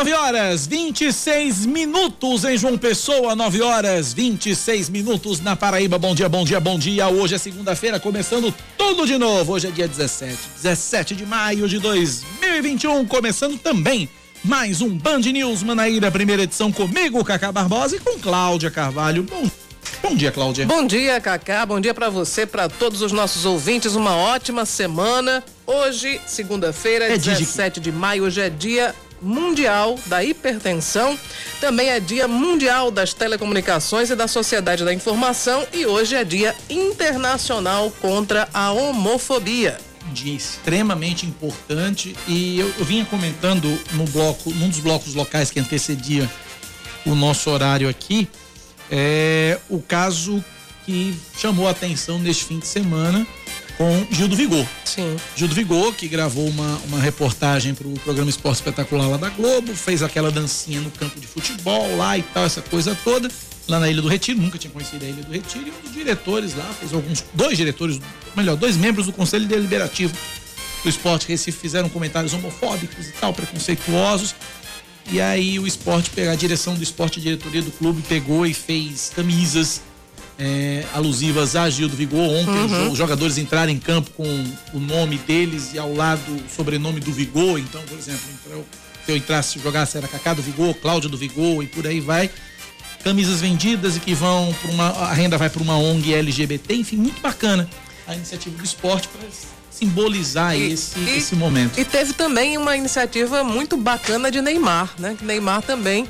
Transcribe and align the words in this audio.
9 0.00 0.14
horas 0.14 0.66
26 0.66 1.66
minutos 1.66 2.46
em 2.46 2.56
João 2.56 2.78
Pessoa, 2.78 3.36
9 3.36 3.60
horas 3.60 4.14
26 4.14 4.88
minutos 4.88 5.40
na 5.40 5.54
Paraíba. 5.54 5.98
Bom 5.98 6.14
dia, 6.14 6.26
bom 6.26 6.42
dia, 6.42 6.58
bom 6.58 6.78
dia. 6.78 7.06
Hoje 7.08 7.34
é 7.34 7.38
segunda-feira, 7.38 8.00
começando 8.00 8.50
tudo 8.78 9.06
de 9.06 9.18
novo. 9.18 9.52
Hoje 9.52 9.68
é 9.68 9.70
dia 9.70 9.86
17, 9.86 10.38
17 10.56 11.14
de 11.14 11.26
maio 11.26 11.68
de 11.68 11.78
2021, 11.78 13.04
começando 13.04 13.58
também 13.58 14.08
mais 14.42 14.80
um 14.80 14.88
Band 14.88 15.18
News 15.18 15.62
Manaíra, 15.62 16.10
primeira 16.10 16.44
edição 16.44 16.72
comigo, 16.72 17.22
Cacá 17.22 17.52
Barbosa, 17.52 17.96
e 17.96 18.00
com 18.00 18.18
Cláudia 18.18 18.70
Carvalho. 18.70 19.24
Bom 19.24 19.50
Bom 20.02 20.14
dia, 20.14 20.32
Cláudia. 20.32 20.64
Bom 20.64 20.86
dia, 20.86 21.20
Cacá. 21.20 21.66
Bom 21.66 21.78
dia 21.78 21.92
para 21.92 22.08
você, 22.08 22.46
para 22.46 22.70
todos 22.70 23.02
os 23.02 23.12
nossos 23.12 23.44
ouvintes. 23.44 23.94
Uma 23.94 24.16
ótima 24.16 24.64
semana. 24.64 25.44
Hoje, 25.66 26.18
segunda-feira, 26.24 27.04
é 27.04 27.18
17 27.18 27.80
de 27.80 27.92
maio, 27.92 28.24
hoje 28.24 28.40
é 28.40 28.48
dia 28.48 28.94
Mundial 29.20 29.98
da 30.06 30.24
Hipertensão. 30.24 31.18
Também 31.60 31.88
é 31.88 32.00
Dia 32.00 32.26
Mundial 32.26 32.90
das 32.90 33.12
Telecomunicações 33.12 34.10
e 34.10 34.16
da 34.16 34.26
Sociedade 34.26 34.84
da 34.84 34.92
Informação 34.92 35.66
e 35.72 35.86
hoje 35.86 36.14
é 36.14 36.24
Dia 36.24 36.54
Internacional 36.68 37.90
contra 38.00 38.48
a 38.52 38.72
Homofobia. 38.72 39.78
Dia 40.12 40.34
extremamente 40.34 41.26
importante 41.26 42.16
e 42.26 42.58
eu, 42.58 42.72
eu 42.78 42.84
vinha 42.84 43.04
comentando 43.04 43.78
no 43.92 44.04
bloco, 44.04 44.50
num 44.50 44.68
dos 44.68 44.80
blocos 44.80 45.14
locais 45.14 45.50
que 45.50 45.60
antecedia 45.60 46.28
o 47.06 47.14
nosso 47.14 47.50
horário 47.50 47.88
aqui, 47.88 48.28
é 48.90 49.58
o 49.68 49.80
caso 49.80 50.44
que 50.84 51.14
chamou 51.38 51.68
a 51.68 51.70
atenção 51.70 52.18
neste 52.18 52.44
fim 52.44 52.58
de 52.58 52.66
semana 52.66 53.26
com 53.80 54.06
Gil 54.10 54.28
do 54.28 54.36
Vigor. 54.36 54.66
Sim. 54.84 55.16
Gil 55.34 55.48
do 55.48 55.54
Vigor, 55.54 55.94
que 55.94 56.06
gravou 56.06 56.46
uma, 56.46 56.78
uma 56.86 57.00
reportagem 57.00 57.74
para 57.74 57.88
o 57.88 57.92
programa 58.00 58.28
Esporte 58.28 58.56
Espetacular 58.56 59.08
lá 59.08 59.16
da 59.16 59.30
Globo, 59.30 59.74
fez 59.74 60.02
aquela 60.02 60.30
dancinha 60.30 60.82
no 60.82 60.90
campo 60.90 61.18
de 61.18 61.26
futebol 61.26 61.96
lá 61.96 62.18
e 62.18 62.22
tal, 62.22 62.44
essa 62.44 62.60
coisa 62.60 62.94
toda, 63.02 63.30
lá 63.66 63.80
na 63.80 63.88
Ilha 63.88 64.02
do 64.02 64.08
Retiro, 64.08 64.38
nunca 64.38 64.58
tinha 64.58 64.70
conhecido 64.70 65.02
a 65.02 65.08
Ilha 65.08 65.22
do 65.22 65.32
Retiro, 65.32 65.66
e 65.66 65.70
um 65.70 65.80
dos 65.82 65.94
diretores 65.94 66.54
lá, 66.54 66.66
fez 66.78 66.92
alguns, 66.92 67.24
dois 67.32 67.56
diretores, 67.56 67.98
melhor, 68.36 68.54
dois 68.54 68.76
membros 68.76 69.06
do 69.06 69.14
Conselho 69.14 69.46
Deliberativo 69.46 70.14
do 70.82 70.88
Esporte 70.90 71.26
Recife 71.26 71.58
fizeram 71.58 71.88
comentários 71.88 72.34
homofóbicos 72.34 73.08
e 73.08 73.12
tal, 73.12 73.32
preconceituosos. 73.32 74.34
E 75.10 75.22
aí 75.22 75.58
o 75.58 75.66
esporte, 75.66 76.10
a 76.20 76.34
direção 76.34 76.74
do 76.74 76.82
esporte, 76.82 77.18
a 77.18 77.22
diretoria 77.22 77.62
do 77.62 77.70
clube 77.70 78.02
pegou 78.02 78.44
e 78.44 78.52
fez 78.52 79.10
camisas 79.16 79.80
é, 80.40 80.84
alusivas 80.94 81.54
a 81.54 81.68
Gil 81.68 81.88
do 81.88 81.94
Vigor. 81.94 82.18
Ontem 82.18 82.50
uhum. 82.50 82.90
os 82.90 82.98
jogadores 82.98 83.36
entraram 83.36 83.70
em 83.70 83.78
campo 83.78 84.10
com 84.12 84.44
o 84.72 84.80
nome 84.80 85.18
deles 85.18 85.74
e 85.74 85.78
ao 85.78 85.94
lado 85.94 86.32
o 86.32 86.42
sobrenome 86.56 86.98
do 86.98 87.12
Vigor. 87.12 87.58
Então, 87.58 87.82
por 87.82 87.98
exemplo, 87.98 88.20
se 89.04 89.12
eu 89.12 89.16
entrasse 89.16 89.58
e 89.58 89.62
jogasse 89.62 89.98
era 89.98 90.08
Cacá 90.08 90.32
do 90.32 90.42
Vigor, 90.42 90.74
Cláudio 90.74 91.10
do 91.10 91.18
Vigor 91.18 91.62
e 91.62 91.66
por 91.66 91.86
aí 91.86 92.00
vai. 92.00 92.30
Camisas 93.04 93.40
vendidas 93.40 93.96
e 93.96 94.00
que 94.00 94.14
vão 94.14 94.54
para 94.60 94.70
uma. 94.70 94.88
A 94.88 95.12
renda 95.12 95.36
vai 95.36 95.48
para 95.48 95.62
uma 95.62 95.76
ONG 95.76 96.12
LGBT, 96.14 96.74
enfim, 96.74 96.96
muito 96.96 97.20
bacana 97.20 97.68
a 98.06 98.14
iniciativa 98.14 98.56
do 98.56 98.64
esporte 98.64 99.08
para 99.08 99.26
simbolizar 99.70 100.54
e, 100.54 100.72
esse, 100.72 100.98
e, 100.98 101.16
esse 101.16 101.34
momento. 101.34 101.78
E 101.80 101.84
teve 101.84 102.12
também 102.12 102.58
uma 102.58 102.76
iniciativa 102.76 103.42
muito 103.42 103.76
bacana 103.76 104.30
de 104.30 104.42
Neymar, 104.42 104.90
né? 104.98 105.16
Que 105.18 105.24
Neymar 105.24 105.62
também 105.62 106.06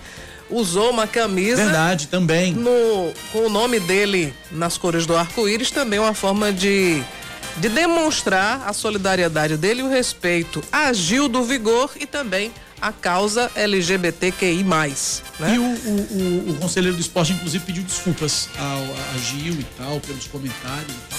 usou 0.50 0.90
uma 0.90 1.06
camisa. 1.06 1.64
Verdade, 1.64 2.08
também. 2.08 2.52
No, 2.52 3.12
com 3.32 3.46
o 3.46 3.48
nome 3.48 3.80
dele 3.80 4.34
nas 4.50 4.76
cores 4.76 5.06
do 5.06 5.16
arco-íris, 5.16 5.70
também 5.70 5.98
uma 5.98 6.14
forma 6.14 6.52
de, 6.52 7.02
de 7.56 7.68
demonstrar 7.68 8.62
a 8.66 8.72
solidariedade 8.72 9.56
dele 9.56 9.80
e 9.80 9.84
o 9.84 9.88
respeito 9.88 10.62
a 10.70 10.92
Gil 10.92 11.28
do 11.28 11.42
Vigor 11.42 11.90
e 11.96 12.06
também 12.06 12.52
a 12.80 12.92
causa 12.92 13.50
LGBTQI. 13.54 14.64
Né? 14.64 15.54
E 15.54 15.58
o, 15.58 15.62
o, 15.62 16.46
o, 16.46 16.50
o 16.50 16.54
conselheiro 16.54 16.96
do 16.96 17.00
esporte, 17.00 17.32
inclusive, 17.32 17.64
pediu 17.64 17.82
desculpas 17.82 18.48
ao, 18.58 18.82
a 19.14 19.18
Gil 19.18 19.54
e 19.54 19.66
tal, 19.76 20.00
pelos 20.00 20.26
comentários 20.26 20.90
e 20.90 21.10
tal, 21.10 21.18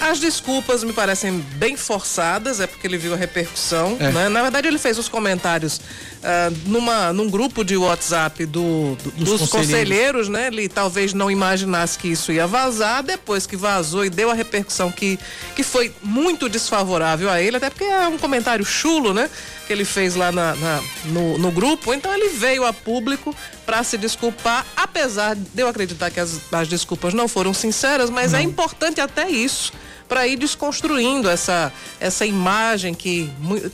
as 0.00 0.18
desculpas 0.18 0.84
me 0.84 0.92
parecem 0.92 1.38
bem 1.56 1.76
forçadas, 1.76 2.60
é 2.60 2.66
porque 2.66 2.86
ele 2.86 2.96
viu 2.96 3.14
a 3.14 3.16
repercussão. 3.16 3.96
É. 4.00 4.10
Né? 4.10 4.28
Na 4.28 4.42
verdade, 4.42 4.68
ele 4.68 4.78
fez 4.78 4.98
os 4.98 5.08
comentários 5.08 5.78
uh, 5.78 6.56
numa, 6.66 7.12
num 7.12 7.28
grupo 7.28 7.64
de 7.64 7.76
WhatsApp 7.76 8.46
do, 8.46 8.96
do, 8.96 9.10
dos, 9.10 9.40
dos 9.40 9.50
conselheiros. 9.50 9.50
conselheiros, 9.50 10.28
né? 10.28 10.46
Ele 10.46 10.68
talvez 10.68 11.12
não 11.12 11.30
imaginasse 11.30 11.98
que 11.98 12.08
isso 12.08 12.32
ia 12.32 12.46
vazar, 12.46 13.02
depois 13.02 13.46
que 13.46 13.56
vazou 13.56 14.04
e 14.04 14.10
deu 14.10 14.30
a 14.30 14.34
repercussão 14.34 14.90
que, 14.90 15.18
que 15.54 15.62
foi 15.62 15.92
muito 16.02 16.48
desfavorável 16.48 17.30
a 17.30 17.40
ele, 17.40 17.56
até 17.56 17.68
porque 17.68 17.84
é 17.84 18.08
um 18.08 18.18
comentário 18.18 18.64
chulo, 18.64 19.12
né? 19.12 19.28
Que 19.66 19.72
ele 19.72 19.84
fez 19.84 20.14
lá 20.14 20.30
na, 20.30 20.54
na 20.54 20.82
no, 21.06 21.38
no 21.38 21.50
grupo. 21.50 21.94
Então 21.94 22.12
ele 22.12 22.28
veio 22.30 22.64
a 22.64 22.72
público 22.72 23.34
para 23.64 23.82
se 23.82 23.96
desculpar, 23.96 24.66
apesar 24.76 25.34
de 25.34 25.62
eu 25.62 25.68
acreditar 25.68 26.10
que 26.10 26.20
as, 26.20 26.52
as 26.52 26.68
desculpas 26.68 27.14
não 27.14 27.26
foram 27.26 27.54
sinceras, 27.54 28.10
mas 28.10 28.32
é 28.32 28.36
não. 28.36 28.38
é 28.40 28.42
importante 28.42 29.00
até 29.00 29.28
isso 29.28 29.72
para 30.14 30.28
ir 30.28 30.36
desconstruindo 30.36 31.28
essa, 31.28 31.72
essa 31.98 32.24
imagem 32.24 32.94
que 32.94 33.28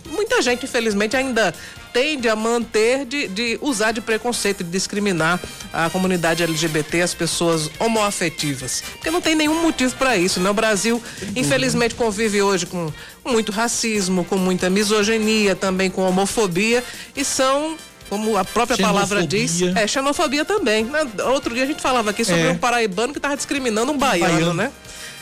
muita 0.07 0.41
gente, 0.41 0.65
infelizmente, 0.65 1.15
ainda 1.15 1.55
tende 1.93 2.31
a 2.31 2.35
manter 2.35 3.05
de, 3.05 3.29
de 3.29 3.59
usar 3.61 3.93
de 3.93 4.01
preconceito, 4.01 4.65
de 4.65 4.71
discriminar 4.71 5.39
a 5.71 5.91
comunidade 5.91 6.43
LGBT, 6.43 7.03
as 7.03 7.13
pessoas 7.13 7.71
homoafetivas. 7.79 8.83
Porque 8.93 9.11
não 9.11 9.21
tem 9.21 9.35
nenhum 9.35 9.61
motivo 9.61 9.95
para 9.97 10.17
isso, 10.17 10.41
né? 10.41 10.49
O 10.49 10.55
Brasil, 10.55 11.03
infelizmente, 11.37 11.95
convive 11.95 12.41
hoje 12.41 12.65
com 12.65 12.91
muito 13.23 13.53
racismo, 13.53 14.25
com 14.25 14.39
muita 14.39 14.71
misoginia, 14.71 15.55
também 15.55 15.91
com 15.91 16.01
homofobia, 16.01 16.83
e 17.15 17.23
são 17.23 17.77
como 18.09 18.39
a 18.39 18.47
própria 18.47 18.79
palavra 18.79 19.27
diz, 19.27 19.61
é 19.77 19.87
xenofobia 19.87 20.45
também. 20.45 20.85
Né? 20.85 21.07
Outro 21.33 21.55
dia 21.55 21.65
a 21.65 21.67
gente 21.67 21.83
falava 21.83 22.11
aqui 22.11 22.25
sobre 22.25 22.43
é. 22.43 22.51
um 22.51 22.57
paraibano 22.57 23.13
que 23.13 23.19
estava 23.19 23.37
discriminando 23.37 23.93
um 23.93 23.99
baiano, 23.99 24.33
baiano, 24.33 24.55
né? 24.55 24.73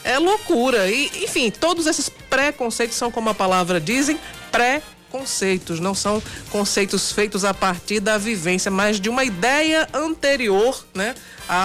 É 0.09 0.19
loucura. 0.19 0.91
E, 0.91 1.11
enfim, 1.23 1.51
todos 1.51 1.87
esses 1.87 2.09
preconceitos 2.09 2.97
são, 2.97 3.11
como 3.11 3.29
a 3.29 3.35
palavra 3.35 3.79
dizem, 3.79 4.19
pré 4.51 4.81
conceitos, 5.11 5.81
não 5.81 5.95
são 5.95 6.23
conceitos 6.51 7.13
feitos 7.13 7.45
a 7.45 7.53
partir 7.53 8.01
da 8.01 8.17
vivência, 8.17 8.71
mas 8.71 8.99
de 8.99 9.11
uma 9.11 9.23
ideia 9.23 9.87
anterior, 9.93 10.83
né, 10.95 11.15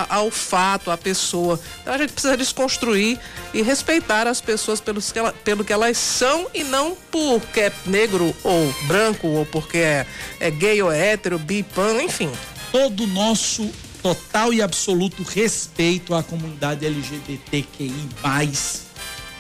ao 0.09 0.29
fato, 0.29 0.91
à 0.91 0.97
pessoa. 0.97 1.57
Então 1.81 1.93
a 1.93 1.97
gente 1.97 2.11
precisa 2.11 2.35
desconstruir 2.35 3.17
e 3.53 3.61
respeitar 3.61 4.27
as 4.27 4.41
pessoas 4.41 4.81
pelos 4.81 5.11
que 5.11 5.19
ela, 5.19 5.31
pelo 5.31 5.63
que 5.63 5.71
elas 5.71 5.97
são 5.97 6.47
e 6.53 6.65
não 6.65 6.97
porque 7.11 7.61
é 7.61 7.73
negro 7.85 8.35
ou 8.43 8.73
branco 8.87 9.27
ou 9.27 9.45
porque 9.45 9.77
é, 9.77 10.05
é 10.39 10.51
gay 10.51 10.81
ou 10.81 10.91
é 10.91 11.13
hétero, 11.13 11.39
bi, 11.39 11.63
pan, 11.63 12.01
enfim. 12.01 12.31
Todo 12.71 13.07
nosso 13.07 13.69
total 14.03 14.53
e 14.53 14.61
absoluto 14.61 15.23
respeito 15.23 16.13
à 16.13 16.21
comunidade 16.21 16.85
LGBTQI+, 16.85 17.93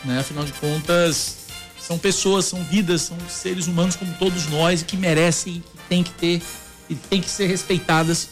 né? 0.05 0.19
Afinal 0.19 0.45
de 0.45 0.53
contas, 0.53 1.39
são 1.79 1.99
pessoas, 1.99 2.45
são 2.45 2.63
vidas, 2.63 3.01
são 3.01 3.17
seres 3.29 3.67
humanos 3.67 3.97
como 3.97 4.13
todos 4.13 4.47
nós 4.47 4.81
que 4.81 4.95
merecem, 4.95 5.55
que 5.55 5.77
tem 5.89 6.01
que 6.01 6.11
ter 6.11 6.41
e 6.89 6.95
tem 6.95 7.19
que 7.19 7.29
ser 7.29 7.47
respeitadas, 7.47 8.29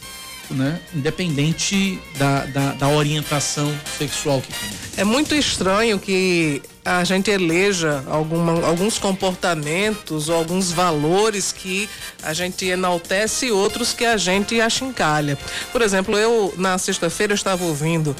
né? 0.50 0.80
Independente 0.94 2.00
da, 2.16 2.46
da, 2.46 2.72
da 2.72 2.88
orientação 2.88 3.70
sexual 3.98 4.40
que 4.40 4.52
tem. 4.52 4.70
É 4.96 5.04
muito 5.04 5.34
estranho 5.34 5.98
que 5.98 6.62
a 6.84 7.04
gente 7.04 7.30
eleja 7.30 8.02
alguma, 8.08 8.66
alguns 8.66 8.98
comportamentos 8.98 10.28
ou 10.28 10.34
alguns 10.34 10.72
valores 10.72 11.52
que 11.52 11.88
a 12.22 12.34
gente 12.34 12.66
enaltece 12.66 13.46
e 13.46 13.52
outros 13.52 13.92
que 13.92 14.04
a 14.04 14.16
gente 14.16 14.60
achincalha. 14.60 15.38
Por 15.70 15.80
exemplo, 15.80 16.18
eu 16.18 16.52
na 16.56 16.76
sexta-feira 16.78 17.34
estava 17.34 17.64
ouvindo 17.64 18.16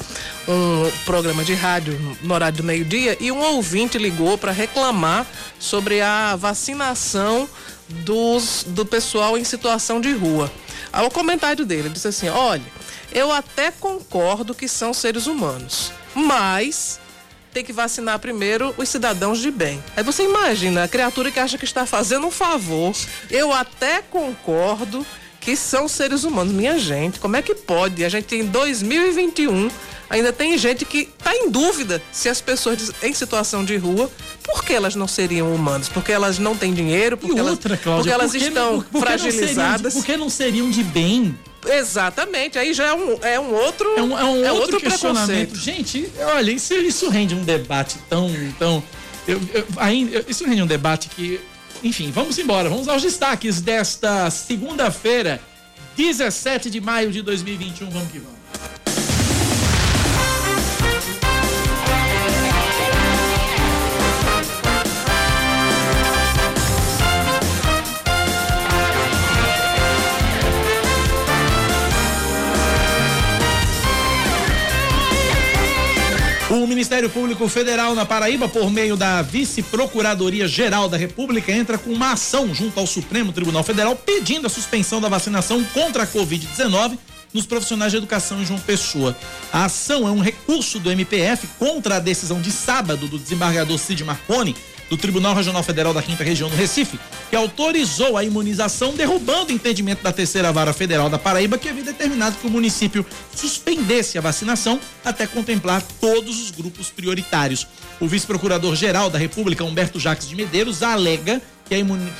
um 0.47 0.89
programa 1.03 1.43
de 1.43 1.53
rádio 1.53 1.99
no 2.21 2.33
horário 2.33 2.57
do 2.57 2.63
meio-dia 2.63 3.17
e 3.19 3.31
um 3.31 3.39
ouvinte 3.39 3.97
ligou 3.97 4.37
para 4.37 4.53
reclamar 4.53 5.27
sobre 5.59 6.01
a 6.01 6.35
vacinação 6.37 7.49
dos, 7.89 8.63
do 8.67 8.85
pessoal 8.85 9.37
em 9.37 9.43
situação 9.43 9.99
de 9.99 10.13
rua. 10.13 10.49
Aí 10.91 11.05
o 11.05 11.11
comentário 11.11 11.65
dele 11.65 11.89
disse 11.89 12.07
assim: 12.07 12.29
olha, 12.29 12.63
eu 13.11 13.29
até 13.29 13.71
concordo 13.71 14.55
que 14.55 14.69
são 14.69 14.93
seres 14.93 15.27
humanos, 15.27 15.91
mas 16.15 16.99
tem 17.53 17.63
que 17.63 17.71
vacinar 17.71 18.19
primeiro 18.19 18.73
os 18.77 18.89
cidadãos 18.89 19.39
de 19.39 19.51
bem. 19.51 19.81
Aí 19.95 20.03
você 20.03 20.23
imagina 20.23 20.83
a 20.83 20.87
criatura 20.87 21.31
que 21.31 21.39
acha 21.39 21.57
que 21.57 21.65
está 21.65 21.85
fazendo 21.85 22.25
um 22.27 22.31
favor. 22.31 22.93
Eu 23.29 23.53
até 23.53 24.01
concordo 24.01 25.05
que 25.39 25.55
são 25.55 25.87
seres 25.87 26.23
humanos. 26.23 26.53
Minha 26.53 26.79
gente, 26.79 27.19
como 27.19 27.35
é 27.35 27.41
que 27.41 27.53
pode? 27.53 28.03
A 28.03 28.09
gente 28.09 28.35
em 28.35 28.45
2021 28.45 29.69
ainda 30.09 30.31
tem 30.31 30.57
gente 30.57 30.85
que 30.85 31.09
está 31.17 31.35
em 31.35 31.49
dúvida 31.49 32.01
se 32.11 32.29
as 32.29 32.39
pessoas 32.39 32.91
em 33.01 33.13
situação 33.13 33.63
de 33.65 33.75
rua, 33.75 34.09
por 34.43 34.63
que 34.63 34.73
elas 34.73 34.95
não 34.95 35.07
seriam 35.07 35.53
humanas? 35.53 35.89
Porque 35.89 36.11
elas 36.11 36.39
não 36.39 36.55
têm 36.55 36.73
dinheiro, 36.73 37.17
porque, 37.17 37.39
outra, 37.41 37.73
elas, 37.73 37.83
Cláudia, 37.83 38.03
porque 38.03 38.21
elas 38.21 38.31
por 38.31 38.39
que, 38.39 38.47
estão 38.47 38.81
por, 38.81 38.85
por 38.85 39.01
fragilizadas. 39.01 39.93
Por 39.93 40.05
que 40.05 40.17
não 40.17 40.29
seriam 40.29 40.69
de 40.69 40.83
bem? 40.83 41.37
Exatamente, 41.67 42.57
aí 42.57 42.73
já 42.73 42.85
é 42.85 42.93
um, 42.93 43.17
é 43.21 43.39
um 43.39 43.53
outro 43.53 43.87
é 43.97 44.01
um, 44.01 44.17
é 44.17 44.23
um 44.23 44.45
é 44.45 44.51
outro, 44.51 44.75
outro 44.75 44.79
questionamento. 44.79 45.55
Gente, 45.55 46.09
olha, 46.19 46.51
isso, 46.51 46.73
isso 46.73 47.09
rende 47.09 47.33
um 47.35 47.43
debate 47.43 47.97
tão, 48.09 48.29
tão 48.59 48.83
eu, 49.27 49.41
eu, 49.53 49.65
ainda, 49.77 50.25
isso 50.27 50.45
rende 50.45 50.61
um 50.61 50.67
debate 50.67 51.09
que, 51.09 51.39
enfim, 51.83 52.11
vamos 52.11 52.37
embora, 52.37 52.69
vamos 52.69 52.87
aos 52.87 53.01
destaques 53.01 53.61
desta 53.61 54.29
segunda-feira, 54.29 55.41
17 55.95 56.69
de 56.69 56.81
maio 56.81 57.11
de 57.11 57.21
2021, 57.21 57.89
vamos 57.89 58.11
que 58.11 58.19
vamos. 58.19 58.42
O 76.53 76.67
Ministério 76.67 77.09
Público 77.09 77.49
Federal 77.49 77.95
na 77.95 78.05
Paraíba, 78.05 78.47
por 78.47 78.69
meio 78.69 78.95
da 78.95 79.23
Vice-Procuradoria 79.23 80.47
Geral 80.47 80.87
da 80.87 80.95
República, 80.95 81.51
entra 81.51 81.79
com 81.79 81.89
uma 81.89 82.11
ação 82.11 82.53
junto 82.53 82.79
ao 82.79 82.85
Supremo 82.85 83.31
Tribunal 83.33 83.63
Federal 83.63 83.95
pedindo 83.95 84.45
a 84.45 84.49
suspensão 84.51 85.01
da 85.01 85.09
vacinação 85.09 85.63
contra 85.73 86.03
a 86.03 86.07
Covid-19 86.07 86.99
nos 87.33 87.47
profissionais 87.47 87.91
de 87.91 87.97
educação 87.97 88.39
em 88.39 88.45
João 88.45 88.59
Pessoa. 88.59 89.17
A 89.51 89.65
ação 89.65 90.07
é 90.07 90.11
um 90.11 90.19
recurso 90.19 90.77
do 90.77 90.91
MPF 90.91 91.47
contra 91.57 91.95
a 91.95 91.99
decisão 91.99 92.39
de 92.39 92.51
sábado 92.51 93.07
do 93.07 93.17
desembargador 93.17 93.79
Cid 93.79 94.03
Marconi 94.03 94.55
do 94.93 94.97
Tribunal 94.97 95.33
Regional 95.33 95.63
Federal 95.63 95.91
da 95.91 96.03
Quinta 96.03 96.23
Região 96.23 96.47
do 96.47 96.55
Recife, 96.55 96.99
que 97.27 97.35
autorizou 97.35 98.15
a 98.15 98.23
imunização, 98.23 98.93
derrubando 98.93 99.51
o 99.51 99.51
entendimento 99.51 100.03
da 100.03 100.11
terceira 100.11 100.51
vara 100.51 100.71
federal 100.71 101.09
da 101.09 101.17
Paraíba, 101.17 101.57
que 101.57 101.67
havia 101.67 101.83
determinado 101.83 102.37
que 102.37 102.45
o 102.45 102.49
município 102.49 103.03
suspendesse 103.35 104.19
a 104.19 104.21
vacinação 104.21 104.79
até 105.03 105.25
contemplar 105.25 105.81
todos 105.99 106.39
os 106.39 106.51
grupos 106.51 106.91
prioritários. 106.91 107.65
O 107.99 108.07
vice-procurador-geral 108.07 109.09
da 109.09 109.17
República, 109.17 109.63
Humberto 109.63 109.99
Jacques 109.99 110.29
de 110.29 110.35
Medeiros, 110.35 110.83
alega 110.83 111.41
que 111.67 111.73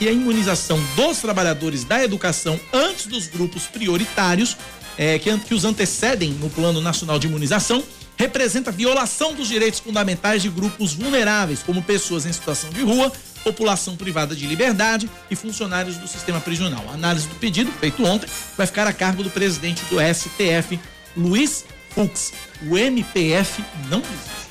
a 0.08 0.12
imunização 0.12 0.84
dos 0.96 1.20
trabalhadores 1.20 1.84
da 1.84 2.04
educação 2.04 2.60
antes 2.74 3.06
dos 3.06 3.28
grupos 3.28 3.68
prioritários, 3.68 4.58
é, 4.98 5.20
que, 5.20 5.38
que 5.38 5.54
os 5.54 5.64
antecedem 5.64 6.31
no 6.31 6.50
Plano 6.50 6.81
Nacional 6.81 7.20
de 7.20 7.28
Imunização, 7.28 7.84
representa 8.18 8.71
violação 8.71 9.33
dos 9.33 9.48
direitos 9.48 9.80
fundamentais 9.80 10.42
de 10.42 10.50
grupos 10.50 10.94
vulneráveis, 10.94 11.63
como 11.63 11.81
pessoas 11.81 12.25
em 12.25 12.33
situação 12.33 12.69
de 12.69 12.81
rua, 12.81 13.12
população 13.44 13.95
privada 13.95 14.36
de 14.36 14.48
liberdade 14.48 15.10
e 15.30 15.36
funcionários 15.36 15.98
do 15.98 16.07
sistema 16.07 16.39
prisional. 16.39 16.83
A 16.89 16.94
análise 16.94 17.27
do 17.27 17.36
pedido, 17.36 17.71
feito 17.74 18.04
ontem, 18.06 18.27
vai 18.57 18.65
ficar 18.65 18.88
a 18.88 18.94
cargo 18.94 19.24
do 19.24 19.30
presidente 19.30 19.83
do 19.86 19.98
STF, 20.00 20.80
Luiz 21.15 21.65
Fux. 21.89 22.33
O 22.68 22.77
MPF 22.77 23.63
não 23.89 24.00
existe. 24.00 24.44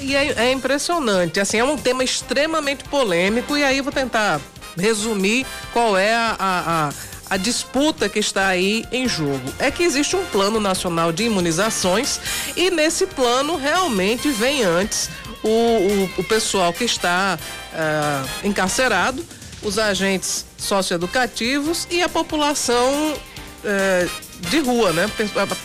E 0.00 0.14
é, 0.14 0.46
é, 0.46 0.52
impressionante, 0.52 1.40
assim, 1.40 1.58
é 1.58 1.64
um 1.64 1.76
tema 1.76 2.04
extremamente 2.04 2.84
polêmico 2.84 3.56
e 3.56 3.64
aí 3.64 3.80
vou 3.80 3.92
tentar 3.92 4.40
resumir 4.76 5.44
qual 5.72 5.96
é 5.96 6.14
a, 6.14 6.36
a, 6.38 6.88
a 6.88 6.92
a 7.30 7.36
disputa 7.36 8.08
que 8.08 8.18
está 8.18 8.46
aí 8.46 8.84
em 8.90 9.08
jogo. 9.08 9.40
É 9.58 9.70
que 9.70 9.82
existe 9.82 10.16
um 10.16 10.24
plano 10.26 10.60
nacional 10.60 11.12
de 11.12 11.24
imunizações 11.24 12.20
e 12.56 12.70
nesse 12.70 13.06
plano 13.06 13.56
realmente 13.56 14.30
vem 14.30 14.62
antes 14.62 15.10
o, 15.42 15.48
o, 15.48 16.10
o 16.18 16.24
pessoal 16.24 16.72
que 16.72 16.84
está 16.84 17.38
uh, 17.72 18.46
encarcerado, 18.46 19.24
os 19.62 19.78
agentes 19.78 20.44
socioeducativos 20.56 21.86
e 21.90 22.02
a 22.02 22.08
população 22.08 23.12
uh, 23.12 24.27
de 24.40 24.58
rua, 24.60 24.92
né? 24.92 25.10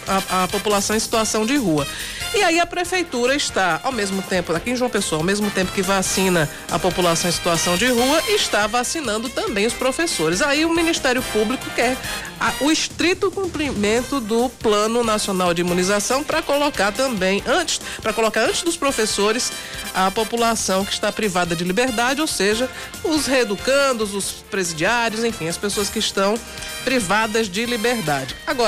A, 0.08 0.14
a, 0.14 0.44
a, 0.44 0.48
população 0.48 0.96
em 0.96 1.00
situação 1.00 1.46
de 1.46 1.56
rua. 1.58 1.88
E 2.34 2.44
aí 2.44 2.60
a 2.60 2.66
prefeitura 2.66 3.36
está, 3.36 3.80
ao 3.84 3.92
mesmo 3.92 4.22
tempo, 4.24 4.54
aqui 4.54 4.72
em 4.72 4.76
João 4.76 4.90
Pessoa, 4.90 5.20
ao 5.20 5.26
mesmo 5.26 5.52
tempo 5.52 5.72
que 5.72 5.82
vacina 5.82 6.50
a 6.72 6.80
população 6.80 7.30
em 7.30 7.34
situação 7.34 7.78
de 7.78 7.86
rua, 7.88 8.22
está 8.30 8.66
vacinando 8.66 9.30
também 9.30 9.68
os 9.68 9.74
professores. 9.74 10.42
Aí 10.42 10.66
o 10.66 10.74
Ministério 10.74 11.22
Público 11.32 11.70
quer 11.76 11.96
a, 12.40 12.52
o 12.62 12.72
estrito 12.72 13.30
cumprimento 13.30 14.20
do 14.20 14.50
Plano 14.50 15.04
Nacional 15.04 15.54
de 15.54 15.62
Imunização 15.62 16.24
para 16.24 16.42
colocar 16.42 16.92
também 16.92 17.44
antes, 17.46 17.80
para 18.02 18.12
colocar 18.12 18.42
antes 18.42 18.64
dos 18.64 18.76
professores 18.76 19.52
a 19.94 20.10
população 20.10 20.84
que 20.84 20.92
está 20.92 21.12
privada 21.12 21.56
de 21.56 21.64
liberdade, 21.64 22.20
ou 22.20 22.28
seja, 22.28 22.70
os 23.04 23.28
reeducandos, 23.28 24.16
os 24.16 24.44
presidiários, 24.50 25.24
enfim, 25.24 25.48
as 25.48 25.58
pessoas 25.58 25.90
que 25.90 26.00
estão 26.00 26.36
privadas 26.84 27.48
de 27.48 27.66
liberdade. 27.66 28.36
Agora, 28.46 28.63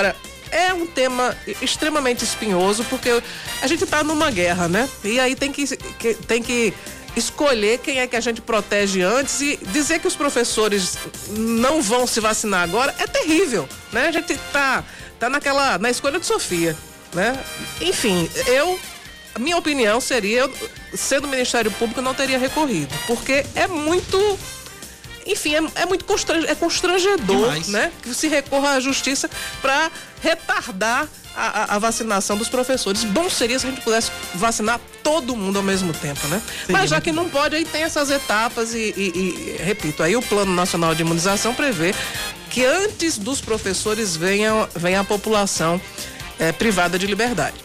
é 0.52 0.74
um 0.74 0.86
tema 0.86 1.36
extremamente 1.62 2.24
espinhoso 2.24 2.84
porque 2.86 3.22
a 3.62 3.68
gente 3.68 3.84
está 3.84 4.04
numa 4.04 4.32
guerra, 4.32 4.68
né? 4.68 4.90
E 5.04 5.20
aí 5.20 5.36
tem 5.36 5.52
que, 5.52 5.66
que, 5.76 6.14
tem 6.14 6.42
que 6.42 6.74
escolher 7.16 7.80
quem 7.80 8.00
é 8.00 8.08
que 8.08 8.16
a 8.16 8.22
gente 8.22 8.42
protege 8.42 9.02
antes 9.02 9.42
e 9.42 9.58
dizer 9.72 10.00
que 10.00 10.08
os 10.08 10.16
professores 10.16 10.98
não 11.30 11.82
vão 11.82 12.06
se 12.06 12.20
vacinar 12.20 12.64
agora 12.64 12.94
é 13.00 13.08
terrível, 13.08 13.68
né? 13.92 14.08
A 14.08 14.12
gente 14.12 14.38
tá 14.52 14.84
tá 15.20 15.30
naquela 15.30 15.78
na 15.78 15.90
escolha 15.90 16.20
de 16.20 16.26
Sofia, 16.26 16.76
né? 17.14 17.38
Enfim, 17.82 18.30
eu 18.48 18.80
a 19.34 19.40
minha 19.40 19.58
opinião 19.58 20.00
seria, 20.00 20.50
sendo 20.94 21.28
Ministério 21.28 21.70
Público, 21.72 22.02
não 22.02 22.14
teria 22.14 22.40
recorrido, 22.40 22.96
porque 23.06 23.46
é 23.54 23.68
muito 23.68 24.40
enfim, 25.26 25.56
é, 25.56 25.82
é 25.82 25.86
muito 25.86 26.06
constrange, 26.06 26.48
é 26.48 26.56
constrangedor, 26.56 27.50
Demais. 27.50 27.68
né? 27.68 27.92
Que 28.02 28.14
se 28.14 28.28
recorra 28.28 28.72
à 28.72 28.80
justiça 28.80 29.30
para 29.62 29.92
retardar 30.22 31.08
a, 31.36 31.48
a, 31.48 31.76
a, 31.76 31.80
vacinação 31.80 32.38
dos 32.38 32.48
professores. 32.48 33.04
Bom 33.04 33.30
seria 33.30 33.60
se 33.60 33.68
a 33.68 33.70
gente 33.70 33.82
pudesse 33.82 34.12
vacinar 34.36 34.80
todo 35.04 35.36
mundo 35.36 35.58
ao 35.58 35.64
mesmo 35.64 35.94
tempo, 35.94 36.28
né? 36.28 36.42
Sim, 36.66 36.72
Mas 36.72 36.90
já 36.90 37.02
que 37.02 37.12
não 37.12 37.28
pode, 37.28 37.56
aí 37.56 37.66
tem 37.66 37.84
essas 37.84 38.10
etapas 38.10 38.74
e, 38.74 38.94
e, 38.96 39.58
e, 39.60 39.64
repito, 39.64 40.02
aí 40.02 40.16
o 40.16 40.22
Plano 40.22 40.54
Nacional 40.54 40.96
de 40.96 41.02
Imunização 41.02 41.54
prevê 41.54 41.94
que 42.50 42.64
antes 42.64 43.18
dos 43.18 43.42
professores 43.42 44.16
venha, 44.16 44.70
venha 44.76 45.02
a 45.02 45.04
população 45.04 45.82
é, 46.40 46.52
privada 46.52 46.98
de 46.98 47.06
liberdade. 47.06 47.65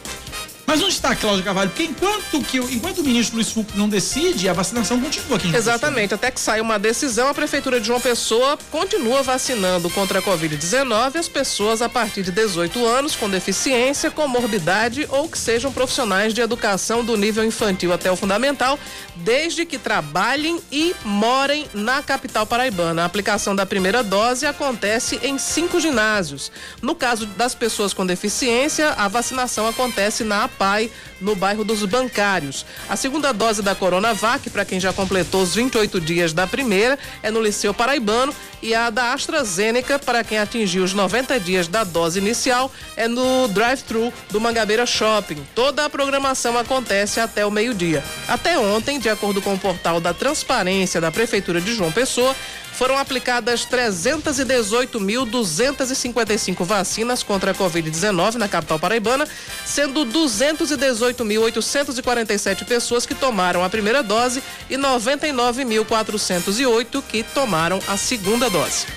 Mas 0.65 0.81
onde 0.81 0.93
está 0.93 1.15
Cláudia 1.15 1.43
Carvalho? 1.43 1.69
Porque 1.69 1.83
enquanto, 1.83 2.41
que, 2.41 2.57
enquanto 2.57 2.99
o 2.99 3.03
ministro 3.03 3.35
Luiz 3.35 3.51
Fux 3.51 3.73
não 3.75 3.89
decide, 3.89 4.47
a 4.47 4.53
vacinação 4.53 4.99
continua 4.99 5.37
aqui 5.37 5.53
Exatamente. 5.55 6.13
Até 6.13 6.31
que 6.31 6.39
saia 6.39 6.61
uma 6.61 6.79
decisão, 6.79 7.27
a 7.27 7.33
Prefeitura 7.33 7.79
de 7.79 7.87
João 7.87 7.99
Pessoa 7.99 8.57
continua 8.69 9.21
vacinando 9.21 9.89
contra 9.89 10.19
a 10.19 10.21
Covid-19 10.21 11.15
as 11.15 11.27
pessoas 11.27 11.81
a 11.81 11.89
partir 11.89 12.23
de 12.23 12.31
18 12.31 12.85
anos 12.85 13.15
com 13.15 13.29
deficiência, 13.29 14.09
comorbidade 14.11 15.07
ou 15.09 15.27
que 15.27 15.37
sejam 15.37 15.71
profissionais 15.71 16.33
de 16.33 16.41
educação 16.41 17.03
do 17.03 17.17
nível 17.17 17.43
infantil 17.43 17.91
até 17.93 18.11
o 18.11 18.15
fundamental, 18.15 18.79
desde 19.15 19.65
que 19.65 19.77
trabalhem 19.77 20.59
e 20.71 20.95
morem 21.03 21.67
na 21.73 22.01
capital 22.01 22.45
paraibana. 22.45 23.03
A 23.03 23.05
aplicação 23.05 23.55
da 23.55 23.65
primeira 23.65 24.03
dose 24.03 24.45
acontece 24.45 25.19
em 25.23 25.37
cinco 25.37 25.79
ginásios. 25.79 26.51
No 26.81 26.95
caso 26.95 27.25
das 27.25 27.53
pessoas 27.55 27.93
com 27.93 28.05
deficiência, 28.05 28.91
a 28.91 29.07
vacinação 29.07 29.67
acontece 29.67 30.23
na 30.23 30.47
Pai, 30.61 30.91
no 31.19 31.35
bairro 31.35 31.63
dos 31.63 31.83
Bancários. 31.85 32.67
A 32.87 32.95
segunda 32.95 33.33
dose 33.33 33.63
da 33.63 33.73
Coronavac, 33.73 34.47
para 34.51 34.63
quem 34.63 34.79
já 34.79 34.93
completou 34.93 35.41
os 35.41 35.55
28 35.55 35.99
dias 35.99 36.33
da 36.33 36.45
primeira, 36.45 36.99
é 37.23 37.31
no 37.31 37.41
Liceu 37.41 37.73
Paraibano 37.73 38.31
e 38.61 38.75
a 38.75 38.91
da 38.91 39.11
AstraZeneca, 39.11 39.97
para 39.97 40.23
quem 40.23 40.37
atingiu 40.37 40.83
os 40.83 40.93
90 40.93 41.39
dias 41.39 41.67
da 41.67 41.83
dose 41.83 42.19
inicial, 42.19 42.71
é 42.95 43.07
no 43.07 43.47
drive-thru 43.47 44.13
do 44.29 44.39
Mangabeira 44.39 44.85
Shopping. 44.85 45.43
Toda 45.55 45.83
a 45.83 45.89
programação 45.89 46.55
acontece 46.55 47.19
até 47.19 47.43
o 47.43 47.49
meio-dia. 47.49 48.03
Até 48.27 48.59
ontem, 48.59 48.99
de 48.99 49.09
acordo 49.09 49.41
com 49.41 49.55
o 49.55 49.59
portal 49.59 49.99
da 49.99 50.13
Transparência 50.13 51.01
da 51.01 51.09
Prefeitura 51.09 51.59
de 51.59 51.73
João 51.73 51.91
Pessoa, 51.91 52.35
foram 52.81 52.97
aplicadas 52.97 53.61
318.255 53.67 56.65
vacinas 56.65 57.21
contra 57.21 57.51
a 57.51 57.53
Covid-19 57.53 58.37
na 58.37 58.49
capital 58.49 58.79
paraibana, 58.79 59.27
sendo 59.63 60.03
218.847 60.03 62.65
pessoas 62.65 63.05
que 63.05 63.13
tomaram 63.13 63.63
a 63.63 63.69
primeira 63.69 64.01
dose 64.01 64.41
e 64.67 64.77
99.408 64.77 67.03
que 67.07 67.21
tomaram 67.21 67.79
a 67.87 67.95
segunda 67.97 68.49
dose. 68.49 68.87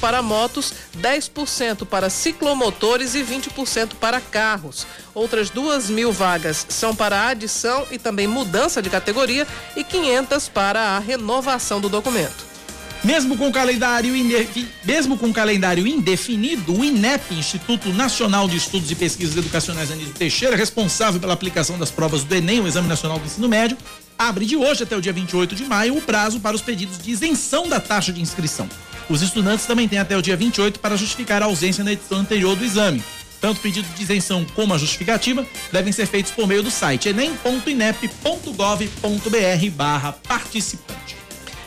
para 0.00 0.22
motos, 0.22 0.72
10% 0.98 1.86
para 1.86 2.10
ciclomotores 2.10 3.14
e 3.14 3.22
20% 3.22 3.94
para 4.00 4.20
carros. 4.20 4.86
Outras 5.14 5.50
duas 5.50 5.88
mil 5.88 6.12
vagas 6.12 6.66
são 6.68 6.94
para 6.94 7.28
adição 7.28 7.86
e 7.90 7.98
também 7.98 8.26
mudança 8.26 8.82
de 8.82 8.90
categoria 8.90 9.46
e 9.76 9.84
500 9.84 10.48
para 10.48 10.96
a 10.96 10.98
renovação 10.98 11.80
do 11.80 11.88
documento. 11.88 12.50
Mesmo 13.02 13.36
com 13.38 13.50
calendário 13.50 14.12
mesmo 14.84 15.16
com 15.16 15.32
calendário 15.32 15.86
indefinido, 15.86 16.78
o 16.78 16.84
INEP, 16.84 17.34
Instituto 17.34 17.88
Nacional 17.94 18.46
de 18.46 18.58
Estudos 18.58 18.90
e 18.90 18.94
Pesquisas 18.94 19.36
Educacionais 19.36 19.90
Anísio 19.90 20.12
Teixeira, 20.12 20.54
responsável 20.54 21.18
pela 21.18 21.32
aplicação 21.32 21.78
das 21.78 21.90
provas 21.90 22.24
do 22.24 22.34
ENEM, 22.34 22.60
o 22.60 22.68
Exame 22.68 22.88
Nacional 22.88 23.18
do 23.18 23.24
Ensino 23.24 23.48
Médio, 23.48 23.78
abre 24.18 24.44
de 24.44 24.54
hoje 24.54 24.82
até 24.82 24.94
o 24.94 25.00
dia 25.00 25.14
28 25.14 25.54
de 25.54 25.64
maio 25.64 25.96
o 25.96 26.02
prazo 26.02 26.40
para 26.40 26.54
os 26.54 26.60
pedidos 26.60 26.98
de 26.98 27.10
isenção 27.10 27.66
da 27.66 27.80
taxa 27.80 28.12
de 28.12 28.20
inscrição. 28.20 28.68
Os 29.10 29.22
estudantes 29.22 29.66
também 29.66 29.88
têm 29.88 29.98
até 29.98 30.16
o 30.16 30.22
dia 30.22 30.36
28 30.36 30.78
para 30.78 30.96
justificar 30.96 31.42
a 31.42 31.46
ausência 31.46 31.82
na 31.82 31.92
edição 31.92 32.18
anterior 32.18 32.54
do 32.54 32.64
exame. 32.64 33.02
Tanto 33.40 33.58
o 33.58 33.60
pedido 33.60 33.88
de 33.96 34.02
isenção 34.04 34.46
como 34.54 34.72
a 34.72 34.78
justificativa 34.78 35.44
devem 35.72 35.92
ser 35.92 36.06
feitos 36.06 36.30
por 36.30 36.46
meio 36.46 36.62
do 36.62 36.70
site 36.70 37.08
enem.inep.gov.br 37.08 39.70
barra 39.72 40.12
participante. 40.12 41.16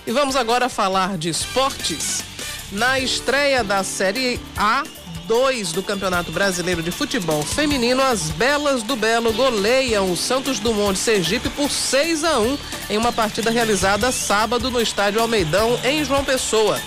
E 0.08 0.12
vamos 0.12 0.38
agora 0.38 0.70
falar 0.70 1.18
de 1.18 1.28
esportes. 1.28 2.24
Na 2.72 2.98
estreia 2.98 3.62
da 3.62 3.84
Série 3.84 4.40
A 4.56 4.84
2 5.28 5.74
do 5.74 5.84
Campeonato 5.84 6.32
Brasileiro 6.32 6.82
de 6.82 6.92
Futebol 6.92 7.44
Feminino, 7.44 8.02
as 8.02 8.30
Belas 8.30 8.84
do 8.84 8.96
Belo 8.96 9.34
goleiam 9.34 10.10
o 10.10 10.16
Santos 10.16 10.60
Dumont 10.60 10.94
de 10.94 11.00
Sergipe 11.00 11.50
por 11.50 11.70
6 11.70 12.24
a 12.24 12.40
1 12.40 12.58
em 12.92 12.98
uma 12.98 13.12
partida 13.12 13.52
realizada 13.52 14.14
sábado 14.14 14.72
no 14.72 14.80
Estádio 14.80 15.22
Almeidão, 15.22 15.78
em 15.84 16.06
João 16.06 16.24
Pessoa. 16.24 16.80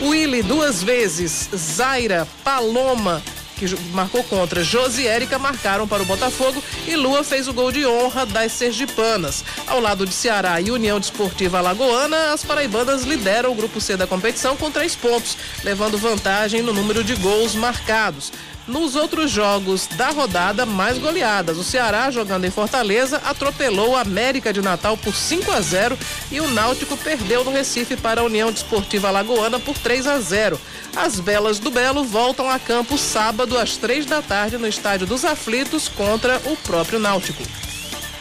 Willy 0.00 0.42
duas 0.42 0.82
vezes, 0.82 1.48
Zaira, 1.54 2.26
Paloma 2.42 3.22
que 3.60 3.76
marcou 3.92 4.24
contra 4.24 4.64
Josi 4.64 5.06
Érica, 5.06 5.38
marcaram 5.38 5.86
para 5.86 6.02
o 6.02 6.06
Botafogo 6.06 6.64
e 6.88 6.96
Lua 6.96 7.22
fez 7.22 7.46
o 7.46 7.52
gol 7.52 7.70
de 7.70 7.84
honra 7.84 8.24
das 8.24 8.52
Sergipanas. 8.52 9.44
Ao 9.66 9.78
lado 9.78 10.06
de 10.06 10.14
Ceará 10.14 10.58
e 10.62 10.70
União 10.70 10.98
Desportiva 10.98 11.58
Alagoana, 11.58 12.32
as 12.32 12.42
paraibanas 12.42 13.02
lideram 13.02 13.52
o 13.52 13.54
grupo 13.54 13.78
C 13.78 13.98
da 13.98 14.06
competição 14.06 14.56
com 14.56 14.70
três 14.70 14.96
pontos, 14.96 15.36
levando 15.62 15.98
vantagem 15.98 16.62
no 16.62 16.72
número 16.72 17.04
de 17.04 17.14
gols 17.16 17.54
marcados. 17.54 18.32
Nos 18.70 18.94
outros 18.94 19.32
jogos 19.32 19.88
da 19.96 20.10
rodada, 20.10 20.64
mais 20.64 20.96
goleadas. 20.96 21.58
O 21.58 21.64
Ceará, 21.64 22.08
jogando 22.08 22.44
em 22.44 22.50
Fortaleza, 22.50 23.20
atropelou 23.24 23.96
a 23.96 24.02
América 24.02 24.52
de 24.52 24.62
Natal 24.62 24.96
por 24.96 25.12
5 25.12 25.50
a 25.50 25.60
0 25.60 25.98
e 26.30 26.40
o 26.40 26.48
Náutico 26.48 26.96
perdeu 26.96 27.42
no 27.42 27.50
Recife 27.50 27.96
para 27.96 28.20
a 28.20 28.24
União 28.24 28.52
Desportiva 28.52 29.08
Alagoana 29.08 29.58
por 29.58 29.76
3 29.76 30.06
a 30.06 30.20
0. 30.20 30.60
As 30.94 31.18
Belas 31.18 31.58
do 31.58 31.68
Belo 31.68 32.04
voltam 32.04 32.48
a 32.48 32.60
campo 32.60 32.96
sábado 32.96 33.58
às 33.58 33.76
três 33.76 34.06
da 34.06 34.22
tarde 34.22 34.56
no 34.56 34.68
Estádio 34.68 35.04
dos 35.04 35.24
Aflitos 35.24 35.88
contra 35.88 36.40
o 36.44 36.56
próprio 36.56 37.00
Náutico. 37.00 37.42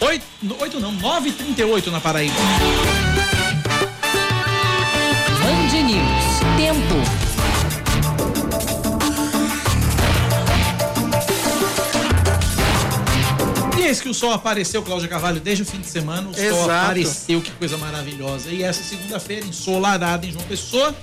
Oito, 0.01 0.25
oito 0.61 0.79
não, 0.79 0.95
9h38 0.95 1.87
na 1.91 2.01
Paraíba. 2.01 2.35
Band 5.43 5.83
News. 5.83 6.39
Tempo. 6.57 7.18
Desde 13.89 14.03
que 14.03 14.09
o 14.09 14.13
sol 14.13 14.31
apareceu, 14.31 14.83
Cláudia 14.83 15.09
Carvalho, 15.09 15.41
desde 15.41 15.63
o 15.63 15.65
fim 15.65 15.79
de 15.79 15.87
semana, 15.87 16.29
o 16.29 16.31
Exato. 16.31 16.55
sol 16.55 16.69
apareceu, 16.69 17.41
que 17.41 17.49
coisa 17.53 17.75
maravilhosa. 17.75 18.51
E 18.51 18.61
essa 18.61 18.83
segunda-feira, 18.83 19.47
ensolarada 19.47 20.27
em 20.27 20.31
João 20.31 20.45
Pessoa, 20.45 20.95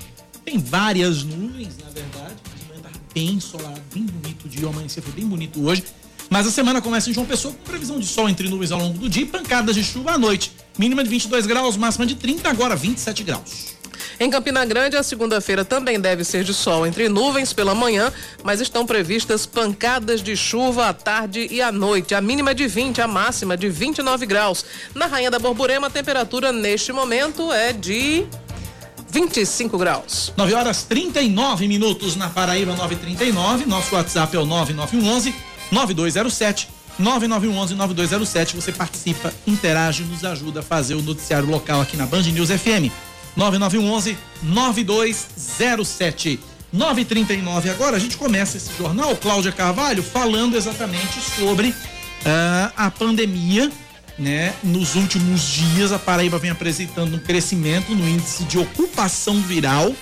tem 0.44 0.56
várias 0.56 1.24
nuvens, 1.24 1.76
na 1.78 1.90
verdade. 1.90 2.36
Mas 2.48 2.80
tá 2.80 2.90
bem 3.12 3.30
ensolarado, 3.30 3.82
bem 3.92 4.04
bonito 4.04 4.44
o 4.44 4.48
dia, 4.48 4.66
o 4.68 4.70
amanhecer 4.70 5.02
foi 5.02 5.12
bem 5.14 5.26
bonito 5.26 5.66
hoje. 5.66 5.82
Mas 6.30 6.46
a 6.46 6.50
semana 6.52 6.80
começa 6.80 7.10
em 7.10 7.12
João 7.12 7.26
Pessoa 7.26 7.52
com 7.52 7.68
previsão 7.68 7.98
de 7.98 8.06
sol 8.06 8.28
entre 8.28 8.48
nuvens 8.48 8.70
ao 8.70 8.78
longo 8.78 8.96
do 8.96 9.08
dia 9.08 9.24
e 9.24 9.26
pancadas 9.26 9.74
de 9.74 9.82
chuva 9.82 10.12
à 10.12 10.18
noite. 10.18 10.52
Mínima 10.78 11.02
de 11.02 11.10
22 11.10 11.44
graus, 11.44 11.76
máxima 11.76 12.06
de 12.06 12.14
30, 12.14 12.48
agora 12.48 12.76
27 12.76 13.24
graus. 13.24 13.75
Em 14.18 14.30
Campina 14.30 14.64
Grande, 14.64 14.96
a 14.96 15.02
segunda-feira 15.02 15.64
também 15.64 16.00
deve 16.00 16.24
ser 16.24 16.44
de 16.44 16.54
sol 16.54 16.86
entre 16.86 17.08
nuvens 17.08 17.52
pela 17.52 17.74
manhã, 17.74 18.12
mas 18.42 18.60
estão 18.60 18.86
previstas 18.86 19.46
pancadas 19.46 20.22
de 20.22 20.36
chuva 20.36 20.88
à 20.88 20.92
tarde 20.92 21.46
e 21.50 21.60
à 21.62 21.70
noite. 21.70 22.14
A 22.14 22.20
mínima 22.20 22.54
de 22.54 22.66
20, 22.66 23.00
a 23.00 23.08
máxima 23.08 23.56
de 23.56 23.68
29 23.68 24.26
graus. 24.26 24.64
Na 24.94 25.06
Rainha 25.06 25.30
da 25.30 25.38
Borborema, 25.38 25.86
a 25.86 25.90
temperatura 25.90 26.52
neste 26.52 26.92
momento 26.92 27.52
é 27.52 27.72
de 27.72 28.26
25 29.10 29.78
graus. 29.78 30.32
9 30.36 30.54
horas 30.54 30.82
39 30.82 31.68
minutos 31.68 32.16
na 32.16 32.28
Paraíba 32.28 32.74
939. 32.74 33.66
Nosso 33.66 33.94
WhatsApp 33.94 34.36
é 34.36 34.38
o 34.38 34.44
9911 34.44 35.34
9207 35.70 36.68
9911 36.98 37.74
9207. 37.74 38.56
Você 38.56 38.72
participa, 38.72 39.32
interage, 39.46 40.02
nos 40.04 40.24
ajuda 40.24 40.60
a 40.60 40.62
fazer 40.62 40.94
o 40.94 41.02
noticiário 41.02 41.48
local 41.48 41.80
aqui 41.80 41.96
na 41.96 42.06
Band 42.06 42.22
News 42.22 42.50
FM. 42.50 42.90
9911 43.36 44.16
9207. 44.42 46.40
939 46.72 47.70
agora 47.70 47.96
a 47.96 47.98
gente 47.98 48.16
começa 48.16 48.56
esse 48.56 48.70
jornal, 48.76 49.16
Cláudia 49.16 49.52
Carvalho, 49.52 50.02
falando 50.02 50.56
exatamente 50.56 51.20
sobre 51.20 51.68
uh, 51.68 52.72
a 52.76 52.90
pandemia, 52.90 53.70
né? 54.18 54.54
Nos 54.62 54.94
últimos 54.94 55.42
dias 55.42 55.92
a 55.92 55.98
Paraíba 55.98 56.38
vem 56.38 56.50
apresentando 56.50 57.14
um 57.14 57.18
crescimento 57.18 57.94
no 57.94 58.08
índice 58.08 58.44
de 58.44 58.58
ocupação 58.58 59.40
viral 59.42 59.94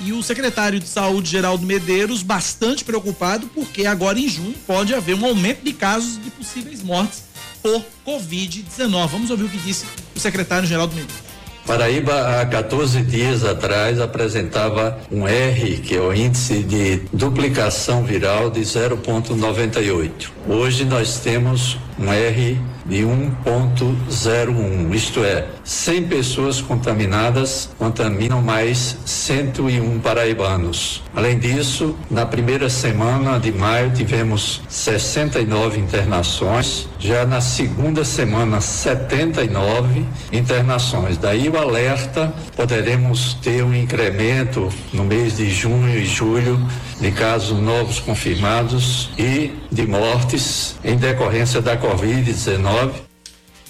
e 0.00 0.12
o 0.12 0.22
secretário 0.22 0.80
de 0.80 0.88
Saúde 0.88 1.30
Geraldo 1.30 1.66
Medeiros 1.66 2.22
bastante 2.22 2.84
preocupado 2.84 3.46
porque 3.54 3.86
agora 3.86 4.18
em 4.18 4.28
junho 4.28 4.54
pode 4.66 4.94
haver 4.94 5.14
um 5.14 5.24
aumento 5.24 5.62
de 5.62 5.72
casos 5.72 6.22
de 6.22 6.30
possíveis 6.30 6.82
mortes 6.82 7.24
por 7.62 7.84
Covid-19. 8.06 9.08
Vamos 9.08 9.30
ouvir 9.30 9.44
o 9.44 9.48
que 9.48 9.58
disse 9.58 9.84
o 10.16 10.20
secretário 10.20 10.66
Geraldo 10.66 10.94
Medeiros. 10.94 11.29
Paraíba, 11.70 12.40
há 12.40 12.44
14 12.46 13.00
dias 13.02 13.44
atrás, 13.44 14.00
apresentava 14.00 14.98
um 15.08 15.28
R, 15.28 15.76
que 15.76 15.94
é 15.94 16.00
o 16.00 16.12
índice 16.12 16.64
de 16.64 17.02
duplicação 17.12 18.02
viral 18.02 18.50
de 18.50 18.62
0,98. 18.62 20.30
Hoje 20.48 20.84
nós 20.84 21.20
temos 21.20 21.78
um 21.96 22.12
R 22.12 22.58
de 22.90 23.04
1,01, 23.04 24.92
isto 24.92 25.24
é, 25.24 25.46
100 25.62 26.08
pessoas 26.08 26.60
contaminadas 26.60 27.70
contaminam 27.78 28.42
mais 28.42 28.98
101 29.06 30.00
paraibanos. 30.00 31.00
Além 31.14 31.38
disso, 31.38 31.94
na 32.10 32.26
primeira 32.26 32.68
semana 32.68 33.38
de 33.38 33.52
maio 33.52 33.92
tivemos 33.92 34.60
69 34.68 35.78
internações, 35.78 36.88
já 36.98 37.24
na 37.24 37.40
segunda 37.40 38.04
semana 38.04 38.60
79 38.60 40.04
internações. 40.32 41.16
Daí 41.16 41.48
o 41.48 41.56
alerta, 41.56 42.34
poderemos 42.56 43.34
ter 43.34 43.62
um 43.62 43.72
incremento 43.72 44.68
no 44.92 45.04
mês 45.04 45.36
de 45.36 45.48
junho 45.48 45.96
e 45.96 46.04
julho 46.04 46.60
de 47.00 47.10
casos 47.10 47.58
novos 47.58 47.98
confirmados 47.98 49.08
e 49.18 49.52
de 49.72 49.86
mortes 49.86 50.76
em 50.84 50.96
decorrência 50.96 51.60
da 51.62 51.76
Covid-19. 51.76 52.92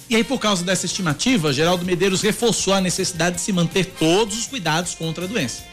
E 0.09 0.15
aí, 0.17 0.23
por 0.23 0.39
causa 0.39 0.65
dessa 0.65 0.85
estimativa, 0.85 1.53
Geraldo 1.53 1.85
Medeiros 1.85 2.21
reforçou 2.21 2.73
a 2.73 2.81
necessidade 2.81 3.37
de 3.37 3.41
se 3.41 3.53
manter 3.53 3.85
todos 3.85 4.37
os 4.37 4.45
cuidados 4.45 4.93
contra 4.93 5.23
a 5.23 5.27
doença. 5.27 5.63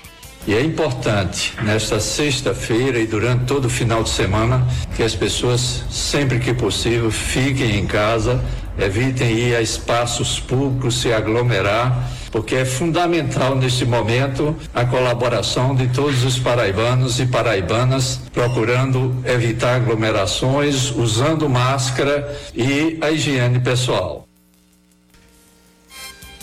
E 0.47 0.55
é 0.55 0.63
importante, 0.63 1.53
nesta 1.63 1.99
sexta-feira 1.99 3.01
e 3.01 3.07
durante 3.07 3.45
todo 3.45 3.65
o 3.65 3.69
final 3.69 4.05
de 4.05 4.11
semana, 4.11 4.65
que 4.95 5.03
as 5.03 5.15
pessoas, 5.15 5.83
sempre 5.91 6.39
que 6.39 6.55
possível, 6.55 7.11
fiquem 7.11 7.77
em 7.77 7.87
casa, 7.87 8.43
evitem 8.79 9.31
ir 9.31 9.57
a 9.57 9.61
espaços 9.61 10.39
públicos, 10.39 11.01
se 11.01 11.13
aglomerar, 11.13 12.11
porque 12.31 12.55
é 12.55 12.65
fundamental 12.65 13.57
neste 13.57 13.85
momento 13.85 14.57
a 14.75 14.85
colaboração 14.85 15.75
de 15.75 15.89
todos 15.89 16.25
os 16.25 16.39
paraibanos 16.39 17.19
e 17.21 17.27
paraibanas, 17.27 18.21
procurando 18.33 19.15
evitar 19.25 19.77
aglomerações, 19.77 20.91
usando 20.91 21.49
máscara 21.49 22.37
e 22.55 22.99
a 23.01 23.11
higiene 23.11 23.61
pessoal. 23.61 24.29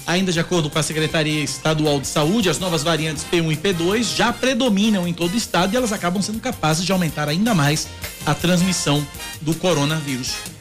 Ainda 0.07 0.31
de 0.31 0.39
acordo 0.39 0.69
com 0.69 0.77
a 0.77 0.83
Secretaria 0.83 1.43
Estadual 1.43 1.99
de 1.99 2.05
Saúde, 2.05 2.47
as 2.47 2.59
novas 2.59 2.83
variantes 2.83 3.25
P1 3.31 3.53
e 3.53 3.57
P2 3.57 4.15
já 4.15 4.31
predominam 4.31 5.07
em 5.07 5.13
todo 5.13 5.33
o 5.33 5.37
estado 5.37 5.73
e 5.73 5.77
elas 5.77 5.91
acabam 5.91 6.21
sendo 6.21 6.39
capazes 6.39 6.85
de 6.85 6.91
aumentar 6.91 7.27
ainda 7.27 7.55
mais 7.55 7.87
a 8.23 8.35
transmissão 8.35 9.05
do 9.41 9.55
coronavírus. 9.55 10.54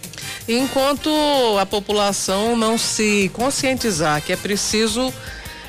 Enquanto 0.47 1.11
a 1.59 1.65
população 1.65 2.57
não 2.57 2.77
se 2.77 3.31
conscientizar 3.33 4.21
que 4.23 4.33
é 4.33 4.37
preciso 4.37 5.13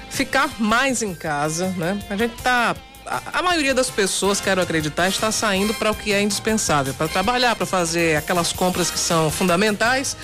ficar 0.09 0.49
mais 0.59 1.01
em 1.01 1.13
casa, 1.13 1.67
né? 1.77 1.97
A 2.09 2.17
gente 2.17 2.35
tá 2.41 2.75
a, 3.05 3.41
maioria 3.41 3.73
das 3.73 3.89
pessoas, 3.89 4.41
quero 4.41 4.61
acreditar, 4.61 5.07
está 5.07 5.31
saindo 5.31 5.73
para 5.75 5.91
o 5.91 5.95
que 5.95 6.11
é 6.11 6.21
indispensável, 6.21 6.93
para 6.93 7.07
trabalhar, 7.07 7.55
para 7.55 7.65
fazer 7.65 8.17
aquelas 8.17 8.51
compras 8.51 8.89
que 8.89 8.97
são 8.97 9.29
fundamentais 9.29 10.17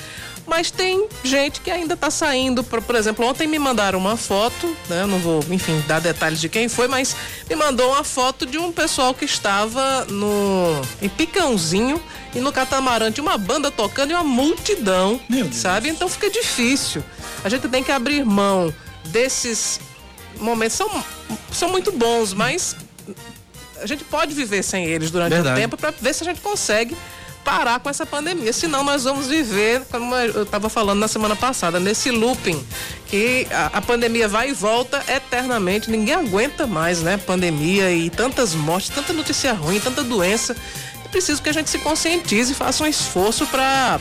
mas 0.45 0.71
tem 0.71 1.07
gente 1.24 1.62
que 1.62 1.69
ainda 1.69 1.93
está 1.93 2.10
saindo. 2.10 2.63
Por, 2.63 2.81
por, 2.81 2.95
exemplo, 2.95 3.25
ontem 3.25 3.48
me 3.48 3.60
mandaram 3.60 4.00
uma 4.00 4.17
foto, 4.17 4.75
né? 4.89 5.05
Não 5.05 5.19
vou, 5.19 5.43
enfim, 5.50 5.83
dar 5.88 6.00
detalhes 6.00 6.39
de 6.39 6.50
quem 6.50 6.67
foi, 6.67 6.88
mas 6.88 7.15
me 7.50 7.55
mandou 7.55 7.91
uma 7.91 8.03
foto 8.03 8.45
de 8.45 8.57
um 8.57 8.71
pessoal 8.71 9.13
que 9.13 9.25
estava 9.25 10.05
no 10.05 10.81
em 11.01 11.10
Picãozinho 11.10 12.01
e 12.33 12.39
no 12.39 12.51
catamarã 12.51 13.12
tinha 13.12 13.24
uma 13.24 13.38
banda 13.38 13.69
tocando 13.69 14.12
e 14.12 14.13
uma 14.13 14.24
multidão, 14.24 15.19
sabe? 15.51 15.89
Então 15.89 16.07
fica 16.10 16.29
difícil. 16.29 17.03
A 17.43 17.50
gente 17.50 17.67
tem 17.67 17.83
que 17.83 17.91
abrir 17.91 18.25
mão 18.25 18.74
desses 19.05 19.79
momentos 20.39 20.77
são 20.77 21.03
são 21.51 21.69
muito 21.69 21.91
bons, 21.91 22.33
mas 22.33 22.75
a 23.81 23.86
gente 23.86 24.03
pode 24.03 24.33
viver 24.33 24.63
sem 24.63 24.86
eles 24.86 25.12
durante 25.12 25.36
o 25.36 25.39
um 25.39 25.55
tempo 25.55 25.75
para 25.77 25.91
ver 25.91 26.13
se 26.13 26.24
a 26.24 26.25
gente 26.25 26.41
consegue 26.41 26.95
parar 27.43 27.79
com 27.79 27.89
essa 27.89 28.05
pandemia. 28.05 28.53
Senão 28.53 28.83
nós 28.83 29.03
vamos 29.03 29.27
viver, 29.27 29.83
como 29.91 30.15
eu 30.15 30.43
estava 30.43 30.69
falando 30.69 31.00
na 31.00 31.07
semana 31.07 31.36
passada, 31.36 31.79
nesse 31.79 32.12
looping 32.12 32.63
que 33.07 33.48
a, 33.51 33.77
a, 33.77 33.81
pandemia 33.81 34.27
vai 34.27 34.50
e 34.50 34.53
volta 34.53 35.03
eternamente. 35.07 35.89
Ninguém 35.89 36.15
aguenta 36.15 36.65
mais, 36.65 37.01
né? 37.01 37.17
Pandemia 37.17 37.91
e 37.91 38.10
tantas 38.10 38.53
mortes, 38.55 38.89
tanta 38.89 39.13
notícia 39.13 39.53
ruim, 39.53 39.79
tanta 39.79 40.03
doença. 40.03 40.55
É 41.03 41.07
preciso 41.10 41.41
que 41.41 41.50
a 41.50 41.53
gente 41.53 41.69
se 41.69 41.79
conscientize 41.79 42.53
e 42.53 42.55
faça 42.55 42.83
um 42.83 42.88
esforço 42.88 43.45
para 43.48 44.00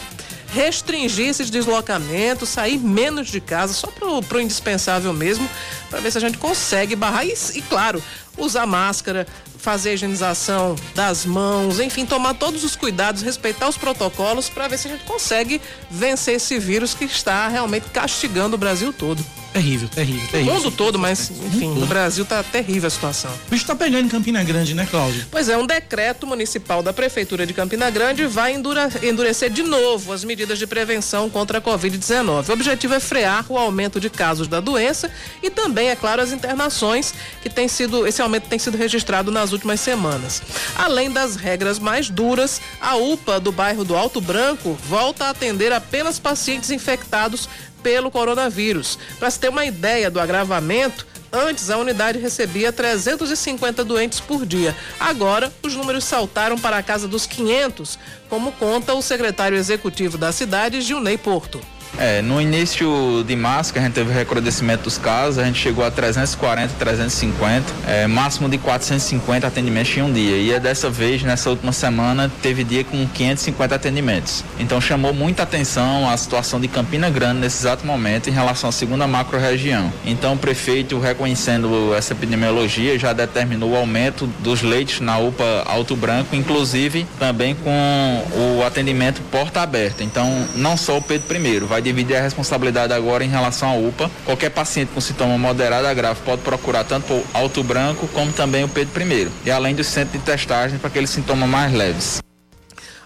restringir 0.53 1.29
esses 1.29 1.49
deslocamentos, 1.49 2.49
sair 2.49 2.79
menos 2.79 3.29
de 3.29 3.41
casa, 3.41 3.73
só 3.73 3.87
pro, 3.87 4.23
pro 4.23 4.41
indispensável 4.41 5.13
mesmo, 5.13 5.49
para 5.89 6.01
ver 6.01 6.11
se 6.11 6.19
a 6.19 6.21
gente 6.21 6.39
consegue 6.39 6.97
barrar 6.97 7.25
e, 7.25 7.35
e 7.55 7.63
claro, 7.63 8.03
usar 8.37 8.67
máscara, 8.67 9.27
fazer 9.61 9.91
a 9.91 9.93
higienização 9.95 10.75
das 10.95 11.25
mãos, 11.25 11.79
enfim, 11.79 12.07
tomar 12.07 12.35
todos 12.35 12.65
os 12.65 12.75
cuidados, 12.75 13.23
respeitar 13.23 13.69
os 13.69 13.77
protocolos 13.77 14.49
para 14.49 14.67
ver 14.69 14.79
se 14.79 14.89
a 14.89 14.91
gente 14.91 15.05
consegue 15.05 15.61
vencer 15.91 16.37
esse 16.37 16.59
vírus 16.59 16.95
que 16.95 17.05
está 17.05 17.47
realmente 17.49 17.87
castigando 17.91 18.57
o 18.57 18.59
Brasil 18.59 18.93
todo. 18.93 19.25
Terrível, 19.53 19.89
terrível, 19.89 20.29
terrível. 20.29 20.53
O 20.53 20.57
mundo 20.57 20.71
todo, 20.71 20.99
mas 20.99 21.29
enfim, 21.31 21.75
no 21.75 21.87
Brasil 21.87 22.25
tá 22.25 22.43
terrível 22.43 22.87
a 22.87 22.91
situação. 22.91 23.31
O 23.49 23.51
bicho 23.51 23.67
tá 23.67 23.75
pegando 23.75 24.07
em 24.07 24.09
Campina 24.09 24.45
Grande, 24.45 24.75
né, 24.75 24.87
Cláudio? 24.89 25.27
Pois 25.31 25.49
é, 25.49 25.57
um 25.57 25.67
decreto 25.67 26.27
municipal 26.27 26.83
da 26.83 26.93
Prefeitura 26.93 27.45
de 27.45 27.53
Campina 27.53 27.91
Grande 27.91 28.27
vai 28.27 28.55
endurecer 28.55 29.51
de 29.51 29.63
novo 29.65 30.13
as 30.13 30.23
medidas 30.23 30.59
de 30.59 30.67
prevenção 30.67 31.29
contra 31.29 31.59
a 31.59 31.61
Covid-19. 31.61 32.49
O 32.49 32.53
objetivo 32.53 32.95
é 32.95 33.01
frear 33.01 33.45
o 33.49 33.59
aumento 33.59 33.99
de 33.99 34.09
casos 34.09 34.47
da 34.47 34.61
doença 34.61 35.11
e 35.43 35.51
também, 35.51 35.91
é 35.91 35.97
claro, 35.97 36.23
as 36.23 36.31
internações 36.31 37.13
que 37.43 37.51
tem 37.51 37.67
sido, 37.67 38.07
esse 38.07 38.23
aumento 38.23 38.49
tem 38.49 38.59
sido 38.59 38.77
registrado 38.79 39.33
nas 39.33 39.51
últimas 39.51 39.81
semanas. 39.81 40.43
Além 40.77 41.11
das 41.11 41.35
regras 41.35 41.79
mais 41.79 42.09
duras, 42.09 42.61
a 42.81 42.95
UPA 42.95 43.41
do 43.41 43.51
bairro 43.51 43.85
do 43.85 43.97
Alto 43.97 44.21
Branco 44.21 44.79
volta 44.89 45.25
a 45.25 45.31
atender 45.31 45.73
apenas 45.73 46.21
pacientes 46.21 46.71
infectados 46.71 47.49
pelo 47.83 48.11
coronavírus. 48.11 48.99
Para 49.19 49.31
se 49.31 49.39
ter 49.39 49.49
uma 49.49 49.65
ideia 49.65 50.11
do 50.11 50.21
agravamento, 50.21 51.07
Antes, 51.33 51.71
a 51.71 51.77
unidade 51.77 52.19
recebia 52.19 52.73
350 52.73 53.85
doentes 53.85 54.19
por 54.19 54.45
dia. 54.45 54.77
Agora, 54.99 55.53
os 55.63 55.77
números 55.77 56.03
saltaram 56.03 56.59
para 56.59 56.77
a 56.79 56.83
casa 56.83 57.07
dos 57.07 57.25
500, 57.25 57.99
como 58.29 58.51
conta 58.51 58.95
o 58.95 59.03
secretário 59.03 59.57
executivo 59.57 60.19
da 60.19 60.33
cidade, 60.33 60.81
Gilney 60.81 61.17
Porto. 61.17 61.61
É, 61.99 62.23
no 62.23 62.41
início 62.41 63.25
de 63.27 63.37
março, 63.37 63.73
que 63.73 63.79
a 63.79 63.83
gente 63.83 63.93
teve 63.93 64.13
recrudescimento 64.13 64.85
dos 64.85 64.97
casos, 64.97 65.39
a 65.39 65.45
gente 65.45 65.59
chegou 65.59 65.85
a 65.85 65.91
340, 65.91 66.75
350, 66.79 67.65
é, 67.87 68.07
máximo 68.07 68.49
de 68.49 68.59
450 68.59 69.47
atendimentos 69.47 69.97
em 69.97 70.03
um 70.03 70.13
dia. 70.13 70.37
E 70.37 70.53
é 70.53 70.61
dessa 70.61 70.89
vez, 70.89 71.23
nessa 71.23 71.51
última 71.51 71.73
semana, 71.73 72.31
teve 72.43 72.65
dia 72.65 72.85
com 72.85 73.07
550 73.07 73.75
atendimentos. 73.75 74.45
Então 74.59 74.81
chamou 74.81 75.13
muita 75.13 75.43
atenção 75.43 76.09
a 76.09 76.17
situação 76.17 76.61
de 76.61 76.69
Campina 76.69 77.11
Grande 77.11 77.41
nesse 77.41 77.63
exato 77.63 77.87
momento 77.87 78.29
em 78.29 78.33
relação 78.33 78.69
à 78.71 78.73
segunda 78.73 79.07
macro-região. 79.07 79.93
Então 80.05 80.35
o 80.35 80.39
prefeito, 80.39 80.99
reconhecendo 80.99 81.95
essa 81.95 82.13
epidemiologia, 82.13 82.99
já 82.99 83.13
determinou 83.13 83.73
o 83.73 83.77
aumento 83.77 84.27
dos 84.41 84.63
leitos 84.63 85.01
na 85.01 85.19
UPA 85.19 85.65
Alto 85.67 85.97
Branco, 85.97 86.35
inclusive 86.35 87.07
também 87.19 87.55
com 87.55 88.25
o 88.59 88.65
atendimento 88.65 89.21
porta 89.31 89.61
aberta. 89.61 90.03
Então, 90.03 90.47
não 90.57 90.77
só 90.77 90.99
o 90.99 91.03
Pedro 91.03 91.37
I, 91.37 91.61
vai 91.61 91.80
vai 91.81 91.83
dividir 91.83 92.17
a 92.17 92.21
responsabilidade 92.21 92.93
agora 92.93 93.25
em 93.25 93.29
relação 93.29 93.71
à 93.71 93.75
UPA. 93.75 94.11
Qualquer 94.25 94.51
paciente 94.51 94.91
com 94.95 95.01
sintoma 95.01 95.37
moderado 95.39 95.87
a 95.87 95.95
grave 95.95 96.21
pode 96.25 96.43
procurar 96.43 96.85
tanto 96.85 97.15
o 97.15 97.25
Alto 97.33 97.63
Branco 97.63 98.07
como 98.09 98.31
também 98.33 98.63
o 98.63 98.69
Pedro 98.69 99.03
I. 99.03 99.29
E 99.47 99.51
além 99.51 99.75
do 99.75 99.83
centro 99.83 100.19
de 100.19 100.25
testagem 100.25 100.79
para 100.79 100.89
aqueles 100.89 101.11
sintomas 101.11 101.49
mais 101.49 101.73
leves. 101.73 102.21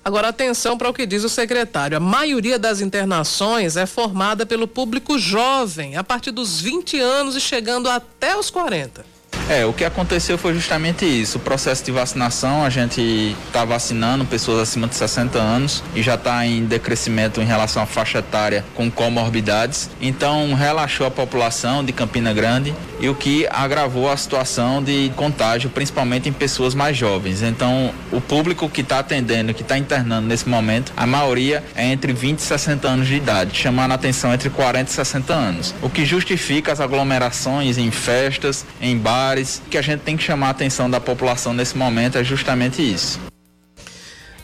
Agora, 0.05 0.29
atenção 0.29 0.77
para 0.77 0.91
o 0.91 0.93
que 0.93 1.07
diz 1.07 1.25
o 1.25 1.31
secretário. 1.31 1.97
A 1.97 2.01
maioria 2.01 2.59
das 2.59 2.83
internações 2.83 3.77
é 3.77 3.87
formada 3.87 4.45
pelo 4.45 4.69
público 4.69 5.19
jovem, 5.19 5.97
a 5.97 6.05
partir 6.05 6.31
dos 6.31 6.61
20 6.61 7.01
anos 7.01 7.37
e 7.37 7.41
chegando 7.41 7.89
até 7.89 8.37
os 8.37 8.51
40. 8.51 9.14
É, 9.49 9.67
o 9.67 9.75
que 9.75 9.85
aconteceu 9.85 10.39
foi 10.39 10.55
justamente 10.55 11.05
isso. 11.05 11.37
O 11.37 11.41
processo 11.41 11.85
de 11.85 11.93
vacinação, 11.93 12.65
a 12.65 12.71
gente 12.71 13.37
está 13.47 13.63
vacinando 13.63 14.25
pessoas 14.25 14.61
acima 14.61 14.89
de 14.89 14.95
60 14.95 15.39
anos 15.39 15.83
e 15.95 16.03
já 16.03 16.15
está 16.15 16.47
em 16.47 16.65
decrescimento 16.65 17.43
em 17.43 17.45
relação 17.45 17.83
à 17.83 17.87
faixa 17.87 18.19
etária 18.21 18.65
com 18.75 18.91
comorbidades. 18.91 19.91
Então, 20.01 20.55
relaxou 20.55 21.07
a 21.07 21.11
população 21.11 21.85
de 21.85 21.93
Campina 21.93 22.33
Grande 22.33 22.75
e 22.99 23.09
o 23.09 23.15
que 23.15 23.47
agravou 23.51 24.11
a 24.11 24.17
situação 24.17 24.83
de 24.83 25.13
contágio, 25.15 25.69
principalmente 25.69 26.27
em 26.27 26.33
pessoas 26.33 26.75
mais 26.75 26.97
jovens. 26.97 27.43
Então, 27.43 27.93
o 28.11 28.23
público 28.23 28.67
que 28.69 28.81
está 28.81 29.01
atendendo, 29.01 29.53
que 29.53 29.61
está 29.61 29.77
internando 29.77 30.27
nesse 30.27 30.49
momento, 30.49 30.91
a 30.97 31.07
maioria 31.07 31.63
é 31.75 31.85
entre 31.87 32.15
20 32.15 32.39
e 32.39 32.43
60 32.43 32.89
anos 32.89 33.07
de 33.07 33.17
idade, 33.17 33.55
chamando 33.59 33.93
a 33.93 33.95
atenção 33.97 34.33
entre 34.33 34.49
40 34.49 34.91
e 34.91 34.95
60 34.95 35.35
anos. 35.35 35.75
O 35.83 35.91
que 35.91 36.07
justifica 36.07 36.73
as 36.73 36.81
aglomerações 36.81 37.77
em 37.77 37.91
festas, 37.91 38.65
em 38.81 38.97
bares 38.97 39.34
que 39.71 39.79
a 39.79 39.83
gente 39.83 40.01
tem 40.01 40.17
que 40.17 40.23
chamar 40.23 40.49
a 40.49 40.51
atenção 40.51 40.91
da 40.91 41.01
população 41.01 41.53
nesse 41.53 41.77
momento 41.77 42.19
é 42.19 42.25
justamente 42.25 42.83
isso. 42.83 43.21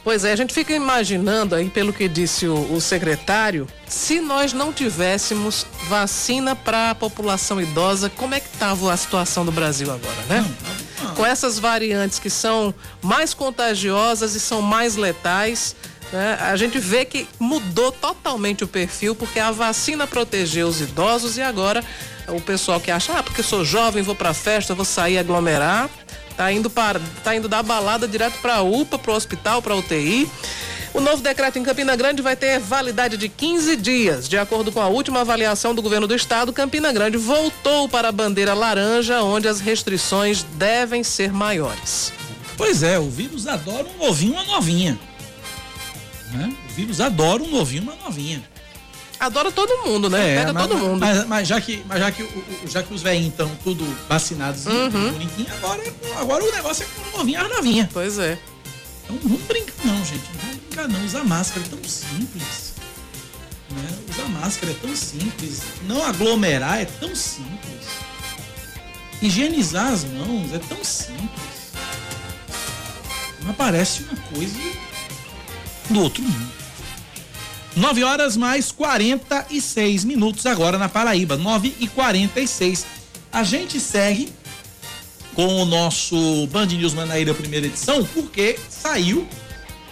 Pois 0.03 0.25
é, 0.25 0.33
a 0.33 0.37
gente 0.37 0.55
fica 0.55 0.73
imaginando 0.73 1.55
aí, 1.55 1.69
pelo 1.69 1.93
que 1.93 2.09
disse 2.09 2.47
o, 2.47 2.73
o 2.73 2.81
secretário, 2.81 3.67
se 3.87 4.19
nós 4.19 4.53
não 4.53 4.73
tivéssemos 4.73 5.67
vacina 5.89 6.57
para 6.57 6.91
a 6.91 6.95
população 6.95 7.61
idosa, 7.61 8.11
como 8.17 8.35
é 8.35 8.41
que 8.41 8.49
estava 8.49 8.93
a 8.93 8.97
situação 8.97 9.45
do 9.45 9.53
Brasil 9.53 9.93
agora, 9.93 10.23
né? 10.29 10.45
Com 11.15 11.27
essas 11.27 11.59
variantes 11.59 12.19
que 12.19 12.31
são 12.31 12.75
mais 13.03 13.35
contagiosas 13.35 14.35
e 14.35 14.41
são 14.41 14.63
mais 14.63 14.97
letais, 14.97 15.77
né? 16.13 16.39
A 16.41 16.57
gente 16.57 16.79
vê 16.79 17.05
que 17.05 17.29
mudou 17.39 17.93
totalmente 17.93 18.65
o 18.65 18.69
perfil, 18.69 19.15
porque 19.15 19.39
a 19.39 19.51
vacina 19.51 20.07
protegeu 20.07 20.69
os 20.69 20.81
idosos 20.81 21.37
e 21.37 21.43
agora 21.43 21.85
o 22.29 22.41
pessoal 22.41 22.81
que 22.81 22.91
acha, 22.91 23.13
ah, 23.17 23.23
porque 23.23 23.43
sou 23.43 23.65
jovem, 23.65 24.03
vou 24.03 24.15
pra 24.15 24.35
festa, 24.35 24.75
vou 24.75 24.85
sair 24.85 25.19
aglomerar, 25.19 25.89
tá 26.37 26.53
indo 26.53 26.71
para, 26.71 27.01
tá 27.25 27.35
indo 27.35 27.49
dar 27.49 27.63
balada 27.63 28.07
direto 28.07 28.39
para 28.41 28.63
UPA, 28.63 28.99
para 28.99 29.13
o 29.13 29.15
hospital, 29.15 29.63
para 29.63 29.75
UTI. 29.75 30.31
O 30.93 31.01
novo 31.01 31.23
decreto 31.23 31.57
em 31.57 31.63
Campina 31.63 31.95
Grande 31.95 32.21
vai 32.21 32.35
ter 32.35 32.59
validade 32.59 33.17
de 33.17 33.29
15 33.29 33.77
dias. 33.77 34.29
De 34.29 34.37
acordo 34.37 34.73
com 34.73 34.81
a 34.81 34.89
última 34.89 35.21
avaliação 35.21 35.73
do 35.73 35.81
governo 35.81 36.07
do 36.07 36.15
estado, 36.17 36.53
Campina 36.53 36.93
Grande 36.93 37.17
voltou 37.17 37.89
para 37.89 38.09
a 38.09 38.13
bandeira 38.13 38.55
laranja, 38.55 39.23
onde 39.23 39.47
as 39.47 39.61
restrições 39.61 40.43
devem 40.55 41.05
ser 41.05 41.33
maiores. 41.33 42.13
Pois 42.57 42.83
é, 42.83 42.99
o 42.99 43.09
vírus 43.09 43.47
adora 43.47 43.87
um 43.87 44.05
novinho, 44.05 44.33
uma 44.33 44.45
novinha. 44.45 44.99
Né? 46.33 46.55
O 46.69 46.73
vírus 46.73 47.01
adora 47.01 47.43
um 47.43 47.51
novinho, 47.51 47.83
uma 47.83 47.97
novinha. 47.97 48.43
Adora 49.21 49.53
todo 49.53 49.87
mundo, 49.87 50.09
né? 50.09 50.33
É, 50.33 50.39
Pega 50.39 50.53
mas, 50.55 50.63
todo 50.67 50.79
mundo. 50.79 50.99
Mas, 50.99 51.27
mas, 51.27 51.49
já 51.49 51.61
que, 51.61 51.85
mas 51.87 52.01
já 52.01 52.11
que, 52.11 52.23
o, 52.23 52.45
já 52.67 52.83
que 52.83 52.95
os 52.95 53.03
velhinhos 53.03 53.33
estão 53.33 53.51
tudo 53.63 53.85
vacinados 54.09 54.65
uhum. 54.65 55.13
bonitinho, 55.13 55.53
agora, 55.53 55.83
agora 56.19 56.43
o 56.43 56.53
negócio 56.53 56.85
é 56.85 56.87
com 56.87 57.19
novinha, 57.19 57.43
as 57.43 57.51
novinha. 57.51 57.91
Pois 57.93 58.19
é. 58.19 58.39
Então 59.05 59.19
não 59.29 59.37
brinca 59.47 59.75
não, 59.85 60.05
gente. 60.07 60.23
Não 60.33 60.41
vamos 60.41 60.57
brincar 60.57 60.89
não. 60.89 61.05
Usar 61.05 61.25
máscara 61.25 61.67
é 61.67 61.69
tão 61.69 61.85
simples. 61.85 62.75
Né? 63.71 63.99
Usar 64.09 64.29
máscara 64.29 64.73
é 64.73 64.77
tão 64.77 64.97
simples. 64.97 65.63
Não 65.83 66.03
aglomerar 66.03 66.81
é 66.81 66.87
tão 66.87 67.15
simples. 67.15 67.89
Higienizar 69.21 69.93
as 69.93 70.05
mãos 70.05 70.55
é 70.55 70.59
tão 70.61 70.83
simples. 70.83 71.51
Não 73.43 73.53
parece 73.53 74.03
uma 74.05 74.17
coisa 74.35 74.59
do 75.93 76.03
outro 76.03 76.23
mundo. 76.23 76.53
9 77.77 78.03
horas 78.03 78.37
mais 78.37 78.73
46 78.73 80.05
minutos 80.05 80.45
agora 80.47 80.77
na 80.77 80.89
Paraíba. 80.89 81.37
9 81.37 81.75
e 81.79 81.87
46. 81.87 82.87
A 83.33 83.45
gente 83.45 83.79
segue 83.79 84.33
com 85.35 85.63
o 85.63 85.65
nosso 85.65 86.47
Band 86.49 86.67
News 86.67 86.95
Manaíra 86.95 87.33
primeira 87.33 87.67
edição, 87.67 88.05
porque 88.05 88.59
saiu. 88.69 89.27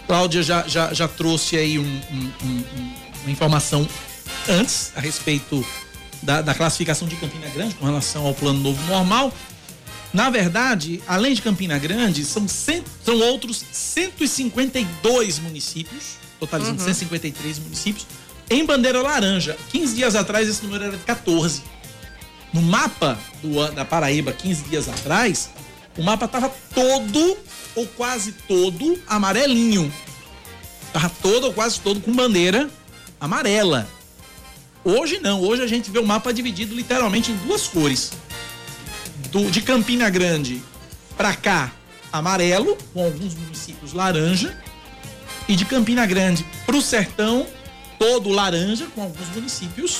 Cláudia 0.05 0.41
já, 0.43 0.67
já, 0.67 0.93
já 0.93 1.07
trouxe 1.07 1.55
aí 1.55 1.79
um, 1.79 1.83
um, 1.83 2.31
um, 2.43 2.93
uma 3.23 3.31
informação 3.31 3.87
antes 4.47 4.91
a 4.95 4.99
respeito 4.99 5.65
da, 6.21 6.41
da 6.41 6.53
classificação 6.53 7.07
de 7.07 7.15
Campina 7.15 7.47
Grande 7.49 7.75
com 7.75 7.85
relação 7.85 8.25
ao 8.25 8.33
plano 8.33 8.59
novo 8.59 8.81
normal. 8.87 9.31
Na 10.13 10.29
verdade, 10.29 11.01
além 11.07 11.33
de 11.33 11.41
Campina 11.41 11.77
Grande, 11.77 12.25
são, 12.25 12.47
cent, 12.47 12.83
são 13.05 13.19
outros 13.19 13.63
152 13.71 15.39
municípios 15.39 16.19
totalizando 16.39 16.79
uhum. 16.79 16.87
153 16.87 17.59
municípios, 17.59 18.07
em 18.49 18.65
bandeira 18.65 19.01
laranja. 19.01 19.57
15 19.71 19.95
dias 19.95 20.15
atrás 20.15 20.47
esse 20.47 20.63
número 20.63 20.85
era 20.85 20.97
de 20.97 21.03
14. 21.03 21.61
No 22.53 22.61
mapa 22.61 23.19
do, 23.43 23.71
da 23.71 23.85
Paraíba, 23.85 24.31
15 24.31 24.63
dias 24.63 24.87
atrás, 24.87 25.49
o 25.97 26.01
mapa 26.01 26.25
estava 26.25 26.49
todo, 26.73 27.37
ou 27.75 27.85
quase 27.87 28.31
todo, 28.31 28.97
amarelinho. 29.05 29.93
Estava 30.87 31.11
todo 31.21 31.47
ou 31.47 31.53
quase 31.53 31.79
todo 31.81 32.01
com 32.01 32.11
bandeira 32.15 32.69
amarela. 33.19 33.87
Hoje 34.83 35.19
não, 35.19 35.41
hoje 35.41 35.61
a 35.61 35.67
gente 35.67 35.91
vê 35.91 35.99
o 35.99 36.05
mapa 36.05 36.33
dividido 36.33 36.73
literalmente 36.73 37.31
em 37.31 37.35
duas 37.37 37.67
cores. 37.67 38.13
Do, 39.31 39.49
de 39.49 39.61
Campina 39.61 40.09
Grande 40.09 40.61
para 41.15 41.35
cá, 41.35 41.71
amarelo, 42.11 42.77
com 42.93 43.03
alguns 43.03 43.35
municípios 43.35 43.93
laranja, 43.93 44.57
e 45.47 45.55
de 45.55 45.65
Campina 45.65 46.05
Grande 46.05 46.45
para 46.65 46.75
o 46.75 46.81
sertão, 46.81 47.45
todo 47.97 48.29
laranja, 48.29 48.87
com 48.95 49.01
alguns 49.01 49.27
municípios 49.29 49.99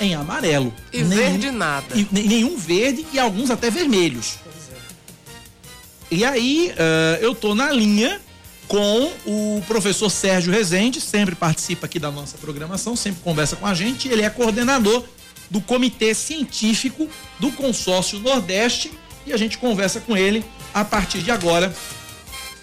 em 0.00 0.14
amarelo. 0.14 0.72
E 0.92 1.02
nenhum, 1.02 1.16
verde 1.16 1.50
nada. 1.50 1.86
E, 1.94 2.08
nenhum 2.10 2.56
verde 2.56 3.06
e 3.12 3.18
alguns 3.18 3.50
até 3.50 3.70
vermelhos. 3.70 4.36
É. 4.70 6.14
E 6.14 6.24
aí, 6.24 6.72
uh, 6.72 7.22
eu 7.22 7.34
tô 7.34 7.54
na 7.54 7.70
linha 7.70 8.20
com 8.66 9.10
o 9.26 9.62
professor 9.66 10.10
Sérgio 10.10 10.52
Rezende, 10.52 11.00
sempre 11.00 11.34
participa 11.34 11.86
aqui 11.86 11.98
da 11.98 12.10
nossa 12.10 12.36
programação, 12.36 12.94
sempre 12.94 13.22
conversa 13.22 13.56
com 13.56 13.66
a 13.66 13.74
gente. 13.74 14.08
Ele 14.08 14.22
é 14.22 14.30
coordenador 14.30 15.04
do 15.50 15.60
Comitê 15.60 16.14
Científico 16.14 17.08
do 17.38 17.50
Consórcio 17.52 18.18
Nordeste 18.18 18.92
e 19.26 19.32
a 19.32 19.36
gente 19.36 19.58
conversa 19.58 20.00
com 20.00 20.16
ele 20.16 20.44
a 20.72 20.84
partir 20.84 21.18
de 21.18 21.30
agora 21.30 21.72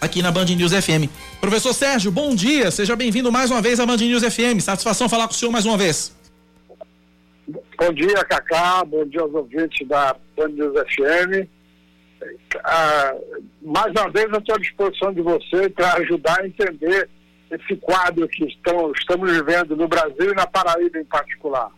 aqui 0.02 0.21
na 0.21 0.32
Band 0.32 0.45
News 0.45 0.71
FM. 0.71 1.10
Professor 1.39 1.74
Sérgio, 1.74 2.12
bom 2.12 2.36
dia, 2.36 2.71
seja 2.71 2.95
bem-vindo 2.95 3.32
mais 3.32 3.52
uma 3.52 3.62
vez 3.62 3.80
à 3.80 3.86
Band 3.86 3.98
News 3.98 4.24
FM. 4.24 4.60
Satisfação 4.60 5.10
falar 5.10 5.28
com 5.28 5.34
o 5.34 5.36
senhor 5.36 5.52
mais 5.52 5.65
uma 5.65 5.78
vez. 5.78 6.15
Bom 7.78 7.93
dia, 7.93 8.24
Cacá, 8.24 8.84
bom 8.86 9.06
dia 9.06 9.21
aos 9.21 9.34
ouvintes 9.34 9.88
da 9.88 10.15
Band 10.36 10.50
News 10.50 10.74
FM. 10.74 11.48
Ah, 12.63 13.13
mais 13.62 13.91
uma 13.91 14.10
vez, 14.10 14.28
eu 14.32 14.39
estou 14.39 14.56
à 14.56 14.58
disposição 14.58 15.13
de 15.13 15.21
você 15.21 15.69
para 15.69 15.93
ajudar 15.95 16.39
a 16.41 16.48
entender 16.48 17.10
esse 17.52 17.76
quadro 17.78 18.28
que 18.28 18.45
estão, 18.45 18.91
estamos 18.91 19.32
vivendo 19.32 19.76
no 19.76 19.88
Brasil 19.88 20.32
e 20.32 20.36
na 20.36 20.48
Paraíba 20.48 21.00
em 21.00 21.06
particular. 21.06 21.69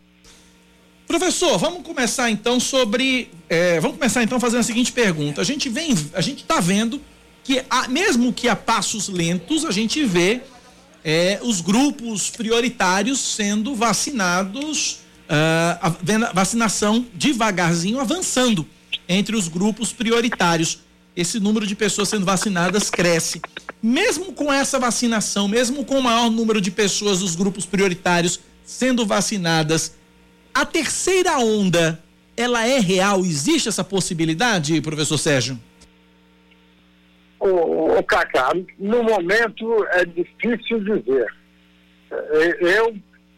Professor, 1.08 1.56
vamos 1.56 1.82
começar 1.82 2.30
então 2.30 2.60
sobre. 2.60 3.30
É, 3.48 3.80
vamos 3.80 3.96
começar 3.96 4.22
então 4.22 4.38
fazendo 4.38 4.60
a 4.60 4.62
seguinte 4.62 4.92
pergunta. 4.92 5.40
A 5.40 5.44
gente 5.44 5.70
vem, 5.70 5.94
a 6.12 6.20
gente 6.20 6.42
está 6.42 6.60
vendo 6.60 7.00
que 7.42 7.64
a, 7.70 7.88
mesmo 7.88 8.30
que 8.30 8.46
a 8.46 8.54
passos 8.54 9.08
lentos, 9.08 9.64
a 9.64 9.70
gente 9.70 10.04
vê 10.04 10.42
é, 11.02 11.38
os 11.42 11.62
grupos 11.62 12.28
prioritários 12.28 13.18
sendo 13.20 13.74
vacinados, 13.74 14.98
uh, 15.30 15.78
a 15.80 16.32
vacinação 16.34 17.06
devagarzinho 17.14 17.98
avançando 17.98 18.66
entre 19.08 19.34
os 19.34 19.48
grupos 19.48 19.90
prioritários. 19.90 20.80
Esse 21.16 21.40
número 21.40 21.66
de 21.66 21.74
pessoas 21.74 22.10
sendo 22.10 22.26
vacinadas 22.26 22.90
cresce. 22.90 23.40
Mesmo 23.82 24.34
com 24.34 24.52
essa 24.52 24.78
vacinação, 24.78 25.48
mesmo 25.48 25.86
com 25.86 26.00
o 26.00 26.02
maior 26.02 26.30
número 26.30 26.60
de 26.60 26.70
pessoas 26.70 27.20
dos 27.20 27.34
grupos 27.34 27.64
prioritários 27.64 28.38
sendo 28.62 29.06
vacinadas, 29.06 29.92
a 30.60 30.66
terceira 30.66 31.38
onda, 31.38 32.02
ela 32.36 32.66
é 32.66 32.78
real? 32.78 33.20
Existe 33.20 33.68
essa 33.68 33.84
possibilidade, 33.84 34.80
professor 34.80 35.18
Sérgio? 35.18 35.58
o, 37.40 37.98
o 37.98 38.02
Cacá, 38.02 38.52
no 38.78 39.02
momento 39.02 39.86
é 39.92 40.04
difícil 40.04 40.80
dizer. 40.80 41.32
É, 42.10 42.78
eu, 42.78 42.96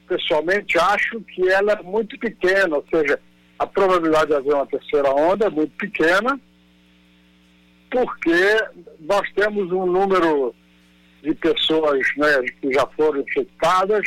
pessoalmente, 0.09 0.79
acho 0.79 1.21
que 1.23 1.49
ela 1.49 1.73
é 1.73 1.83
muito 1.83 2.19
pequena, 2.19 2.77
ou 2.77 2.85
seja, 2.93 3.21
a 3.59 3.67
probabilidade 3.67 4.29
de 4.29 4.37
haver 4.37 4.55
uma 4.55 4.67
terceira 4.67 5.11
onda 5.11 5.47
é 5.47 5.51
muito 5.51 5.77
pequena, 5.77 6.41
porque 7.91 8.57
nós 9.01 9.29
temos 9.35 9.71
um 9.73 9.87
número 9.87 10.55
de 11.23 11.35
pessoas 11.35 12.01
né, 12.17 12.43
que 12.61 12.73
já 12.73 12.87
foram 12.97 13.21
infectadas 13.21 14.07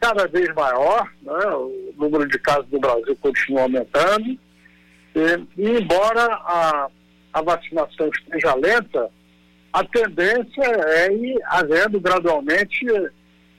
cada 0.00 0.26
vez 0.26 0.52
maior, 0.54 1.08
né, 1.22 1.46
o 1.46 1.94
número 1.96 2.26
de 2.28 2.38
casos 2.38 2.66
no 2.70 2.78
Brasil 2.78 3.16
continua 3.20 3.62
aumentando, 3.62 4.38
e, 5.14 5.20
e 5.56 5.78
embora 5.78 6.24
a, 6.24 6.88
a 7.32 7.42
vacinação 7.42 8.08
esteja 8.08 8.54
lenta, 8.54 9.10
a 9.72 9.84
tendência 9.84 10.62
é 10.62 11.12
ir 11.12 11.38
havendo 11.46 12.00
gradualmente 12.00 12.86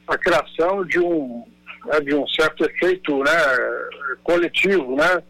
a 0.08 0.18
criação 0.18 0.84
de 0.86 1.00
um, 1.00 1.44
né, 1.86 2.00
de 2.02 2.16
um 2.16 2.28
certo 2.28 2.66
efeito 2.66 3.24
né, 3.24 3.32
coletivo, 4.24 4.96
né? 4.96 5.22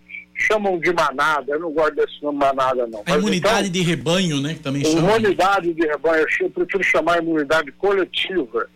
Chamam 0.42 0.80
de 0.80 0.94
manada, 0.94 1.52
eu 1.52 1.60
não 1.60 1.72
gosto 1.72 1.96
desse 1.96 2.24
nome 2.24 2.40
manada, 2.40 2.88
não. 2.88 3.04
A 3.06 3.18
imunidade 3.18 3.68
então, 3.68 3.72
de 3.74 3.82
rebanho, 3.82 4.42
né? 4.42 4.54
Que 4.54 4.62
também 4.62 4.86
chama. 4.86 5.00
Imunidade 5.00 5.74
de 5.74 5.86
rebanho, 5.86 6.26
eu 6.40 6.50
prefiro 6.50 6.82
chamar 6.82 7.22
imunidade 7.22 7.74
coletiva. 7.74 8.70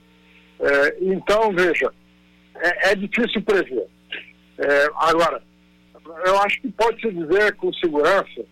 É, 0.59 0.97
então, 0.99 1.53
veja, 1.53 1.89
é, 2.63 2.91
é 2.91 2.95
difícil 2.95 3.41
prever. 3.41 3.87
É, 4.57 4.89
agora, 4.95 5.41
eu 6.25 6.39
acho 6.41 6.61
que 6.61 6.71
pode-se 6.71 7.11
dizer 7.11 7.55
com 7.55 7.73
segurança 7.73 8.45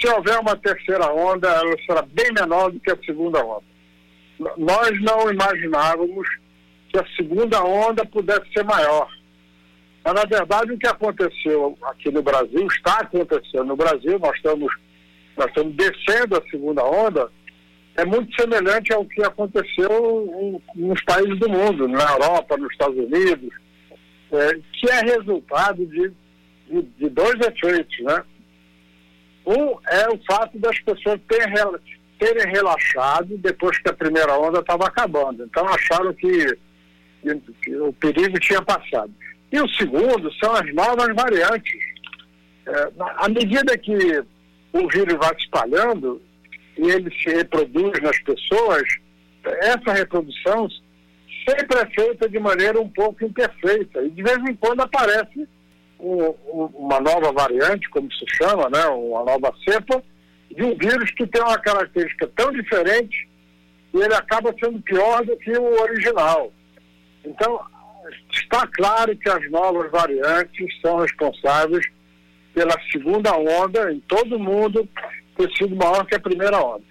se 0.00 0.08
houver 0.08 0.38
uma 0.38 0.56
terceira 0.56 1.10
onda, 1.12 1.48
ela 1.48 1.76
será 1.86 2.02
bem 2.02 2.32
menor 2.32 2.70
do 2.70 2.80
que 2.80 2.90
a 2.90 2.98
segunda 3.04 3.44
onda. 3.44 3.64
Nós 4.56 5.02
não 5.02 5.30
imaginávamos 5.30 6.28
que 6.90 6.98
a 6.98 7.06
segunda 7.16 7.62
onda 7.62 8.04
pudesse 8.04 8.52
ser 8.52 8.64
maior. 8.64 9.08
Mas, 10.04 10.14
na 10.14 10.24
verdade, 10.24 10.72
o 10.72 10.78
que 10.78 10.86
aconteceu 10.86 11.78
aqui 11.84 12.10
no 12.10 12.22
Brasil, 12.22 12.66
está 12.66 12.98
acontecendo 12.98 13.64
no 13.64 13.76
Brasil, 13.76 14.18
nós 14.18 14.36
estamos, 14.36 14.72
nós 15.36 15.46
estamos 15.46 15.74
descendo 15.74 16.36
a 16.36 16.50
segunda 16.50 16.84
onda, 16.84 17.30
é 17.96 18.04
muito 18.04 18.34
semelhante 18.40 18.92
ao 18.92 19.04
que 19.04 19.22
aconteceu 19.22 20.60
nos 20.74 21.02
países 21.04 21.38
do 21.38 21.48
mundo, 21.48 21.86
na 21.86 22.02
Europa, 22.10 22.56
nos 22.56 22.72
Estados 22.72 22.96
Unidos, 22.96 23.54
é, 24.32 24.58
que 24.72 24.90
é 24.90 25.00
resultado 25.00 25.86
de, 25.86 26.12
de, 26.68 26.82
de 26.82 27.08
dois 27.08 27.34
efeitos, 27.40 27.98
né? 28.00 28.24
Um 29.46 29.78
é 29.86 30.08
o 30.08 30.18
fato 30.26 30.58
das 30.58 30.78
pessoas 30.80 31.20
terem, 32.18 32.50
relaxado 32.50 33.36
depois 33.38 33.78
que 33.78 33.90
a 33.90 33.94
primeira 33.94 34.38
onda 34.38 34.60
estava 34.60 34.86
acabando. 34.86 35.44
Então 35.44 35.68
acharam 35.68 36.12
que, 36.14 36.56
que, 37.22 37.40
que, 37.62 37.76
o 37.76 37.92
perigo 37.92 38.40
tinha 38.40 38.62
passado. 38.62 39.12
E 39.52 39.60
o 39.60 39.68
segundo 39.68 40.32
são 40.34 40.52
as 40.54 40.74
novas 40.74 41.14
variantes. 41.14 41.78
É, 42.66 42.92
à 42.98 43.28
medida 43.28 43.76
que 43.76 43.94
o 44.72 44.88
vírus 44.88 45.14
vai 45.18 45.34
se 45.34 45.44
espalhando 45.44 46.20
e 46.78 46.90
ele 46.90 47.10
se 47.18 47.30
reproduz 47.30 48.00
nas 48.02 48.18
pessoas, 48.20 48.82
essa 49.44 49.92
reprodução 49.92 50.68
sempre 51.48 51.78
é 51.78 51.86
feita 51.86 52.28
de 52.28 52.38
maneira 52.38 52.80
um 52.80 52.88
pouco 52.88 53.24
imperfeita. 53.24 54.02
E 54.02 54.10
de 54.10 54.22
vez 54.22 54.38
em 54.38 54.54
quando 54.54 54.80
aparece 54.80 55.46
um, 56.00 56.34
uma 56.74 57.00
nova 57.00 57.32
variante, 57.32 57.88
como 57.90 58.10
se 58.12 58.24
chama, 58.36 58.68
né, 58.70 58.84
uma 58.86 59.24
nova 59.24 59.54
cepa, 59.64 60.02
de 60.50 60.62
um 60.62 60.76
vírus 60.76 61.10
que 61.12 61.26
tem 61.26 61.42
uma 61.42 61.58
característica 61.58 62.30
tão 62.36 62.52
diferente 62.52 63.28
e 63.92 63.98
ele 63.98 64.14
acaba 64.14 64.54
sendo 64.58 64.80
pior 64.80 65.24
do 65.24 65.36
que 65.36 65.50
o 65.52 65.82
original. 65.82 66.52
Então, 67.24 67.60
está 68.32 68.66
claro 68.66 69.16
que 69.16 69.28
as 69.28 69.50
novas 69.50 69.90
variantes 69.90 70.80
são 70.80 70.98
responsáveis 70.98 71.86
pela 72.52 72.74
segunda 72.90 73.36
onda 73.36 73.92
em 73.92 74.00
todo 74.00 74.36
o 74.36 74.38
mundo 74.38 74.88
ter 75.36 75.50
sido 75.56 75.76
maior 75.76 76.04
que 76.06 76.14
a 76.14 76.20
primeira 76.20 76.60
onda. 76.60 76.82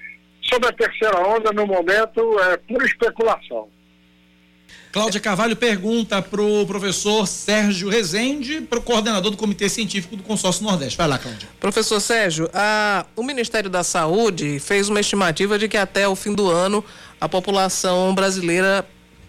Sobre 0.41 0.67
a 0.67 0.73
terceira 0.73 1.19
onda, 1.19 1.51
no 1.51 1.65
momento, 1.65 2.39
é 2.39 2.57
pura 2.57 2.85
especulação. 2.85 3.69
Cláudia 4.91 5.19
Carvalho 5.19 5.55
pergunta 5.55 6.21
para 6.21 6.41
o 6.41 6.67
professor 6.67 7.25
Sérgio 7.25 7.89
Rezende, 7.89 8.61
para 8.61 8.77
o 8.77 8.81
coordenador 8.81 9.31
do 9.31 9.37
Comitê 9.37 9.67
Científico 9.67 10.15
do 10.15 10.21
Consórcio 10.21 10.63
Nordeste. 10.63 10.95
Vai 10.97 11.07
lá, 11.07 11.17
Cláudia. 11.17 11.49
Professor 11.59 11.99
Sérgio, 11.99 12.47
a, 12.53 13.05
o 13.15 13.23
Ministério 13.23 13.71
da 13.71 13.83
Saúde 13.83 14.59
fez 14.59 14.89
uma 14.89 14.99
estimativa 14.99 15.57
de 15.57 15.67
que 15.67 15.77
até 15.77 16.07
o 16.07 16.15
fim 16.15 16.33
do 16.33 16.47
ano 16.47 16.85
a 17.19 17.27
população 17.27 18.13
brasileira 18.13 18.85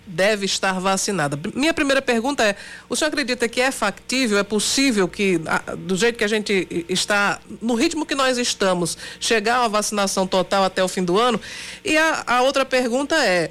deve 0.07 0.45
estar 0.45 0.79
vacinada. 0.81 1.38
Minha 1.55 1.73
primeira 1.73 2.03
pergunta 2.03 2.43
é: 2.43 2.57
o 2.88 2.97
senhor 2.97 3.09
acredita 3.09 3.49
que 3.49 3.61
é 3.61 3.71
factível, 3.71 4.38
é 4.38 4.43
possível 4.43 5.09
que, 5.09 5.40
do 5.79 5.97
jeito 5.97 6.17
que 6.17 6.25
a 6.25 6.29
gente 6.29 6.85
está, 6.88 7.40
no 7.61 7.75
ritmo 7.75 8.07
que 8.07 8.14
nós 8.14 8.38
estamos, 8.38 8.97
chegar 9.19 9.57
a 9.57 9.61
uma 9.62 9.69
vacinação 9.69 10.27
total 10.27 10.64
até 10.64 10.83
o 10.83 10.88
fim 10.88 11.05
do 11.05 11.19
ano? 11.19 11.40
E 11.85 11.97
a, 11.97 12.25
a 12.27 12.43
outra 12.43 12.64
pergunta 12.64 13.14
é: 13.17 13.51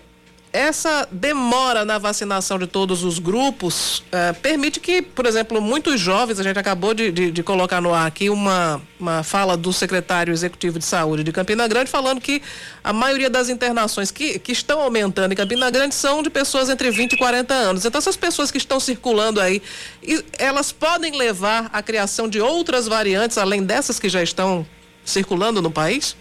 essa 0.54 1.08
demora 1.12 1.84
na 1.84 1.98
vacinação 1.98 2.60
de 2.60 2.68
todos 2.68 3.04
os 3.04 3.18
grupos 3.18 4.04
eh, 4.12 4.34
permite 4.34 4.80
que, 4.80 5.02
por 5.02 5.26
exemplo, 5.26 5.60
muitos 5.60 6.00
jovens, 6.00 6.40
a 6.40 6.44
gente 6.44 6.60
acabou 6.60 6.94
de, 6.94 7.12
de, 7.12 7.32
de, 7.32 7.42
colocar 7.42 7.82
no 7.82 7.92
ar 7.92 8.06
aqui 8.06 8.30
uma, 8.30 8.80
uma 9.00 9.24
fala 9.24 9.58
do 9.58 9.74
secretário 9.74 10.32
executivo 10.32 10.78
de 10.78 10.86
saúde 10.86 11.24
de 11.24 11.32
Campina 11.32 11.68
Grande, 11.68 11.90
falando 11.90 12.22
que 12.22 12.40
a 12.84 12.94
maioria 12.94 13.32
das 13.32 13.50
internações 13.50 14.12
que, 14.12 14.38
que 14.38 14.52
estão 14.52 14.80
aumentando 14.80 15.32
em 15.32 15.36
Campina 15.36 15.72
Grande 15.72 15.96
são 15.96 16.22
de 16.22 16.30
pessoas 16.30 16.70
entre 16.70 16.92
20 16.92 17.14
e 17.14 17.18
40 17.18 17.52
anos. 17.52 17.84
Então, 17.84 17.98
essas 17.98 18.16
pessoas 18.16 18.52
que 18.52 18.60
estão 18.60 18.80
circulando 18.80 19.42
aí, 19.42 19.60
elas 20.38 20.72
podem 20.72 21.18
levar 21.18 21.68
à 21.74 21.82
criação 21.82 22.30
de 22.30 22.40
outras 22.40 22.88
variantes, 22.88 23.40
além 23.40 23.64
dessas 23.64 23.98
que 23.98 24.08
já 24.08 24.22
estão 24.22 24.64
circulando 25.04 25.64
no 25.64 25.72
país? 25.72 26.16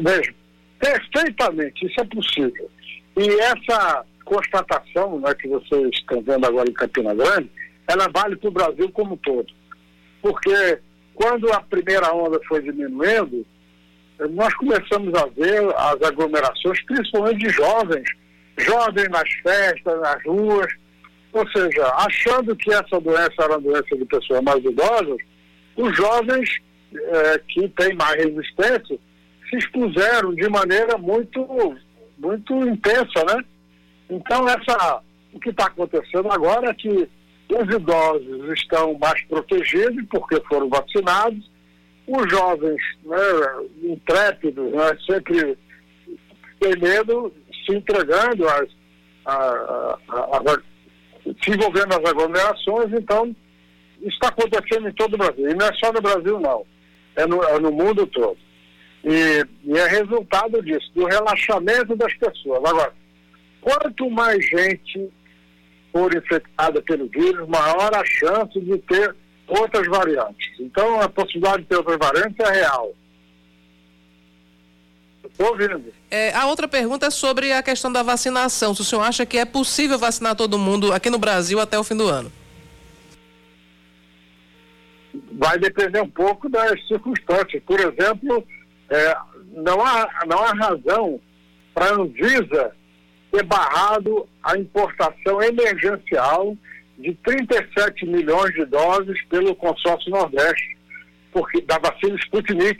Veja, 0.00 0.32
Perfeitamente, 0.78 1.86
isso 1.86 2.00
é 2.00 2.04
possível. 2.04 2.70
E 3.16 3.28
essa 3.40 4.04
constatação 4.24 5.18
né, 5.20 5.34
que 5.34 5.48
vocês 5.48 5.88
estão 5.94 6.20
vendo 6.20 6.44
agora 6.46 6.68
em 6.68 6.74
Campina 6.74 7.14
Grande, 7.14 7.50
ela 7.88 8.08
vale 8.08 8.36
para 8.36 8.48
o 8.48 8.52
Brasil 8.52 8.90
como 8.92 9.14
um 9.14 9.16
todo. 9.18 9.46
Porque 10.20 10.78
quando 11.14 11.50
a 11.52 11.60
primeira 11.60 12.12
onda 12.12 12.38
foi 12.46 12.62
diminuindo, 12.62 13.46
nós 14.30 14.52
começamos 14.54 15.14
a 15.14 15.26
ver 15.26 15.62
as 15.76 16.02
aglomerações, 16.02 16.82
principalmente 16.84 17.38
de 17.38 17.50
jovens, 17.50 18.08
jovens 18.58 19.08
nas 19.08 19.30
festas, 19.42 20.00
nas 20.00 20.22
ruas, 20.24 20.72
ou 21.32 21.48
seja, 21.50 21.86
achando 21.96 22.56
que 22.56 22.72
essa 22.72 23.00
doença 23.00 23.34
era 23.38 23.52
uma 23.56 23.60
doença 23.60 23.96
de 23.96 24.04
pessoas 24.06 24.42
mais 24.42 24.64
idosas, 24.64 25.18
os 25.76 25.96
jovens 25.96 26.58
eh, 26.94 27.40
que 27.48 27.68
têm 27.68 27.94
mais 27.94 28.14
resistência 28.16 28.98
se 29.48 29.56
expuseram 29.56 30.34
de 30.34 30.48
maneira 30.48 30.98
muito, 30.98 31.76
muito 32.18 32.54
intensa, 32.66 33.24
né? 33.26 33.44
Então, 34.10 34.48
essa, 34.48 35.00
o 35.32 35.40
que 35.40 35.50
está 35.50 35.66
acontecendo 35.66 36.30
agora 36.30 36.70
é 36.70 36.74
que 36.74 37.08
os 37.48 37.74
idosos 37.74 38.52
estão 38.58 38.98
mais 38.98 39.22
protegidos 39.24 40.04
porque 40.10 40.40
foram 40.48 40.68
vacinados, 40.68 41.50
os 42.06 42.30
jovens 42.30 42.80
né, 43.04 43.16
intrépidos, 43.82 44.72
né, 44.72 44.96
sempre 45.08 45.58
têm 46.60 46.76
medo, 46.80 47.32
se 47.64 47.76
entregando, 47.76 48.48
às, 48.48 48.68
a, 49.26 49.98
se 51.42 51.50
envolvendo 51.50 51.88
nas 51.88 52.04
aglomerações, 52.04 52.92
então 52.92 53.34
está 54.02 54.28
acontecendo 54.28 54.88
em 54.88 54.92
todo 54.92 55.14
o 55.14 55.18
Brasil. 55.18 55.50
E 55.50 55.54
não 55.54 55.66
é 55.66 55.72
só 55.74 55.92
no 55.92 56.00
Brasil, 56.00 56.38
não. 56.38 56.64
É 57.16 57.26
no, 57.26 57.42
é 57.42 57.58
no 57.58 57.72
mundo 57.72 58.06
todo. 58.06 58.38
E, 59.06 59.46
e 59.64 59.78
é 59.78 59.86
resultado 59.86 60.60
disso, 60.62 60.90
do 60.92 61.04
relaxamento 61.04 61.94
das 61.94 62.12
pessoas. 62.14 62.58
Agora, 62.64 62.92
quanto 63.60 64.10
mais 64.10 64.44
gente 64.44 65.08
for 65.92 66.12
infectada 66.12 66.82
pelo 66.82 67.08
vírus, 67.08 67.48
maior 67.48 67.94
a 67.94 68.04
chance 68.04 68.60
de 68.60 68.76
ter 68.78 69.14
outras 69.46 69.86
variantes. 69.86 70.50
Então, 70.58 71.00
a 71.00 71.08
possibilidade 71.08 71.62
de 71.62 71.68
ter 71.68 71.76
outras 71.76 71.98
variantes 71.98 72.40
é 72.40 72.52
real. 72.52 72.92
Estou 75.24 75.50
ouvindo. 75.50 75.92
É, 76.10 76.34
a 76.34 76.46
outra 76.46 76.66
pergunta 76.66 77.06
é 77.06 77.10
sobre 77.10 77.52
a 77.52 77.62
questão 77.62 77.92
da 77.92 78.02
vacinação. 78.02 78.74
Se 78.74 78.80
o 78.80 78.84
senhor 78.84 79.02
acha 79.02 79.24
que 79.24 79.38
é 79.38 79.44
possível 79.44 79.98
vacinar 79.98 80.34
todo 80.34 80.58
mundo 80.58 80.92
aqui 80.92 81.10
no 81.10 81.18
Brasil 81.18 81.60
até 81.60 81.78
o 81.78 81.84
fim 81.84 81.96
do 81.96 82.08
ano? 82.08 82.32
Vai 85.32 85.58
depender 85.58 86.00
um 86.00 86.08
pouco 86.10 86.48
das 86.48 86.84
circunstâncias. 86.88 87.62
Por 87.64 87.78
exemplo, 87.78 88.44
é, 88.90 89.16
não, 89.52 89.84
há, 89.84 90.08
não 90.26 90.38
há 90.38 90.52
razão 90.52 91.20
para 91.74 91.86
a 91.86 91.94
Anvisa 91.94 92.72
ter 93.30 93.44
barrado 93.44 94.28
a 94.42 94.56
importação 94.56 95.42
emergencial 95.42 96.56
de 96.98 97.14
37 97.24 98.06
milhões 98.06 98.54
de 98.54 98.64
doses 98.66 99.22
pelo 99.26 99.54
consórcio 99.54 100.10
Nordeste, 100.10 100.76
porque, 101.32 101.60
da 101.62 101.78
vacina 101.78 102.16
Sputnik, 102.16 102.78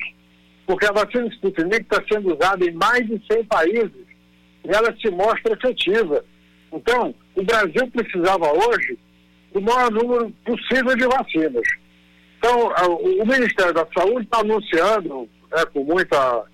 porque 0.66 0.86
a 0.86 0.92
vacina 0.92 1.26
Sputnik 1.28 1.82
está 1.82 2.02
sendo 2.10 2.34
usada 2.34 2.64
em 2.64 2.72
mais 2.72 3.06
de 3.06 3.20
100 3.30 3.44
países 3.44 4.06
e 4.64 4.74
ela 4.74 4.94
se 4.98 5.10
mostra 5.10 5.52
efetiva. 5.52 6.24
Então, 6.72 7.14
o 7.34 7.42
Brasil 7.42 7.90
precisava 7.92 8.50
hoje 8.52 8.98
do 9.52 9.60
maior 9.60 9.90
número 9.90 10.30
possível 10.44 10.96
de 10.96 11.06
vacinas. 11.06 11.66
Então, 12.38 12.72
o 13.20 13.26
Ministério 13.26 13.72
da 13.72 13.86
Saúde 13.96 14.24
está 14.24 14.40
anunciando 14.40 15.28
é, 15.56 15.66
com, 15.66 15.84
muita, 15.84 16.44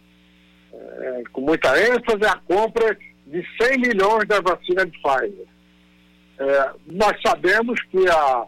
é, 0.72 1.22
com 1.32 1.40
muita 1.40 1.68
ênfase 1.80 2.24
a 2.24 2.36
compra 2.46 2.96
de 3.26 3.44
100 3.60 3.78
milhões 3.78 4.26
da 4.28 4.40
vacina 4.40 4.86
de 4.86 4.92
Pfizer. 5.00 5.46
É, 6.38 6.70
nós 6.86 7.12
sabemos 7.24 7.80
que 7.90 8.08
a, 8.08 8.46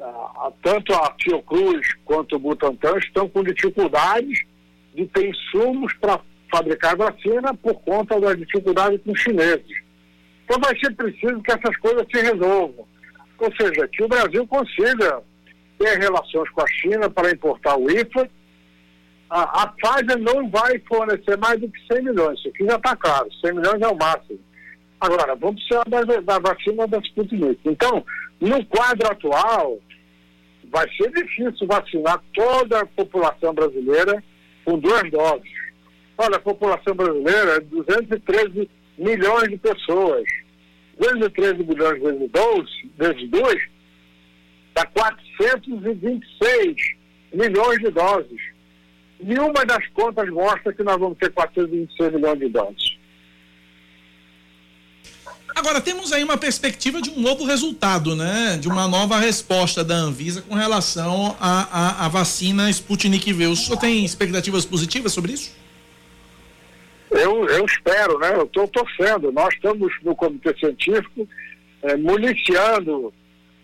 a, 0.00 0.52
tanto 0.62 0.92
a 0.94 1.14
Fiocruz 1.22 1.94
quanto 2.04 2.36
o 2.36 2.38
Butantan 2.38 2.98
estão 2.98 3.28
com 3.28 3.44
dificuldades 3.44 4.40
de 4.94 5.06
ter 5.06 5.28
insumos 5.28 5.92
para 5.94 6.20
fabricar 6.50 6.96
vacina 6.96 7.54
por 7.54 7.74
conta 7.82 8.20
das 8.20 8.36
dificuldades 8.36 9.00
com 9.04 9.12
os 9.12 9.20
chineses. 9.20 9.82
Então 10.44 10.58
vai 10.60 10.76
ser 10.78 10.94
preciso 10.96 11.40
que 11.42 11.52
essas 11.52 11.76
coisas 11.76 12.04
se 12.12 12.20
resolvam. 12.22 12.86
Ou 13.38 13.56
seja, 13.56 13.88
que 13.88 14.02
o 14.02 14.08
Brasil 14.08 14.46
consiga 14.46 15.22
ter 15.78 15.98
relações 15.98 16.50
com 16.50 16.60
a 16.60 16.66
China 16.66 17.08
para 17.08 17.30
importar 17.30 17.76
o 17.76 17.90
IFA 17.90 18.28
a, 19.30 19.68
Pfizer 19.68 20.18
não 20.18 20.50
vai 20.50 20.78
fornecer 20.80 21.38
mais 21.38 21.60
do 21.60 21.68
que 21.70 21.78
100 21.92 22.02
milhões. 22.02 22.38
Isso 22.40 22.48
aqui 22.48 22.64
já 22.64 22.76
está 22.76 22.96
caro, 22.96 23.28
100 23.40 23.54
milhões 23.54 23.80
é 23.80 23.88
o 23.88 23.96
máximo. 23.96 24.40
Agora, 25.00 25.36
vamos 25.36 25.62
precisar 25.62 25.84
da, 25.88 26.02
da 26.20 26.38
vacina 26.40 26.86
da 26.86 26.98
Sputnik. 26.98 27.60
Então, 27.64 28.04
no 28.40 28.64
quadro 28.66 29.06
atual, 29.06 29.78
vai 30.70 30.86
ser 30.96 31.10
difícil 31.12 31.66
vacinar 31.66 32.22
toda 32.34 32.80
a 32.80 32.86
população 32.86 33.54
brasileira 33.54 34.22
com 34.64 34.78
duas 34.78 35.10
doses. 35.10 35.50
Olha, 36.18 36.36
a 36.36 36.40
população 36.40 36.94
brasileira 36.94 37.56
é 37.56 37.60
213 37.60 38.68
milhões 38.98 39.48
de 39.48 39.56
pessoas. 39.56 40.24
213 40.98 41.64
milhões 41.64 42.02
vezes 42.02 42.30
12, 42.30 42.90
vezes 42.98 43.30
2, 43.30 43.68
dá 44.74 44.84
426 44.86 46.76
milhões 47.32 47.78
de 47.78 47.90
doses. 47.90 48.49
Nenhuma 49.22 49.64
das 49.66 49.86
contas 49.88 50.28
mostra 50.30 50.72
que 50.72 50.82
nós 50.82 50.98
vamos 50.98 51.18
ter 51.18 51.30
426 51.32 52.12
milhões 52.14 52.38
de 52.38 52.48
dólares. 52.48 52.96
Agora, 55.54 55.80
temos 55.80 56.12
aí 56.12 56.22
uma 56.22 56.38
perspectiva 56.38 57.02
de 57.02 57.10
um 57.10 57.20
novo 57.20 57.44
resultado, 57.44 58.16
né? 58.16 58.56
De 58.58 58.68
uma 58.68 58.88
nova 58.88 59.18
resposta 59.18 59.84
da 59.84 59.94
Anvisa 59.94 60.42
com 60.42 60.54
relação 60.54 61.36
à, 61.38 61.62
à, 61.62 62.06
à 62.06 62.08
vacina 62.08 62.70
Sputnik 62.70 63.32
V. 63.32 63.48
O 63.48 63.56
senhor 63.56 63.78
tem 63.78 64.04
expectativas 64.04 64.64
positivas 64.64 65.12
sobre 65.12 65.32
isso? 65.32 65.54
Eu, 67.10 67.46
eu 67.46 67.64
espero, 67.66 68.18
né? 68.18 68.32
Eu 68.34 68.44
estou 68.44 68.66
torcendo. 68.68 69.32
Nós 69.32 69.52
estamos 69.52 69.92
no 70.02 70.14
Comitê 70.14 70.56
Científico 70.58 71.28
é, 71.82 71.96
municiando 71.96 73.12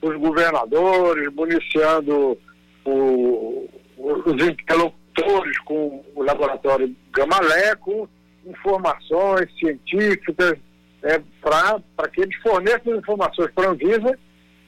os 0.03 0.17
governadores, 0.17 1.33
municiando 1.33 2.37
o, 2.85 3.69
os 3.97 4.33
interlocutores 4.35 5.06
com 5.65 6.05
o 6.15 6.23
laboratório 6.23 6.95
Gamalé, 7.13 7.75
com 7.77 8.09
informações 8.47 9.49
científicas 9.59 10.59
é, 11.03 11.21
para 11.41 12.09
que 12.13 12.23
eles 12.23 12.37
forneçam 12.43 12.97
informações 12.97 13.51
para 13.53 13.69
a 13.69 13.71
Anvisa, 13.71 14.19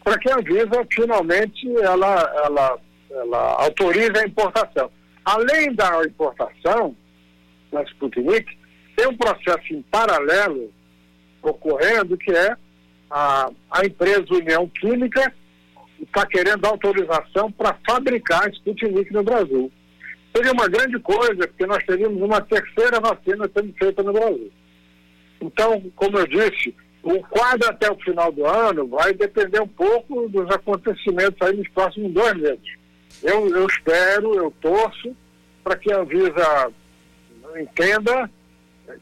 para 0.02 0.18
que 0.18 0.30
a 0.30 0.37
Anvisa 0.37 0.87
finalmente 0.90 1.68
ela, 1.82 2.32
ela, 2.44 2.78
ela 3.11 3.62
autorize 3.62 4.16
a 4.16 4.26
importação. 4.26 4.90
além 5.24 5.74
da 5.74 6.02
importação 6.04 6.96
da 7.72 7.82
Sputnik, 7.82 8.58
tem 8.96 9.06
um 9.06 9.16
processo 9.16 9.72
em 9.72 9.82
paralelo 9.82 10.72
ocorrendo 11.42 12.16
que 12.16 12.32
é 12.32 12.56
a, 13.11 13.50
a 13.70 13.87
empresa 13.87 14.26
União 14.30 14.68
Química 14.68 15.32
está 16.00 16.26
querendo 16.26 16.64
autorização 16.64 17.50
para 17.50 17.76
fabricar 17.87 18.48
Sputnik 18.50 19.12
no 19.12 19.22
Brasil. 19.22 19.70
Seria 20.35 20.53
uma 20.53 20.69
grande 20.69 20.99
coisa, 21.01 21.47
porque 21.49 21.67
nós 21.67 21.85
teríamos 21.85 22.23
uma 22.23 22.41
terceira 22.41 23.01
vacina 23.01 23.51
sendo 23.55 23.73
feita 23.75 24.03
no 24.03 24.12
Brasil. 24.12 24.53
Então, 25.41 25.83
como 25.97 26.19
eu 26.19 26.27
disse, 26.27 26.75
o 27.03 27.21
quadro 27.23 27.69
até 27.69 27.91
o 27.91 27.97
final 27.97 28.31
do 28.31 28.47
ano 28.47 28.87
vai 28.88 29.14
depender 29.14 29.61
um 29.61 29.69
pouco 29.69 30.29
dos 30.29 30.51
acontecimentos 30.51 31.41
aí 31.41 31.57
nos 31.57 31.69
próximos 31.69 32.12
dois 32.12 32.35
meses. 32.35 32.79
Eu, 33.23 33.49
eu 33.49 33.67
espero, 33.67 34.35
eu 34.35 34.53
torço 34.61 35.17
para 35.64 35.77
que 35.77 35.93
a 35.93 36.01
Anvisa 36.01 36.73
entenda 37.57 38.31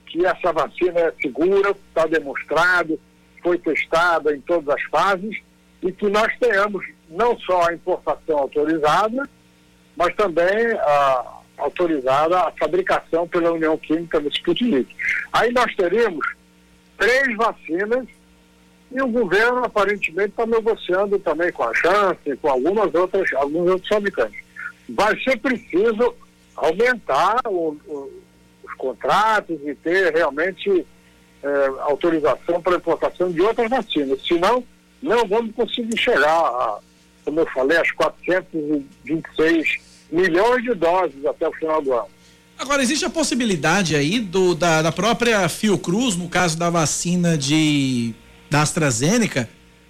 que 0.07 0.25
essa 0.25 0.53
vacina 0.53 1.01
é 1.01 1.13
segura, 1.21 1.71
está 1.71 2.07
demonstrado, 2.07 2.99
foi 3.43 3.59
testada 3.59 4.35
em 4.35 4.41
todas 4.41 4.69
as 4.69 4.83
fases 4.85 5.39
e 5.83 5.93
que 5.93 6.09
nós 6.09 6.33
tenhamos 6.39 6.85
não 7.09 7.39
só 7.41 7.69
a 7.69 7.75
importação 7.75 8.39
autorizada, 8.39 9.29
mas 9.97 10.15
também 10.15 10.73
a, 10.79 11.37
autorizada 11.59 12.41
a 12.41 12.53
fabricação 12.53 13.27
pela 13.27 13.53
União 13.53 13.77
Química 13.79 14.21
do 14.21 14.29
Sputnik. 14.29 14.95
Aí 15.33 15.53
nós 15.53 15.75
teríamos 15.75 16.27
três 16.99 17.37
vacinas 17.37 18.07
e 18.93 19.03
o 19.03 19.09
governo 19.09 19.65
aparentemente 19.65 20.31
está 20.31 20.47
negociando 20.47 21.19
também 21.19 21.51
com 21.51 21.65
a 21.65 21.75
Chance, 21.75 22.37
com 22.41 22.49
algumas 22.49 22.95
outras, 22.95 23.33
alguns 23.35 23.69
outros 23.71 23.89
fabricantes. 23.89 24.41
Vai 24.89 25.19
ser 25.21 25.39
preciso 25.39 26.15
aumentar 26.55 27.41
o, 27.47 27.77
o, 27.87 28.23
os 28.63 28.75
contratos 28.75 29.59
e 29.65 29.75
ter 29.75 30.15
realmente 30.15 30.87
é, 31.43 31.67
autorização 31.81 32.63
para 32.63 32.77
importação 32.77 33.31
de 33.31 33.41
outras 33.41 33.69
vacinas. 33.69 34.21
Senão, 34.27 34.63
não 35.03 35.27
vamos 35.27 35.55
conseguir 35.55 35.99
chegar, 35.99 36.31
a, 36.31 36.79
como 37.27 37.41
eu 37.41 37.47
falei, 37.47 37.77
às 37.77 37.91
426 37.91 39.79
milhões 40.11 40.63
de 40.63 40.73
doses 40.75 41.27
até 41.27 41.49
o 41.49 41.53
final 41.53 41.83
do 41.83 41.93
ano. 41.93 42.07
Agora, 42.57 42.81
existe 42.81 43.05
a 43.05 43.11
possibilidade 43.11 43.97
aí 43.97 44.21
do, 44.21 44.55
da, 44.55 44.81
da 44.81 44.93
própria 44.93 45.47
Fiocruz, 45.49 46.17
no 46.17 46.29
caso 46.29 46.57
da 46.57 46.71
vacina 46.71 47.37
de, 47.37 48.15
da 48.49 48.63
AstraZeneca, 48.63 49.49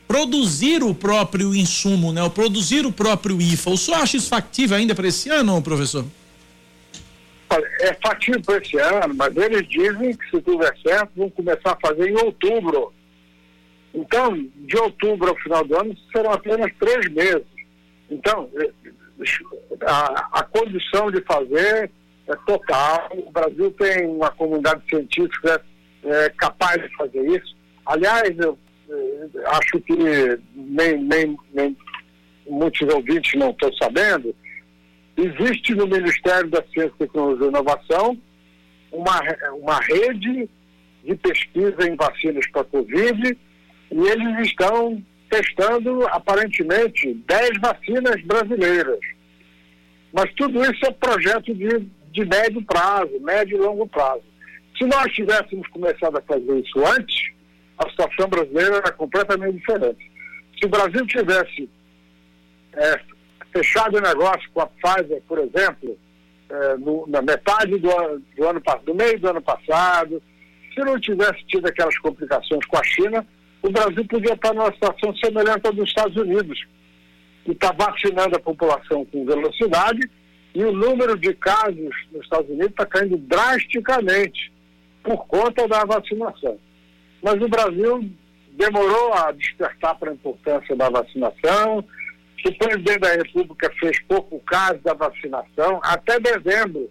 produzir 0.09 0.83
o 0.83 0.95
próprio 0.95 1.55
insumo, 1.55 2.13
né? 2.13 2.23
Ou 2.23 2.31
produzir 2.31 2.87
o 2.87 2.91
próprio 2.91 3.41
IFA. 3.41 3.71
O 3.71 3.77
senhor 3.77 4.01
acha 4.01 4.17
isso 4.17 4.29
factível 4.29 4.77
ainda 4.77 4.95
para 4.95 5.07
esse 5.07 5.29
ano, 5.29 5.61
professor? 5.63 6.05
Olha, 7.51 7.69
é 7.81 7.95
factível 8.03 8.41
para 8.43 8.59
esse 8.59 8.77
ano, 8.79 9.15
mas 9.15 9.37
eles 9.37 9.69
dizem 9.69 10.17
que 10.17 10.31
se 10.31 10.41
tudo 10.41 10.65
é 10.65 10.73
certo, 10.83 11.11
vão 11.15 11.31
começar 11.31 11.73
a 11.73 11.77
fazer 11.77 12.09
em 12.09 12.17
outubro. 12.17 12.93
Então, 13.97 14.37
de 14.55 14.77
outubro 14.77 15.31
ao 15.31 15.37
final 15.37 15.65
do 15.65 15.75
ano, 15.75 15.97
serão 16.13 16.31
apenas 16.31 16.71
três 16.79 17.11
meses. 17.11 17.47
Então, 18.11 18.49
eh, 18.55 18.71
a, 19.87 20.41
a 20.41 20.43
condição 20.45 21.11
de 21.11 21.23
fazer 21.23 21.91
é 22.27 22.37
total. 22.47 23.09
O 23.15 23.31
Brasil 23.31 23.71
tem 23.73 24.07
uma 24.07 24.31
comunidade 24.31 24.83
científica 24.91 25.65
é, 26.05 26.29
capaz 26.37 26.81
de 26.83 26.95
fazer 26.95 27.27
isso. 27.27 27.57
Aliás, 27.87 28.39
eu 28.39 28.59
é, 28.91 29.29
acho 29.47 29.81
que 29.81 29.97
nem, 30.55 30.99
nem, 31.03 31.39
nem 31.55 31.77
muitos 32.47 32.87
ouvintes 32.93 33.33
não 33.35 33.51
estão 33.51 33.73
sabendo, 33.75 34.35
existe 35.17 35.75
no 35.75 35.87
Ministério 35.87 36.51
da 36.51 36.63
Ciência, 36.65 36.93
Tecnologia 36.99 37.47
e 37.47 37.49
Inovação 37.49 38.19
uma, 38.93 39.21
uma 39.55 39.81
rede 39.81 40.51
de 41.03 41.15
pesquisa 41.17 41.89
em 41.89 41.97
vacinas 41.97 42.47
para 42.51 42.65
Covid 42.65 43.39
e 43.91 43.99
eles 43.99 44.49
estão 44.49 45.03
testando 45.31 46.07
aparentemente 46.09 47.15
10 47.15 47.61
vacinas 47.61 48.23
brasileiras. 48.23 48.99
Mas 50.13 50.33
tudo 50.35 50.63
isso 50.63 50.87
é 50.87 50.91
projeto 50.93 51.55
de, 51.55 51.87
de 52.11 52.25
médio 52.25 52.63
prazo, 52.63 53.21
médio 53.21 53.59
e 53.59 53.61
longo 53.61 53.87
prazo. 53.89 54.23
Se 54.79 54.85
nós 54.85 55.13
tivéssemos 55.13 55.67
começado 55.69 56.17
a 56.17 56.23
fazer 56.23 56.59
isso 56.59 56.85
antes, 56.87 57.33
a 57.79 57.89
situação 57.91 58.29
brasileira 58.29 58.77
era 58.77 58.93
completamente 58.93 59.59
diferente. 59.59 60.11
Se 60.59 60.67
o 60.67 60.69
Brasil 60.69 61.07
tivesse 61.07 61.69
é, 62.75 63.01
fechado 63.53 63.99
o 63.99 64.01
negócio 64.01 64.49
com 64.53 64.61
a 64.61 64.67
Pfizer, 64.67 65.23
por 65.29 65.39
exemplo, 65.39 65.99
é, 66.49 66.77
no, 66.77 67.07
na 67.09 67.21
metade 67.23 67.79
do, 67.79 67.89
do 68.37 68.49
ano 68.49 68.63
do 68.85 68.95
meio 68.95 69.19
do 69.19 69.29
ano 69.29 69.43
passado, 69.43 70.23
se 70.73 70.81
não 70.81 70.99
tivesse 71.01 71.45
tido 71.47 71.67
aquelas 71.67 71.99
complicações 71.99 72.65
com 72.67 72.77
a 72.77 72.85
China, 72.85 73.27
o 73.67 73.71
Brasil 73.71 74.05
podia 74.07 74.35
estar 74.35 74.55
numa 74.55 74.73
situação 74.73 75.15
semelhante 75.17 75.67
à 75.67 75.71
dos 75.73 75.89
Estados 75.89 76.17
Unidos, 76.17 76.65
que 77.45 77.51
está 77.51 77.73
vacinando 77.73 78.37
a 78.37 78.41
população 78.41 79.05
com 79.07 79.27
velocidade 79.27 80.09
e 80.55 80.65
o 80.65 80.73
número 80.73 81.19
de 81.19 81.35
casos 81.35 81.91
nos 82.13 82.23
Estados 82.23 82.49
Unidos 82.49 82.71
está 82.71 82.87
caindo 82.87 83.17
drasticamente 83.19 84.53
por 85.03 85.27
conta 85.27 85.67
da 85.67 85.85
vacinação. 85.85 86.59
Mas 87.21 87.35
o 87.43 87.49
Brasil 87.49 88.09
demorou 88.53 89.13
a 89.15 89.33
despertar 89.33 89.99
para 89.99 90.13
a 90.13 90.15
importância 90.15 90.77
da 90.77 90.89
vacinação. 90.89 91.85
O 92.45 92.59
presidente 92.59 93.01
da 93.01 93.15
República 93.15 93.73
fez 93.81 94.01
pouco 94.05 94.39
caso 94.41 94.79
da 94.85 94.95
vacinação 94.95 95.81
até 95.83 96.21
dezembro. 96.21 96.89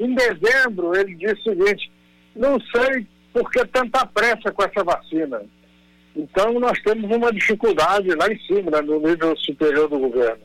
Em 0.00 0.14
dezembro, 0.14 0.96
ele 0.96 1.14
disse 1.16 1.50
o 1.50 1.54
seguinte: 1.54 1.92
não 2.34 2.58
sei 2.58 3.06
por 3.32 3.50
que 3.50 3.64
tanta 3.66 4.06
pressa 4.06 4.50
com 4.50 4.62
essa 4.62 4.82
vacina. 4.82 5.42
Então, 6.14 6.58
nós 6.60 6.78
temos 6.82 7.10
uma 7.10 7.32
dificuldade 7.32 8.14
lá 8.14 8.30
em 8.30 8.38
cima, 8.40 8.70
né, 8.70 8.80
no 8.82 9.00
nível 9.00 9.36
superior 9.36 9.88
do 9.88 9.98
governo. 9.98 10.42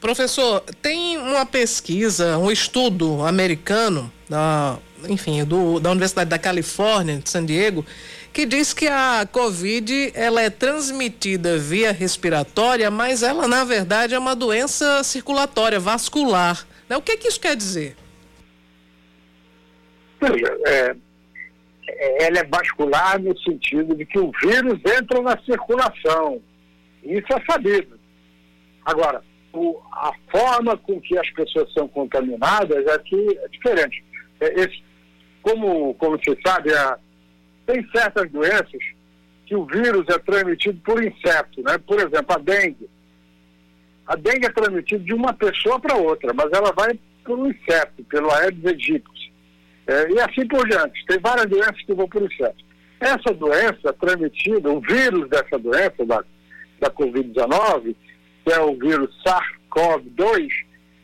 Professor, 0.00 0.60
tem 0.80 1.18
uma 1.18 1.44
pesquisa, 1.44 2.38
um 2.38 2.50
estudo 2.50 3.22
americano, 3.22 4.10
da, 4.28 4.78
enfim, 5.08 5.44
do, 5.44 5.78
da 5.78 5.90
Universidade 5.90 6.30
da 6.30 6.38
Califórnia, 6.38 7.18
de 7.18 7.28
San 7.28 7.44
Diego, 7.44 7.84
que 8.32 8.46
diz 8.46 8.72
que 8.72 8.86
a 8.86 9.28
Covid 9.30 10.12
ela 10.14 10.40
é 10.40 10.48
transmitida 10.48 11.58
via 11.58 11.92
respiratória, 11.92 12.90
mas 12.90 13.22
ela, 13.22 13.46
na 13.46 13.64
verdade, 13.64 14.14
é 14.14 14.18
uma 14.18 14.34
doença 14.36 15.02
circulatória, 15.02 15.80
vascular. 15.80 16.66
Né? 16.88 16.96
O 16.96 17.02
que, 17.02 17.16
que 17.16 17.28
isso 17.28 17.40
quer 17.40 17.56
dizer? 17.56 17.96
Veja, 20.20 20.56
é, 20.66 20.70
é, 20.70 20.96
ela 22.24 22.38
é 22.38 22.44
vascular 22.44 23.20
no 23.20 23.36
sentido 23.40 23.94
de 23.94 24.04
que 24.04 24.18
o 24.18 24.32
vírus 24.42 24.80
entra 24.98 25.20
na 25.22 25.38
circulação. 25.42 26.40
Isso 27.02 27.26
é 27.32 27.44
sabido. 27.50 27.98
Agora, 28.84 29.22
o, 29.52 29.80
a 29.92 30.12
forma 30.30 30.76
com 30.76 31.00
que 31.00 31.16
as 31.18 31.28
pessoas 31.30 31.72
são 31.72 31.88
contaminadas 31.88 32.86
é 32.86 32.98
que 32.98 33.38
é 33.38 33.48
diferente. 33.48 34.04
É, 34.40 34.60
esse, 34.60 34.82
como, 35.42 35.94
como 35.94 36.18
você 36.18 36.38
sabe, 36.44 36.72
a, 36.72 36.98
tem 37.66 37.86
certas 37.90 38.30
doenças 38.30 38.82
que 39.46 39.54
o 39.56 39.66
vírus 39.66 40.06
é 40.08 40.18
transmitido 40.18 40.80
por 40.84 41.02
inseto, 41.02 41.62
né? 41.62 41.76
Por 41.78 41.98
exemplo, 41.98 42.34
a 42.34 42.38
dengue. 42.38 42.88
A 44.06 44.16
dengue 44.16 44.46
é 44.46 44.52
transmitida 44.52 45.02
de 45.02 45.12
uma 45.12 45.32
pessoa 45.32 45.78
para 45.80 45.96
outra, 45.96 46.32
mas 46.32 46.50
ela 46.52 46.72
vai 46.72 46.98
por 47.24 47.38
um 47.38 47.50
inseto, 47.50 48.02
pelo 48.04 48.30
Aedes 48.30 48.64
aegypti. 48.64 49.19
É, 49.90 50.08
e 50.08 50.20
assim 50.20 50.46
por 50.46 50.68
diante. 50.68 51.04
Tem 51.04 51.18
várias 51.18 51.46
doenças 51.46 51.82
que 51.84 51.92
vão 51.92 52.08
por 52.08 52.22
inseto. 52.22 52.64
Essa 53.00 53.34
doença 53.34 53.92
transmitida, 54.00 54.70
o 54.70 54.80
vírus 54.80 55.28
dessa 55.28 55.58
doença, 55.58 56.06
da, 56.06 56.22
da 56.78 56.90
Covid-19, 56.90 57.96
que 58.44 58.52
é 58.52 58.60
o 58.60 58.78
vírus 58.78 59.10
SARS-CoV-2, 59.26 60.48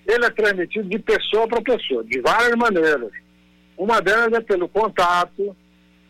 ele 0.07 0.25
é 0.25 0.31
transmitido 0.31 0.88
de 0.88 1.01
pessoa 1.01 1.49
para 1.49 1.62
pessoa, 1.62 2.05
de 2.05 2.20
várias 2.20 2.55
maneiras. 2.55 3.11
Uma 3.76 4.01
delas 4.01 4.32
é 4.34 4.41
pelo 4.41 4.68
contato, 4.68 5.57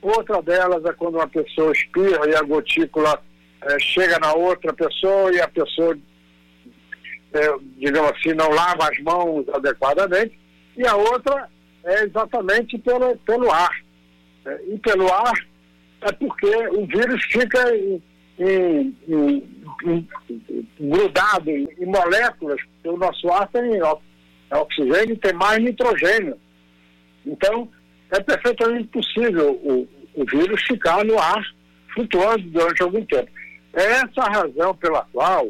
outra 0.03 0.43
delas 0.43 0.85
é 0.85 0.93
quando 0.93 1.15
uma 1.15 1.29
pessoa 1.29 1.73
espirra 1.73 2.29
e 2.29 2.35
a 2.35 2.43
gotícula 2.43 3.23
é, 3.63 3.79
chega 3.79 4.19
na 4.19 4.35
outra 4.35 4.75
pessoa 4.75 5.33
e 5.33 5.41
a 5.41 5.49
pessoa, 5.49 5.97
é, 7.33 7.55
digamos 7.79 8.11
assim, 8.11 8.35
não 8.35 8.51
lava 8.51 8.87
as 8.91 8.99
mãos 8.99 9.49
adequadamente, 9.49 10.39
e 10.77 10.87
a 10.87 10.95
outra 10.95 11.49
é 11.87 12.05
exatamente 12.05 12.77
pelo, 12.79 13.17
pelo 13.19 13.51
ar. 13.51 13.71
É, 14.45 14.61
e 14.69 14.79
pelo 14.79 15.13
ar 15.13 15.35
é 16.03 16.13
porque 16.13 16.55
o 16.69 16.87
vírus 16.87 17.25
fica 17.25 17.75
em, 17.75 18.03
em, 18.39 18.97
em, 19.09 20.09
grudado 20.79 21.51
em, 21.51 21.87
moléculas, 21.87 22.61
porque 22.63 22.89
o 22.89 22.97
nosso 22.97 23.29
ar 23.31 23.49
tem 23.49 23.81
oxigênio 24.53 25.15
e 25.15 25.19
tem 25.19 25.33
mais 25.33 25.63
nitrogênio. 25.63 26.39
Então, 27.25 27.69
é 28.11 28.21
perfeitamente 28.21 28.89
possível 28.89 29.53
o, 29.65 29.89
o 30.15 30.25
vírus 30.25 30.63
ficar 30.63 31.05
no 31.05 31.19
ar 31.19 31.43
flutuando 31.95 32.43
durante 32.51 32.83
algum 32.83 33.05
tempo. 33.05 33.31
É 33.73 33.83
essa 33.83 34.23
a 34.23 34.31
razão 34.31 34.75
pela 34.75 35.05
qual 35.13 35.49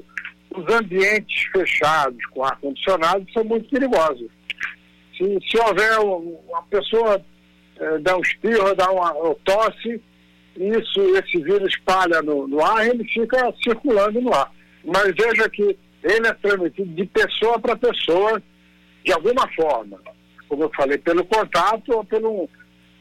os 0.51 0.75
ambientes 0.75 1.45
fechados 1.53 2.25
com 2.27 2.45
ar-condicionado 2.45 3.27
são 3.33 3.45
muito 3.45 3.69
perigosos. 3.69 4.31
Se, 5.17 5.39
se 5.51 5.59
houver 5.59 5.99
uma 6.01 6.63
pessoa 6.71 7.25
é, 7.79 7.99
dá 7.99 8.17
um 8.17 8.21
espirro, 8.21 8.75
dá 8.75 8.91
uma 8.91 9.13
tosse, 9.45 10.01
isso, 10.57 11.01
esse 11.17 11.39
vírus 11.43 11.75
espalha 11.75 12.23
no, 12.23 12.49
no 12.49 12.65
ar, 12.65 12.87
ele 12.87 13.05
fica 13.05 13.53
circulando 13.63 14.21
no 14.21 14.33
ar. 14.33 14.51
Mas 14.85 15.15
veja 15.15 15.49
que 15.51 15.79
ele 16.03 16.27
é 16.27 16.33
transmitido 16.35 16.95
de 16.95 17.05
pessoa 17.07 17.59
para 17.59 17.77
pessoa, 17.77 18.43
de 19.05 19.13
alguma 19.13 19.47
forma. 19.55 20.01
Como 20.49 20.63
eu 20.63 20.71
falei, 20.75 20.97
pelo 20.99 21.25
contato 21.25 21.93
ou 21.93 22.05
pelo, 22.05 22.49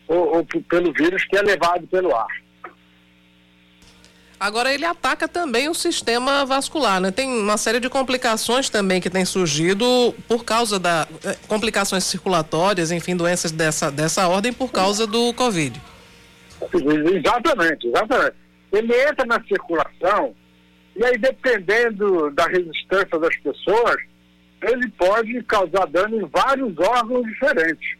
ou, 0.08 0.38
ou 0.38 0.46
pelo 0.46 0.92
vírus 0.94 1.24
que 1.26 1.38
é 1.38 1.42
levado 1.42 1.88
pelo 1.88 2.14
ar. 2.16 2.45
Agora 4.46 4.72
ele 4.72 4.86
ataca 4.86 5.28
também 5.28 5.68
o 5.70 5.74
sistema 5.74 6.46
vascular, 6.46 7.02
né? 7.02 7.10
Tem 7.10 7.28
uma 7.28 7.58
série 7.58 7.80
de 7.80 7.90
complicações 7.90 8.70
também 8.70 9.02
que 9.02 9.10
tem 9.10 9.26
surgido 9.26 10.14
por 10.28 10.46
causa 10.46 10.78
da 10.78 11.08
eh, 11.24 11.36
complicações 11.48 12.04
circulatórias, 12.04 12.92
enfim, 12.92 13.16
doenças 13.16 13.52
dessa 13.52 13.90
dessa 13.90 14.28
ordem 14.28 14.54
por 14.54 14.72
causa 14.72 15.08
do 15.08 15.34
Covid. 15.34 15.82
Exatamente, 16.62 17.88
exatamente. 17.88 18.36
Ele 18.72 18.94
entra 19.10 19.26
na 19.26 19.44
circulação 19.48 20.36
e 20.96 21.04
aí 21.04 21.18
dependendo 21.18 22.30
da 22.30 22.46
resistência 22.46 23.18
das 23.20 23.36
pessoas, 23.38 23.98
ele 24.62 24.88
pode 24.90 25.42
causar 25.46 25.88
dano 25.88 26.22
em 26.22 26.26
vários 26.28 26.78
órgãos 26.78 27.26
diferentes. 27.26 27.98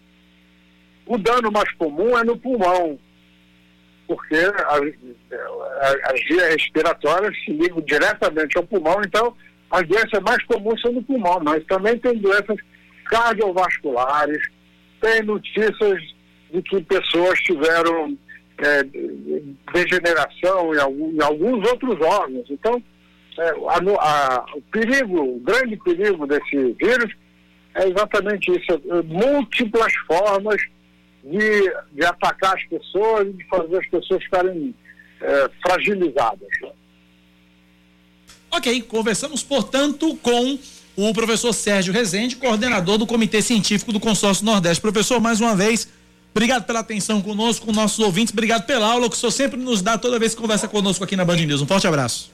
O 1.08 1.18
dano 1.18 1.52
mais 1.52 1.72
comum 1.72 2.16
é 2.16 2.24
no 2.24 2.38
pulmão, 2.38 3.00
porque 4.08 4.36
as, 4.36 4.82
as 6.12 6.24
vias 6.28 6.54
respiratórias 6.54 7.36
se 7.44 7.52
ligam 7.52 7.82
diretamente 7.82 8.58
ao 8.58 8.64
pulmão, 8.64 9.02
então 9.06 9.36
as 9.72 9.88
doenças 9.88 10.22
mais 10.22 10.44
comuns 10.46 10.80
são 10.82 10.92
no 10.92 11.04
pulmão, 11.04 11.40
mas 11.44 11.64
também 11.66 11.98
tem 11.98 12.18
doenças 12.18 12.58
cardiovasculares, 13.06 14.42
tem 15.02 15.24
notícias 15.24 16.02
de 16.52 16.62
que 16.62 16.82
pessoas 16.82 17.40
tiveram 17.42 18.18
é, 18.58 18.84
degeneração 19.74 20.74
em, 20.74 20.80
algum, 20.80 21.12
em, 21.12 21.22
alguns 21.22 21.68
outros 21.68 22.00
órgãos. 22.02 22.46
Então, 22.50 22.82
é, 23.38 23.50
a, 23.50 23.80
a, 24.00 24.46
o 24.56 24.62
perigo, 24.72 25.36
o 25.36 25.40
grande 25.40 25.76
perigo 25.78 26.26
desse 26.26 26.76
vírus 26.80 27.14
é 27.74 27.90
exatamente 27.90 28.52
isso, 28.52 28.72
é, 28.72 29.02
múltiplas 29.04 29.94
formas 30.08 30.62
de, 31.26 31.74
de 31.92 32.06
atacar 32.06 32.56
as 32.56 32.64
pessoas 32.66 33.28
e 33.28 33.34
de 33.34 33.44
fazer 33.46 33.78
as 33.78 33.88
pessoas 33.88 34.24
ficarem 34.24 34.76
é, 35.22 35.50
fragilizadas. 35.66 36.48
Ok, 38.52 38.82
conversamos, 38.84 39.44
portanto, 39.44 40.16
com 40.18 40.58
o 40.96 41.14
professor 41.14 41.52
Sérgio 41.52 41.92
Rezende, 41.92 42.36
coordenador 42.36 42.98
do 42.98 43.08
Comitê 43.08 43.42
Científico 43.42 43.92
do 43.92 44.00
Consórcio 44.00 44.46
Nordeste. 44.46 44.80
Professor, 44.80 45.20
mais 45.20 45.42
uma 45.42 45.56
vez, 45.56 45.92
obrigado 46.32 46.64
pela 46.66 46.80
atenção 46.80 47.22
conosco, 47.22 47.66
com 47.66 47.74
nossos 47.74 48.00
ouvintes, 48.00 48.32
obrigado 48.32 48.66
pela 48.66 48.86
aula 48.86 49.10
que 49.10 49.16
o 49.16 49.18
senhor 49.18 49.32
sempre 49.32 49.60
nos 49.60 49.82
dá 49.82 49.98
toda 49.98 50.20
vez 50.20 50.36
que 50.36 50.42
conversa 50.42 50.68
conosco 50.68 51.04
aqui 51.04 51.16
na 51.16 51.26
Band 51.26 51.38
News. 51.38 51.62
Um 51.62 51.68
forte 51.68 51.88
abraço. 51.88 52.32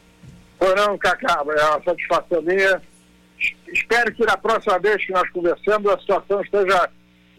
Foi 0.59 0.75
não, 0.75 0.97
Cacá, 0.97 1.43
é 1.43 1.65
uma 1.65 1.83
satisfação 1.83 2.41
minha. 2.41 2.81
Espero 3.73 4.13
que 4.13 4.23
na 4.23 4.37
próxima 4.37 4.77
vez 4.77 5.03
que 5.03 5.11
nós 5.11 5.27
conversamos 5.31 5.91
a 5.91 5.97
situação 5.97 6.41
esteja 6.41 6.89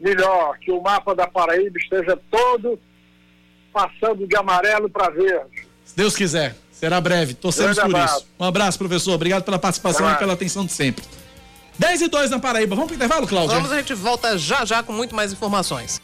melhor, 0.02 0.58
que 0.58 0.70
o 0.70 0.82
mapa 0.82 1.14
da 1.14 1.26
Paraíba 1.26 1.78
esteja 1.78 2.18
todo 2.30 2.78
passando 3.72 4.26
de 4.26 4.36
amarelo 4.36 4.90
para 4.90 5.10
verde. 5.10 5.66
Se 5.84 5.96
Deus 5.96 6.14
quiser, 6.14 6.54
será 6.70 7.00
breve. 7.00 7.34
Torcemos 7.34 7.78
por 7.78 7.86
abraço. 7.86 8.16
isso. 8.18 8.26
Um 8.38 8.44
abraço, 8.44 8.78
professor. 8.78 9.12
Obrigado 9.14 9.44
pela 9.44 9.58
participação 9.58 10.10
e 10.10 10.16
pela 10.16 10.34
atenção 10.34 10.66
de 10.66 10.72
sempre. 10.72 11.04
10 11.78 12.02
e 12.02 12.08
2 12.08 12.30
na 12.30 12.38
Paraíba. 12.38 12.74
Vamos 12.74 12.90
para 12.90 12.94
o 12.94 12.96
intervalo, 12.96 13.26
Cláudio? 13.26 13.54
Vamos, 13.54 13.72
a 13.72 13.76
gente 13.76 13.94
volta 13.94 14.36
já 14.36 14.64
já 14.64 14.82
com 14.82 14.92
muito 14.92 15.14
mais 15.14 15.32
informações. 15.32 16.00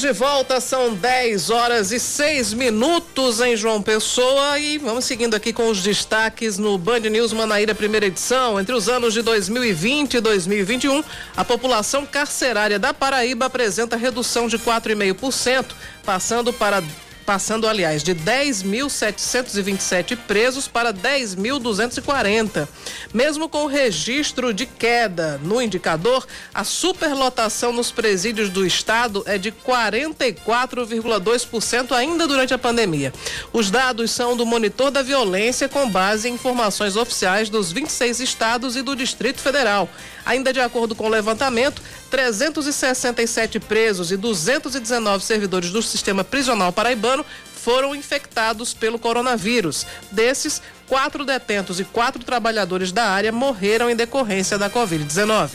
Estamos 0.00 0.18
de 0.18 0.24
volta, 0.24 0.60
são 0.60 0.94
10 0.94 1.50
horas 1.50 1.92
e 1.92 2.00
6 2.00 2.54
minutos 2.54 3.38
em 3.40 3.54
João 3.54 3.82
Pessoa 3.82 4.58
e 4.58 4.78
vamos 4.78 5.04
seguindo 5.04 5.34
aqui 5.34 5.52
com 5.52 5.68
os 5.68 5.82
destaques 5.82 6.56
no 6.56 6.78
Band 6.78 7.00
News 7.00 7.34
Manaíra, 7.34 7.74
primeira 7.74 8.06
edição. 8.06 8.58
Entre 8.58 8.74
os 8.74 8.88
anos 8.88 9.12
de 9.12 9.20
2020 9.20 10.14
e 10.14 10.20
2021, 10.20 11.04
a 11.36 11.44
população 11.44 12.06
carcerária 12.06 12.78
da 12.78 12.94
Paraíba 12.94 13.44
apresenta 13.44 13.94
redução 13.94 14.48
de 14.48 14.58
4,5%, 14.58 15.66
passando 16.02 16.50
para 16.50 16.82
passando, 17.30 17.68
aliás, 17.68 18.02
de 18.02 18.12
10.727 18.12 20.18
presos 20.26 20.66
para 20.66 20.92
10.240. 20.92 22.66
Mesmo 23.14 23.48
com 23.48 23.62
o 23.62 23.68
registro 23.68 24.52
de 24.52 24.66
queda 24.66 25.38
no 25.40 25.62
indicador, 25.62 26.26
a 26.52 26.64
superlotação 26.64 27.72
nos 27.72 27.92
presídios 27.92 28.50
do 28.50 28.66
estado 28.66 29.22
é 29.26 29.38
de 29.38 29.52
44,2% 29.52 31.92
ainda 31.92 32.26
durante 32.26 32.52
a 32.52 32.58
pandemia. 32.58 33.12
Os 33.52 33.70
dados 33.70 34.10
são 34.10 34.36
do 34.36 34.44
Monitor 34.44 34.90
da 34.90 35.00
Violência 35.00 35.68
com 35.68 35.88
base 35.88 36.28
em 36.28 36.34
informações 36.34 36.96
oficiais 36.96 37.48
dos 37.48 37.70
26 37.70 38.18
estados 38.18 38.74
e 38.74 38.82
do 38.82 38.96
Distrito 38.96 39.40
Federal. 39.40 39.88
Ainda 40.26 40.52
de 40.52 40.60
acordo 40.60 40.96
com 40.96 41.06
o 41.06 41.08
levantamento, 41.08 41.80
367 42.10 43.60
presos 43.60 44.10
e 44.10 44.16
219 44.16 45.24
servidores 45.24 45.70
do 45.70 45.80
sistema 45.80 46.24
prisional 46.24 46.72
paraibano 46.72 47.24
foram 47.54 47.94
infectados 47.94 48.74
pelo 48.74 48.98
coronavírus. 48.98 49.86
Desses, 50.10 50.60
quatro 50.86 51.24
detentos 51.24 51.78
e 51.78 51.84
quatro 51.84 52.24
trabalhadores 52.24 52.90
da 52.90 53.04
área 53.04 53.30
morreram 53.30 53.88
em 53.88 53.96
decorrência 53.96 54.58
da 54.58 54.68
Covid-19. 54.68 55.52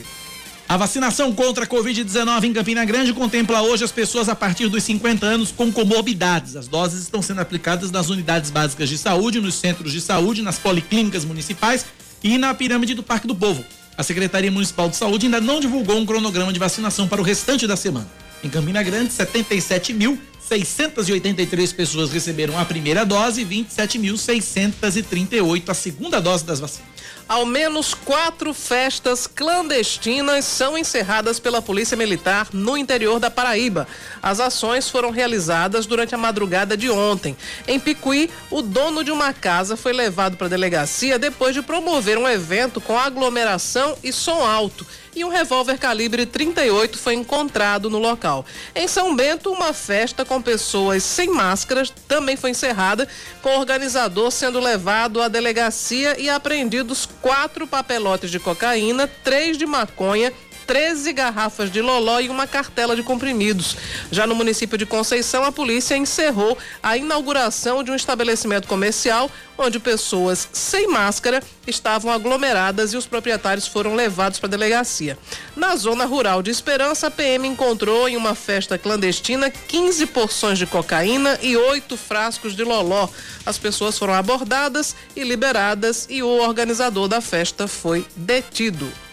A 0.68 0.78
vacinação 0.78 1.32
contra 1.32 1.66
a 1.66 1.68
Covid-19 1.68 2.46
em 2.46 2.54
Campina 2.54 2.84
Grande 2.86 3.14
contempla 3.14 3.62
hoje 3.62 3.84
as 3.84 3.92
pessoas 3.92 4.30
a 4.30 4.36
partir 4.36 4.68
dos 4.68 4.84
50 4.84 5.24
anos 5.26 5.52
com 5.52 5.72
comorbidades. 5.72 6.56
As 6.56 6.68
doses 6.68 7.04
estão 7.04 7.22
sendo 7.22 7.42
aplicadas 7.42 7.92
nas 7.92 8.10
unidades 8.10 8.50
básicas 8.50 8.90
de 8.90 8.98
saúde, 8.98 9.40
nos 9.40 9.56
centros 9.56 9.92
de 9.92 10.02
saúde, 10.02 10.42
nas 10.42 10.58
policlínicas 10.58 11.24
municipais 11.24 11.86
e 12.24 12.38
na 12.40 12.54
pirâmide 12.54 12.96
do 12.96 13.04
Parque 13.04 13.28
do 13.28 13.36
Povo 13.36 13.64
a 13.98 14.04
Secretaria 14.04 14.52
Municipal 14.52 14.90
de 14.90 14.96
Saúde 14.96 15.26
ainda 15.26 15.40
não 15.40 15.60
divulgou 15.60 15.98
um 15.98 16.06
cronograma 16.06 16.54
de 16.54 16.60
vacinação 16.60 17.08
para 17.08 17.20
o 17.22 17.24
restante 17.24 17.66
da 17.66 17.76
semana. 17.76 18.08
Em 18.44 18.50
Campina 18.50 18.84
Grande, 18.84 19.12
77.683 19.12 21.74
pessoas 21.74 22.12
receberam 22.12 22.60
a 22.60 22.66
primeira 22.66 23.04
dose 23.06 23.42
e 23.42 23.46
27.638 23.46 25.70
a 25.70 25.74
segunda 25.74 26.20
dose 26.20 26.46
das 26.46 26.60
vacinas. 26.60 26.95
Ao 27.28 27.44
menos 27.44 27.96
quatro 27.96 28.54
festas 28.54 29.26
clandestinas 29.26 30.46
são 30.46 30.78
encerradas 30.78 31.40
pela 31.40 31.60
Polícia 31.60 31.98
Militar 31.98 32.50
no 32.54 32.78
interior 32.78 33.20
da 33.20 33.32
Paraíba. 33.32 33.88
As 34.22 34.40
ações 34.40 34.88
foram 34.92 35.10
realizadas 35.10 35.88
durante 35.88 36.14
a 36.14 36.20
madrugada 36.20 36.78
de 36.78 36.88
ontem. 36.88 37.36
Em 37.68 37.80
Picuí, 37.80 38.30
o 38.52 38.62
dono 38.62 39.04
de 39.04 39.10
uma 39.10 39.34
casa 39.34 39.76
foi 39.76 39.92
levado 39.92 40.38
para 40.38 40.46
a 40.46 40.52
delegacia 40.52 41.18
depois 41.18 41.56
de 41.56 41.64
promover 41.64 42.16
um 42.20 42.28
evento 42.28 42.80
com 42.80 42.98
aglomeração 42.98 43.98
e 44.04 44.14
som 44.14 44.46
alto 44.46 44.86
e 45.16 45.24
um 45.24 45.30
revólver 45.30 45.78
calibre 45.78 46.26
38 46.26 46.98
foi 46.98 47.14
encontrado 47.14 47.90
no 47.90 47.98
local. 47.98 48.46
Em 48.76 48.88
São 48.88 49.16
Bento, 49.16 49.52
uma 49.52 49.74
festa 49.74 50.26
com 50.26 50.42
pessoas 50.42 51.04
sem 51.04 51.30
máscaras 51.30 51.92
também 52.08 52.36
foi 52.36 52.52
encerrada, 52.52 53.08
com 53.42 53.50
o 53.50 53.60
organizador 53.60 54.30
sendo 54.32 54.60
levado 54.60 55.22
à 55.22 55.28
delegacia 55.28 56.20
e 56.20 56.30
apreendidos 56.30 57.08
quatro 57.22 57.66
papelotes 57.66 58.30
de 58.30 58.40
cocaína, 58.40 59.08
três 59.24 59.58
de 59.58 59.66
maconha 59.66 60.34
13 60.66 61.14
garrafas 61.14 61.72
de 61.72 61.82
loló 61.82 62.20
e 62.20 62.30
uma 62.30 62.48
cartela 62.48 62.96
de 62.96 63.04
comprimidos. 63.04 63.76
Já 64.12 64.26
no 64.26 64.36
município 64.36 64.78
de 64.78 64.86
Conceição, 64.86 65.44
a 65.44 65.52
polícia 65.52 65.96
encerrou 65.96 66.58
a 66.82 66.98
inauguração 66.98 67.84
de 67.84 67.92
um 67.92 67.96
estabelecimento 67.96 68.68
comercial 68.68 69.30
onde 69.58 69.80
pessoas 69.80 70.50
sem 70.52 70.88
máscara 70.88 71.42
estavam 71.66 72.12
aglomeradas 72.12 72.94
e 72.94 72.98
os 72.98 73.06
proprietários 73.06 73.68
foram 73.68 73.96
levados 73.96 74.40
para 74.40 74.48
a 74.48 74.52
delegacia. 74.52 75.18
Na 75.56 75.76
zona 75.76 76.06
rural 76.06 76.42
de 76.42 76.52
Esperança, 76.52 77.08
a 77.08 77.12
PM 77.12 77.48
encontrou 77.48 78.08
em 78.08 78.18
uma 78.18 78.36
festa 78.36 78.78
clandestina 78.78 79.50
15 79.50 80.06
porções 80.08 80.58
de 80.58 80.66
cocaína 80.66 81.40
e 81.42 81.56
oito 81.56 81.96
frascos 81.96 82.56
de 82.56 82.64
loló. 82.64 83.08
As 83.46 83.58
pessoas 83.58 83.98
foram 83.98 84.14
abordadas 84.14 84.96
e 85.16 85.24
liberadas 85.24 86.06
e 86.10 86.22
o 86.22 86.28
organizador 86.28 87.08
da 87.08 87.22
festa 87.22 87.68
foi 87.68 88.06
detido. 88.16 89.05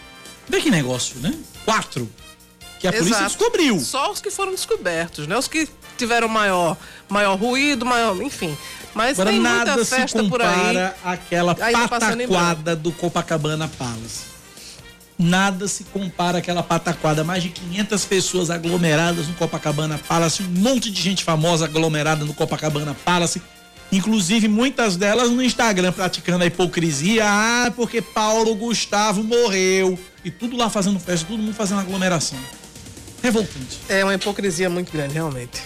Vê 0.47 0.61
que 0.61 0.69
negócio, 0.69 1.17
né? 1.19 1.33
Quatro. 1.65 2.09
Que 2.79 2.87
a 2.87 2.89
Exato. 2.89 3.03
polícia 3.03 3.25
descobriu. 3.27 3.79
Só 3.79 4.11
os 4.11 4.19
que 4.19 4.29
foram 4.29 4.51
descobertos, 4.51 5.25
né? 5.25 5.37
Os 5.37 5.47
que 5.47 5.69
tiveram 5.97 6.27
maior, 6.27 6.75
maior 7.07 7.35
ruído, 7.35 7.85
maior, 7.85 8.15
enfim. 8.21 8.57
Mas 8.93 9.17
Agora, 9.19 9.31
tem 9.31 9.39
nada 9.39 9.73
muita 9.73 9.85
festa 9.85 10.19
se 10.19 10.23
compara 10.23 10.53
por 10.53 10.67
aí. 10.67 10.91
aquela 11.13 11.55
pataquada 11.55 12.75
do 12.75 12.91
Copacabana 12.91 13.67
Palace. 13.67 14.33
Nada 15.17 15.67
se 15.67 15.83
compara 15.85 16.39
àquela 16.39 16.61
pataquada. 16.61 17.23
Mais 17.23 17.41
de 17.43 17.49
500 17.49 18.05
pessoas 18.05 18.49
aglomeradas 18.49 19.27
no 19.27 19.33
Copacabana 19.35 19.97
Palace, 20.07 20.43
um 20.43 20.47
monte 20.61 20.91
de 20.91 21.01
gente 21.01 21.23
famosa 21.23 21.65
aglomerada 21.65 22.25
no 22.25 22.33
Copacabana 22.33 22.95
Palace. 23.05 23.41
Inclusive, 23.93 24.47
muitas 24.47 24.97
delas 24.97 25.29
no 25.29 25.43
Instagram 25.43 25.91
praticando 25.91 26.43
a 26.43 26.47
hipocrisia. 26.47 27.25
Ah, 27.27 27.71
porque 27.75 28.01
Paulo 28.01 28.55
Gustavo 28.55 29.23
morreu. 29.23 29.99
E 30.25 30.31
tudo 30.31 30.57
lá 30.57 30.67
fazendo 30.67 30.99
festa, 30.99 31.27
todo 31.27 31.39
mundo 31.39 31.53
fazendo 31.53 31.81
aglomeração. 31.81 32.39
Revoltante. 33.21 33.77
É 33.87 34.03
uma 34.03 34.15
hipocrisia 34.15 34.67
muito 34.67 34.91
grande, 34.91 35.13
realmente. 35.13 35.61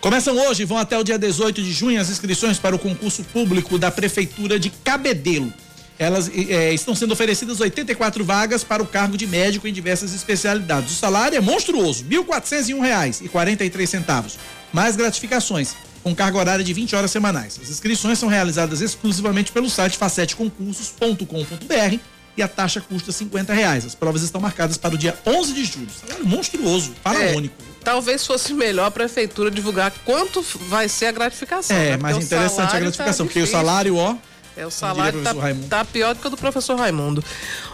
Começam 0.00 0.36
hoje, 0.36 0.64
vão 0.64 0.78
até 0.78 0.96
o 0.96 1.02
dia 1.02 1.18
18 1.18 1.60
de 1.60 1.72
junho 1.72 2.00
as 2.00 2.08
inscrições 2.08 2.60
para 2.60 2.76
o 2.76 2.78
concurso 2.78 3.24
público 3.24 3.76
da 3.76 3.90
Prefeitura 3.90 4.56
de 4.56 4.70
Cabedelo. 4.70 5.52
Elas 5.98 6.30
é, 6.32 6.72
estão 6.72 6.94
sendo 6.94 7.10
oferecidas 7.10 7.58
84 7.58 8.24
vagas 8.24 8.62
para 8.62 8.80
o 8.80 8.86
cargo 8.86 9.16
de 9.16 9.26
médico 9.26 9.66
em 9.66 9.72
diversas 9.72 10.14
especialidades. 10.14 10.92
O 10.92 10.94
salário 10.94 11.36
é 11.36 11.40
monstruoso, 11.40 12.04
R$ 12.08 12.18
1.401,43, 12.18 14.36
mais 14.72 14.94
gratificações, 14.94 15.74
com 16.08 16.14
carga 16.14 16.38
horária 16.38 16.64
de 16.64 16.72
20 16.72 16.96
horas 16.96 17.10
semanais. 17.10 17.58
As 17.62 17.68
inscrições 17.68 18.18
são 18.18 18.28
realizadas 18.28 18.80
exclusivamente 18.80 19.52
pelo 19.52 19.68
site 19.68 19.98
facetconcursos.com.br 19.98 21.98
e 22.36 22.42
a 22.42 22.48
taxa 22.48 22.80
custa 22.80 23.12
50 23.12 23.52
reais. 23.52 23.84
As 23.84 23.94
provas 23.94 24.22
estão 24.22 24.40
marcadas 24.40 24.76
para 24.76 24.94
o 24.94 24.98
dia 24.98 25.16
11 25.26 25.52
de 25.52 25.64
julho. 25.64 25.88
Salário 25.90 26.26
monstruoso, 26.26 26.92
faraônico. 27.02 27.54
É, 27.60 27.84
talvez 27.84 28.26
fosse 28.26 28.54
melhor 28.54 28.86
a 28.86 28.90
prefeitura 28.90 29.50
divulgar 29.50 29.92
quanto 30.04 30.42
vai 30.68 30.88
ser 30.88 31.06
a 31.06 31.12
gratificação. 31.12 31.76
É, 31.76 31.90
né? 31.90 31.96
mais 31.96 32.16
interessante 32.16 32.74
a 32.74 32.80
gratificação, 32.80 33.26
tá 33.26 33.32
porque 33.32 33.42
o 33.42 33.46
salário, 33.46 33.96
ó, 33.96 34.16
é, 34.58 34.66
o 34.66 34.70
salário 34.70 35.20
está 35.20 35.34
tá 35.68 35.84
pior 35.84 36.14
do 36.14 36.20
que 36.20 36.26
o 36.26 36.30
do 36.30 36.36
professor 36.36 36.76
Raimundo. 36.76 37.22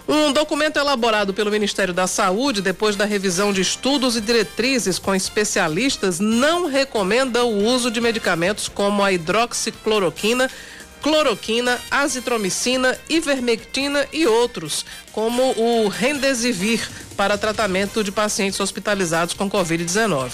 Um 0.06 0.32
documento 0.32 0.78
elaborado 0.78 1.32
pelo 1.32 1.50
Ministério 1.50 1.94
da 1.94 2.06
Saúde, 2.06 2.60
depois 2.60 2.94
da 2.94 3.06
revisão 3.06 3.54
de 3.54 3.62
estudos 3.62 4.16
e 4.16 4.20
diretrizes 4.20 4.98
com 4.98 5.14
especialistas, 5.14 6.20
não 6.20 6.66
recomenda 6.66 7.42
o 7.42 7.64
uso 7.64 7.90
de 7.90 8.02
medicamentos 8.02 8.68
como 8.68 9.02
a 9.02 9.10
hidroxicloroquina 9.10 10.50
cloroquina, 11.04 11.78
azitromicina, 11.90 12.98
ivermectina 13.10 14.08
e 14.10 14.26
outros, 14.26 14.86
como 15.14 15.54
o 15.56 15.88
Rendesivir, 15.88 16.88
para 17.14 17.38
tratamento 17.38 18.04
de 18.04 18.12
pacientes 18.12 18.60
hospitalizados 18.60 19.34
com 19.34 19.50
Covid-19. 19.50 20.32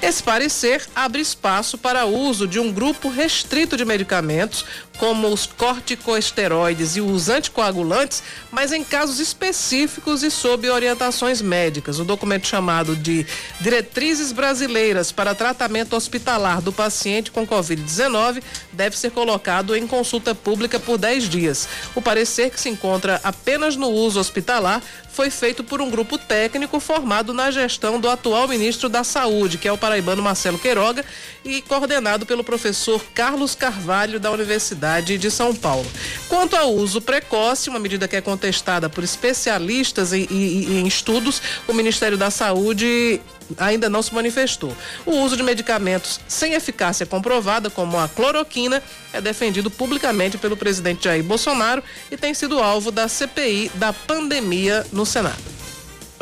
Esse 0.00 0.22
parecer 0.22 0.82
abre 0.94 1.20
espaço 1.20 1.78
para 1.78 2.04
o 2.04 2.18
uso 2.18 2.48
de 2.48 2.58
um 2.58 2.72
grupo 2.72 3.08
restrito 3.08 3.76
de 3.76 3.84
medicamentos, 3.84 4.64
como 4.98 5.28
os 5.28 5.46
corticosteroides 5.46 6.96
e 6.96 7.00
os 7.00 7.28
anticoagulantes, 7.28 8.22
mas 8.50 8.72
em 8.72 8.84
casos 8.84 9.20
específicos 9.20 10.22
e 10.22 10.30
sob 10.30 10.68
orientações 10.68 11.40
médicas. 11.40 11.98
O 11.98 12.04
documento 12.04 12.46
chamado 12.46 12.94
de 12.94 13.26
Diretrizes 13.60 14.32
Brasileiras 14.32 15.10
para 15.10 15.34
Tratamento 15.34 15.96
Hospitalar 15.96 16.60
do 16.60 16.72
Paciente 16.72 17.30
com 17.30 17.46
Covid-19 17.46 18.42
deve 18.72 18.96
ser 18.96 19.10
colocado 19.10 19.76
em 19.76 19.86
consulta 19.86 20.34
pública 20.34 20.78
por 20.78 20.98
10 20.98 21.28
dias. 21.28 21.68
O 21.94 22.02
parecer, 22.02 22.50
que 22.50 22.60
se 22.60 22.68
encontra 22.68 23.20
apenas 23.24 23.76
no 23.76 23.88
uso 23.88 24.21
hospitalar, 24.22 24.82
foi 25.12 25.28
feito 25.28 25.62
por 25.62 25.82
um 25.82 25.90
grupo 25.90 26.16
técnico 26.16 26.80
formado 26.80 27.34
na 27.34 27.50
gestão 27.50 28.00
do 28.00 28.08
atual 28.08 28.48
ministro 28.48 28.88
da 28.88 29.04
Saúde, 29.04 29.58
que 29.58 29.68
é 29.68 29.72
o 29.72 29.76
paraibano 29.76 30.22
Marcelo 30.22 30.58
Queiroga, 30.58 31.04
e 31.44 31.60
coordenado 31.60 32.24
pelo 32.24 32.42
professor 32.42 33.04
Carlos 33.14 33.54
Carvalho, 33.54 34.18
da 34.18 34.30
Universidade 34.30 35.18
de 35.18 35.30
São 35.30 35.54
Paulo. 35.54 35.86
Quanto 36.28 36.56
ao 36.56 36.72
uso 36.72 37.02
precoce, 37.02 37.68
uma 37.68 37.78
medida 37.78 38.08
que 38.08 38.16
é 38.16 38.20
contestada 38.20 38.88
por 38.88 39.04
especialistas 39.04 40.12
em, 40.14 40.26
em 40.30 40.86
estudos, 40.86 41.42
o 41.68 41.74
Ministério 41.74 42.16
da 42.16 42.30
Saúde 42.30 43.20
ainda 43.58 43.88
não 43.88 44.02
se 44.02 44.14
manifestou. 44.14 44.76
O 45.04 45.12
uso 45.20 45.36
de 45.36 45.42
medicamentos 45.42 46.20
sem 46.28 46.54
eficácia 46.54 47.06
comprovada, 47.06 47.70
como 47.70 47.98
a 47.98 48.08
cloroquina, 48.08 48.82
é 49.12 49.20
defendido 49.20 49.70
publicamente 49.70 50.38
pelo 50.38 50.56
presidente 50.56 51.04
Jair 51.04 51.22
Bolsonaro 51.22 51.82
e 52.10 52.16
tem 52.16 52.34
sido 52.34 52.60
alvo 52.60 52.90
da 52.90 53.08
CPI 53.08 53.70
da 53.74 53.92
pandemia 53.92 54.86
no 54.92 55.04
Senado. 55.06 55.42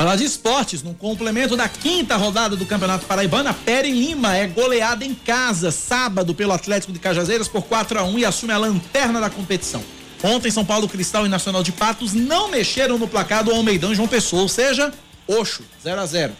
Falar 0.01 0.15
de 0.15 0.23
esportes, 0.23 0.81
no 0.81 0.95
complemento 0.95 1.55
da 1.55 1.69
quinta 1.69 2.17
rodada 2.17 2.55
do 2.55 2.65
Campeonato 2.65 3.05
Paraibano, 3.05 3.49
a 3.49 3.81
Lima 3.83 4.35
é 4.35 4.47
goleada 4.47 5.05
em 5.05 5.13
casa 5.13 5.69
sábado 5.69 6.33
pelo 6.33 6.53
Atlético 6.53 6.91
de 6.91 6.97
Cajazeiras 6.97 7.47
por 7.47 7.61
4 7.61 7.99
a 7.99 8.03
1 8.03 8.17
e 8.17 8.25
assume 8.25 8.51
a 8.51 8.57
lanterna 8.57 9.21
da 9.21 9.29
competição. 9.29 9.83
Ontem, 10.23 10.49
São 10.49 10.65
Paulo 10.65 10.89
Cristal 10.89 11.27
e 11.27 11.29
Nacional 11.29 11.61
de 11.61 11.71
Patos 11.71 12.13
não 12.13 12.49
mexeram 12.49 12.97
no 12.97 13.07
placar 13.07 13.43
do 13.43 13.51
Almeidão 13.51 13.93
João 13.93 14.07
Pessoa, 14.07 14.41
ou 14.41 14.49
seja, 14.49 14.91
Oxo, 15.27 15.63
0 15.83 16.01
a 16.01 16.05
0 16.07 16.33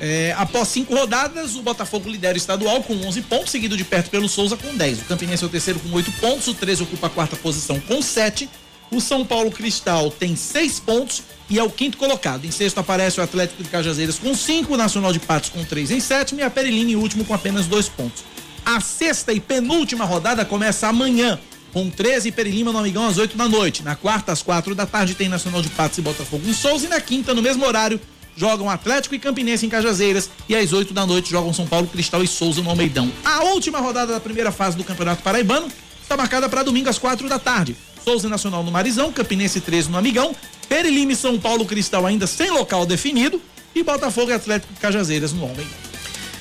é, 0.00 0.34
após 0.38 0.68
cinco 0.68 0.94
rodadas, 0.94 1.56
o 1.56 1.62
Botafogo 1.62 2.08
lidera 2.08 2.34
o 2.34 2.36
estadual 2.36 2.82
com 2.82 2.94
11 2.94 3.22
pontos, 3.22 3.50
seguido 3.50 3.76
de 3.76 3.84
perto 3.84 4.10
pelo 4.10 4.28
Souza 4.28 4.56
com 4.56 4.74
10. 4.74 5.00
O 5.00 5.04
Campinense 5.04 5.42
é 5.42 5.46
o 5.46 5.50
terceiro 5.50 5.80
com 5.80 5.90
8 5.90 6.12
pontos, 6.12 6.46
o 6.46 6.54
13 6.54 6.84
ocupa 6.84 7.08
a 7.08 7.10
quarta 7.10 7.36
posição 7.36 7.80
com 7.80 8.00
7. 8.00 8.48
O 8.90 9.00
São 9.00 9.24
Paulo 9.24 9.50
Cristal 9.50 10.10
tem 10.10 10.34
6 10.34 10.80
pontos 10.80 11.22
e 11.50 11.58
é 11.58 11.62
o 11.62 11.68
quinto 11.68 11.98
colocado. 11.98 12.44
Em 12.44 12.50
sexto 12.50 12.78
aparece 12.78 13.20
o 13.20 13.22
Atlético 13.22 13.62
de 13.62 13.68
Cajazeiras 13.68 14.18
com 14.18 14.34
5, 14.34 14.72
o 14.72 14.76
Nacional 14.76 15.12
de 15.12 15.18
Patos 15.18 15.50
com 15.50 15.62
3 15.64 15.90
em 15.90 16.00
sétimo 16.00 16.40
e 16.40 16.42
a 16.42 16.48
Pereline 16.48 16.92
em 16.92 16.96
último 16.96 17.24
com 17.24 17.34
apenas 17.34 17.66
2 17.66 17.88
pontos. 17.90 18.24
A 18.64 18.80
sexta 18.80 19.32
e 19.32 19.40
penúltima 19.40 20.04
rodada 20.04 20.44
começa 20.44 20.88
amanhã, 20.88 21.38
com 21.72 21.90
13 21.90 22.28
e 22.28 22.32
Perilima 22.32 22.72
no 22.72 22.78
Amigão 22.78 23.06
às 23.06 23.18
8 23.18 23.36
da 23.36 23.48
noite. 23.48 23.82
Na 23.82 23.96
quarta, 23.96 24.32
às 24.32 24.42
4 24.42 24.74
da 24.74 24.86
tarde, 24.86 25.14
tem 25.14 25.28
Nacional 25.28 25.60
de 25.60 25.68
Patos 25.70 25.98
e 25.98 26.02
Botafogo 26.02 26.48
em 26.48 26.52
Souza. 26.52 26.86
E 26.86 26.88
na 26.88 27.00
quinta, 27.00 27.34
no 27.34 27.42
mesmo 27.42 27.64
horário, 27.66 28.00
jogam 28.38 28.70
Atlético 28.70 29.16
e 29.16 29.18
Campinense 29.18 29.66
em 29.66 29.68
Cajazeiras 29.68 30.30
e 30.48 30.54
às 30.54 30.72
8 30.72 30.94
da 30.94 31.04
noite 31.04 31.28
jogam 31.28 31.52
São 31.52 31.66
Paulo, 31.66 31.88
Cristal 31.88 32.22
e 32.22 32.28
Souza 32.28 32.62
no 32.62 32.70
Almeidão. 32.70 33.10
A 33.24 33.42
última 33.42 33.80
rodada 33.80 34.12
da 34.12 34.20
primeira 34.20 34.52
fase 34.52 34.76
do 34.76 34.84
Campeonato 34.84 35.22
Paraibano 35.24 35.66
está 36.00 36.16
marcada 36.16 36.48
para 36.48 36.62
domingo 36.62 36.88
às 36.88 36.98
4 36.98 37.28
da 37.28 37.40
tarde. 37.40 37.76
Souza 38.04 38.28
Nacional 38.28 38.62
no 38.62 38.70
Marizão, 38.70 39.12
Campinense 39.12 39.60
13 39.60 39.90
no 39.90 39.98
Amigão, 39.98 40.34
Perilime 40.68 41.16
São 41.16 41.38
Paulo 41.38 41.66
Cristal 41.66 42.06
ainda 42.06 42.28
sem 42.28 42.48
local 42.50 42.86
definido 42.86 43.42
e 43.74 43.82
Botafogo 43.82 44.30
e 44.30 44.34
Atlético 44.34 44.72
Cajazeiras 44.80 45.32
no 45.32 45.42
Almeidão. 45.42 45.88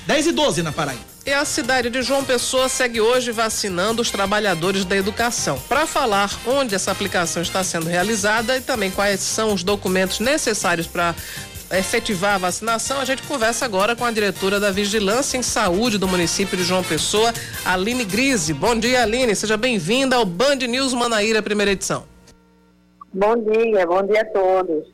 10 0.06 0.28
e 0.28 0.32
12 0.32 0.62
na 0.62 0.72
Paraíba. 0.72 1.18
E 1.26 1.34
a 1.34 1.44
cidade 1.44 1.90
de 1.90 2.02
João 2.02 2.24
Pessoa 2.24 2.70
segue 2.70 3.02
hoje 3.02 3.34
vacinando 3.34 4.02
os 4.02 4.10
trabalhadores 4.10 4.86
da 4.86 4.96
educação. 4.96 5.60
Para 5.68 5.86
falar 5.86 6.32
onde 6.46 6.74
essa 6.74 6.90
aplicação 6.90 7.42
está 7.42 7.62
sendo 7.66 7.90
realizada 7.90 8.56
e 8.56 8.62
também 8.62 8.90
quais 8.90 9.20
são 9.20 9.54
os 9.54 9.62
documentos 9.62 10.22
necessários 10.22 10.88
para 10.88 11.14
efetivar 11.72 12.36
a 12.36 12.38
vacinação, 12.38 13.00
a 13.00 13.06
gente 13.06 13.24
conversa 13.24 13.66
agora 13.66 13.96
com 13.96 14.06
a 14.06 14.12
diretora 14.12 14.60
da 14.60 14.72
Vigilância 14.72 15.38
em 15.38 15.44
Saúde 15.44 15.98
do 15.98 16.08
município 16.08 16.58
de 16.58 16.64
João 16.64 16.84
Pessoa, 16.84 17.34
Aline 17.66 18.06
Grise. 18.06 18.54
Bom 18.54 18.78
dia, 18.78 19.04
Aline. 19.04 19.36
Seja 19.36 19.58
bem-vinda 19.58 20.16
ao 20.16 20.26
Band 20.26 20.56
News 20.56 20.94
Manaíra, 20.94 21.42
primeira 21.42 21.72
edição. 21.72 22.06
Bom 23.14 23.36
dia, 23.36 23.86
bom 23.86 24.04
dia 24.04 24.22
a 24.22 24.26
todos. 24.26 24.86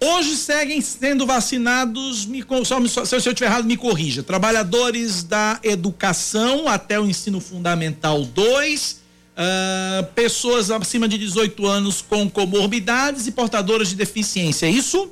Hoje 0.00 0.36
seguem 0.36 0.80
sendo 0.80 1.26
vacinados, 1.26 2.26
me, 2.26 2.44
só, 2.64 3.04
se 3.04 3.14
eu 3.14 3.18
estiver 3.18 3.46
errado, 3.46 3.64
me 3.64 3.76
corrija. 3.76 4.22
Trabalhadores 4.22 5.24
da 5.24 5.58
educação 5.62 6.68
até 6.68 7.00
o 7.00 7.06
ensino 7.06 7.40
fundamental 7.40 8.22
2, 8.22 8.92
uh, 8.92 8.96
ah, 9.36 10.06
pessoas 10.14 10.70
acima 10.70 11.08
de 11.08 11.16
18 11.16 11.66
anos 11.66 12.02
com 12.02 12.28
comorbidades 12.28 13.26
e 13.26 13.32
portadoras 13.32 13.88
de 13.88 13.96
deficiência, 13.96 14.66
é 14.66 14.70
isso? 14.70 15.10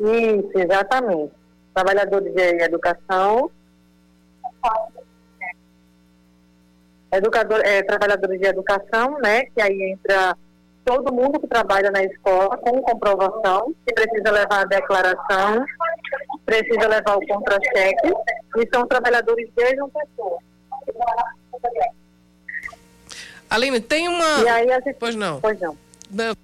Isso, 0.00 0.58
exatamente. 0.58 1.32
Trabalhadores 1.74 2.32
de 2.34 2.62
educação. 2.62 3.50
Educador, 7.12 7.60
é, 7.64 7.82
trabalhadores 7.82 8.40
de 8.40 8.46
educação, 8.46 9.18
né? 9.20 9.44
Que 9.46 9.62
aí 9.62 9.92
entra 9.92 10.36
todo 10.84 11.12
mundo 11.12 11.40
que 11.40 11.46
trabalha 11.46 11.90
na 11.90 12.02
escola 12.02 12.56
com 12.58 12.82
comprovação, 12.82 13.74
que 13.86 13.94
precisa 13.94 14.30
levar 14.30 14.60
a 14.60 14.64
declaração, 14.64 15.64
precisa 16.44 16.88
levar 16.88 17.16
o 17.16 17.26
contra-cheque, 17.26 18.12
e 18.56 18.68
são 18.72 18.86
trabalhadores 18.86 19.48
de 19.54 19.80
uma 19.80 19.88
pessoa. 19.88 20.38
Aline, 23.48 23.80
tem 23.80 24.08
uma. 24.08 24.42
E 24.42 24.48
aí, 24.48 24.68
gente... 24.68 24.94
Pois 24.94 25.14
não. 25.14 25.40
Pois 25.40 25.58
não. 25.60 25.78
não. 26.10 26.34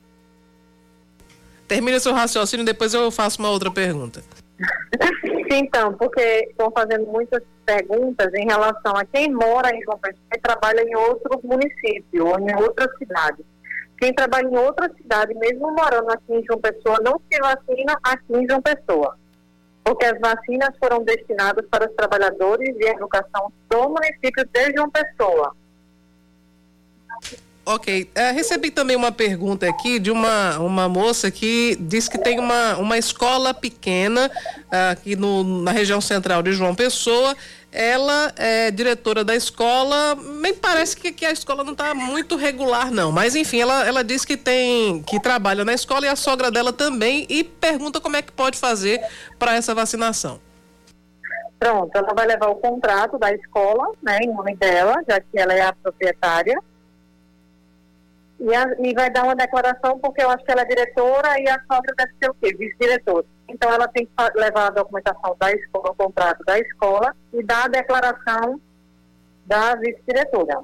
Termine 1.71 2.01
seu 2.01 2.13
raciocínio, 2.13 2.67
depois 2.67 2.93
eu 2.93 3.13
faço 3.13 3.39
uma 3.39 3.49
outra 3.49 3.71
pergunta. 3.71 4.21
Então, 5.53 5.93
porque 5.95 6.47
estão 6.49 6.71
fazendo 6.71 7.07
muitas 7.07 7.43
perguntas 7.67 8.33
em 8.35 8.47
relação 8.47 8.97
a 8.97 9.05
quem 9.05 9.33
mora 9.33 9.75
em 9.75 9.83
João 9.83 9.99
Pessoa 9.99 10.23
e 10.33 10.39
trabalha 10.39 10.81
em 10.81 10.95
outro 10.95 11.41
município 11.43 12.25
ou 12.25 12.39
em 12.39 12.55
outra 12.55 12.89
cidade. 12.97 13.45
Quem 13.99 14.15
trabalha 14.15 14.47
em 14.47 14.57
outra 14.57 14.89
cidade, 14.97 15.35
mesmo 15.35 15.73
morando 15.73 16.09
aqui 16.13 16.35
em 16.35 16.45
João 16.45 16.61
Pessoa, 16.61 17.01
não 17.03 17.21
se 17.29 17.37
vacina 17.41 17.99
aqui 18.05 18.33
em 18.33 18.47
João 18.49 18.63
Pessoa. 18.63 19.17
porque 19.83 20.05
as 20.05 20.21
vacinas 20.21 20.71
foram 20.79 21.03
destinadas 21.03 21.67
para 21.69 21.91
os 21.91 21.97
trabalhadores 21.97 22.73
de 22.77 22.87
educação 22.87 23.53
do 23.69 23.89
município 23.89 24.49
de 24.53 24.73
João 24.77 24.89
Pessoa. 24.89 25.53
Ok. 27.75 28.11
É, 28.17 28.33
recebi 28.33 28.69
também 28.69 28.97
uma 28.97 29.13
pergunta 29.13 29.69
aqui 29.69 30.01
de 30.01 30.11
uma, 30.11 30.59
uma 30.59 30.89
moça 30.89 31.31
que 31.31 31.77
diz 31.79 32.09
que 32.09 32.19
tem 32.19 32.41
uma, 32.41 32.77
uma 32.79 32.99
escola 32.99 33.55
pequena 33.55 34.29
aqui 34.91 35.15
no, 35.15 35.63
na 35.63 35.71
região 35.71 36.01
central 36.01 36.43
de 36.43 36.53
João 36.53 36.75
Pessoa. 36.75 37.37
Ela 37.71 38.33
é 38.35 38.73
diretora 38.73 39.23
da 39.23 39.37
escola. 39.37 40.17
Me 40.17 40.53
parece 40.53 40.97
que, 40.97 41.13
que 41.13 41.25
a 41.25 41.31
escola 41.31 41.63
não 41.63 41.71
está 41.71 41.95
muito 41.95 42.35
regular, 42.35 42.91
não. 42.91 43.13
Mas 43.13 43.37
enfim, 43.37 43.61
ela, 43.61 43.87
ela 43.87 44.03
diz 44.03 44.25
que 44.25 44.37
tem 44.37 45.01
que 45.05 45.21
trabalha 45.21 45.65
na 45.65 45.73
escola 45.73 46.07
e 46.07 46.09
a 46.09 46.17
sogra 46.17 46.51
dela 46.51 46.73
também 46.73 47.25
e 47.29 47.45
pergunta 47.45 48.01
como 48.01 48.17
é 48.17 48.23
que 48.23 48.33
pode 48.33 48.59
fazer 48.59 49.01
para 49.39 49.55
essa 49.55 49.73
vacinação. 49.77 50.41
Pronto, 51.61 51.95
ela 51.95 52.13
vai 52.15 52.27
levar 52.27 52.49
o 52.49 52.57
contrato 52.57 53.17
da 53.17 53.33
escola, 53.33 53.93
né, 54.03 54.19
em 54.23 54.33
nome 54.35 54.57
dela, 54.57 54.97
já 55.07 55.21
que 55.21 55.39
ela 55.39 55.53
é 55.53 55.61
a 55.61 55.73
proprietária 55.73 56.59
e, 58.41 58.55
a, 58.55 58.67
e, 58.83 58.95
vai 58.95 59.11
dar 59.11 59.25
uma 59.25 59.37
declaração, 59.37 59.99
porque 59.99 60.23
eu 60.23 60.31
acho 60.31 60.43
que 60.45 60.51
ela 60.51 60.63
é 60.63 60.65
diretora 60.65 61.39
e 61.39 61.49
a 61.49 61.61
sogra 61.71 61.95
deve 61.97 62.13
ser 62.19 62.31
o 62.31 62.35
quê? 62.35 62.57
Vice-diretor. 62.57 63.25
Então 63.49 63.71
ela 63.71 63.87
tem 63.89 64.07
que 64.07 64.13
levar 64.35 64.69
a 64.69 64.71
documentação 64.71 65.37
da 65.39 65.53
escola, 65.53 65.91
o 65.91 65.95
contrato 65.95 66.43
da 66.45 66.59
escola 66.59 67.15
e 67.35 67.43
dar 67.43 67.65
a 67.65 67.69
declaração 67.69 68.61
da 69.45 69.75
vice-diretora. 69.75 70.59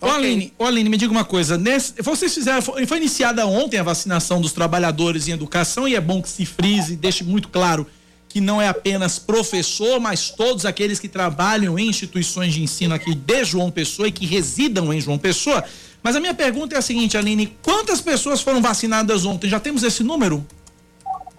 Ô, 0.00 0.06
okay. 0.06 0.14
Aline, 0.16 0.54
ô 0.58 0.64
Aline, 0.64 0.88
me 0.88 0.96
diga 0.96 1.12
uma 1.12 1.24
coisa. 1.24 1.56
Nesse, 1.56 2.02
vocês 2.02 2.34
fizeram. 2.34 2.60
Foi, 2.60 2.84
foi 2.84 2.96
iniciada 2.96 3.46
ontem 3.46 3.78
a 3.78 3.82
vacinação 3.82 4.40
dos 4.40 4.52
trabalhadores 4.52 5.28
em 5.28 5.32
educação 5.32 5.86
e 5.86 5.94
é 5.94 6.00
bom 6.00 6.20
que 6.20 6.28
se 6.28 6.44
frise, 6.44 6.96
deixe 6.96 7.22
muito 7.22 7.48
claro 7.48 7.86
que 8.28 8.40
não 8.40 8.60
é 8.60 8.68
apenas 8.68 9.18
professor, 9.18 9.98
mas 9.98 10.28
todos 10.28 10.66
aqueles 10.66 10.98
que 10.98 11.08
trabalham 11.08 11.78
em 11.78 11.88
instituições 11.88 12.52
de 12.52 12.62
ensino 12.62 12.94
aqui 12.94 13.14
de 13.14 13.44
João 13.44 13.70
Pessoa 13.70 14.08
e 14.08 14.12
que 14.12 14.26
residam 14.26 14.92
em 14.92 15.00
João 15.00 15.16
Pessoa. 15.16 15.64
Mas 16.06 16.14
a 16.14 16.20
minha 16.20 16.34
pergunta 16.34 16.76
é 16.76 16.78
a 16.78 16.82
seguinte, 16.82 17.18
Aline: 17.18 17.58
quantas 17.64 18.00
pessoas 18.00 18.40
foram 18.40 18.62
vacinadas 18.62 19.24
ontem? 19.24 19.50
Já 19.50 19.58
temos 19.58 19.82
esse 19.82 20.04
número? 20.04 20.46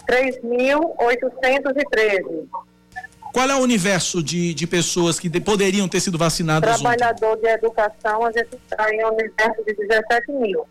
3.813. 0.05 2.49
Qual 3.31 3.49
é 3.49 3.55
o 3.55 3.59
universo 3.59 4.21
de, 4.21 4.53
de 4.53 4.67
pessoas 4.67 5.21
que 5.21 5.29
de, 5.29 5.39
poderiam 5.39 5.87
ter 5.87 6.01
sido 6.01 6.17
vacinadas 6.17 6.81
Trabalhador 6.81 7.37
ontem? 7.37 7.43
de 7.43 7.47
educação, 7.47 8.25
a 8.25 8.31
gente 8.33 8.55
está 8.55 8.93
em 8.93 9.05
um 9.05 9.13
universo 9.13 9.63
de 9.65 9.73
17 9.73 10.31
mil. 10.33 10.67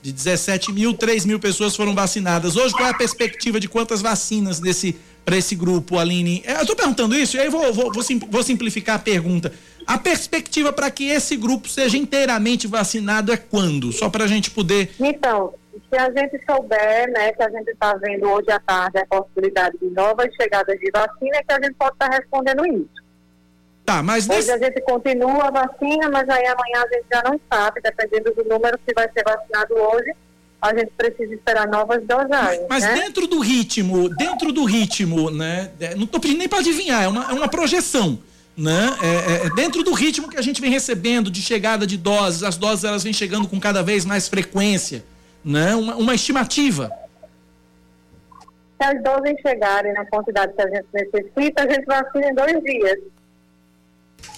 De 0.00 0.10
17 0.10 0.72
mil, 0.72 0.94
3 0.94 1.26
mil 1.26 1.38
pessoas 1.38 1.76
foram 1.76 1.94
vacinadas. 1.94 2.56
Hoje, 2.56 2.72
qual 2.72 2.86
é 2.86 2.90
a 2.90 2.96
perspectiva 2.96 3.60
de 3.60 3.68
quantas 3.68 4.00
vacinas 4.00 4.60
desse 4.60 4.96
para 5.26 5.36
esse 5.36 5.54
grupo, 5.54 5.98
Aline? 5.98 6.42
É, 6.46 6.54
eu 6.54 6.62
estou 6.62 6.74
perguntando 6.74 7.14
isso, 7.14 7.36
e 7.36 7.40
aí 7.40 7.50
vou, 7.50 7.70
vou, 7.70 7.92
vou 8.30 8.42
simplificar 8.42 8.96
a 8.96 8.98
pergunta. 8.98 9.52
A 9.86 9.98
perspectiva 9.98 10.72
para 10.72 10.90
que 10.90 11.08
esse 11.08 11.36
grupo 11.36 11.68
seja 11.68 11.96
inteiramente 11.96 12.66
vacinado 12.66 13.32
é 13.32 13.36
quando? 13.36 13.92
Só 13.92 14.08
para 14.08 14.24
a 14.24 14.26
gente 14.26 14.50
poder. 14.50 14.94
Então, 14.98 15.54
se 15.90 15.98
a 15.98 16.10
gente 16.10 16.40
souber, 16.44 17.10
né, 17.12 17.32
que 17.32 17.42
a 17.42 17.50
gente 17.50 17.70
está 17.70 17.94
vendo 17.94 18.28
hoje 18.28 18.50
à 18.50 18.58
tarde 18.58 18.98
a 18.98 19.06
possibilidade 19.06 19.76
de 19.78 19.90
novas 19.90 20.28
chegadas 20.34 20.78
de 20.78 20.90
vacina, 20.90 21.36
é 21.36 21.42
que 21.42 21.52
a 21.52 21.60
gente 21.62 21.74
pode 21.74 21.92
estar 21.92 22.08
tá 22.08 22.16
respondendo 22.16 22.66
isso. 22.66 23.04
Tá, 23.84 24.02
mas 24.02 24.28
Hoje 24.28 24.50
a 24.50 24.56
gente 24.56 24.80
continua 24.80 25.48
a 25.48 25.50
vacina, 25.50 26.08
mas 26.10 26.26
aí 26.28 26.46
amanhã 26.46 26.84
a 26.84 26.94
gente 26.94 27.04
já 27.12 27.22
não 27.22 27.38
sabe, 27.52 27.82
dependendo 27.82 28.34
do 28.34 28.44
número 28.44 28.78
que 28.78 28.94
vai 28.94 29.08
ser 29.12 29.22
vacinado 29.22 29.74
hoje, 29.74 30.14
a 30.60 30.74
gente 30.74 30.90
precisa 30.96 31.34
esperar 31.34 31.68
novas 31.68 32.02
dosagens. 32.06 32.66
Mas, 32.68 32.82
né? 32.82 32.94
dentro 32.94 33.26
do 33.26 33.40
ritmo, 33.40 34.08
dentro 34.08 34.50
do 34.52 34.64
ritmo, 34.64 35.30
né? 35.30 35.70
É, 35.78 35.94
não 35.94 36.04
estou 36.04 36.18
pedindo 36.18 36.38
nem 36.38 36.48
para 36.48 36.60
adivinhar, 36.60 37.04
é 37.04 37.08
uma, 37.08 37.30
é 37.30 37.34
uma 37.34 37.48
projeção. 37.48 38.18
Né? 38.56 38.96
É, 39.02 39.06
é, 39.06 39.46
é, 39.46 39.50
dentro 39.50 39.82
do 39.82 39.92
ritmo 39.92 40.28
que 40.28 40.36
a 40.36 40.42
gente 40.42 40.60
vem 40.60 40.70
recebendo 40.70 41.28
de 41.30 41.42
chegada 41.42 41.86
de 41.86 41.96
doses, 41.96 42.44
as 42.44 42.56
doses 42.56 42.84
elas 42.84 43.02
vêm 43.02 43.12
chegando 43.12 43.48
com 43.48 43.58
cada 43.58 43.82
vez 43.82 44.04
mais 44.04 44.28
frequência, 44.28 45.04
né? 45.44 45.74
uma, 45.74 45.96
uma 45.96 46.14
estimativa. 46.14 46.90
Se 48.80 48.86
as 48.86 49.02
doses 49.02 49.34
chegarem 49.42 49.92
na 49.92 50.04
quantidade 50.06 50.52
que 50.52 50.62
a 50.62 50.68
gente 50.68 50.86
necessita, 50.92 51.64
a 51.64 51.68
gente 51.68 51.84
vacina 51.84 52.30
em 52.30 52.34
dois 52.34 52.62
dias. 52.62 52.98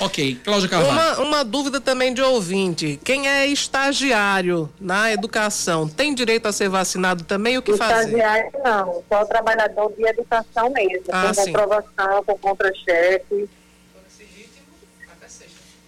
Ok, 0.01 0.39
Cláudia 0.45 0.69
Carvalho. 0.69 0.93
Uma, 0.93 1.19
uma 1.21 1.45
dúvida 1.45 1.81
também 1.81 2.13
de 2.13 2.21
ouvinte. 2.21 3.01
Quem 3.03 3.29
é 3.29 3.47
estagiário 3.47 4.69
na 4.81 5.11
educação 5.13 5.89
tem 5.89 6.15
direito 6.15 6.47
a 6.47 6.53
ser 6.53 6.69
vacinado 6.69 7.25
também? 7.25 7.57
O 7.57 7.63
que 7.63 7.77
fazer? 7.77 8.09
Estagiário 8.09 8.51
não, 8.63 9.03
só 9.09 9.23
o 9.23 9.27
trabalhador 9.27 9.93
de 9.97 10.07
educação 10.07 10.71
mesmo, 10.71 11.05
ah, 11.11 11.29
com 11.29 11.35
sim. 11.35 11.45
comprovação, 11.53 12.25
com 12.25 12.39
contra-cheque. 12.39 13.49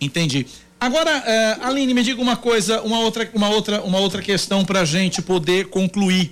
Entendi. 0.01 0.47
Agora, 0.81 1.11
uh, 1.11 1.67
Aline, 1.67 1.93
me 1.93 2.03
diga 2.03 2.23
uma 2.23 2.37
coisa, 2.37 2.81
uma 2.83 3.01
outra, 3.01 3.29
uma 3.35 3.49
outra, 3.51 3.83
uma 3.83 3.99
outra 3.99 4.23
questão 4.23 4.65
para 4.65 4.81
a 4.81 4.85
gente 4.85 5.21
poder 5.21 5.67
concluir. 5.67 6.31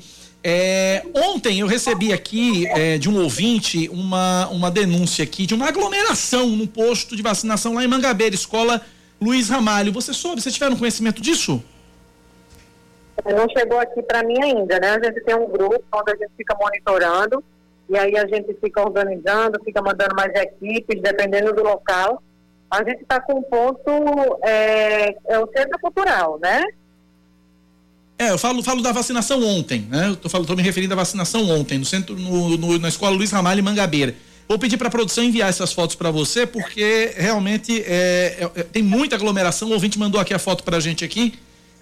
É, 0.49 1.03
ontem 1.12 1.59
eu 1.59 1.67
recebi 1.67 2.12
aqui 2.12 2.69
é, 2.69 2.99
de 2.99 3.09
um 3.11 3.21
ouvinte 3.21 3.89
uma, 3.89 4.47
uma 4.47 4.71
denúncia 4.71 5.25
aqui 5.25 5.45
de 5.45 5.55
uma 5.55 5.67
aglomeração 5.67 6.47
no 6.47 6.69
posto 6.69 7.17
de 7.17 7.23
vacinação 7.23 7.75
lá 7.75 7.83
em 7.83 7.89
Mangabeira, 7.89 8.33
escola 8.33 8.81
Luiz 9.21 9.49
Ramalho. 9.49 9.93
Você 9.93 10.14
soube? 10.14 10.41
Vocês 10.41 10.55
tiveram 10.55 10.77
conhecimento 10.77 11.21
disso? 11.21 11.61
Não 13.25 13.49
chegou 13.49 13.81
aqui 13.81 14.01
para 14.03 14.23
mim 14.23 14.41
ainda, 14.41 14.79
né? 14.79 14.91
A 14.91 15.05
gente 15.05 15.21
tem 15.25 15.35
um 15.35 15.49
grupo 15.49 15.83
onde 15.93 16.12
a 16.12 16.17
gente 16.17 16.31
fica 16.37 16.57
monitorando 16.61 17.43
e 17.89 17.99
aí 17.99 18.17
a 18.17 18.27
gente 18.29 18.55
fica 18.61 18.83
organizando, 18.83 19.61
fica 19.64 19.83
mandando 19.83 20.14
mais 20.14 20.33
equipes, 20.35 21.03
dependendo 21.03 21.53
do 21.53 21.64
local. 21.64 22.23
A 22.71 22.83
gente 22.85 23.03
está 23.03 23.21
com 23.21 23.39
um 23.39 23.43
ponto, 23.43 24.39
é, 24.45 25.17
é 25.29 25.39
o 25.39 25.49
centro 25.57 25.79
cultural, 25.81 26.39
né? 26.41 26.62
É, 28.19 28.31
eu 28.31 28.39
falo, 28.39 28.62
falo 28.62 28.83
da 28.83 28.93
vacinação 28.93 29.45
ontem, 29.45 29.87
né? 29.91 30.09
Eu 30.09 30.17
tô, 30.17 30.29
falo, 30.29 30.47
tô 30.47 30.57
me 30.57 30.62
referindo 30.62 30.95
à 30.95 30.97
vacinação 30.97 31.49
ontem, 31.51 31.79
no 31.79 31.85
centro, 31.85 32.17
no, 32.17 32.57
no 32.57 32.79
na 32.79 32.89
escola 32.89 33.14
Luiz 33.14 33.31
Ramalho, 33.31 33.61
em 33.61 33.62
Mangabeira. 33.62 34.14
Vou 34.49 34.59
pedir 34.59 34.77
para 34.77 34.89
a 34.89 34.91
produção 34.91 35.25
enviar 35.25 35.49
essas 35.49 35.73
fotos 35.73 35.97
para 35.97 36.11
você, 36.11 36.47
porque 36.47 37.12
realmente 37.17 37.83
é, 37.83 38.37
é, 38.41 38.61
é, 38.61 38.62
tem 38.62 38.83
muita 38.83 39.17
aglomeração. 39.17 39.69
O 39.69 39.73
ouvinte 39.73 39.99
mandou 39.99 40.21
aqui 40.21 40.33
a 40.33 40.39
foto 40.39 40.62
para 40.62 40.77
a 40.77 40.81
gente 40.81 41.05
aqui. 41.05 41.35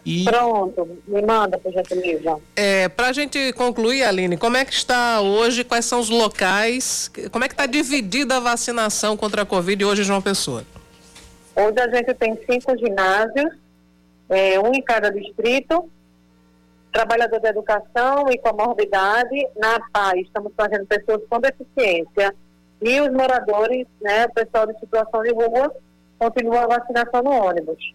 E... 0.05 0.25
Pronto, 0.25 0.99
me 1.07 1.23
manda, 1.23 1.57
por 1.59 1.73
gentileza. 1.73 2.39
É, 2.57 2.89
para 2.89 3.09
a 3.09 3.13
gente 3.13 3.53
concluir, 3.53 4.03
Aline, 4.03 4.37
como 4.37 4.57
é 4.57 4.65
que 4.65 4.73
está 4.73 5.21
hoje, 5.21 5.63
quais 5.65 5.85
são 5.85 6.01
os 6.01 6.11
locais, 6.11 7.11
como 7.31 7.45
é 7.45 7.49
que 7.49 7.55
está 7.55 7.65
dividida 7.65 8.37
a 8.37 8.41
vacinação 8.41 9.17
contra 9.17 9.43
a 9.43 9.47
Covid 9.47 9.85
hoje 9.85 10.03
João 10.03 10.21
Pessoa? 10.21 10.65
Hoje 11.57 11.81
a 11.81 11.89
gente 11.89 12.13
tem 12.15 12.37
cinco 12.51 12.77
ginásios, 12.77 13.53
é, 14.29 14.59
um 14.59 14.73
em 14.75 14.83
cada 14.83 15.11
distrito, 15.11 15.89
trabalhador 16.93 17.41
da 17.41 17.51
educação 17.51 18.29
e 18.31 18.39
comorbidade, 18.39 19.47
na 19.57 19.81
PAI, 19.93 20.21
estamos 20.21 20.53
fazendo 20.57 20.87
pessoas 20.87 21.23
com 21.29 21.41
deficiência. 21.41 22.35
E 22.83 23.01
os 23.01 23.13
moradores, 23.13 23.87
né, 24.01 24.27
o 24.27 24.33
pessoal 24.33 24.67
de 24.67 24.79
situação 24.79 25.23
de 25.23 25.33
rua, 25.33 25.73
continua 26.19 26.65
a 26.65 26.79
vacinação 26.79 27.23
no 27.23 27.31
ônibus. 27.31 27.95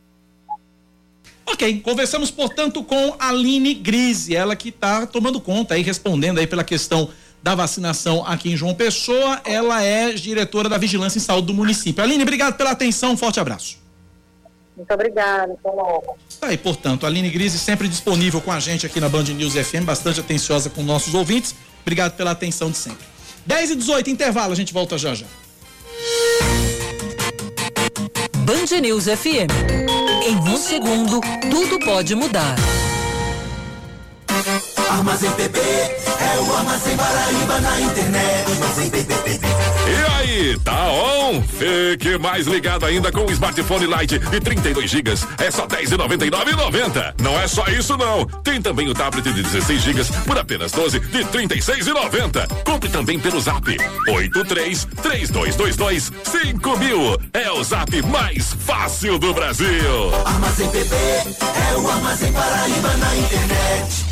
Ok, 1.45 1.82
conversamos, 1.82 2.30
portanto, 2.30 2.84
com 2.84 3.16
a 3.20 3.30
Aline 3.30 3.74
Grise, 3.74 4.36
ela 4.36 4.55
que 4.55 4.70
está 4.70 5.05
tomando 5.05 5.41
conta 5.41 5.74
aí, 5.74 5.82
respondendo 5.82 6.38
aí 6.39 6.47
pela 6.47 6.64
questão 6.64 7.10
da 7.42 7.56
vacinação 7.56 8.26
aqui 8.26 8.52
em 8.52 8.58
João 8.58 8.74
Pessoa. 8.74 9.42
Ela 9.46 9.84
é 9.84 10.12
diretora 10.14 10.70
da 10.70 10.78
Vigilância 10.78 11.18
em 11.18 11.22
Saúde 11.22 11.48
do 11.48 11.54
município. 11.54 12.04
Aline, 12.04 12.24
obrigado 12.24 12.56
pela 12.56 12.72
atenção, 12.72 13.14
um 13.14 13.18
forte 13.18 13.40
abraço. 13.40 13.78
Muito 14.76 14.94
obrigada, 14.94 15.58
logo. 15.66 16.18
Tá, 16.40 16.54
e 16.54 16.58
portanto, 16.58 17.06
a 17.06 17.10
Aline 17.10 17.30
Grise 17.30 17.60
sempre 17.60 17.88
disponível 17.90 18.40
com 18.40 18.52
a 18.52 18.62
gente 18.62 18.86
aqui 18.86 19.02
na 19.02 19.10
Band 19.10 19.24
News 19.24 19.54
FM, 19.54 19.84
bastante 19.84 20.22
atenciosa 20.22 20.70
com 20.70 20.82
nossos 20.82 21.14
ouvintes. 21.14 21.54
Obrigado 21.82 22.16
pela 22.16 22.32
atenção 22.32 22.72
de 22.72 22.78
sempre. 22.78 23.06
10 23.46 23.72
e 23.72 23.76
18, 23.76 24.10
intervalo, 24.10 24.54
a 24.54 24.56
gente 24.56 24.74
volta 24.74 24.98
já 24.98 25.14
já. 25.14 25.26
Band 28.38 28.80
News 28.82 29.04
FM. 29.06 29.52
Em 30.26 30.36
um 30.36 30.58
segundo, 30.58 31.20
tudo 31.52 31.78
pode 31.80 32.16
mudar. 32.16 32.56
Armazém 34.90 35.32
PP 35.34 35.99
é 36.20 36.39
o 36.39 36.55
Armazém 36.55 36.97
Paraíba 36.97 37.59
na 37.59 37.82
internet. 37.82 38.51
Armazém 38.51 38.89
PPP. 38.89 39.39
E 39.89 40.11
aí, 40.22 40.59
tá 40.59 40.91
on? 40.91 41.41
Fique 41.41 42.17
mais 42.17 42.45
ligado 42.47 42.86
ainda 42.86 43.11
com 43.11 43.26
o 43.26 43.32
smartphone 43.32 43.86
Lite 43.86 44.20
de 44.20 44.39
32 44.39 44.89
GB. 44.89 45.11
É 45.38 45.51
só 45.51 45.67
10,99,90. 45.67 47.15
Não 47.22 47.39
é 47.39 47.47
só 47.47 47.65
isso 47.67 47.97
não. 47.97 48.26
Tem 48.43 48.61
também 48.61 48.88
o 48.89 48.93
tablet 48.93 49.24
de 49.34 49.41
16 49.43 49.82
GB 49.82 50.03
por 50.26 50.38
apenas 50.38 50.72
12 50.72 50.99
de 50.99 51.26
36,90. 51.26 52.47
Compre 52.63 52.89
também 52.89 53.20
pelo 53.20 53.39
Zap 53.39 53.65
83 54.07 54.88
3222 55.01 56.11
5000. 56.24 57.22
É 57.34 57.51
o 57.51 57.63
Zap 57.63 58.01
mais 58.03 58.53
fácil 58.53 59.17
do 59.17 59.34
Brasil. 59.34 59.70
Armazém 60.26 60.70
PP 60.70 60.95
é 60.95 61.78
o 61.78 61.89
Armazém 61.89 62.32
Paraíba 62.32 62.93
na 62.97 63.15
internet. 63.15 64.05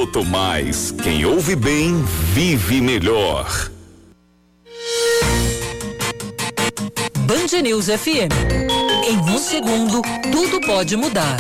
Otomais, 0.03 0.95
quem 1.03 1.27
ouve 1.27 1.57
bem, 1.57 2.03
vive 2.33 2.81
melhor. 2.81 3.73
Band 7.27 7.61
News 7.61 7.87
FM. 7.87 8.31
Em 9.05 9.19
um 9.19 9.37
segundo, 9.37 10.01
tudo 10.31 10.61
pode 10.61 10.97
mudar. 10.97 11.37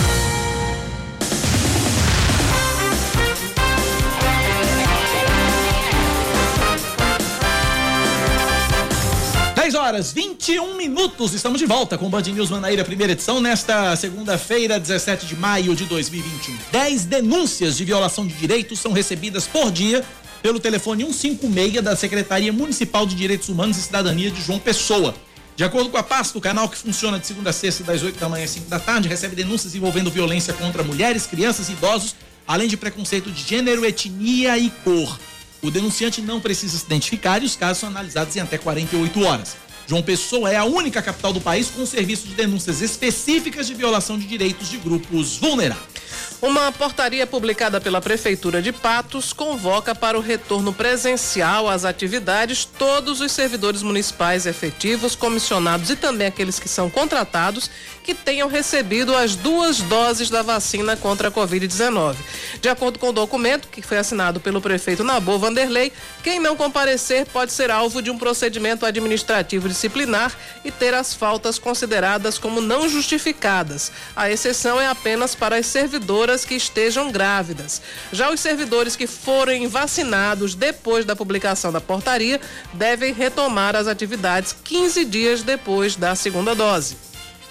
Horas 9.76 10.12
21 10.12 10.76
minutos, 10.76 11.32
estamos 11.32 11.60
de 11.60 11.66
volta 11.66 11.96
com 11.96 12.06
o 12.06 12.08
Band 12.08 12.22
News 12.22 12.50
Manaíra, 12.50 12.84
primeira 12.84 13.12
edição, 13.12 13.40
nesta 13.40 13.94
segunda-feira, 13.94 14.80
17 14.80 15.26
de 15.26 15.36
maio 15.36 15.76
de 15.76 15.84
2021. 15.84 16.56
Dez 16.72 17.04
denúncias 17.04 17.76
de 17.76 17.84
violação 17.84 18.26
de 18.26 18.34
direitos 18.34 18.80
são 18.80 18.90
recebidas 18.92 19.46
por 19.46 19.70
dia 19.70 20.04
pelo 20.42 20.58
telefone 20.58 21.04
156 21.04 21.84
da 21.84 21.94
Secretaria 21.94 22.52
Municipal 22.52 23.06
de 23.06 23.14
Direitos 23.14 23.48
Humanos 23.48 23.76
e 23.76 23.82
Cidadania 23.82 24.30
de 24.30 24.42
João 24.42 24.58
Pessoa. 24.58 25.14
De 25.56 25.64
acordo 25.64 25.88
com 25.88 25.96
a 25.96 26.02
pasta, 26.02 26.36
o 26.36 26.40
canal 26.40 26.68
que 26.68 26.76
funciona 26.76 27.18
de 27.18 27.26
segunda 27.26 27.48
a 27.48 27.52
sexta, 27.52 27.82
das 27.82 28.02
8 28.02 28.20
da 28.20 28.28
manhã 28.28 28.44
às 28.44 28.50
5 28.50 28.68
da 28.68 28.78
tarde, 28.78 29.08
recebe 29.08 29.34
denúncias 29.34 29.74
envolvendo 29.74 30.10
violência 30.10 30.52
contra 30.52 30.82
mulheres, 30.82 31.26
crianças 31.26 31.70
e 31.70 31.72
idosos, 31.72 32.14
além 32.46 32.68
de 32.68 32.76
preconceito 32.76 33.30
de 33.30 33.42
gênero, 33.42 33.82
etnia 33.86 34.58
e 34.58 34.68
cor. 34.84 35.18
O 35.62 35.70
denunciante 35.70 36.20
não 36.20 36.42
precisa 36.42 36.76
se 36.76 36.84
identificar 36.84 37.42
e 37.42 37.46
os 37.46 37.56
casos 37.56 37.78
são 37.78 37.88
analisados 37.88 38.36
em 38.36 38.40
até 38.40 38.58
48 38.58 39.24
horas. 39.24 39.56
João 39.88 40.02
Pessoa 40.02 40.52
é 40.52 40.56
a 40.56 40.64
única 40.64 41.00
capital 41.00 41.32
do 41.32 41.40
país 41.40 41.70
com 41.70 41.80
um 41.80 41.86
serviço 41.86 42.26
de 42.26 42.34
denúncias 42.34 42.82
específicas 42.82 43.66
de 43.66 43.72
violação 43.72 44.18
de 44.18 44.26
direitos 44.26 44.68
de 44.68 44.76
grupos 44.76 45.38
vulneráveis. 45.38 45.95
Uma 46.40 46.70
portaria 46.70 47.26
publicada 47.26 47.80
pela 47.80 48.00
Prefeitura 48.00 48.60
de 48.60 48.72
Patos 48.72 49.32
convoca 49.32 49.94
para 49.94 50.18
o 50.18 50.20
retorno 50.20 50.72
presencial 50.72 51.68
às 51.68 51.84
atividades 51.84 52.64
todos 52.64 53.20
os 53.20 53.32
servidores 53.32 53.82
municipais 53.82 54.46
efetivos, 54.46 55.16
comissionados 55.16 55.90
e 55.90 55.96
também 55.96 56.26
aqueles 56.26 56.58
que 56.58 56.68
são 56.68 56.90
contratados 56.90 57.70
que 58.06 58.14
tenham 58.14 58.48
recebido 58.48 59.16
as 59.16 59.34
duas 59.34 59.80
doses 59.80 60.30
da 60.30 60.40
vacina 60.40 60.96
contra 60.96 61.26
a 61.26 61.32
Covid-19. 61.32 62.14
De 62.60 62.68
acordo 62.68 63.00
com 63.00 63.08
o 63.08 63.12
documento 63.12 63.66
que 63.66 63.82
foi 63.82 63.98
assinado 63.98 64.38
pelo 64.38 64.60
prefeito 64.60 65.02
Nabor 65.02 65.40
Vanderlei, 65.40 65.92
quem 66.22 66.38
não 66.38 66.56
comparecer 66.56 67.26
pode 67.26 67.50
ser 67.50 67.68
alvo 67.68 68.00
de 68.00 68.08
um 68.08 68.16
procedimento 68.16 68.86
administrativo 68.86 69.68
disciplinar 69.68 70.32
e 70.64 70.70
ter 70.70 70.94
as 70.94 71.14
faltas 71.14 71.58
consideradas 71.58 72.38
como 72.38 72.60
não 72.60 72.88
justificadas. 72.88 73.90
A 74.14 74.30
exceção 74.30 74.80
é 74.80 74.86
apenas 74.86 75.34
para 75.34 75.56
as 75.56 75.66
servidoras 75.66 76.44
que 76.44 76.54
estejam 76.54 77.10
grávidas. 77.10 77.82
Já 78.12 78.30
os 78.30 78.38
servidores 78.38 78.94
que 78.94 79.08
forem 79.08 79.66
vacinados 79.66 80.54
depois 80.54 81.04
da 81.04 81.16
publicação 81.16 81.72
da 81.72 81.80
portaria 81.80 82.40
devem 82.72 83.12
retomar 83.12 83.74
as 83.74 83.88
atividades 83.88 84.54
15 84.62 85.04
dias 85.06 85.42
depois 85.42 85.96
da 85.96 86.14
segunda 86.14 86.54
dose. 86.54 87.05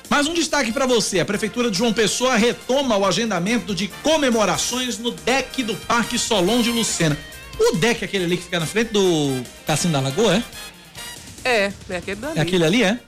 Mais 0.09 0.27
um 0.27 0.33
destaque 0.33 0.71
para 0.71 0.85
você: 0.85 1.19
a 1.19 1.25
Prefeitura 1.25 1.71
de 1.71 1.77
João 1.77 1.93
Pessoa 1.93 2.35
retoma 2.35 2.97
o 2.97 3.05
agendamento 3.05 3.73
de 3.73 3.87
comemorações 4.03 4.97
no 4.97 5.11
deck 5.11 5.63
do 5.63 5.75
Parque 5.75 6.17
Solon 6.17 6.61
de 6.61 6.71
Lucena. 6.71 7.17
O 7.59 7.77
deck 7.77 8.03
é 8.03 8.05
aquele 8.05 8.25
ali 8.25 8.37
que 8.37 8.43
fica 8.43 8.59
na 8.59 8.65
frente 8.65 8.91
do 8.91 9.41
Cassino 9.65 9.93
da 9.93 10.01
Lagoa, 10.01 10.35
é? 10.35 10.43
É, 11.43 11.73
é 11.89 11.97
aquele 11.97 12.25
ali. 12.25 12.37
É 12.37 12.41
aquele 12.41 12.63
ali, 12.65 12.83
é? 12.83 12.99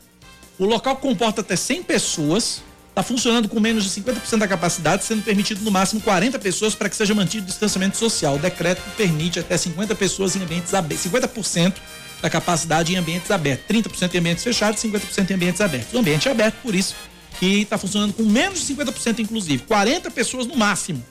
O 0.57 0.65
local 0.65 0.95
comporta 0.97 1.41
até 1.41 1.55
100 1.55 1.83
pessoas, 1.83 2.63
está 2.89 3.03
funcionando 3.03 3.47
com 3.47 3.59
menos 3.59 3.83
de 3.83 4.01
50% 4.01 4.37
da 4.37 4.47
capacidade, 4.47 5.03
sendo 5.03 5.21
permitido 5.21 5.61
no 5.63 5.69
máximo 5.69 6.01
40 6.01 6.39
pessoas 6.39 6.73
para 6.73 6.89
que 6.89 6.95
seja 6.95 7.13
mantido 7.13 7.43
o 7.43 7.47
distanciamento 7.47 7.97
social. 7.97 8.35
O 8.35 8.39
decreto 8.39 8.81
permite 8.95 9.39
até 9.39 9.55
50 9.57 9.93
pessoas 9.95 10.35
em 10.35 10.41
ambientes 10.41 10.73
abertos, 10.73 11.11
50% 11.11 11.73
da 12.22 12.30
capacidade 12.30 12.93
em 12.93 12.97
ambientes 12.97 13.30
abertos, 13.32 13.65
30% 13.68 14.15
em 14.15 14.18
ambientes 14.18 14.43
fechados, 14.43 14.82
50% 14.82 15.30
em 15.30 15.34
ambientes 15.34 15.61
abertos. 15.61 15.93
O 15.93 15.99
ambiente 15.99 16.28
é 16.28 16.32
aberto, 16.32 16.55
por 16.61 16.74
isso 16.74 16.95
que 17.39 17.61
está 17.61 17.78
funcionando 17.78 18.13
com 18.13 18.24
menos 18.24 18.65
de 18.65 18.74
50% 18.74 19.20
inclusive, 19.20 19.63
40 19.63 20.09
pessoas 20.11 20.47
no 20.47 20.55
máximo 20.55 21.03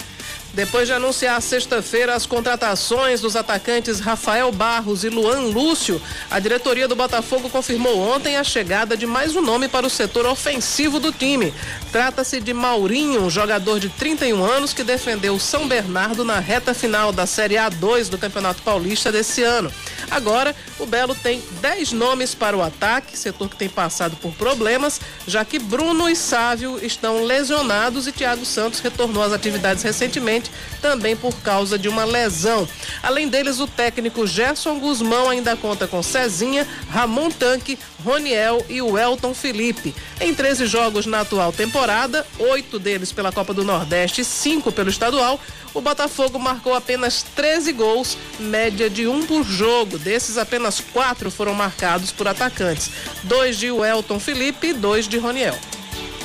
Depois 0.54 0.86
de 0.86 0.92
anunciar 0.92 1.42
sexta-feira 1.42 2.14
as 2.14 2.26
contratações 2.26 3.20
dos 3.20 3.34
atacantes 3.34 3.98
Rafael 3.98 4.52
Barros 4.52 5.02
e 5.02 5.08
Luan 5.08 5.40
Lúcio, 5.48 6.00
a 6.30 6.38
diretoria 6.38 6.86
do 6.86 6.94
Botafogo 6.94 7.50
confirmou 7.50 7.98
ontem 7.98 8.36
a 8.36 8.44
chegada 8.44 8.96
de 8.96 9.04
mais 9.04 9.34
um 9.34 9.42
nome 9.42 9.66
para 9.66 9.84
o 9.84 9.90
setor 9.90 10.26
ofensivo 10.26 11.00
do 11.00 11.10
time. 11.10 11.52
Trata-se 11.90 12.40
de 12.40 12.54
Maurinho, 12.54 13.22
um 13.22 13.30
jogador 13.30 13.80
de 13.80 13.88
31 13.88 14.44
anos 14.44 14.72
que 14.72 14.84
defendeu 14.84 15.40
São 15.40 15.66
Bernardo 15.66 16.24
na 16.24 16.38
reta 16.38 16.72
final 16.72 17.10
da 17.10 17.26
Série 17.26 17.56
A2 17.56 18.08
do 18.08 18.16
Campeonato 18.16 18.62
Paulista 18.62 19.10
desse 19.10 19.42
ano. 19.42 19.72
Agora, 20.08 20.54
o 20.78 20.86
Belo 20.86 21.16
tem 21.16 21.42
10 21.60 21.90
nomes 21.92 22.32
para 22.32 22.56
o 22.56 22.62
ataque, 22.62 23.18
setor 23.18 23.48
que 23.48 23.56
tem 23.56 23.68
passado 23.68 24.16
por 24.16 24.32
problemas, 24.34 25.00
já 25.26 25.44
que 25.44 25.58
Bruno 25.58 26.08
e 26.08 26.14
Sávio 26.14 26.78
estão 26.80 27.24
lesionados 27.24 28.06
e 28.06 28.12
Thiago 28.12 28.44
Santos 28.44 28.78
retornou 28.78 29.22
às 29.22 29.32
atividades 29.32 29.82
recentemente 29.82 30.43
também 30.80 31.16
por 31.16 31.34
causa 31.40 31.78
de 31.78 31.88
uma 31.88 32.04
lesão. 32.04 32.68
Além 33.02 33.28
deles, 33.28 33.60
o 33.60 33.66
técnico 33.66 34.26
Gerson 34.26 34.78
Guzmão 34.78 35.28
ainda 35.28 35.56
conta 35.56 35.86
com 35.86 36.02
Cezinha, 36.02 36.66
Ramon 36.90 37.30
Tanque, 37.30 37.78
Roniel 38.04 38.64
e 38.68 38.82
o 38.82 38.98
Elton 38.98 39.34
Felipe. 39.34 39.94
Em 40.20 40.34
13 40.34 40.66
jogos 40.66 41.06
na 41.06 41.20
atual 41.20 41.52
temporada, 41.52 42.26
oito 42.38 42.78
deles 42.78 43.12
pela 43.12 43.32
Copa 43.32 43.54
do 43.54 43.64
Nordeste 43.64 44.20
e 44.20 44.24
cinco 44.24 44.70
pelo 44.70 44.90
estadual, 44.90 45.40
o 45.72 45.80
Botafogo 45.80 46.38
marcou 46.38 46.74
apenas 46.74 47.22
13 47.34 47.72
gols, 47.72 48.16
média 48.38 48.88
de 48.88 49.08
um 49.08 49.26
por 49.26 49.42
jogo. 49.44 49.98
Desses, 49.98 50.38
apenas 50.38 50.80
quatro 50.92 51.30
foram 51.30 51.54
marcados 51.54 52.12
por 52.12 52.28
atacantes: 52.28 52.90
dois 53.24 53.56
de 53.56 53.70
Welton 53.70 54.20
Felipe 54.20 54.68
e 54.68 54.72
dois 54.72 55.08
de 55.08 55.18
Roniel. 55.18 55.58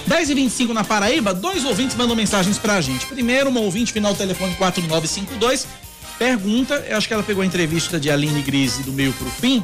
10 0.10 0.32
e 0.32 0.34
25 0.34 0.74
na 0.74 0.84
Paraíba, 0.84 1.36
dois 1.36 1.64
ouvintes 1.64 1.96
mandam 1.96 2.16
mensagens 2.16 2.58
pra 2.58 2.82
gente. 2.82 3.06
Primeiro, 3.06 3.48
uma 3.52 3.60
ouvinte 3.60 3.94
final 3.94 4.16
telefone 4.16 4.56
4952 4.56 5.68
pergunta, 6.18 6.84
eu 6.90 6.98
acho 6.98 7.08
que 7.08 7.14
ela 7.14 7.24
pegou 7.24 7.44
a 7.44 7.46
entrevista 7.46 7.98
de 7.98 8.10
Aline 8.10 8.42
Grise 8.42 8.84
do 8.84 8.92
meio 8.92 9.14
pro 9.14 9.30
fim, 9.30 9.64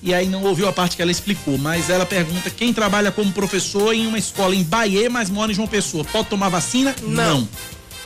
e 0.00 0.14
aí 0.14 0.26
não 0.26 0.42
ouviu 0.44 0.66
a 0.68 0.72
parte 0.72 0.96
que 0.96 1.02
ela 1.02 1.10
explicou, 1.10 1.58
mas 1.58 1.90
ela 1.90 2.06
pergunta 2.06 2.48
quem 2.48 2.72
trabalha 2.72 3.10
como 3.10 3.30
professor 3.32 3.92
em 3.92 4.06
uma 4.06 4.18
escola 4.18 4.54
em 4.54 4.62
Bahia, 4.62 5.10
mas 5.10 5.28
mora 5.28 5.52
em 5.52 5.54
João 5.54 5.68
Pessoa, 5.68 6.04
pode 6.04 6.28
tomar 6.28 6.48
vacina? 6.48 6.94
Não. 7.02 7.40
não. 7.40 7.48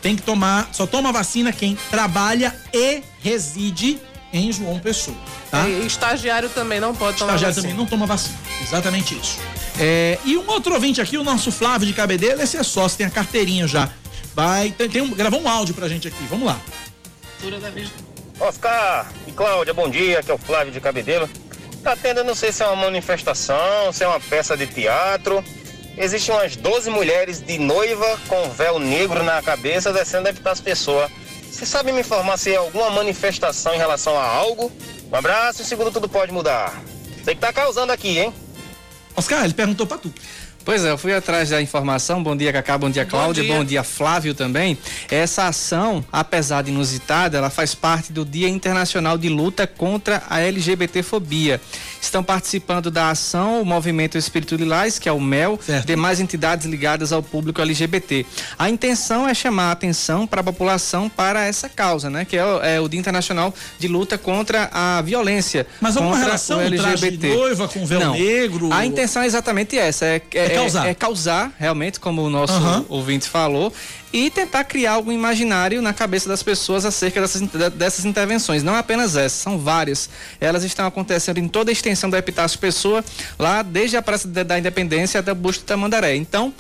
Tem 0.01 0.17
que 0.17 0.23
tomar, 0.23 0.71
só 0.73 0.87
toma 0.87 1.13
vacina 1.13 1.53
quem 1.53 1.77
trabalha 1.91 2.57
e 2.73 3.03
reside 3.21 3.99
em 4.33 4.51
João 4.51 4.81
Pessoa, 4.81 5.17
tá? 5.51 5.69
E 5.69 5.87
estagiário 5.87 6.49
também 6.49 6.81
não 6.81 6.95
pode 6.95 7.19
tomar 7.19 7.35
estagiário 7.35 7.55
vacina. 7.55 7.73
também 7.73 7.77
não 7.77 7.87
toma 7.87 8.07
vacina, 8.07 8.37
exatamente 8.63 9.15
isso. 9.15 9.39
É, 9.79 10.19
e 10.25 10.37
um 10.39 10.49
outro 10.49 10.73
ouvinte 10.75 11.01
aqui, 11.01 11.19
o 11.19 11.25
nosso 11.25 11.53
Flávio 11.53 11.87
de 11.87 11.93
Cabedelo, 11.93 12.41
esse 12.41 12.57
é 12.57 12.63
sócio, 12.63 12.97
tem 12.97 13.07
a 13.07 13.11
carteirinha 13.11 13.69
já. 13.69 13.91
Vai, 14.35 14.71
tem, 14.71 14.89
tem 14.89 15.03
um, 15.03 15.11
gravou 15.11 15.41
um 15.41 15.49
áudio 15.49 15.75
pra 15.75 15.89
gente 15.89 16.09
aqui, 16.09 16.25
vamos 16.31 16.47
lá. 16.47 16.59
Oscar 18.41 19.11
e 19.27 19.33
Cláudia, 19.33 19.75
bom 19.75 19.89
dia, 19.89 20.21
aqui 20.21 20.31
é 20.31 20.35
o 20.35 20.39
Flávio 20.39 20.73
de 20.73 20.81
Cabedelo. 20.81 21.29
Tá 21.83 21.95
tendo, 21.95 22.25
não 22.25 22.35
sei 22.35 22.53
se 22.53 22.63
é 22.63 22.67
uma 22.67 22.77
manifestação, 22.77 23.93
se 23.93 24.03
é 24.03 24.09
uma 24.09 24.21
peça 24.21 24.57
de 24.57 24.67
teatro. 24.67 25.45
Existem 25.97 26.35
umas 26.35 26.57
12 26.57 26.91
mulheres 26.91 27.41
de 27.41 27.59
noiva 27.59 28.19
com 28.29 28.51
véu 28.51 28.79
negro 28.79 29.23
na 29.23 29.41
cabeça 29.43 29.93
descendo 29.93 30.27
a 30.27 30.31
evitar 30.31 30.53
as 30.53 30.61
pessoas. 30.61 31.11
Você 31.51 31.65
sabe 31.65 31.93
me 31.93 32.01
informar 32.01 32.37
se 32.39 32.53
é 32.53 32.57
alguma 32.57 32.91
manifestação 32.91 33.75
em 33.75 33.79
relação 33.79 34.19
a 34.19 34.25
algo? 34.25 34.71
Um 35.11 35.17
abraço 35.17 35.63
e 35.63 35.65
segundo 35.65 35.91
tudo 35.91 36.09
pode 36.09 36.33
mudar. 36.33 36.83
Sei 37.25 37.35
que 37.35 37.41
tá 37.41 37.53
causando 37.53 37.93
aqui, 37.93 38.19
hein? 38.19 38.35
Oscar, 39.17 39.45
ele 39.45 39.55
perguntou 39.55 39.87
pra 39.87 39.99
tu. 39.99 40.13
Pois 40.67 40.85
é, 40.85 40.91
eu 40.91 40.99
fui 40.99 41.15
atrás 41.15 41.51
da 41.51 41.63
informação. 41.63 42.21
Bom 42.21 42.37
dia, 42.37 42.53
Cacá. 42.53 42.77
Bom 42.77 42.91
dia, 42.91 43.07
Cláudia. 43.07 43.45
Bom 43.45 43.49
dia. 43.49 43.59
bom 43.59 43.65
dia, 43.65 43.85
Flávio 43.85 44.35
também. 44.35 44.77
Essa 45.09 45.47
ação, 45.47 46.05
apesar 46.11 46.63
de 46.63 46.73
inusitada, 46.73 47.39
ela 47.39 47.51
faz 47.51 47.73
parte 47.73 48.13
do 48.13 48.25
Dia 48.25 48.49
Internacional 48.49 49.17
de 49.17 49.29
Luta 49.29 49.65
contra 49.65 50.25
a 50.29 50.41
LGBTfobia. 50.41 51.61
Estão 52.07 52.23
participando 52.23 52.89
da 52.89 53.11
ação 53.11 53.61
o 53.61 53.65
Movimento 53.65 54.17
Espírito 54.17 54.55
Lilás, 54.55 54.97
que 54.97 55.09
é 55.09 55.13
o 55.13 55.21
MEL, 55.21 55.59
certo. 55.61 55.87
demais 55.87 56.21
entidades 56.21 56.65
ligadas 56.65 57.13
ao 57.13 57.21
público 57.21 57.61
LGBT. 57.61 58.25
A 58.57 58.71
intenção 58.71 59.27
é 59.29 59.35
chamar 59.35 59.71
a 59.71 59.73
atenção 59.73 60.25
para 60.25 60.41
a 60.41 60.45
população 60.45 61.09
para 61.09 61.45
essa 61.45 61.69
causa, 61.69 62.09
né? 62.09 62.25
Que 62.25 62.37
é 62.37 62.45
o, 62.45 62.63
é 62.63 62.81
o 62.81 62.89
Dia 62.89 63.01
Internacional 63.01 63.53
de 63.77 63.89
Luta 63.89 64.17
contra 64.17 64.71
a 64.73 65.03
violência. 65.03 65.67
Mas 65.81 65.97
alguma 65.97 66.17
relação 66.17 66.59
o 66.59 66.63
LGBT. 66.63 67.29
noiva 67.29 67.67
com 67.67 67.85
véu 67.85 67.99
Não. 67.99 68.13
negro? 68.13 68.73
A 68.73 68.87
intenção 68.87 69.23
é 69.23 69.27
exatamente 69.27 69.77
essa. 69.77 70.07
É, 70.07 70.23
é, 70.33 70.49
causar. 70.51 70.87
É, 70.87 70.91
é, 70.91 70.95
causar, 70.95 71.53
realmente, 71.59 71.99
como 71.99 72.23
o 72.23 72.31
nosso 72.31 72.55
uhum. 72.55 72.85
ouvinte 72.89 73.29
falou, 73.29 73.73
e 74.13 74.31
tentar 74.31 74.65
criar 74.65 74.93
algum 74.93 75.13
imaginário 75.13 75.83
na 75.83 75.93
cabeça 75.93 76.29
das 76.29 76.43
pessoas 76.43 76.85
acerca 76.85 77.21
dessas, 77.21 77.43
dessas 77.75 78.05
intervenções. 78.05 78.63
Não 78.63 78.75
apenas 78.75 79.17
essas, 79.17 79.41
são 79.41 79.59
várias. 79.59 80.09
Elas 80.41 80.65
estão 80.65 80.87
acontecendo 80.87 81.39
em 81.39 81.49
toda 81.49 81.71
a 81.71 81.73
extensão 81.73 81.96
da 82.11 82.19
Epitácio 82.19 82.59
Pessoa, 82.59 83.05
lá 83.39 83.63
desde 83.63 83.97
a 83.97 84.03
Praça 84.03 84.29
da 84.29 84.59
Independência 84.59 85.21
até 85.21 85.33
o 85.33 85.35
Busto 85.35 85.65
da 85.65 85.77
Mandaré. 85.77 86.15
Então, 86.15 86.53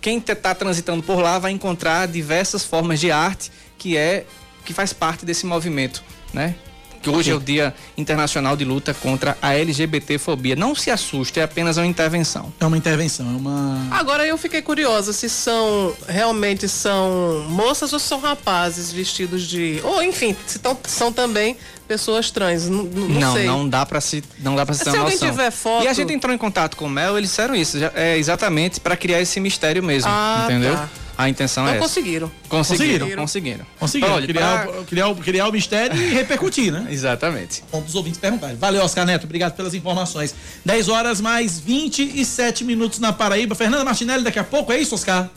quem 0.00 0.18
está 0.18 0.54
transitando 0.54 1.02
por 1.02 1.20
lá 1.20 1.38
vai 1.38 1.52
encontrar 1.52 2.08
diversas 2.08 2.64
formas 2.64 2.98
de 2.98 3.10
arte 3.10 3.50
que 3.78 3.96
é 3.96 4.24
que 4.64 4.72
faz 4.72 4.92
parte 4.92 5.26
desse 5.26 5.44
movimento, 5.44 6.02
né? 6.32 6.54
Que 7.02 7.10
hoje 7.10 7.24
Sim. 7.24 7.30
é 7.32 7.34
o 7.34 7.40
Dia 7.40 7.74
Internacional 7.96 8.56
de 8.56 8.64
Luta 8.64 8.94
contra 8.94 9.36
a 9.42 9.54
LGBTfobia. 9.54 10.54
Não 10.54 10.74
se 10.74 10.90
assuste, 10.90 11.40
é 11.40 11.42
apenas 11.42 11.76
uma 11.76 11.86
intervenção. 11.86 12.52
É 12.60 12.64
uma 12.64 12.76
intervenção, 12.76 13.26
é 13.26 13.36
uma. 13.36 13.88
Agora 13.90 14.26
eu 14.26 14.38
fiquei 14.38 14.62
curiosa 14.62 15.12
se 15.12 15.28
são 15.28 15.94
realmente 16.08 16.68
são 16.68 17.44
moças 17.48 17.92
ou 17.92 17.98
são 17.98 18.20
rapazes 18.20 18.92
vestidos 18.92 19.42
de, 19.42 19.80
ou 19.82 20.02
enfim, 20.02 20.36
se 20.46 20.58
tão, 20.58 20.78
são 20.84 21.12
também 21.12 21.56
pessoas 21.88 22.30
trans. 22.30 22.68
Não, 22.68 22.84
não, 22.84 23.08
não, 23.08 23.32
sei. 23.34 23.46
não 23.46 23.68
dá 23.68 23.84
para 23.84 24.00
se 24.00 24.22
não 24.38 24.54
dá 24.54 24.64
para 24.64 24.74
se 24.74 24.84
ter 24.84 24.90
se 24.90 24.96
uma 24.96 25.04
alguém 25.04 25.16
noção. 25.16 25.30
tiver 25.30 25.50
foto. 25.50 25.84
E 25.84 25.88
a 25.88 25.92
gente 25.92 26.12
entrou 26.12 26.34
em 26.34 26.38
contato 26.38 26.76
com 26.76 26.86
o 26.86 26.90
Mel, 26.90 27.18
eles 27.18 27.30
disseram 27.30 27.54
isso, 27.54 27.78
é 27.94 28.16
exatamente 28.16 28.80
para 28.80 28.96
criar 28.96 29.20
esse 29.20 29.40
mistério 29.40 29.82
mesmo, 29.82 30.10
ah, 30.10 30.44
entendeu? 30.44 30.74
Tá. 30.74 30.88
A 31.22 31.28
intenção 31.28 31.62
então 31.62 31.74
é 31.74 31.78
essa. 31.78 31.86
conseguiram. 31.86 32.32
Conseguiram. 32.48 33.10
Conseguiram. 33.16 33.66
Conseguiram. 33.78 34.14
Olha, 34.14 34.26
criar, 34.26 34.66
pra... 34.66 34.84
criar, 34.84 35.14
criar 35.14 35.48
o 35.48 35.52
mistério 35.52 35.96
e 35.96 36.12
repercutir, 36.12 36.72
né? 36.72 36.86
Exatamente. 36.90 37.62
Ponto 37.70 37.84
dos 37.84 37.94
ouvintes 37.94 38.18
perguntarem. 38.18 38.56
Valeu, 38.56 38.82
Oscar 38.82 39.06
Neto. 39.06 39.24
Obrigado 39.24 39.54
pelas 39.54 39.72
informações. 39.72 40.34
10 40.64 40.88
horas 40.88 41.20
mais 41.20 41.60
27 41.60 42.64
minutos 42.64 42.98
na 42.98 43.12
Paraíba. 43.12 43.54
Fernanda 43.54 43.84
Martinelli 43.84 44.24
daqui 44.24 44.38
a 44.38 44.44
pouco, 44.44 44.72
é 44.72 44.78
isso, 44.78 44.94
Oscar? 44.94 45.30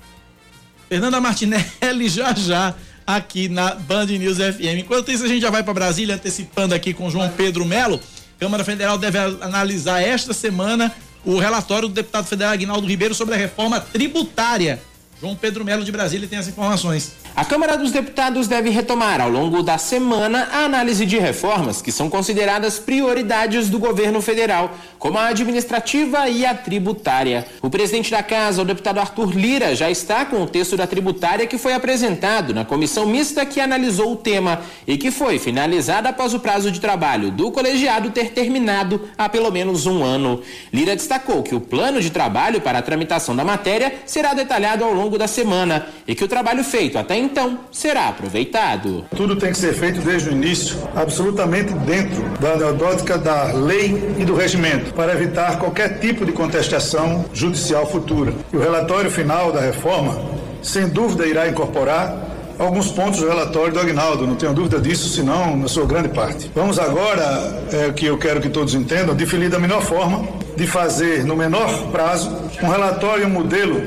Fernanda 0.90 1.22
Martinelli 1.22 2.10
já 2.10 2.34
já 2.34 2.74
aqui 3.06 3.48
na 3.48 3.76
Band 3.76 4.08
News 4.08 4.38
FM. 4.38 4.80
Enquanto 4.80 5.12
isso, 5.12 5.24
a 5.24 5.28
gente 5.28 5.42
já 5.42 5.52
vai 5.52 5.62
para 5.62 5.74
Brasília 5.74 6.16
antecipando 6.16 6.74
aqui 6.74 6.94
com 6.94 7.10
João 7.10 7.30
Pedro 7.30 7.64
Melo. 7.64 8.00
Câmara 8.40 8.64
Federal 8.64 8.98
deve 8.98 9.18
analisar 9.18 10.02
esta 10.02 10.34
semana 10.34 10.92
o 11.24 11.38
relatório 11.40 11.88
do 11.88 11.94
deputado 11.94 12.26
federal 12.26 12.54
Aguinaldo 12.54 12.88
Ribeiro 12.88 13.16
sobre 13.16 13.36
a 13.36 13.38
reforma 13.38 13.80
tributária 13.80 14.80
João 15.20 15.36
Pedro 15.36 15.64
Melo 15.64 15.84
de 15.84 15.92
Brasília 15.92 16.28
tem 16.28 16.38
as 16.38 16.48
informações. 16.48 17.14
A 17.36 17.44
Câmara 17.44 17.78
dos 17.78 17.92
Deputados 17.92 18.48
deve 18.48 18.70
retomar 18.70 19.20
ao 19.20 19.30
longo 19.30 19.62
da 19.62 19.78
semana 19.78 20.48
a 20.54 20.60
análise 20.64 21.06
de 21.06 21.18
reformas 21.18 21.82
que 21.82 21.92
são 21.92 22.10
consideradas 22.10 22.80
prioridades 22.80 23.70
do 23.70 23.78
governo 23.78 24.22
federal, 24.22 24.74
como 24.98 25.18
a 25.18 25.28
administrativa 25.28 26.30
e 26.30 26.46
a 26.46 26.56
tributária. 26.56 27.46
O 27.62 27.70
presidente 27.70 28.10
da 28.10 28.24
Casa, 28.24 28.62
o 28.62 28.66
deputado 28.66 29.00
Arthur 29.00 29.36
Lira, 29.36 29.76
já 29.76 29.92
está 29.92 30.24
com 30.24 30.44
o 30.44 30.48
texto 30.48 30.78
da 30.78 30.88
tributária 30.88 31.46
que 31.46 31.58
foi 31.58 31.74
apresentado 31.74 32.54
na 32.54 32.64
comissão 32.64 33.06
mista 33.06 33.46
que 33.46 33.60
analisou 33.60 34.14
o 34.14 34.16
tema 34.16 34.62
e 34.88 34.98
que 34.98 35.12
foi 35.12 35.38
finalizada 35.38 36.08
após 36.08 36.34
o 36.34 36.40
prazo 36.40 36.72
de 36.72 36.80
trabalho 36.80 37.32
do 37.32 37.52
colegiado 37.52 38.12
ter 38.12 38.32
terminado 38.32 39.10
há 39.18 39.28
pelo 39.28 39.52
menos 39.52 39.86
um 39.86 40.06
ano. 40.06 40.42
Lira 40.72 40.96
destacou 40.96 41.44
que 41.44 41.54
o 41.54 41.60
plano 41.60 42.00
de 42.00 42.12
trabalho 42.12 42.62
para 42.62 42.80
a 42.80 42.82
tramitação 42.82 43.36
da 43.36 43.44
matéria 43.44 43.94
será 44.06 44.34
detalhado 44.34 44.86
ao 44.86 44.94
longo 44.94 45.18
da 45.18 45.28
semana 45.28 45.86
e 46.08 46.16
que 46.16 46.24
o 46.24 46.30
trabalho 46.30 46.64
feito 46.64 46.98
até 46.98 47.25
então 47.26 47.60
será 47.72 48.08
aproveitado. 48.08 49.06
Tudo 49.16 49.36
tem 49.36 49.52
que 49.52 49.58
ser 49.58 49.74
feito 49.74 50.00
desde 50.02 50.30
o 50.30 50.32
início, 50.32 50.78
absolutamente 50.96 51.74
dentro 51.74 52.24
da 52.40 52.54
aneudótica 52.54 53.18
da 53.18 53.52
lei 53.52 54.16
e 54.18 54.24
do 54.24 54.36
regimento, 54.36 54.94
para 54.94 55.14
evitar 55.14 55.58
qualquer 55.58 56.00
tipo 56.00 56.26
de 56.26 56.32
contestação 56.32 57.26
judicial 57.34 57.86
futura. 57.88 58.34
E 58.54 58.58
o 58.58 58.60
relatório 58.60 59.10
final 59.10 59.52
da 59.52 59.60
reforma, 59.60 60.18
sem 60.62 60.88
dúvida, 60.88 61.26
irá 61.26 61.48
incorporar 61.48 62.36
alguns 62.58 62.90
pontos 62.90 63.20
do 63.20 63.28
relatório 63.28 63.74
do 63.74 63.80
Agnaldo, 63.80 64.26
não 64.26 64.36
tenho 64.36 64.54
dúvida 64.54 64.80
disso, 64.80 65.10
senão 65.10 65.58
na 65.58 65.68
sua 65.68 65.86
grande 65.86 66.10
parte. 66.10 66.50
Vamos 66.56 66.80
agora, 66.80 67.66
é, 67.72 67.92
que 67.92 68.06
eu 68.06 68.18
quero 68.18 68.40
que 68.40 68.50
todos 68.50 68.74
entendam, 68.74 69.14
definir 69.14 69.50
da 69.50 69.60
melhor 69.60 69.82
forma 69.82 70.26
de 70.56 70.66
fazer, 70.66 71.26
no 71.26 71.36
menor 71.36 71.92
prazo, 71.92 72.32
um 72.62 72.70
relatório 72.70 73.24
e 73.24 73.26
um 73.26 73.30
modelo 73.30 73.82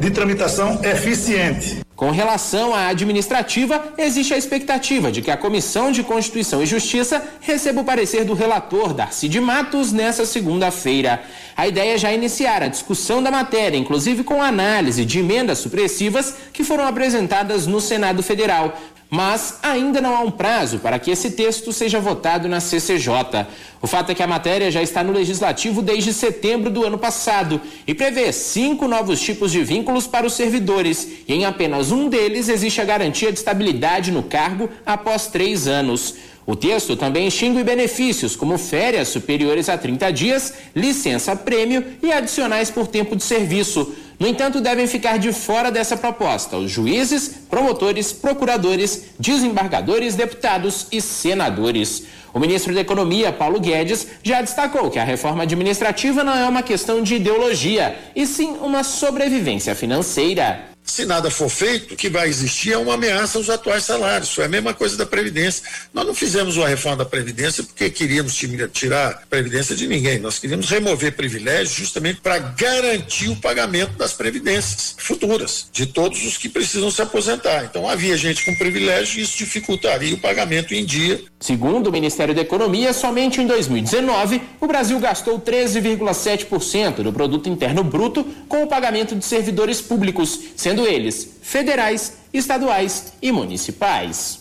de 0.00 0.10
tramitação 0.10 0.80
eficiente. 0.84 1.82
Com 2.02 2.10
relação 2.10 2.74
à 2.74 2.88
administrativa, 2.88 3.94
existe 3.96 4.34
a 4.34 4.36
expectativa 4.36 5.12
de 5.12 5.22
que 5.22 5.30
a 5.30 5.36
Comissão 5.36 5.92
de 5.92 6.02
Constituição 6.02 6.60
e 6.60 6.66
Justiça 6.66 7.24
receba 7.40 7.80
o 7.80 7.84
parecer 7.84 8.24
do 8.24 8.34
relator 8.34 8.92
Darcy 8.92 9.28
de 9.28 9.40
Matos 9.40 9.92
nessa 9.92 10.26
segunda-feira. 10.26 11.22
A 11.56 11.68
ideia 11.68 11.94
é 11.94 11.98
já 11.98 12.12
iniciar 12.12 12.60
a 12.60 12.66
discussão 12.66 13.22
da 13.22 13.30
matéria, 13.30 13.78
inclusive 13.78 14.24
com 14.24 14.42
análise 14.42 15.04
de 15.04 15.20
emendas 15.20 15.58
supressivas 15.58 16.34
que 16.52 16.64
foram 16.64 16.88
apresentadas 16.88 17.68
no 17.68 17.80
Senado 17.80 18.20
Federal, 18.20 18.76
mas 19.12 19.58
ainda 19.62 20.00
não 20.00 20.16
há 20.16 20.20
um 20.20 20.30
prazo 20.30 20.78
para 20.78 20.98
que 20.98 21.10
esse 21.10 21.32
texto 21.32 21.70
seja 21.70 22.00
votado 22.00 22.48
na 22.48 22.60
CCJ. 22.60 23.46
O 23.82 23.86
fato 23.86 24.10
é 24.10 24.14
que 24.14 24.22
a 24.22 24.26
matéria 24.26 24.70
já 24.70 24.82
está 24.82 25.04
no 25.04 25.12
legislativo 25.12 25.82
desde 25.82 26.14
setembro 26.14 26.70
do 26.70 26.82
ano 26.82 26.96
passado 26.96 27.60
e 27.86 27.92
prevê 27.92 28.32
cinco 28.32 28.88
novos 28.88 29.20
tipos 29.20 29.52
de 29.52 29.62
vínculos 29.62 30.06
para 30.06 30.26
os 30.26 30.32
servidores, 30.32 31.06
e 31.28 31.34
em 31.34 31.44
apenas 31.44 31.92
um 31.92 32.08
deles 32.08 32.48
existe 32.48 32.80
a 32.80 32.86
garantia 32.86 33.30
de 33.30 33.38
estabilidade 33.38 34.10
no 34.10 34.22
cargo 34.22 34.70
após 34.86 35.26
três 35.26 35.68
anos. 35.68 36.14
O 36.44 36.56
texto 36.56 36.96
também 36.96 37.28
extingue 37.28 37.62
benefícios 37.62 38.34
como 38.34 38.58
férias 38.58 39.08
superiores 39.08 39.68
a 39.68 39.78
30 39.78 40.12
dias, 40.12 40.54
licença-prêmio 40.74 41.84
e 42.02 42.12
adicionais 42.12 42.70
por 42.70 42.88
tempo 42.88 43.14
de 43.14 43.22
serviço. 43.22 43.94
No 44.18 44.26
entanto, 44.26 44.60
devem 44.60 44.86
ficar 44.86 45.18
de 45.18 45.32
fora 45.32 45.70
dessa 45.70 45.96
proposta 45.96 46.56
os 46.56 46.70
juízes, 46.70 47.28
promotores, 47.48 48.12
procuradores, 48.12 49.04
desembargadores, 49.18 50.16
deputados 50.16 50.86
e 50.90 51.00
senadores. 51.00 52.04
O 52.34 52.40
ministro 52.40 52.74
da 52.74 52.80
Economia, 52.80 53.32
Paulo 53.32 53.60
Guedes, 53.60 54.06
já 54.22 54.40
destacou 54.40 54.90
que 54.90 54.98
a 54.98 55.04
reforma 55.04 55.42
administrativa 55.42 56.24
não 56.24 56.34
é 56.34 56.48
uma 56.48 56.62
questão 56.62 57.02
de 57.02 57.16
ideologia, 57.16 57.96
e 58.16 58.26
sim 58.26 58.56
uma 58.60 58.82
sobrevivência 58.82 59.74
financeira. 59.74 60.71
Se 60.84 61.06
nada 61.06 61.30
for 61.30 61.48
feito, 61.48 61.94
o 61.94 61.96
que 61.96 62.10
vai 62.10 62.28
existir 62.28 62.72
é 62.72 62.76
uma 62.76 62.94
ameaça 62.94 63.38
aos 63.38 63.48
atuais 63.48 63.84
salários. 63.84 64.28
Isso 64.28 64.42
é 64.42 64.44
a 64.44 64.48
mesma 64.48 64.74
coisa 64.74 64.96
da 64.96 65.06
Previdência. 65.06 65.62
Nós 65.94 66.06
não 66.06 66.14
fizemos 66.14 66.56
uma 66.56 66.68
reforma 66.68 66.98
da 66.98 67.04
Previdência 67.04 67.62
porque 67.62 67.88
queríamos 67.88 68.34
tirar 68.72 69.08
a 69.08 69.12
Previdência 69.26 69.74
de 69.74 69.86
ninguém. 69.86 70.18
Nós 70.18 70.38
queríamos 70.38 70.68
remover 70.68 71.14
privilégios 71.16 71.72
justamente 71.72 72.20
para 72.20 72.38
garantir 72.38 73.28
o 73.28 73.36
pagamento 73.36 73.92
das 73.92 74.12
Previdências 74.12 74.94
futuras, 74.98 75.68
de 75.72 75.86
todos 75.86 76.24
os 76.26 76.36
que 76.36 76.48
precisam 76.48 76.90
se 76.90 77.00
aposentar. 77.00 77.64
Então 77.64 77.88
havia 77.88 78.16
gente 78.16 78.44
com 78.44 78.54
privilégio 78.56 79.20
e 79.20 79.22
isso 79.22 79.38
dificultaria 79.38 80.14
o 80.14 80.20
pagamento 80.20 80.74
em 80.74 80.84
dia. 80.84 81.22
Segundo 81.40 81.88
o 81.88 81.92
Ministério 81.92 82.34
da 82.34 82.40
Economia, 82.40 82.92
somente 82.92 83.40
em 83.40 83.46
2019, 83.46 84.42
o 84.60 84.66
Brasil 84.66 84.98
gastou 85.00 85.40
13,7% 85.40 87.02
do 87.02 87.12
produto 87.12 87.48
interno 87.48 87.82
bruto 87.82 88.24
com 88.48 88.62
o 88.62 88.66
pagamento 88.68 89.16
de 89.16 89.24
servidores 89.24 89.80
públicos, 89.80 90.38
sendo 90.56 90.71
sendo 90.72 90.86
eles 90.86 91.28
federais, 91.42 92.14
estaduais 92.32 93.12
e 93.20 93.30
municipais. 93.30 94.40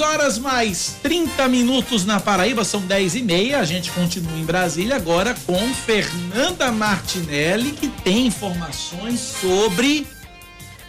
horas 0.00 0.36
mais 0.36 0.96
30 1.02 1.48
minutos 1.48 2.04
na 2.04 2.18
Paraíba, 2.18 2.64
são 2.64 2.80
10 2.80 3.16
e 3.16 3.22
meia. 3.22 3.60
A 3.60 3.64
gente 3.64 3.90
continua 3.92 4.36
em 4.36 4.44
Brasília 4.44 4.96
agora 4.96 5.34
com 5.46 5.58
Fernanda 5.74 6.72
Martinelli, 6.72 7.70
que 7.72 7.88
tem 7.88 8.26
informações 8.26 9.20
sobre 9.20 10.06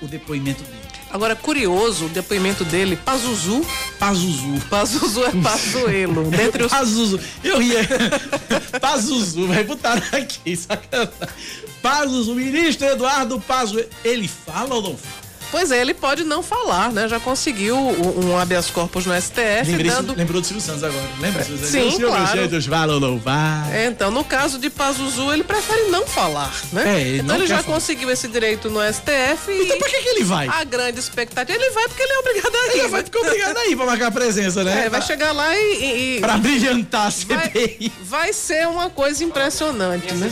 o 0.01 0.07
depoimento 0.07 0.63
dele. 0.63 0.82
Agora, 1.13 1.35
curioso, 1.35 2.07
o 2.07 2.09
depoimento 2.09 2.65
dele, 2.65 2.95
Pazuzu. 2.95 3.63
Pazuzu. 3.99 4.59
Pazuzu 4.67 5.23
é 5.25 5.31
Pazuelo. 5.43 6.23
dentre 6.35 6.63
os... 6.63 6.71
Pazuzu. 6.71 7.19
Eu 7.43 7.61
ia. 7.61 7.81
Pazuzu, 8.81 9.47
vai 9.47 9.63
botar 9.63 10.01
aqui, 10.11 10.57
sacanagem. 10.57 11.13
Pazuzu, 11.83 12.33
ministro 12.33 12.87
Eduardo 12.87 13.39
Pazuzu. 13.39 13.85
Ele 14.03 14.27
fala 14.27 14.73
ou 14.73 14.81
não 14.81 14.97
fala? 14.97 15.22
Pois 15.53 15.71
é, 15.71 15.79
ele 15.79 15.93
pode 15.93 16.23
não 16.23 16.41
falar, 16.41 16.91
né? 16.91 17.07
Já 17.07 17.19
conseguiu 17.19 17.77
um, 17.77 18.35
habeas 18.39 18.71
corpus 18.71 19.05
no 19.05 19.13
STF. 19.13 19.69
Lembrei, 19.69 19.91
dando... 19.91 20.15
Lembrou 20.15 20.41
do 20.41 20.47
Silvio 20.47 20.63
Santos 20.63 20.83
agora, 20.83 21.05
lembra? 21.19 21.43
Sim, 21.43 21.91
Sim 21.91 21.99
claro. 21.99 22.61
Fala 22.63 22.93
ou 22.95 22.99
não 22.99 23.19
vai. 23.19 23.71
É, 23.71 23.85
então, 23.85 24.09
no 24.09 24.23
caso 24.23 24.57
de 24.57 24.71
Pazuzu, 24.71 25.31
ele 25.31 25.43
prefere 25.43 25.91
não 25.91 26.07
falar, 26.07 26.51
né? 26.71 26.95
É, 26.95 27.01
ele 27.01 27.19
então 27.19 27.35
ele 27.35 27.45
já 27.45 27.61
falar. 27.61 27.75
conseguiu 27.75 28.09
esse 28.09 28.27
direito 28.27 28.67
no 28.71 28.79
STF 28.81 29.51
Então 29.51 29.77
por 29.77 29.87
que, 29.87 30.01
que 30.01 30.09
ele 30.09 30.23
vai? 30.23 30.47
A 30.47 30.63
grande 30.63 30.99
expectativa, 30.99 31.55
ele 31.55 31.69
vai 31.69 31.87
porque 31.87 32.01
ele 32.01 32.13
é 32.13 32.17
obrigado 32.17 32.55
a 32.55 32.65
ir. 32.65 32.79
Ele 32.79 32.87
vai 32.87 33.03
porque 33.03 33.17
é 33.19 33.21
obrigado 33.21 33.57
a 33.57 33.65
ir 33.67 33.75
pra 33.75 33.85
marcar 33.85 34.11
presença, 34.11 34.63
né? 34.63 34.85
É, 34.87 34.89
vai 34.89 35.03
chegar 35.03 35.33
lá 35.33 35.55
e... 35.55 36.15
e 36.15 36.19
pra 36.19 36.35
brilhantar 36.35 37.05
a 37.05 37.11
CPI. 37.11 37.91
Vai, 37.99 38.23
vai 38.23 38.33
ser 38.33 38.67
uma 38.67 38.89
coisa 38.89 39.23
impressionante, 39.23 40.15
né? 40.15 40.31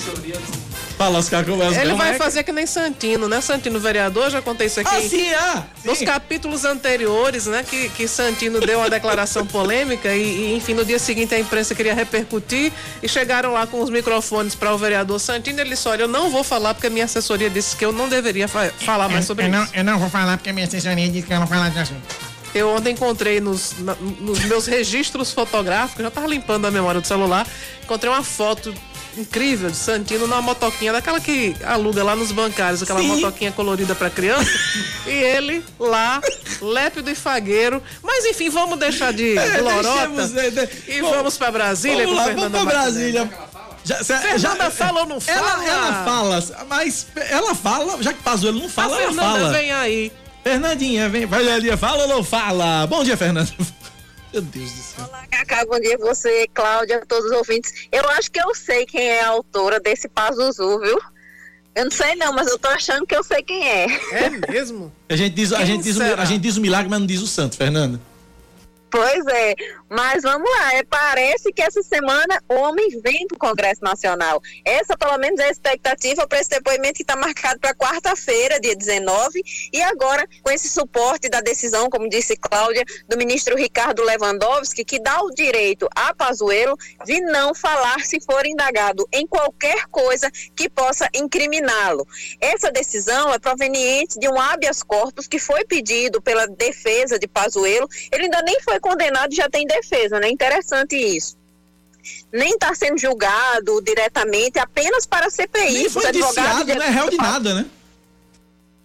Pra 0.98 1.08
lascar 1.08 1.44
com 1.46 1.62
as 1.62 1.78
Ele 1.78 1.94
vai 1.94 2.16
fazer 2.16 2.44
que 2.44 2.52
nem 2.52 2.66
Santino, 2.66 3.28
né? 3.28 3.42
Santino 3.42 3.80
vereador, 3.80 4.30
já 4.30 4.42
contei 4.42 4.68
isso 4.68 4.80
aqui. 4.80 4.96
Ah, 4.96 5.02
sim, 5.02 5.34
ah, 5.34 5.64
Nos 5.84 6.00
capítulos 6.02 6.66
anteriores, 6.66 7.46
né? 7.46 7.64
Que, 7.64 7.90
que 7.90 8.08
Santino 8.08 8.60
deu 8.60 8.80
uma 8.80 8.90
declaração 8.90 9.46
polêmica 9.46 10.14
e, 10.14 10.22
e, 10.22 10.56
enfim, 10.56 10.74
no 10.74 10.86
dia 10.86 11.00
seguinte 11.00 11.34
a 11.34 11.40
imprensa 11.40 11.74
queria 11.74 11.94
repercutir 11.94 12.72
e 13.02 13.08
chegaram 13.08 13.54
lá 13.54 13.66
com 13.66 13.82
os 13.82 13.90
microfones 13.90 14.56
para 14.56 14.74
o 14.74 14.78
vereador 14.78 15.20
Santino. 15.20 15.60
Ele 15.60 15.72
disse: 15.72 15.88
Olha, 15.88 16.04
eu 16.04 16.08
não 16.08 16.30
vou 16.30 16.44
falar 16.44 16.74
porque 16.74 16.88
a 16.88 16.90
minha 16.90 17.06
assessoria 17.06 17.50
disse 17.50 17.76
que 17.76 17.86
eu 17.86 17.92
não 17.92 18.08
deveria 18.08 18.48
fa 18.48 18.70
falar 18.80 19.10
mais 19.10 19.26
sobre 19.26 19.46
eu, 19.46 19.50
eu 19.50 19.64
isso. 19.64 19.72
Não, 19.74 19.80
eu 19.80 19.84
não 19.84 20.00
vou 20.00 20.10
falar 20.10 20.38
porque 20.38 20.50
a 20.50 20.54
minha 20.54 20.68
assessoria 20.68 21.10
disse 21.10 21.26
que 21.26 21.34
eu 21.34 21.40
não 21.40 21.48
falar 21.48 21.70
de 21.70 21.80
assunto. 21.80 22.32
Eu 22.54 22.70
ontem 22.70 22.92
encontrei 22.92 23.40
nos, 23.40 23.76
na, 23.80 23.96
nos 23.96 24.40
meus 24.44 24.66
registros 24.66 25.32
fotográficos, 25.32 26.04
já 26.04 26.12
tava 26.12 26.28
limpando 26.28 26.66
a 26.66 26.72
memória 26.72 27.00
do 27.00 27.08
celular, 27.08 27.48
encontrei 27.82 28.12
uma 28.12 28.24
foto 28.24 28.74
incrível 29.18 29.70
de 29.70 29.78
Santino 29.78 30.28
numa 30.28 30.42
motoquinha, 30.42 30.94
daquela 30.94 31.20
que 31.20 31.56
aluga 31.64 32.04
lá 32.04 32.16
nos 32.16 32.32
bancários, 32.32 32.82
aquela 32.84 33.00
Sim. 33.00 33.08
motoquinha 33.08 33.52
colorida 33.52 33.96
para 33.96 34.10
criança. 34.10 34.50
e 35.06 35.12
ele 35.12 35.64
lá, 35.80 36.22
lépido 36.62 37.10
e 37.10 37.16
fagueiro. 37.16 37.82
Mas 38.02 38.26
enfim, 38.26 38.50
vamos 38.50 38.80
deixar 38.80 39.14
de 39.14 39.36
é, 39.38 39.42
é, 39.42 39.60
e 40.88 41.02
vamos, 41.02 41.16
vamos 41.16 41.38
para 41.38 41.52
Brasília 41.52 42.06
vamos 42.06 42.16
lá, 42.16 42.34
com 42.34 42.42
Vamos 42.42 42.52
para 42.52 42.66
Brasília. 42.66 43.30
Já, 43.84 44.04
cê, 44.04 44.38
já, 44.38 44.56
fala 44.70 45.02
ou 45.02 45.08
não 45.08 45.20
fala? 45.20 45.40
Ela, 45.40 45.66
ela 45.66 46.06
fala, 46.06 46.44
mas 46.70 47.08
ela 47.16 47.56
fala, 47.56 48.02
já 48.02 48.14
que 48.14 48.22
Pazuello 48.22 48.60
não 48.60 48.70
fala, 48.70 48.96
a 48.96 49.02
ela 49.02 49.14
fala. 49.14 49.52
vem 49.52 49.72
aí. 49.72 50.12
Fernandinha, 50.44 51.10
vem, 51.10 51.26
vai 51.26 51.52
ali, 51.52 51.76
fala 51.78 52.04
ou 52.04 52.08
não 52.08 52.24
fala? 52.24 52.86
Bom 52.88 53.04
dia, 53.04 53.18
Fernanda. 53.18 53.52
Meu 54.32 54.42
Deus 54.42 54.72
do 54.72 54.82
céu. 54.82 55.06
Olá, 55.08 55.26
Cacá, 55.30 55.66
bom 55.66 55.80
dia 55.80 55.98
você, 55.98 56.48
Cláudia, 56.54 57.04
todos 57.06 57.26
os 57.26 57.32
ouvintes. 57.38 57.88
Eu 57.92 58.08
acho 58.12 58.32
que 58.32 58.42
eu 58.42 58.56
sei 58.56 58.86
quem 58.86 59.02
é 59.02 59.22
a 59.22 59.30
autora 59.30 59.80
desse 59.80 60.08
Pazuzu, 60.08 60.80
viu? 60.80 61.00
Eu 61.76 61.86
não 61.86 61.92
sei 61.92 62.16
não, 62.16 62.34
mas 62.34 62.48
eu 62.48 62.58
tô 62.58 62.68
achando 62.70 63.06
que 63.06 63.16
eu 63.16 63.24
sei 63.24 63.44
quem 63.44 63.68
é. 63.68 63.86
É 64.12 64.30
mesmo? 64.52 64.92
A 65.10 65.16
gente 65.16 65.34
diz, 65.34 65.52
a 65.52 65.66
gente 65.66 65.84
diz, 65.84 65.98
o, 65.98 66.04
a 66.04 66.26
gente 66.26 66.42
diz 66.42 66.58
o 66.58 66.62
milagre, 66.62 66.90
mas 66.90 67.00
não 67.00 67.08
diz 67.08 67.22
o 67.22 67.28
santo, 67.28 67.58
Fernanda. 67.58 68.00
Pois 68.92 69.26
é, 69.28 69.56
mas 69.90 70.22
vamos 70.22 70.50
lá, 70.52 70.74
é, 70.76 70.84
parece 70.84 71.54
que 71.54 71.62
essa 71.62 71.82
semana 71.82 72.44
o 72.50 72.56
homem 72.56 72.90
vem 73.02 73.26
para 73.26 73.38
o 73.38 73.40
Congresso 73.40 73.82
Nacional. 73.82 74.42
Essa, 74.66 74.98
pelo 74.98 75.18
menos, 75.18 75.40
é 75.40 75.46
a 75.46 75.50
expectativa 75.50 76.28
para 76.28 76.42
esse 76.42 76.50
depoimento 76.50 76.96
que 76.96 77.04
está 77.04 77.16
marcado 77.16 77.58
para 77.62 77.74
quarta-feira, 77.74 78.60
dia 78.60 78.76
19, 78.76 79.42
e 79.72 79.82
agora 79.82 80.28
com 80.44 80.52
esse 80.52 80.68
suporte 80.68 81.30
da 81.30 81.40
decisão, 81.40 81.90
como 81.90 82.10
disse 82.10 82.36
Cláudia, 82.36 82.84
do 83.08 83.18
ministro 83.18 83.56
Ricardo 83.56 84.04
Lewandowski, 84.04 84.84
que 84.84 85.00
dá 85.00 85.22
o 85.22 85.32
direito 85.32 85.88
a 85.96 86.14
Pazuello 86.14 86.78
de 87.06 87.22
não 87.22 87.56
falar 87.56 88.02
se 88.02 88.20
for 88.20 88.46
indagado 88.46 89.08
em 89.14 89.26
qualquer 89.26 89.88
coisa 89.88 90.30
que 90.54 90.70
possa 90.70 91.08
incriminá-lo. 91.14 92.06
Essa 92.42 92.70
decisão 92.70 93.34
é 93.34 93.40
proveniente 93.40 94.20
de 94.20 94.28
um 94.28 94.38
habeas 94.38 94.84
corpus 94.84 95.28
que 95.28 95.40
foi 95.40 95.64
pedido 95.64 96.22
pela 96.22 96.46
defesa 96.46 97.18
de 97.18 97.28
Pazuello. 97.28 97.88
Ele 98.12 98.24
ainda 98.24 98.42
nem 98.42 98.60
foi 98.62 98.81
condenado 98.82 99.34
já 99.34 99.50
tem 99.50 99.66
defesa, 99.66 100.20
né? 100.20 100.30
Interessante 100.30 100.96
isso. 100.96 101.38
Nem 102.34 102.54
está 102.54 102.74
sendo 102.74 102.98
julgado 102.98 103.82
diretamente, 103.82 104.60
apenas 104.60 105.06
para 105.06 105.28
a 105.28 105.30
CPI. 105.30 105.74
Nem 105.74 105.90
foi 105.90 106.10
indiciado, 106.10 106.76
não 106.76 106.82
é 106.82 106.90
réu 106.90 107.10
de 107.10 107.18
nada, 107.18 107.54
né? 107.54 107.66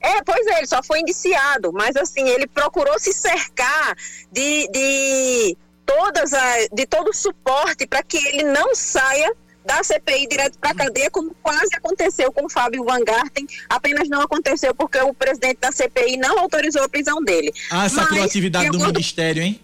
É, 0.00 0.22
pois 0.22 0.46
é, 0.46 0.58
ele 0.58 0.66
só 0.66 0.82
foi 0.82 1.00
indiciado, 1.00 1.72
mas 1.72 1.96
assim, 1.96 2.28
ele 2.28 2.46
procurou 2.46 2.98
se 2.98 3.12
cercar 3.12 3.96
de, 4.30 4.68
de 4.68 5.56
todas 5.84 6.32
a, 6.32 6.66
de 6.72 6.86
todo 6.86 7.10
o 7.10 7.14
suporte 7.14 7.86
para 7.86 8.02
que 8.02 8.16
ele 8.16 8.44
não 8.44 8.74
saia 8.74 9.32
da 9.64 9.82
CPI 9.82 10.28
direto 10.28 10.58
para 10.60 10.70
a 10.70 10.74
cadeia, 10.74 11.10
como 11.10 11.34
quase 11.42 11.74
aconteceu 11.74 12.30
com 12.30 12.46
o 12.46 12.48
Fábio 12.48 12.84
Van 12.84 13.02
Garten, 13.02 13.46
apenas 13.68 14.08
não 14.08 14.20
aconteceu 14.20 14.72
porque 14.72 14.98
o 14.98 15.12
presidente 15.12 15.58
da 15.60 15.72
CPI 15.72 16.16
não 16.18 16.38
autorizou 16.38 16.84
a 16.84 16.88
prisão 16.88 17.20
dele. 17.22 17.52
Ah, 17.70 17.86
essa 17.86 18.02
Mas, 18.02 18.08
proatividade 18.10 18.70
do 18.70 18.78
Ministério, 18.78 19.42
hein? 19.42 19.60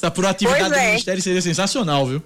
Essa 0.00 0.10
proatividade 0.10 0.60
pois 0.60 0.72
do 0.72 0.78
é. 0.78 0.86
Ministério 0.86 1.22
seria 1.22 1.42
sensacional, 1.42 2.06
viu? 2.06 2.22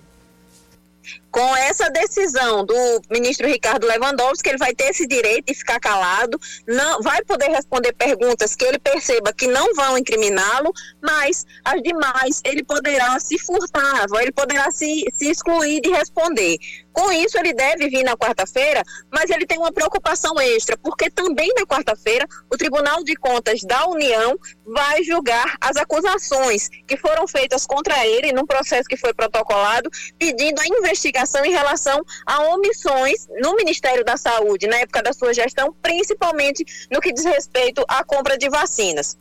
Com 1.34 1.56
essa 1.56 1.90
decisão 1.90 2.64
do 2.64 3.02
ministro 3.10 3.48
Ricardo 3.48 3.88
Lewandowski, 3.88 4.50
ele 4.50 4.56
vai 4.56 4.72
ter 4.72 4.90
esse 4.90 5.04
direito 5.04 5.46
de 5.46 5.54
ficar 5.54 5.80
calado, 5.80 6.38
não 6.64 7.02
vai 7.02 7.24
poder 7.24 7.48
responder 7.48 7.92
perguntas 7.92 8.54
que 8.54 8.64
ele 8.64 8.78
perceba 8.78 9.32
que 9.32 9.48
não 9.48 9.74
vão 9.74 9.98
incriminá-lo, 9.98 10.72
mas 11.02 11.44
as 11.64 11.82
demais 11.82 12.40
ele 12.44 12.62
poderá 12.62 13.18
se 13.18 13.36
furtar, 13.36 14.06
ele 14.20 14.30
poderá 14.30 14.70
se, 14.70 15.04
se 15.12 15.28
excluir 15.28 15.80
de 15.80 15.90
responder. 15.90 16.56
Com 16.92 17.10
isso, 17.10 17.36
ele 17.36 17.52
deve 17.52 17.88
vir 17.88 18.04
na 18.04 18.16
quarta-feira, 18.16 18.84
mas 19.10 19.28
ele 19.28 19.44
tem 19.44 19.58
uma 19.58 19.72
preocupação 19.72 20.40
extra, 20.40 20.76
porque 20.76 21.10
também 21.10 21.52
na 21.56 21.66
quarta-feira 21.66 22.24
o 22.48 22.56
Tribunal 22.56 23.02
de 23.02 23.16
Contas 23.16 23.62
da 23.62 23.88
União 23.88 24.38
vai 24.64 25.02
julgar 25.02 25.56
as 25.60 25.76
acusações 25.76 26.68
que 26.86 26.96
foram 26.96 27.26
feitas 27.26 27.66
contra 27.66 28.06
ele 28.06 28.32
num 28.32 28.46
processo 28.46 28.88
que 28.88 28.96
foi 28.96 29.12
protocolado, 29.12 29.90
pedindo 30.16 30.60
a 30.60 30.66
investigação 30.68 31.23
em 31.44 31.50
relação 31.50 32.00
a 32.26 32.42
omissões 32.54 33.26
no 33.40 33.54
Ministério 33.56 34.04
da 34.04 34.16
Saúde, 34.16 34.66
na 34.66 34.76
época 34.76 35.02
da 35.02 35.12
sua 35.12 35.32
gestão, 35.32 35.74
principalmente 35.82 36.64
no 36.90 37.00
que 37.00 37.12
diz 37.12 37.24
respeito 37.24 37.84
à 37.88 38.04
compra 38.04 38.36
de 38.36 38.48
vacinas. 38.48 39.16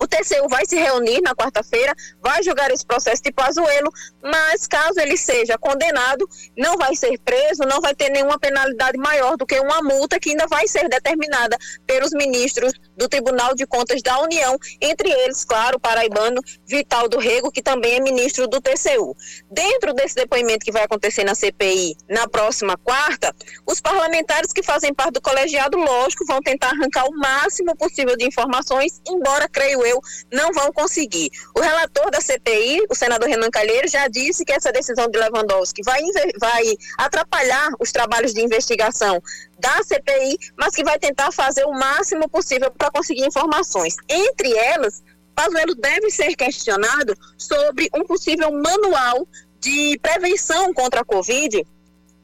O 0.00 0.06
TCU 0.06 0.48
vai 0.48 0.64
se 0.66 0.76
reunir 0.76 1.20
na 1.20 1.34
quarta-feira, 1.34 1.94
vai 2.22 2.42
julgar 2.42 2.70
esse 2.70 2.86
processo 2.86 3.22
de 3.22 3.32
Pazuello, 3.32 3.92
mas 4.22 4.66
caso 4.66 5.00
ele 5.00 5.16
seja 5.16 5.58
condenado, 5.58 6.28
não 6.56 6.76
vai 6.76 6.94
ser 6.94 7.18
preso, 7.18 7.62
não 7.64 7.80
vai 7.80 7.94
ter 7.94 8.10
nenhuma 8.10 8.38
penalidade 8.38 8.98
maior 8.98 9.36
do 9.36 9.46
que 9.46 9.58
uma 9.58 9.82
multa 9.82 10.20
que 10.20 10.30
ainda 10.30 10.46
vai 10.46 10.68
ser 10.68 10.88
determinada 10.88 11.56
pelos 11.86 12.12
ministros 12.12 12.72
do 12.96 13.08
Tribunal 13.08 13.54
de 13.54 13.66
Contas 13.66 14.02
da 14.02 14.20
União, 14.20 14.58
entre 14.80 15.10
eles, 15.10 15.44
claro, 15.44 15.76
o 15.76 15.80
paraibano 15.80 16.40
Vital 16.66 17.08
do 17.08 17.18
Rego, 17.18 17.50
que 17.50 17.62
também 17.62 17.96
é 17.96 18.00
ministro 18.00 18.46
do 18.46 18.60
TCU. 18.60 19.16
Dentro 19.50 19.94
desse 19.94 20.14
depoimento 20.14 20.64
que 20.64 20.72
vai 20.72 20.82
acontecer 20.82 21.24
na 21.24 21.34
CPI 21.34 21.96
na 22.08 22.28
próxima 22.28 22.76
quarta, 22.76 23.34
os 23.66 23.80
parlamentares 23.80 24.52
que 24.52 24.62
fazem 24.62 24.92
parte 24.92 25.14
do 25.14 25.22
colegiado, 25.22 25.78
lógico, 25.78 26.26
vão 26.26 26.40
tentar 26.40 26.70
arrancar 26.70 27.06
o 27.06 27.16
máximo 27.16 27.76
possível 27.76 28.16
de 28.16 28.26
informações, 28.26 29.00
embora, 29.06 29.48
creio 29.48 29.84
eu, 29.84 29.87
não 30.32 30.52
vão 30.52 30.72
conseguir. 30.72 31.30
O 31.56 31.60
relator 31.60 32.10
da 32.10 32.20
CPI, 32.20 32.86
o 32.90 32.94
senador 32.94 33.28
Renan 33.28 33.50
Calheiro, 33.50 33.88
já 33.88 34.08
disse 34.08 34.44
que 34.44 34.52
essa 34.52 34.72
decisão 34.72 35.08
de 35.08 35.18
Lewandowski 35.18 35.82
vai, 35.84 36.02
vai 36.40 36.76
atrapalhar 36.98 37.70
os 37.78 37.92
trabalhos 37.92 38.32
de 38.32 38.40
investigação 38.40 39.22
da 39.58 39.82
CPI, 39.82 40.38
mas 40.56 40.74
que 40.74 40.84
vai 40.84 40.98
tentar 40.98 41.32
fazer 41.32 41.64
o 41.64 41.72
máximo 41.72 42.28
possível 42.28 42.70
para 42.70 42.90
conseguir 42.90 43.26
informações. 43.26 43.96
Entre 44.08 44.56
elas, 44.56 45.02
Pazuello 45.34 45.74
deve 45.74 46.10
ser 46.10 46.34
questionado 46.34 47.14
sobre 47.36 47.88
um 47.94 48.04
possível 48.04 48.50
manual 48.50 49.26
de 49.60 49.98
prevenção 50.00 50.72
contra 50.72 51.00
a 51.00 51.04
Covid 51.04 51.64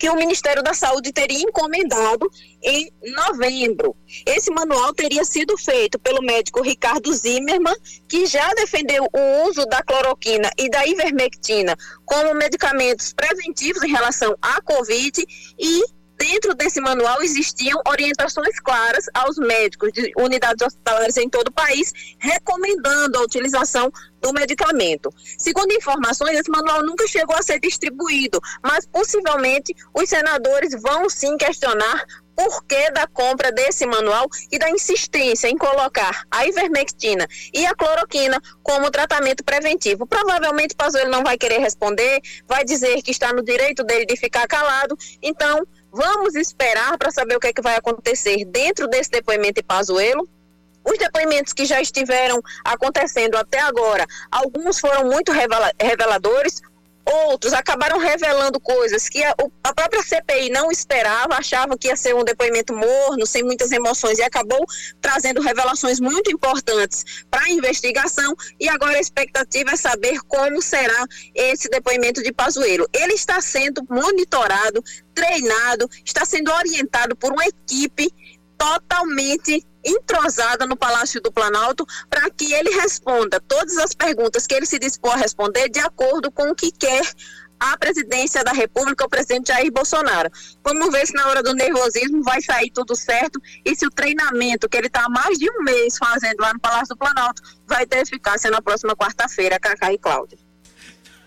que 0.04 0.10
o 0.10 0.16
Ministério 0.16 0.62
da 0.62 0.74
Saúde 0.74 1.14
teria 1.14 1.40
encomendado 1.40 2.30
em 2.62 2.92
novembro. 3.16 3.96
Esse 4.26 4.50
manual 4.50 4.92
teria 4.92 5.24
sido 5.24 5.56
feito 5.56 5.98
pelo 5.98 6.20
médico 6.20 6.60
Ricardo 6.60 7.10
Zimmermann, 7.10 7.74
que 8.06 8.26
já 8.26 8.52
defendeu 8.52 9.08
o 9.10 9.48
uso 9.48 9.64
da 9.64 9.82
cloroquina 9.82 10.50
e 10.58 10.68
da 10.68 10.86
ivermectina 10.86 11.74
como 12.04 12.34
medicamentos 12.34 13.14
preventivos 13.14 13.82
em 13.82 13.92
relação 13.92 14.36
à 14.42 14.60
Covid 14.60 15.24
e 15.58 15.82
dentro 16.18 16.54
desse 16.54 16.80
manual 16.80 17.22
existiam 17.22 17.80
orientações 17.86 18.58
claras 18.60 19.06
aos 19.14 19.36
médicos 19.36 19.92
de 19.92 20.12
unidades 20.16 20.66
hospitalares 20.66 21.16
em 21.16 21.28
todo 21.28 21.48
o 21.48 21.52
país, 21.52 21.92
recomendando 22.18 23.18
a 23.18 23.22
utilização 23.22 23.90
do 24.20 24.32
medicamento. 24.32 25.10
Segundo 25.38 25.72
informações, 25.72 26.38
esse 26.38 26.50
manual 26.50 26.82
nunca 26.82 27.06
chegou 27.06 27.36
a 27.36 27.42
ser 27.42 27.60
distribuído, 27.60 28.40
mas 28.62 28.86
possivelmente 28.86 29.74
os 29.92 30.08
senadores 30.08 30.74
vão 30.80 31.10
sim 31.10 31.36
questionar 31.36 32.04
porquê 32.34 32.90
da 32.90 33.06
compra 33.06 33.52
desse 33.52 33.86
manual 33.86 34.26
e 34.50 34.58
da 34.58 34.68
insistência 34.70 35.48
em 35.48 35.56
colocar 35.56 36.24
a 36.30 36.46
ivermectina 36.46 37.26
e 37.52 37.64
a 37.64 37.74
cloroquina 37.74 38.40
como 38.62 38.90
tratamento 38.90 39.44
preventivo. 39.44 40.06
Provavelmente 40.06 40.74
Pazuello 40.74 41.10
não 41.10 41.22
vai 41.22 41.38
querer 41.38 41.58
responder, 41.58 42.20
vai 42.46 42.64
dizer 42.64 43.02
que 43.02 43.10
está 43.10 43.32
no 43.32 43.42
direito 43.42 43.84
dele 43.84 44.06
de 44.06 44.16
ficar 44.16 44.46
calado. 44.46 44.96
Então, 45.22 45.64
vamos 45.94 46.34
esperar 46.34 46.98
para 46.98 47.12
saber 47.12 47.36
o 47.36 47.40
que, 47.40 47.46
é 47.46 47.52
que 47.52 47.62
vai 47.62 47.76
acontecer 47.76 48.44
dentro 48.44 48.88
desse 48.88 49.10
depoimento 49.10 49.54
de 49.54 49.62
Pazuello. 49.62 50.28
Os 50.84 50.98
depoimentos 50.98 51.52
que 51.52 51.64
já 51.64 51.80
estiveram 51.80 52.42
acontecendo 52.64 53.36
até 53.36 53.60
agora, 53.60 54.04
alguns 54.30 54.78
foram 54.80 55.06
muito 55.06 55.32
reveladores, 55.32 56.60
Outros 57.06 57.52
acabaram 57.52 57.98
revelando 57.98 58.58
coisas 58.58 59.08
que 59.08 59.22
a, 59.22 59.34
a, 59.62 59.74
própria 59.74 60.02
CPI 60.02 60.50
não 60.50 60.70
esperava, 60.70 61.34
achava 61.34 61.76
que 61.76 61.88
ia 61.88 61.96
ser 61.96 62.14
um 62.14 62.24
depoimento 62.24 62.74
morno, 62.74 63.26
sem 63.26 63.42
muitas 63.42 63.70
emoções, 63.72 64.18
e 64.18 64.22
acabou 64.22 64.64
trazendo 65.00 65.42
revelações 65.42 66.00
muito 66.00 66.30
importantes 66.30 67.04
para 67.30 67.44
a 67.44 67.50
investigação. 67.50 68.34
E 68.58 68.68
agora 68.68 68.96
a 68.96 69.00
expectativa 69.00 69.72
é 69.72 69.76
saber 69.76 70.18
como 70.26 70.62
será 70.62 71.06
esse 71.34 71.68
depoimento 71.68 72.22
de 72.22 72.32
Pazuello. 72.32 72.88
Ele 72.92 73.12
está 73.12 73.40
sendo 73.40 73.84
monitorado, 73.88 74.82
treinado, 75.14 75.88
está 76.04 76.24
sendo 76.24 76.50
orientado 76.52 77.14
por 77.16 77.32
uma 77.32 77.44
equipe 77.44 78.10
totalmente 78.56 79.62
entrosada 79.84 80.66
no 80.66 80.76
Palácio 80.76 81.20
do 81.20 81.32
Planalto 81.32 81.86
para 82.08 82.30
que 82.30 82.52
ele 82.52 82.70
responda 82.70 83.40
todas 83.40 83.76
as 83.76 83.94
perguntas 83.94 84.46
que 84.46 84.54
ele 84.54 84.66
se 84.66 84.78
dispõe 84.78 85.12
a 85.12 85.16
responder 85.16 85.68
de 85.68 85.80
acordo 85.80 86.30
com 86.30 86.50
o 86.50 86.54
que 86.54 86.70
quer 86.70 87.02
a 87.58 87.76
presidência 87.76 88.44
da 88.44 88.52
República, 88.52 89.04
o 89.04 89.08
presidente 89.08 89.48
Jair 89.48 89.72
Bolsonaro. 89.72 90.30
Vamos 90.62 90.90
ver 90.92 91.06
se 91.06 91.14
na 91.14 91.26
hora 91.28 91.42
do 91.42 91.54
nervosismo 91.54 92.22
vai 92.22 92.40
sair 92.42 92.70
tudo 92.70 92.94
certo 92.94 93.40
e 93.64 93.74
se 93.74 93.86
o 93.86 93.90
treinamento 93.90 94.68
que 94.68 94.76
ele 94.76 94.88
está 94.88 95.04
há 95.04 95.08
mais 95.08 95.38
de 95.38 95.48
um 95.50 95.62
mês 95.62 95.96
fazendo 95.96 96.40
lá 96.40 96.52
no 96.52 96.60
Palácio 96.60 96.94
do 96.94 96.98
Planalto 96.98 97.42
vai 97.66 97.86
ter 97.86 97.98
eficácia 97.98 98.50
na 98.50 98.60
próxima 98.60 98.94
quarta-feira, 98.94 99.58
Cacá 99.58 99.92
e 99.92 99.98
Cláudia. 99.98 100.38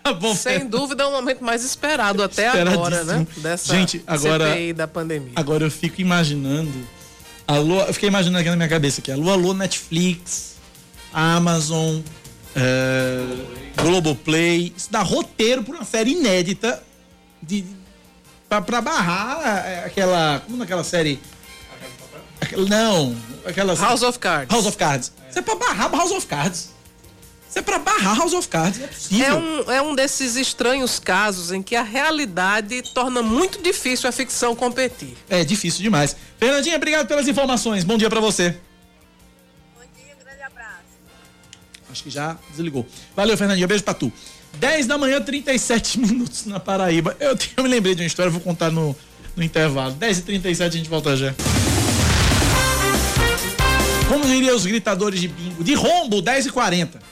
Tá 0.02 0.12
bom, 0.12 0.34
Sem 0.34 0.66
dúvida 0.66 1.02
é 1.02 1.06
o 1.06 1.10
momento 1.10 1.44
mais 1.44 1.64
esperado 1.64 2.22
até 2.22 2.48
agora, 2.48 3.04
né? 3.04 3.26
Dessa 3.38 3.74
Gente, 3.74 4.02
agora, 4.06 4.50
CPI 4.50 4.72
da 4.72 4.86
pandemia. 4.86 5.32
Agora 5.34 5.64
eu 5.64 5.70
fico 5.70 6.00
imaginando 6.00 6.72
Alô, 7.48 7.80
eu 7.80 7.94
fiquei 7.94 8.10
imaginando 8.10 8.40
aqui 8.40 8.50
na 8.50 8.56
minha 8.56 8.68
cabeça 8.68 9.00
aqui. 9.00 9.10
Alô, 9.10 9.30
alô, 9.30 9.54
Netflix, 9.54 10.56
Amazon, 11.10 12.00
é, 12.54 13.22
Globoplay. 13.74 14.70
Isso 14.76 14.92
dá 14.92 15.00
roteiro 15.00 15.62
para 15.64 15.76
uma 15.76 15.84
série 15.86 16.10
inédita 16.10 16.82
de, 17.42 17.64
pra, 18.50 18.60
pra 18.60 18.82
barrar 18.82 19.40
é, 19.66 19.86
aquela. 19.86 20.42
Como 20.44 20.58
naquela 20.58 20.84
série? 20.84 21.18
Não, 22.68 23.16
aquela. 23.46 23.74
House 23.74 24.02
of 24.02 24.18
Cards. 24.18 24.54
House 24.54 24.66
of 24.66 24.76
Cards. 24.76 25.10
Isso 25.30 25.38
é 25.38 25.42
pra 25.42 25.54
barrar 25.54 25.90
House 25.90 26.10
of 26.10 26.26
Cards. 26.26 26.74
Isso 27.48 27.58
é 27.58 27.62
pra 27.62 27.78
barrar 27.78 28.18
House 28.18 28.34
of 28.34 28.46
Cards, 28.46 28.80
é 28.80 28.86
possível. 28.86 29.26
É 29.26 29.34
um, 29.34 29.72
é 29.72 29.82
um 29.82 29.94
desses 29.94 30.36
estranhos 30.36 30.98
casos 30.98 31.50
em 31.50 31.62
que 31.62 31.74
a 31.74 31.82
realidade 31.82 32.82
torna 32.92 33.22
muito 33.22 33.62
difícil 33.62 34.06
a 34.06 34.12
ficção 34.12 34.54
competir. 34.54 35.16
É 35.30 35.42
difícil 35.42 35.82
demais. 35.82 36.14
Fernandinha, 36.38 36.76
obrigado 36.76 37.06
pelas 37.06 37.26
informações. 37.26 37.84
Bom 37.84 37.96
dia 37.96 38.10
para 38.10 38.20
você. 38.20 38.50
Bom 39.74 39.84
dia, 39.96 40.14
um 40.14 40.24
grande 40.24 40.42
abraço. 40.42 40.84
Acho 41.90 42.02
que 42.02 42.10
já 42.10 42.36
desligou. 42.50 42.86
Valeu, 43.16 43.36
Fernandinho. 43.36 43.66
Beijo 43.66 43.82
pra 43.82 43.94
tu. 43.94 44.12
10 44.58 44.86
da 44.86 44.98
manhã, 44.98 45.18
37 45.18 46.00
minutos 46.00 46.44
na 46.44 46.60
Paraíba. 46.60 47.16
Eu, 47.18 47.34
eu 47.56 47.62
me 47.62 47.68
lembrei 47.70 47.94
de 47.94 48.02
uma 48.02 48.06
história, 48.06 48.30
vou 48.30 48.42
contar 48.42 48.70
no, 48.70 48.94
no 49.34 49.42
intervalo. 49.42 49.94
10 49.94 50.18
e 50.18 50.22
37 50.22 50.74
a 50.74 50.76
gente 50.76 50.90
volta 50.90 51.16
já. 51.16 51.34
Como 54.06 54.26
diriam 54.26 54.54
os 54.54 54.66
gritadores 54.66 55.18
de 55.18 55.28
bingo? 55.28 55.64
De 55.64 55.72
rombo, 55.72 56.20
10 56.20 56.46
e 56.46 56.50
40 56.50 57.07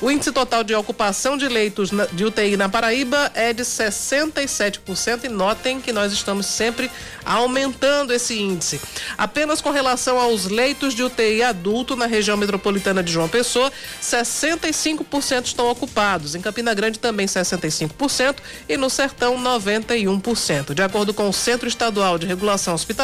O 0.00 0.10
índice 0.10 0.32
total 0.32 0.64
de 0.64 0.74
ocupação 0.74 1.36
de 1.36 1.48
leitos 1.48 1.90
de 2.12 2.24
UTI 2.24 2.56
na 2.56 2.68
Paraíba 2.68 3.30
é 3.34 3.52
de 3.52 3.62
67% 3.62 5.24
e 5.24 5.28
notem 5.28 5.80
que 5.80 5.92
nós 5.92 6.12
estamos 6.12 6.46
sempre 6.46 6.90
aumentando 7.24 8.12
esse 8.12 8.38
índice. 8.38 8.80
Apenas 9.18 9.60
com 9.60 9.70
relação 9.70 10.18
aos 10.18 10.46
leitos 10.46 10.94
de 10.94 11.02
UTI 11.02 11.42
adulto 11.42 11.96
na 11.96 12.06
região 12.06 12.36
metropolitana 12.36 13.02
de 13.02 13.12
João 13.12 13.28
Pessoa, 13.28 13.70
65% 14.02 15.46
estão 15.46 15.70
ocupados. 15.70 16.34
Em 16.34 16.40
Campina 16.40 16.72
Grande 16.74 16.98
também 16.98 17.26
65% 17.26 18.36
e 18.68 18.76
no 18.76 18.88
Sertão 18.88 19.36
91%. 19.36 20.74
De 20.74 20.82
acordo 20.82 21.12
com 21.12 21.28
o 21.28 21.32
Centro 21.32 21.68
Estadual 21.68 22.18
de 22.18 22.26
Regulação 22.26 22.74
Hospitalar, 22.74 22.99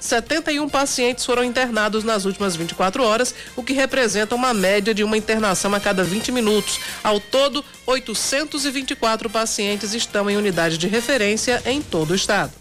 71 0.00 0.68
pacientes 0.68 1.24
foram 1.24 1.44
internados 1.44 2.02
nas 2.02 2.24
últimas 2.24 2.56
24 2.56 3.04
horas, 3.04 3.34
o 3.54 3.62
que 3.62 3.72
representa 3.72 4.34
uma 4.34 4.52
média 4.52 4.94
de 4.94 5.04
uma 5.04 5.16
internação 5.16 5.74
a 5.74 5.80
cada 5.80 6.02
20 6.02 6.32
minutos. 6.32 6.80
Ao 7.04 7.20
todo, 7.20 7.64
824 7.86 9.30
pacientes 9.30 9.94
estão 9.94 10.28
em 10.28 10.36
unidade 10.36 10.78
de 10.78 10.88
referência 10.88 11.62
em 11.66 11.80
todo 11.82 12.10
o 12.10 12.14
estado. 12.14 12.52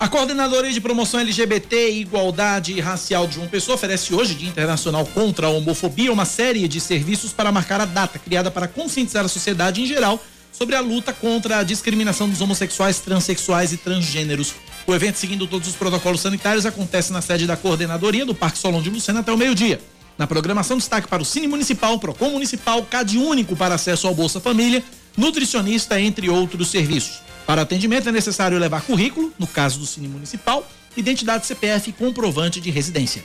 A 0.00 0.06
Coordenadoria 0.06 0.70
de 0.70 0.80
Promoção 0.80 1.18
LGBT 1.18 1.90
e 1.90 2.02
Igualdade 2.02 2.78
Racial 2.78 3.26
de 3.26 3.34
João 3.34 3.48
Pessoa 3.48 3.74
oferece 3.74 4.14
hoje, 4.14 4.34
Dia 4.34 4.48
Internacional 4.48 5.04
contra 5.06 5.48
a 5.48 5.50
Homofobia, 5.50 6.12
uma 6.12 6.24
série 6.24 6.68
de 6.68 6.80
serviços 6.80 7.32
para 7.32 7.50
marcar 7.50 7.80
a 7.80 7.84
data, 7.84 8.16
criada 8.16 8.48
para 8.48 8.68
conscientizar 8.68 9.24
a 9.24 9.28
sociedade 9.28 9.82
em 9.82 9.86
geral 9.86 10.22
sobre 10.58 10.74
a 10.74 10.80
luta 10.80 11.12
contra 11.12 11.58
a 11.58 11.62
discriminação 11.62 12.28
dos 12.28 12.40
homossexuais, 12.40 12.98
transexuais 12.98 13.72
e 13.72 13.76
transgêneros. 13.76 14.56
O 14.88 14.92
evento, 14.92 15.16
seguindo 15.16 15.46
todos 15.46 15.68
os 15.68 15.76
protocolos 15.76 16.20
sanitários, 16.20 16.66
acontece 16.66 17.12
na 17.12 17.22
sede 17.22 17.46
da 17.46 17.56
Coordenadoria 17.56 18.26
do 18.26 18.34
Parque 18.34 18.58
Solon 18.58 18.82
de 18.82 18.90
Lucena 18.90 19.20
até 19.20 19.30
o 19.30 19.36
meio-dia. 19.36 19.80
Na 20.18 20.26
programação, 20.26 20.76
destaque 20.76 21.06
para 21.06 21.22
o 21.22 21.24
Cine 21.24 21.46
Municipal, 21.46 21.96
Procon 22.00 22.30
Municipal, 22.30 22.82
CAD 22.82 23.18
Único 23.18 23.54
para 23.54 23.76
acesso 23.76 24.08
ao 24.08 24.14
Bolsa 24.16 24.40
Família, 24.40 24.82
nutricionista, 25.16 26.00
entre 26.00 26.28
outros 26.28 26.68
serviços. 26.68 27.20
Para 27.46 27.62
atendimento 27.62 28.08
é 28.08 28.12
necessário 28.12 28.58
levar 28.58 28.82
currículo, 28.82 29.32
no 29.38 29.46
caso 29.46 29.78
do 29.78 29.86
Cine 29.86 30.08
Municipal, 30.08 30.68
identidade 30.96 31.46
CPF 31.46 31.90
e 31.90 31.92
comprovante 31.92 32.60
de 32.60 32.68
residência. 32.68 33.22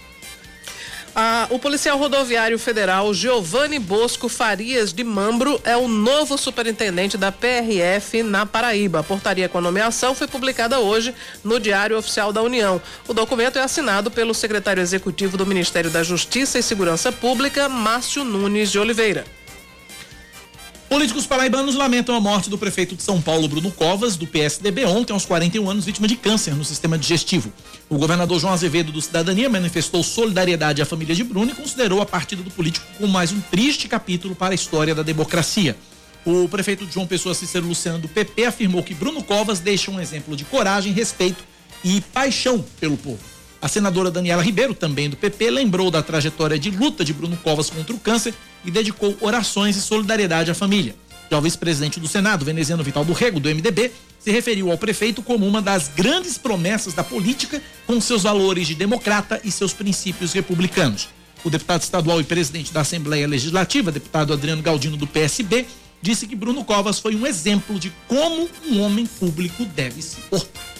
Ah, 1.15 1.45
o 1.51 1.59
policial 1.59 1.95
rodoviário 1.99 2.57
federal 2.57 3.13
Giovanni 3.13 3.77
Bosco 3.77 4.27
Farias 4.27 4.91
de 4.91 5.03
Mambro 5.03 5.61
é 5.63 5.77
o 5.77 5.87
novo 5.87 6.39
superintendente 6.39 7.19
da 7.19 7.31
PRF 7.31 8.23
na 8.23 8.47
Paraíba. 8.47 8.99
A 8.99 9.03
portaria 9.03 9.47
com 9.47 9.59
a 9.59 9.61
nomeação 9.61 10.15
foi 10.15 10.27
publicada 10.27 10.79
hoje 10.79 11.13
no 11.43 11.59
Diário 11.59 11.99
Oficial 11.99 12.33
da 12.33 12.41
União. 12.41 12.81
O 13.07 13.13
documento 13.13 13.59
é 13.59 13.61
assinado 13.61 14.09
pelo 14.09 14.33
secretário 14.33 14.81
executivo 14.81 15.37
do 15.37 15.45
Ministério 15.45 15.91
da 15.91 16.01
Justiça 16.01 16.57
e 16.57 16.63
Segurança 16.63 17.11
Pública, 17.11 17.69
Márcio 17.69 18.23
Nunes 18.23 18.71
de 18.71 18.79
Oliveira. 18.79 19.23
Políticos 20.93 21.25
paraibanos 21.25 21.73
lamentam 21.73 22.15
a 22.15 22.19
morte 22.19 22.51
do 22.51 22.57
prefeito 22.57 22.95
de 22.95 23.01
São 23.01 23.19
Paulo, 23.19 23.47
Bruno 23.47 23.71
Covas, 23.71 24.15
do 24.15 24.27
PSDB, 24.27 24.85
ontem 24.85 25.11
aos 25.11 25.25
41 25.25 25.67
anos, 25.67 25.85
vítima 25.85 26.07
de 26.07 26.15
câncer 26.15 26.53
no 26.53 26.63
sistema 26.63 26.99
digestivo. 26.99 27.51
O 27.89 27.97
governador 27.97 28.39
João 28.39 28.53
Azevedo 28.53 28.91
do 28.91 29.01
Cidadania 29.01 29.49
manifestou 29.49 30.03
solidariedade 30.03 30.83
à 30.83 30.85
família 30.85 31.15
de 31.15 31.23
Bruno 31.23 31.49
e 31.49 31.55
considerou 31.55 31.99
a 31.99 32.05
partida 32.05 32.43
do 32.43 32.51
político 32.51 32.85
como 32.95 33.11
mais 33.11 33.31
um 33.31 33.41
triste 33.41 33.87
capítulo 33.87 34.35
para 34.35 34.53
a 34.53 34.55
história 34.55 34.93
da 34.93 35.01
democracia. 35.01 35.75
O 36.23 36.47
prefeito 36.47 36.85
de 36.85 36.93
João 36.93 37.07
Pessoa, 37.07 37.33
Cícero 37.33 37.65
Luciano, 37.65 37.97
do 37.97 38.07
PP, 38.07 38.45
afirmou 38.45 38.83
que 38.83 38.93
Bruno 38.93 39.23
Covas 39.23 39.59
deixa 39.59 39.89
um 39.89 39.99
exemplo 39.99 40.35
de 40.35 40.45
coragem, 40.45 40.93
respeito 40.93 41.43
e 41.83 42.01
paixão 42.01 42.63
pelo 42.79 42.97
povo. 42.97 43.32
A 43.63 43.69
senadora 43.69 44.11
Daniela 44.11 44.43
Ribeiro, 44.43 44.73
também 44.73 45.09
do 45.09 45.15
PP, 45.15 45.49
lembrou 45.49 45.89
da 45.89 46.03
trajetória 46.03 46.59
de 46.59 46.69
luta 46.69 47.05
de 47.05 47.13
Bruno 47.13 47.37
Covas 47.37 47.69
contra 47.69 47.95
o 47.95 47.97
câncer 47.97 48.33
e 48.65 48.69
dedicou 48.69 49.15
orações 49.21 49.77
e 49.77 49.81
solidariedade 49.81 50.51
à 50.51 50.53
família. 50.53 50.93
Já 51.31 51.37
o 51.37 51.41
vice-presidente 51.41 51.97
do 51.97 52.05
Senado, 52.05 52.43
veneziano 52.43 52.83
Vital 52.83 53.05
do 53.05 53.13
Rego, 53.13 53.39
do 53.39 53.47
MDB, 53.47 53.93
se 54.19 54.31
referiu 54.31 54.69
ao 54.69 54.77
prefeito 54.77 55.23
como 55.23 55.47
uma 55.47 55.61
das 55.61 55.87
grandes 55.87 56.37
promessas 56.37 56.93
da 56.93 57.05
política, 57.05 57.61
com 57.87 58.01
seus 58.01 58.23
valores 58.23 58.67
de 58.67 58.75
democrata 58.75 59.39
e 59.45 59.49
seus 59.49 59.71
princípios 59.71 60.33
republicanos. 60.33 61.07
O 61.41 61.49
deputado 61.49 61.83
estadual 61.83 62.19
e 62.19 62.25
presidente 62.25 62.73
da 62.73 62.81
Assembleia 62.81 63.25
Legislativa, 63.25 63.93
deputado 63.93 64.33
Adriano 64.33 64.61
Galdino, 64.61 64.97
do 64.97 65.07
PSB, 65.07 65.65
disse 66.01 66.27
que 66.27 66.35
Bruno 66.35 66.65
Covas 66.65 66.99
foi 66.99 67.15
um 67.15 67.25
exemplo 67.25 67.79
de 67.79 67.93
como 68.09 68.49
um 68.67 68.81
homem 68.81 69.05
público 69.05 69.63
deve 69.63 70.01
se 70.01 70.17
portar. 70.29 70.72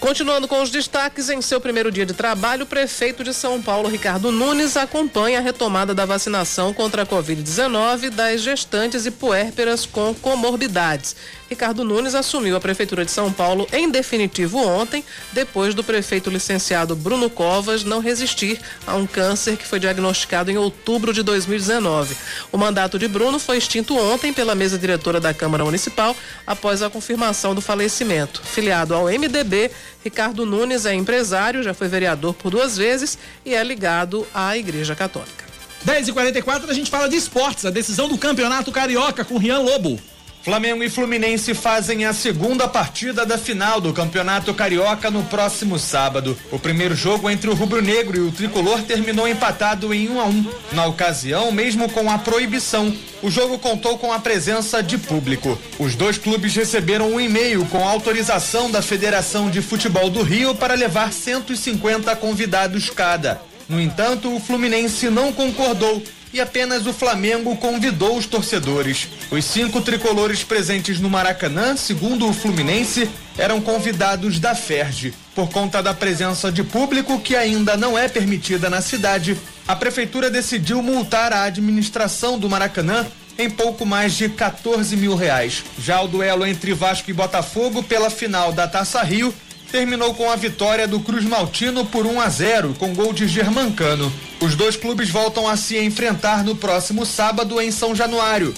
Continuando 0.00 0.46
com 0.46 0.62
os 0.62 0.70
destaques, 0.70 1.28
em 1.28 1.42
seu 1.42 1.60
primeiro 1.60 1.90
dia 1.90 2.06
de 2.06 2.14
trabalho, 2.14 2.62
o 2.62 2.66
prefeito 2.66 3.24
de 3.24 3.34
São 3.34 3.60
Paulo, 3.60 3.88
Ricardo 3.88 4.30
Nunes, 4.30 4.76
acompanha 4.76 5.38
a 5.38 5.42
retomada 5.42 5.92
da 5.92 6.06
vacinação 6.06 6.72
contra 6.72 7.02
a 7.02 7.06
Covid-19 7.06 8.08
das 8.10 8.40
gestantes 8.40 9.06
e 9.06 9.10
puérperas 9.10 9.84
com 9.84 10.14
comorbidades. 10.14 11.16
Ricardo 11.48 11.82
Nunes 11.82 12.14
assumiu 12.14 12.56
a 12.56 12.60
Prefeitura 12.60 13.04
de 13.04 13.10
São 13.10 13.32
Paulo 13.32 13.66
em 13.72 13.90
definitivo 13.90 14.58
ontem, 14.58 15.02
depois 15.32 15.74
do 15.74 15.82
prefeito 15.82 16.30
licenciado 16.30 16.94
Bruno 16.94 17.28
Covas 17.30 17.82
não 17.82 18.00
resistir 18.00 18.60
a 18.86 18.94
um 18.94 19.06
câncer 19.06 19.56
que 19.56 19.66
foi 19.66 19.80
diagnosticado 19.80 20.50
em 20.50 20.58
outubro 20.58 21.12
de 21.12 21.22
2019. 21.22 22.14
O 22.52 22.58
mandato 22.58 22.98
de 22.98 23.08
Bruno 23.08 23.38
foi 23.38 23.56
extinto 23.56 23.96
ontem 23.96 24.32
pela 24.32 24.54
mesa 24.54 24.78
diretora 24.78 25.18
da 25.18 25.32
Câmara 25.32 25.64
Municipal 25.64 26.14
após 26.46 26.82
a 26.82 26.90
confirmação 26.90 27.54
do 27.54 27.62
falecimento. 27.62 28.42
Filiado 28.44 28.94
ao 28.94 29.06
MDB, 29.06 29.70
Ricardo 30.04 30.46
Nunes 30.46 30.86
é 30.86 30.94
empresário, 30.94 31.62
já 31.62 31.74
foi 31.74 31.88
vereador 31.88 32.34
por 32.34 32.50
duas 32.50 32.76
vezes 32.76 33.18
e 33.44 33.54
é 33.54 33.62
ligado 33.62 34.26
à 34.32 34.56
Igreja 34.56 34.94
Católica. 34.94 35.44
10h44 35.86 36.68
a 36.68 36.74
gente 36.74 36.90
fala 36.90 37.08
de 37.08 37.16
esportes, 37.16 37.64
a 37.64 37.70
decisão 37.70 38.08
do 38.08 38.18
Campeonato 38.18 38.72
Carioca 38.72 39.24
com 39.24 39.38
Rian 39.38 39.60
Lobo. 39.60 40.00
Flamengo 40.42 40.82
e 40.82 40.88
Fluminense 40.88 41.52
fazem 41.52 42.04
a 42.04 42.12
segunda 42.12 42.66
partida 42.66 43.26
da 43.26 43.36
final 43.36 43.80
do 43.80 43.92
Campeonato 43.92 44.54
Carioca 44.54 45.10
no 45.10 45.24
próximo 45.24 45.78
sábado. 45.78 46.38
O 46.50 46.58
primeiro 46.58 46.94
jogo 46.94 47.28
entre 47.28 47.50
o 47.50 47.54
rubro-negro 47.54 48.16
e 48.16 48.20
o 48.20 48.32
tricolor 48.32 48.80
terminou 48.82 49.28
empatado 49.28 49.92
em 49.92 50.08
1 50.08 50.20
a 50.20 50.24
1. 50.24 50.46
Na 50.72 50.86
ocasião, 50.86 51.52
mesmo 51.52 51.90
com 51.90 52.10
a 52.10 52.18
proibição, 52.18 52.94
o 53.20 53.30
jogo 53.30 53.58
contou 53.58 53.98
com 53.98 54.12
a 54.12 54.20
presença 54.20 54.82
de 54.82 54.96
público. 54.96 55.58
Os 55.78 55.94
dois 55.94 56.16
clubes 56.16 56.54
receberam 56.54 57.12
um 57.12 57.20
e-mail 57.20 57.66
com 57.66 57.86
autorização 57.86 58.70
da 58.70 58.80
Federação 58.80 59.50
de 59.50 59.60
Futebol 59.60 60.08
do 60.08 60.22
Rio 60.22 60.54
para 60.54 60.74
levar 60.74 61.12
150 61.12 62.14
convidados 62.16 62.88
cada. 62.90 63.42
No 63.68 63.78
entanto, 63.78 64.34
o 64.34 64.40
Fluminense 64.40 65.10
não 65.10 65.30
concordou 65.30 66.02
e 66.32 66.40
apenas 66.40 66.86
o 66.86 66.92
Flamengo 66.92 67.56
convidou 67.56 68.16
os 68.16 68.26
torcedores. 68.26 69.08
Os 69.30 69.44
cinco 69.44 69.80
tricolores 69.80 70.44
presentes 70.44 71.00
no 71.00 71.08
Maracanã, 71.10 71.76
segundo 71.76 72.28
o 72.28 72.32
Fluminense, 72.32 73.08
eram 73.36 73.60
convidados 73.60 74.38
da 74.38 74.54
Ferge. 74.54 75.14
Por 75.34 75.48
conta 75.50 75.82
da 75.82 75.94
presença 75.94 76.50
de 76.50 76.62
público 76.62 77.20
que 77.20 77.36
ainda 77.36 77.76
não 77.76 77.96
é 77.96 78.08
permitida 78.08 78.68
na 78.68 78.80
cidade, 78.80 79.36
a 79.66 79.76
prefeitura 79.76 80.30
decidiu 80.30 80.82
multar 80.82 81.32
a 81.32 81.44
administração 81.44 82.38
do 82.38 82.48
Maracanã 82.48 83.06
em 83.38 83.48
pouco 83.48 83.86
mais 83.86 84.14
de 84.14 84.28
14 84.28 84.96
mil 84.96 85.14
reais. 85.14 85.62
Já 85.78 86.00
o 86.00 86.08
duelo 86.08 86.44
entre 86.44 86.74
Vasco 86.74 87.08
e 87.08 87.14
Botafogo 87.14 87.84
pela 87.84 88.10
final 88.10 88.52
da 88.52 88.66
Taça 88.66 89.00
Rio 89.02 89.32
terminou 89.70 90.14
com 90.14 90.30
a 90.30 90.36
vitória 90.36 90.88
do 90.88 91.00
Cruz 91.00 91.24
Maltino 91.24 91.84
por 91.84 92.06
1 92.06 92.20
a 92.20 92.28
0 92.28 92.74
com 92.78 92.94
gol 92.94 93.12
de 93.12 93.28
Germancano. 93.28 94.12
Os 94.40 94.54
dois 94.54 94.76
clubes 94.76 95.10
voltam 95.10 95.46
a 95.46 95.56
se 95.56 95.78
enfrentar 95.78 96.42
no 96.44 96.56
próximo 96.56 97.04
sábado 97.04 97.60
em 97.60 97.70
São 97.70 97.94
Januário. 97.94 98.54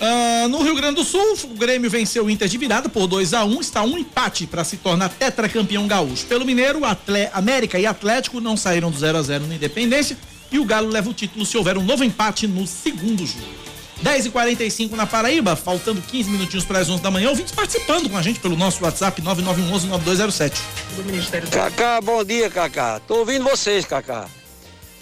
Uh, 0.00 0.48
no 0.48 0.62
Rio 0.62 0.74
Grande 0.74 0.96
do 0.96 1.04
Sul, 1.04 1.38
o 1.44 1.54
Grêmio 1.54 1.88
venceu 1.88 2.26
o 2.26 2.30
Inter 2.30 2.48
de 2.48 2.58
virada 2.58 2.88
por 2.88 3.06
2 3.06 3.32
a 3.32 3.44
1 3.44 3.60
Está 3.60 3.82
um 3.82 3.96
empate 3.96 4.46
para 4.46 4.64
se 4.64 4.76
tornar 4.76 5.08
tetracampeão 5.08 5.86
gaúcho. 5.86 6.26
Pelo 6.26 6.44
Mineiro, 6.44 6.84
Atle 6.84 7.28
América 7.32 7.78
e 7.78 7.86
Atlético 7.86 8.40
não 8.40 8.56
saíram 8.56 8.90
do 8.90 8.98
0 8.98 9.18
a 9.18 9.22
0 9.22 9.46
na 9.46 9.54
Independência. 9.54 10.16
E 10.52 10.58
o 10.58 10.64
Galo 10.64 10.88
leva 10.88 11.10
o 11.10 11.14
título 11.14 11.46
se 11.46 11.56
houver 11.56 11.78
um 11.78 11.82
novo 11.82 12.04
empate 12.04 12.46
no 12.46 12.66
segundo 12.66 13.26
jogo. 13.26 13.63
10 14.04 14.26
e 14.26 14.30
45 14.30 14.94
na 14.96 15.06
Paraíba, 15.06 15.56
faltando 15.56 16.02
15 16.02 16.28
minutinhos 16.28 16.62
para 16.62 16.78
as 16.78 16.90
11 16.90 17.02
da 17.02 17.10
manhã. 17.10 17.30
Ouvintes 17.30 17.54
participando 17.54 18.10
com 18.10 18.18
a 18.18 18.20
gente 18.20 18.38
pelo 18.38 18.54
nosso 18.54 18.84
WhatsApp 18.84 19.22
9911-9207. 19.22 20.52
Do 20.94 21.04
Ministério 21.04 21.48
Cacá, 21.48 22.02
bom 22.02 22.22
dia, 22.22 22.50
Cacá. 22.50 23.00
Tô 23.08 23.20
ouvindo 23.20 23.44
vocês, 23.44 23.86
Cacá. 23.86 24.28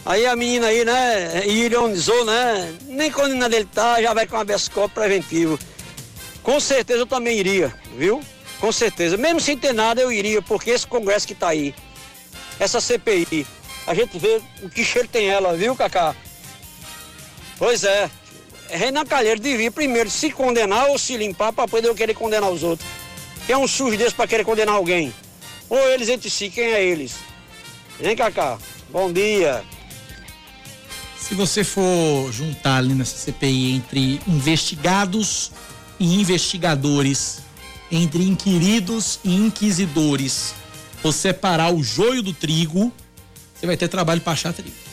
Aí 0.07 0.25
a 0.25 0.37
menina 0.37 0.69
aí, 0.69 0.85
né, 0.85 1.45
ironizou, 1.49 2.25
né? 2.25 2.73
Nem 2.87 3.11
quando 3.11 3.33
ainda 3.33 3.49
dele 3.49 3.69
tá, 3.75 4.01
já 4.01 4.15
vai 4.15 4.25
com 4.25 4.37
habeas 4.37 4.69
corpus 4.69 4.95
preventivo. 4.95 5.59
Com 6.41 6.61
certeza 6.61 7.01
eu 7.01 7.07
também 7.07 7.37
iria, 7.37 7.75
viu? 7.99 8.23
Com 8.61 8.71
certeza. 8.71 9.17
Mesmo 9.17 9.41
sem 9.41 9.59
ter 9.59 9.73
nada, 9.73 10.01
eu 10.01 10.13
iria, 10.13 10.41
porque 10.41 10.71
esse 10.71 10.87
congresso 10.87 11.27
que 11.27 11.35
tá 11.35 11.49
aí, 11.49 11.75
essa 12.61 12.81
CPI, 12.81 13.45
a 13.85 13.95
gente 13.95 14.17
vê 14.17 14.41
o 14.63 14.71
que 14.71 14.85
cheiro 14.85 15.09
tem 15.09 15.29
ela, 15.29 15.57
viu, 15.57 15.75
Cacá? 15.75 16.15
Pois 17.59 17.83
é. 17.83 18.09
Renan 18.73 19.05
Calheiro 19.05 19.39
devia 19.39 19.71
primeiro 19.71 20.09
se 20.09 20.31
condenar 20.31 20.89
ou 20.89 20.99
se 20.99 21.15
limpar 21.17 21.53
para 21.53 21.69
poder 21.69 21.89
eu 21.89 21.95
querer 21.95 22.15
condenar 22.15 22.51
os 22.51 22.63
outros. 22.63 22.89
É 23.47 23.57
um 23.57 23.69
sujo 23.69 23.99
desse 23.99 24.15
para 24.15 24.27
querer 24.27 24.45
condenar 24.45 24.75
alguém? 24.75 25.13
Ou 25.69 25.79
eles 25.91 26.09
entre 26.09 26.31
si, 26.31 26.49
quem 26.49 26.65
é 26.65 26.83
eles? 26.83 27.17
Vem, 28.01 28.17
Cacá. 28.17 28.59
Bom 28.91 29.13
dia. 29.13 29.63
Se 31.19 31.35
você 31.35 31.63
for 31.63 32.33
juntar 32.33 32.79
ali 32.79 32.95
nessa 32.95 33.17
CPI 33.17 33.73
entre 33.73 34.21
investigados 34.27 35.53
e 36.01 36.21
investigadores, 36.21 37.41
entre 37.91 38.23
inquiridos 38.25 39.21
e 39.23 39.35
inquisidores, 39.35 40.55
for 41.03 41.13
separar 41.13 41.75
o 41.75 41.83
joio 41.83 42.23
do 42.23 42.33
trigo, 42.33 42.93
você 43.55 43.67
vai 43.67 43.77
ter 43.77 43.89
trabalho 43.89 44.21
para 44.21 44.33
achar 44.33 44.53
trigo. 44.53 44.92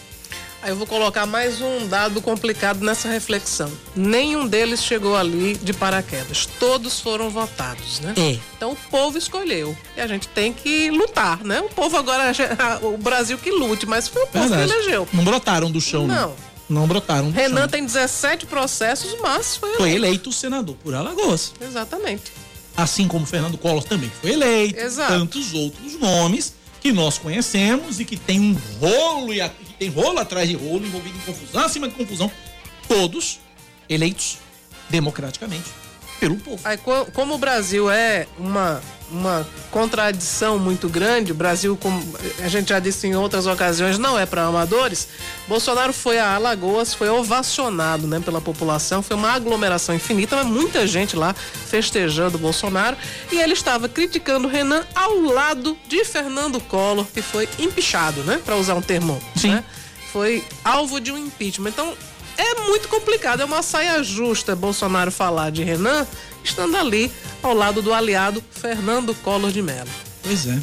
Aí 0.61 0.71
eu 0.71 0.75
vou 0.75 0.85
colocar 0.85 1.25
mais 1.25 1.61
um 1.61 1.87
dado 1.87 2.21
complicado 2.21 2.83
nessa 2.83 3.07
reflexão. 3.07 3.71
Nenhum 3.95 4.45
deles 4.45 4.83
chegou 4.83 5.15
ali 5.15 5.55
de 5.55 5.71
paraquedas. 5.71 6.47
Todos 6.59 6.99
foram 6.99 7.29
votados, 7.29 8.01
né? 8.01 8.13
É. 8.17 8.37
Então 8.57 8.73
o 8.73 8.75
povo 8.89 9.17
escolheu. 9.17 9.75
E 9.95 10.01
a 10.01 10.07
gente 10.07 10.27
tem 10.27 10.51
que 10.51 10.91
lutar, 10.91 11.43
né? 11.45 11.61
O 11.61 11.69
povo 11.69 11.95
agora, 11.95 12.33
o 12.81 12.97
Brasil 12.97 13.37
que 13.37 13.51
lute, 13.51 13.85
mas 13.85 14.09
foi 14.09 14.23
o 14.23 14.27
povo 14.27 14.49
Verdade. 14.49 14.69
que 14.69 14.77
elegeu. 14.79 15.07
Não 15.13 15.23
brotaram 15.23 15.71
do 15.71 15.79
chão, 15.79 16.05
não. 16.05 16.35
Não, 16.67 16.81
não 16.81 16.87
brotaram 16.87 17.31
do 17.31 17.35
Renan 17.35 17.61
chão. 17.61 17.69
tem 17.69 17.85
17 17.85 18.45
processos, 18.45 19.15
mas 19.21 19.55
foi 19.55 19.69
eleito. 19.69 19.81
Foi 19.81 19.91
eleito 19.95 20.31
senador 20.33 20.75
por 20.83 20.93
Alagoas. 20.93 21.53
Exatamente. 21.61 22.33
Assim 22.75 23.07
como 23.07 23.25
Fernando 23.25 23.57
Collor 23.57 23.83
também 23.85 24.11
foi 24.21 24.31
eleito. 24.31 24.77
Exato. 24.77 25.13
Tantos 25.13 25.53
outros 25.53 25.97
nomes 25.97 26.53
que 26.81 26.91
nós 26.91 27.17
conhecemos 27.17 27.99
e 27.99 28.05
que 28.05 28.17
tem 28.17 28.39
um 28.39 28.57
rolo 28.79 29.33
e 29.33 29.41
tem 29.79 29.89
rolo 29.89 30.19
atrás 30.19 30.47
de 30.47 30.55
rolo 30.55 30.85
envolvido 30.85 31.17
em 31.17 31.21
confusão 31.21 31.63
acima 31.63 31.87
de 31.87 31.95
confusão, 31.95 32.31
todos 32.87 33.39
eleitos 33.89 34.37
democraticamente 34.89 35.69
pelo 36.19 36.35
povo. 36.37 36.59
Aí, 36.65 36.77
como 37.13 37.35
o 37.35 37.37
Brasil 37.37 37.89
é 37.89 38.27
uma 38.37 38.81
uma 39.11 39.47
contradição 39.71 40.57
muito 40.59 40.89
grande. 40.89 41.31
O 41.31 41.35
Brasil, 41.35 41.77
como 41.77 42.01
a 42.39 42.47
gente 42.47 42.69
já 42.69 42.79
disse 42.79 43.07
em 43.07 43.15
outras 43.15 43.45
ocasiões, 43.47 43.97
não 43.97 44.17
é 44.17 44.25
para 44.25 44.45
amadores. 44.45 45.07
Bolsonaro 45.47 45.93
foi 45.93 46.19
a 46.19 46.35
Alagoas, 46.35 46.93
foi 46.93 47.09
ovacionado 47.09 48.07
né, 48.07 48.19
pela 48.19 48.41
população, 48.41 49.01
foi 49.01 49.15
uma 49.15 49.31
aglomeração 49.31 49.95
infinita, 49.95 50.35
mas 50.35 50.47
muita 50.47 50.85
gente 50.87 51.15
lá 51.15 51.33
festejando 51.33 52.37
o 52.37 52.39
Bolsonaro. 52.39 52.97
E 53.31 53.39
ele 53.39 53.53
estava 53.53 53.89
criticando 53.89 54.47
o 54.47 54.51
Renan 54.51 54.85
ao 54.95 55.19
lado 55.21 55.77
de 55.87 56.03
Fernando 56.05 56.59
Collor, 56.61 57.05
que 57.05 57.21
foi 57.21 57.47
empichado, 57.57 58.23
né? 58.23 58.39
Para 58.43 58.55
usar 58.55 58.75
um 58.75 58.81
termo. 58.81 59.21
Sim. 59.35 59.51
Né? 59.51 59.63
Foi 60.11 60.43
alvo 60.63 60.99
de 60.99 61.11
um 61.11 61.17
impeachment. 61.17 61.69
Então, 61.69 61.93
é 62.39 62.61
muito 62.61 62.87
complicado, 62.87 63.41
é 63.41 63.45
uma 63.45 63.61
saia 63.61 64.01
justa 64.01 64.55
Bolsonaro 64.55 65.11
falar 65.11 65.51
de 65.51 65.61
Renan 65.61 66.07
estando 66.49 66.75
ali 66.75 67.11
ao 67.41 67.53
lado 67.53 67.81
do 67.81 67.93
aliado 67.93 68.43
Fernando 68.51 69.13
Collor 69.15 69.51
de 69.51 69.61
Mello. 69.61 69.89
Pois 70.23 70.47
é. 70.47 70.59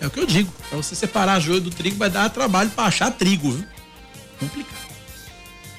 É 0.00 0.06
o 0.06 0.10
que 0.10 0.20
eu 0.20 0.26
digo. 0.26 0.52
Pra 0.68 0.76
você 0.76 0.94
separar 0.94 1.40
joio 1.40 1.60
do 1.60 1.70
trigo 1.70 1.96
vai 1.96 2.10
dar 2.10 2.28
trabalho 2.30 2.70
para 2.70 2.84
achar 2.84 3.10
trigo, 3.10 3.50
viu? 3.50 3.64
Complicado. 4.38 4.86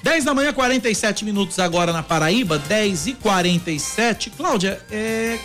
10 0.01 0.23
da 0.23 0.33
manhã, 0.33 0.53
47 0.53 1.25
minutos 1.25 1.59
agora 1.59 1.91
na 1.91 2.01
Paraíba, 2.01 2.57
10 2.57 3.07
e 3.07 3.13
47. 3.13 4.29
Cláudia, 4.31 4.81
é... 4.89 5.37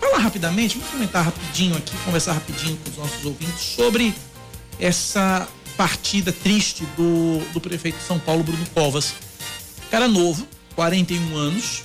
fala 0.00 0.18
rapidamente, 0.18 0.76
vamos 0.76 0.90
comentar 0.90 1.24
rapidinho 1.24 1.76
aqui, 1.76 1.92
conversar 2.04 2.32
rapidinho 2.32 2.76
com 2.78 2.90
os 2.90 2.96
nossos 2.96 3.24
ouvintes 3.24 3.60
sobre 3.60 4.14
essa 4.80 5.46
partida 5.76 6.32
triste 6.32 6.84
do, 6.96 7.40
do 7.52 7.60
prefeito 7.60 7.98
de 7.98 8.04
São 8.04 8.18
Paulo, 8.18 8.42
Bruno 8.42 8.64
Covas. 8.74 9.14
Cara 9.90 10.08
novo, 10.08 10.46
41 10.74 11.36
anos, 11.36 11.82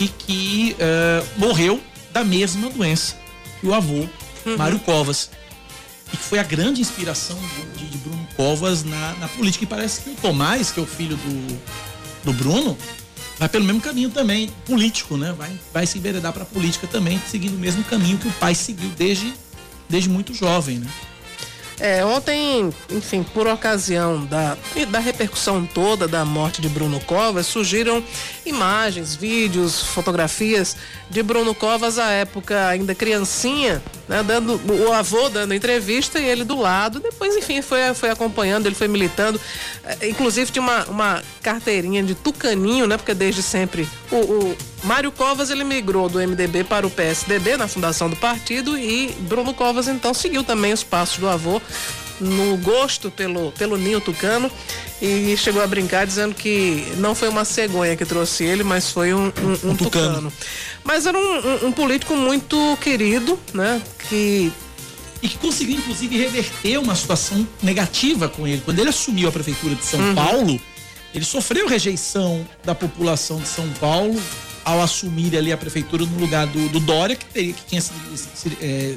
e 0.00 0.08
que 0.08 0.76
uh, 0.78 1.26
morreu 1.38 1.80
da 2.12 2.24
mesma 2.24 2.70
doença 2.70 3.16
que 3.60 3.66
o 3.66 3.74
avô, 3.74 4.06
uhum. 4.46 4.56
Mário 4.56 4.78
Covas. 4.80 5.30
E 6.12 6.16
que 6.16 6.22
foi 6.22 6.38
a 6.38 6.42
grande 6.42 6.80
inspiração 6.80 7.38
de, 7.76 7.86
de 7.86 7.98
Bruno 7.98 8.28
Covas 8.36 8.84
na, 8.84 9.14
na, 9.14 9.28
política. 9.28 9.64
E 9.64 9.66
parece 9.66 10.02
que 10.02 10.10
o 10.10 10.14
Tomás, 10.14 10.70
que 10.70 10.78
é 10.78 10.82
o 10.82 10.86
filho 10.86 11.16
do, 11.16 11.60
do 12.24 12.32
Bruno, 12.32 12.76
vai 13.38 13.48
pelo 13.48 13.64
mesmo 13.64 13.80
caminho 13.80 14.10
também, 14.10 14.50
político, 14.66 15.16
né? 15.16 15.34
Vai, 15.36 15.58
vai 15.72 15.86
se 15.86 15.98
enveredar 15.98 16.32
para 16.32 16.42
a 16.42 16.46
política 16.46 16.86
também, 16.86 17.20
seguindo 17.28 17.54
o 17.54 17.58
mesmo 17.58 17.82
caminho 17.84 18.18
que 18.18 18.28
o 18.28 18.32
pai 18.32 18.54
seguiu 18.54 18.90
desde, 18.90 19.32
desde 19.88 20.08
muito 20.08 20.34
jovem, 20.34 20.78
né? 20.78 20.88
É, 21.84 22.02
ontem, 22.02 22.72
enfim, 22.88 23.22
por 23.22 23.46
ocasião 23.46 24.24
da, 24.24 24.56
da 24.88 24.98
repercussão 24.98 25.66
toda 25.66 26.08
da 26.08 26.24
morte 26.24 26.62
de 26.62 26.68
Bruno 26.70 26.98
Covas, 27.00 27.46
surgiram 27.46 28.02
imagens, 28.46 29.14
vídeos, 29.14 29.82
fotografias 29.82 30.78
de 31.10 31.22
Bruno 31.22 31.54
Covas 31.54 31.98
à 31.98 32.10
época 32.10 32.68
ainda 32.68 32.94
criancinha, 32.94 33.82
né, 34.08 34.22
dando 34.22 34.58
o 34.66 34.94
avô 34.94 35.28
dando 35.28 35.52
entrevista 35.52 36.18
e 36.18 36.24
ele 36.24 36.42
do 36.42 36.58
lado. 36.58 37.00
Depois, 37.00 37.36
enfim, 37.36 37.60
foi, 37.60 37.92
foi 37.92 38.08
acompanhando, 38.08 38.64
ele 38.64 38.74
foi 38.74 38.88
militando. 38.88 39.38
É, 39.84 40.08
inclusive 40.08 40.50
tinha 40.50 40.62
uma, 40.62 40.86
uma 40.86 41.22
carteirinha 41.42 42.02
de 42.02 42.14
tucaninho, 42.14 42.86
né? 42.86 42.96
Porque 42.96 43.12
desde 43.12 43.42
sempre 43.42 43.86
o, 44.10 44.16
o 44.16 44.56
Mário 44.84 45.10
Covas 45.10 45.50
ele 45.50 45.64
migrou 45.64 46.08
do 46.08 46.18
MDB 46.18 46.64
para 46.64 46.86
o 46.86 46.90
PSDB 46.90 47.56
na 47.56 47.66
fundação 47.66 48.08
do 48.08 48.16
partido 48.16 48.76
e 48.78 49.08
Bruno 49.20 49.54
Covas 49.54 49.88
então 49.88 50.12
seguiu 50.12 50.44
também 50.44 50.72
os 50.72 50.84
passos 50.84 51.18
do 51.18 51.28
avô 51.28 51.60
no 52.20 52.56
gosto 52.58 53.10
pelo, 53.10 53.50
pelo 53.52 53.76
ninho 53.76 54.00
tucano 54.00 54.50
e 55.00 55.36
chegou 55.36 55.62
a 55.62 55.66
brincar 55.66 56.06
dizendo 56.06 56.34
que 56.34 56.84
não 56.96 57.14
foi 57.14 57.28
uma 57.28 57.44
cegonha 57.44 57.96
que 57.96 58.04
trouxe 58.04 58.44
ele, 58.44 58.62
mas 58.62 58.90
foi 58.90 59.12
um, 59.12 59.26
um, 59.26 59.68
um, 59.68 59.70
um 59.70 59.76
tucano. 59.76 60.08
tucano. 60.14 60.32
Mas 60.84 61.06
era 61.06 61.18
um, 61.18 61.66
um, 61.66 61.72
político 61.72 62.14
muito 62.14 62.78
querido, 62.80 63.38
né? 63.52 63.82
Que 64.08 64.52
e 65.22 65.28
que 65.28 65.38
conseguiu 65.38 65.78
inclusive 65.78 66.16
reverter 66.16 66.78
uma 66.78 66.94
situação 66.94 67.46
negativa 67.62 68.28
com 68.28 68.46
ele. 68.46 68.62
Quando 68.64 68.78
ele 68.78 68.90
assumiu 68.90 69.28
a 69.28 69.32
prefeitura 69.32 69.74
de 69.74 69.84
São 69.84 69.98
uhum. 69.98 70.14
Paulo, 70.14 70.60
ele 71.14 71.24
sofreu 71.24 71.66
rejeição 71.66 72.46
da 72.62 72.74
população 72.74 73.38
de 73.40 73.48
São 73.48 73.68
Paulo 73.80 74.20
ao 74.64 74.80
assumir 74.80 75.36
ali 75.36 75.52
a 75.52 75.56
prefeitura 75.56 76.04
no 76.04 76.18
lugar 76.18 76.46
do, 76.46 76.68
do 76.68 76.80
Dória, 76.80 77.14
que, 77.16 77.26
teria, 77.26 77.52
que 77.52 77.64
tinha 77.66 77.80
sido 77.80 78.56
é, 78.60 78.94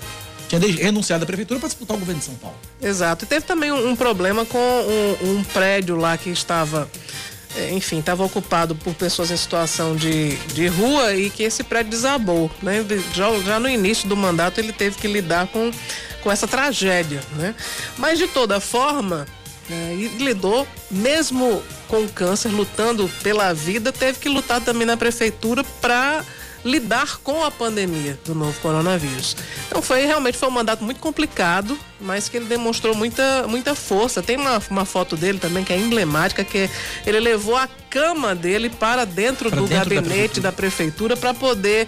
tinha 0.48 0.62
renunciado 0.62 1.24
à 1.24 1.28
prefeitura 1.28 1.60
para 1.60 1.68
disputar 1.68 1.96
o 1.98 2.00
governo 2.00 2.20
de 2.20 2.26
São 2.26 2.36
Paulo. 2.36 2.58
Exato. 2.82 3.26
E 3.26 3.28
teve 3.28 3.46
também 3.46 3.72
um, 3.72 3.90
um 3.90 3.96
problema 3.96 4.46
com 4.46 4.58
um, 4.58 5.32
um, 5.32 5.44
prédio 5.44 5.98
lá 5.98 6.18
que 6.18 6.30
estava, 6.30 6.90
é, 7.56 7.72
enfim, 7.72 8.00
estava 8.00 8.24
ocupado 8.24 8.74
por 8.76 8.94
pessoas 8.94 9.30
em 9.30 9.38
situação 9.38 9.96
de, 9.96 10.36
de 10.54 10.68
rua 10.68 11.14
e 11.14 11.30
que 11.30 11.44
esse 11.44 11.64
prédio 11.64 11.92
desabou. 11.92 12.50
Né? 12.62 12.86
Já, 13.14 13.38
já 13.40 13.60
no 13.60 13.70
início 13.70 14.08
do 14.08 14.16
mandato 14.16 14.60
ele 14.60 14.72
teve 14.72 14.98
que 14.98 15.08
lidar 15.08 15.48
com, 15.48 15.70
com 16.22 16.32
essa 16.32 16.48
tragédia. 16.48 17.22
Né? 17.36 17.54
Mas 17.98 18.18
de 18.18 18.28
toda 18.28 18.60
forma. 18.60 19.26
É, 19.70 19.94
e 19.94 20.08
lidou, 20.24 20.68
mesmo 20.90 21.62
com 21.88 22.08
câncer, 22.08 22.50
lutando 22.50 23.10
pela 23.22 23.54
vida, 23.54 23.92
teve 23.92 24.20
que 24.20 24.30
lutar 24.30 24.62
também 24.62 24.86
na 24.86 24.96
prefeitura 24.96 25.64
para 25.82 26.24
lidar 26.64 27.18
com 27.20 27.44
a 27.44 27.52
pandemia 27.52 28.20
do 28.26 28.34
novo 28.34 28.60
coronavírus. 28.60 29.36
Então 29.68 29.82
foi 29.82 30.06
realmente 30.06 30.38
foi 30.38 30.50
um 30.50 30.52
mandato 30.52 30.84
muito 30.84 31.00
complicado, 31.00 31.78
mas 32.00 32.28
que 32.28 32.38
ele 32.38 32.46
demonstrou 32.46 32.96
muita, 32.96 33.48
muita 33.48 33.76
força. 33.76 34.22
Tem 34.22 34.38
uma, 34.38 34.62
uma 34.70 34.86
foto 34.86 35.16
dele 35.16 35.40
também 35.40 35.64
que 35.64 35.72
é 35.72 35.78
emblemática, 35.78 36.44
que 36.44 36.70
ele 37.06 37.20
levou 37.20 37.56
a 37.56 37.68
cama 37.90 38.36
dele 38.36 38.70
para 38.70 39.06
dentro 39.06 39.50
para 39.50 39.62
do 39.62 39.68
dentro 39.68 39.96
gabinete 39.96 40.40
da 40.40 40.52
prefeitura 40.52 41.16
para 41.16 41.34
poder 41.34 41.88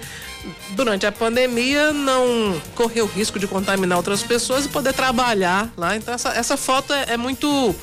durante 0.72 1.06
a 1.06 1.12
pandemia 1.12 1.92
não 1.92 2.60
correr 2.76 3.02
o 3.02 3.06
risco 3.06 3.40
de 3.40 3.48
contaminar 3.48 3.98
outras 3.98 4.24
pessoas 4.24 4.66
e 4.66 4.70
poder 4.70 4.94
trabalhar 4.94 5.72
lá. 5.76 5.96
Então 5.96 6.14
essa, 6.14 6.30
essa 6.30 6.58
foto 6.58 6.94
é, 6.94 7.14
é 7.14 7.18
muito. 7.18 7.76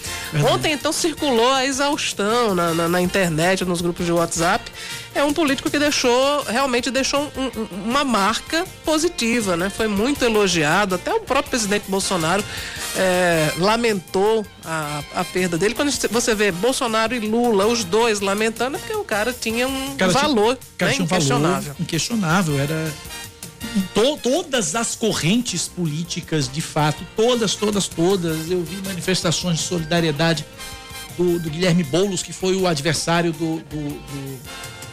Ontem 0.52 0.72
então 0.72 0.92
circulou 0.92 1.52
a 1.52 1.64
exaustão 1.64 2.54
na, 2.54 2.74
na, 2.74 2.88
na, 2.88 3.00
internet, 3.00 3.64
nos 3.64 3.80
grupos 3.80 4.06
de 4.06 4.12
WhatsApp. 4.12 4.70
É 5.16 5.24
um 5.24 5.32
político 5.32 5.70
que 5.70 5.78
deixou, 5.78 6.43
realmente 6.43 6.90
deixou 6.90 7.32
um, 7.36 7.60
um, 7.60 7.66
uma 7.86 8.05
marca 8.05 8.66
positiva, 8.84 9.56
né? 9.56 9.70
Foi 9.70 9.88
muito 9.88 10.22
elogiado, 10.22 10.94
até 10.94 11.12
o 11.14 11.20
próprio 11.20 11.51
presidente 11.51 11.84
Bolsonaro 11.88 12.44
é, 12.97 13.51
lamentou 13.56 14.44
a, 14.62 15.02
a, 15.14 15.24
perda 15.24 15.56
dele. 15.56 15.74
Quando 15.74 15.90
você 15.90 16.34
vê 16.34 16.52
Bolsonaro 16.52 17.14
e 17.14 17.18
Lula, 17.18 17.66
os 17.66 17.82
dois 17.82 18.20
lamentando, 18.20 18.76
é 18.76 18.78
porque 18.78 18.94
o 18.94 19.05
cara 19.05 19.32
tinha 19.32 19.66
um 19.66 19.97
cara 19.97 20.12
valor 20.12 20.59
tinha, 20.76 20.88
né, 20.88 20.94
tinha 20.94 21.02
um 21.02 21.06
inquestionável. 21.06 21.72
Valor 21.72 21.76
inquestionável. 21.80 22.60
Era 22.60 22.93
to, 23.94 24.18
todas 24.22 24.74
as 24.74 24.94
correntes 24.94 25.66
políticas, 25.66 26.47
de 26.47 26.60
fato, 26.60 27.06
todas, 27.16 27.55
todas, 27.55 27.88
todas. 27.88 28.51
Eu 28.51 28.62
vi 28.62 28.76
manifestações 28.86 29.59
de 29.59 29.64
solidariedade 29.64 30.44
do, 31.16 31.38
do 31.38 31.51
Guilherme 31.51 31.82
Boulos, 31.82 32.22
que 32.22 32.32
foi 32.32 32.55
o 32.55 32.66
adversário 32.66 33.32
do, 33.32 33.56
do, 33.60 33.88
do, 33.88 34.40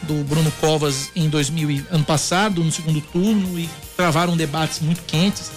do 0.04 0.22
Bruno 0.24 0.52
Covas 0.60 1.10
em 1.16 1.28
2000 1.28 1.86
ano 1.90 2.04
passado, 2.04 2.62
no 2.62 2.70
segundo 2.70 3.00
turno, 3.00 3.58
e 3.58 3.68
travaram 3.96 4.36
debates 4.36 4.80
muito 4.80 5.02
quentes 5.02 5.50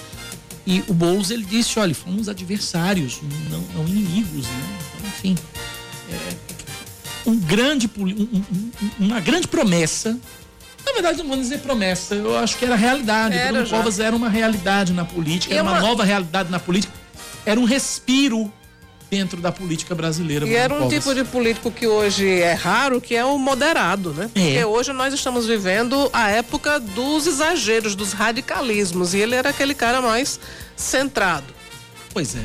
e 0.68 0.84
o 0.90 0.94
Boulos 0.94 1.32
ele 1.32 1.46
disse, 1.46 1.80
olha, 1.80 1.96
fomos 1.96 2.28
adversários, 2.28 3.22
não, 3.50 3.62
não 3.74 3.88
inimigos, 3.88 4.46
né? 4.46 4.64
Então, 4.98 5.08
enfim, 5.08 5.36
é, 6.12 6.36
um 7.26 7.40
grande, 7.40 7.90
um, 7.98 8.04
um, 8.06 8.72
uma 9.00 9.22
grande 9.22 9.48
promessa. 9.48 10.20
Na 10.86 10.92
verdade, 10.92 11.20
não 11.20 11.28
vou 11.30 11.38
dizer 11.38 11.60
promessa, 11.60 12.16
eu 12.16 12.38
acho 12.38 12.58
que 12.58 12.66
era 12.66 12.76
realidade. 12.76 13.34
Era 13.34 13.54
Bruno 13.54 13.70
Covas 13.70 13.98
era 14.02 14.14
uma 14.14 14.28
realidade 14.28 14.92
na 14.92 15.06
política, 15.06 15.54
e 15.54 15.58
era 15.58 15.64
uma, 15.64 15.72
uma 15.72 15.80
nova 15.80 16.04
realidade 16.04 16.52
na 16.52 16.60
política. 16.60 16.94
Era 17.46 17.58
um 17.58 17.64
respiro 17.64 18.52
dentro 19.10 19.40
da 19.42 19.52
política 19.52 19.96
brasileira. 19.96 20.48
E 20.48 20.56
era 20.56 20.74
um 20.74 20.80
Covas. 20.80 20.94
tipo 20.94 21.16
de 21.16 21.24
político 21.24 21.72
que 21.72 21.88
hoje 21.88 22.28
é 22.28 22.54
raro, 22.54 23.00
que 23.00 23.16
é 23.16 23.24
o 23.24 23.38
moderado, 23.38 24.14
né? 24.14 24.30
É. 24.36 24.40
Porque 24.40 24.66
hoje 24.66 24.94
nós 24.94 25.14
estamos 25.14 25.46
vivendo 25.46 26.10
a 26.12 26.30
época 26.30 26.80
dos 26.80 27.26
exageros, 27.28 27.96
dos 27.96 28.14
radicalismos. 28.14 29.14
E 29.14 29.20
ele 29.20 29.36
era 29.36 29.50
aquele 29.50 29.74
cara 29.74 30.02
mais 30.02 30.40
centrado. 30.76 31.54
Pois 32.14 32.36
é. 32.36 32.44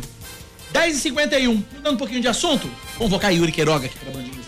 10h51, 0.73 1.63
mudando 1.75 1.95
um 1.95 1.99
pouquinho 1.99 2.21
de 2.21 2.29
assunto, 2.29 2.69
convocar 2.97 3.33
Yuri 3.33 3.53
Queiroga 3.53 3.87
aqui 3.87 3.99
para 3.99 4.09
a 4.09 4.42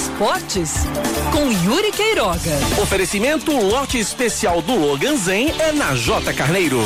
Esportes 0.00 0.72
com 1.30 1.52
Yuri 1.52 1.92
Queiroga. 1.92 2.56
Oferecimento 2.80 3.52
lote 3.52 3.98
especial 3.98 4.62
do 4.62 4.74
Logan 4.74 5.14
Zen 5.14 5.50
é 5.60 5.72
na 5.72 5.94
J 5.94 6.32
Carneiro. 6.32 6.78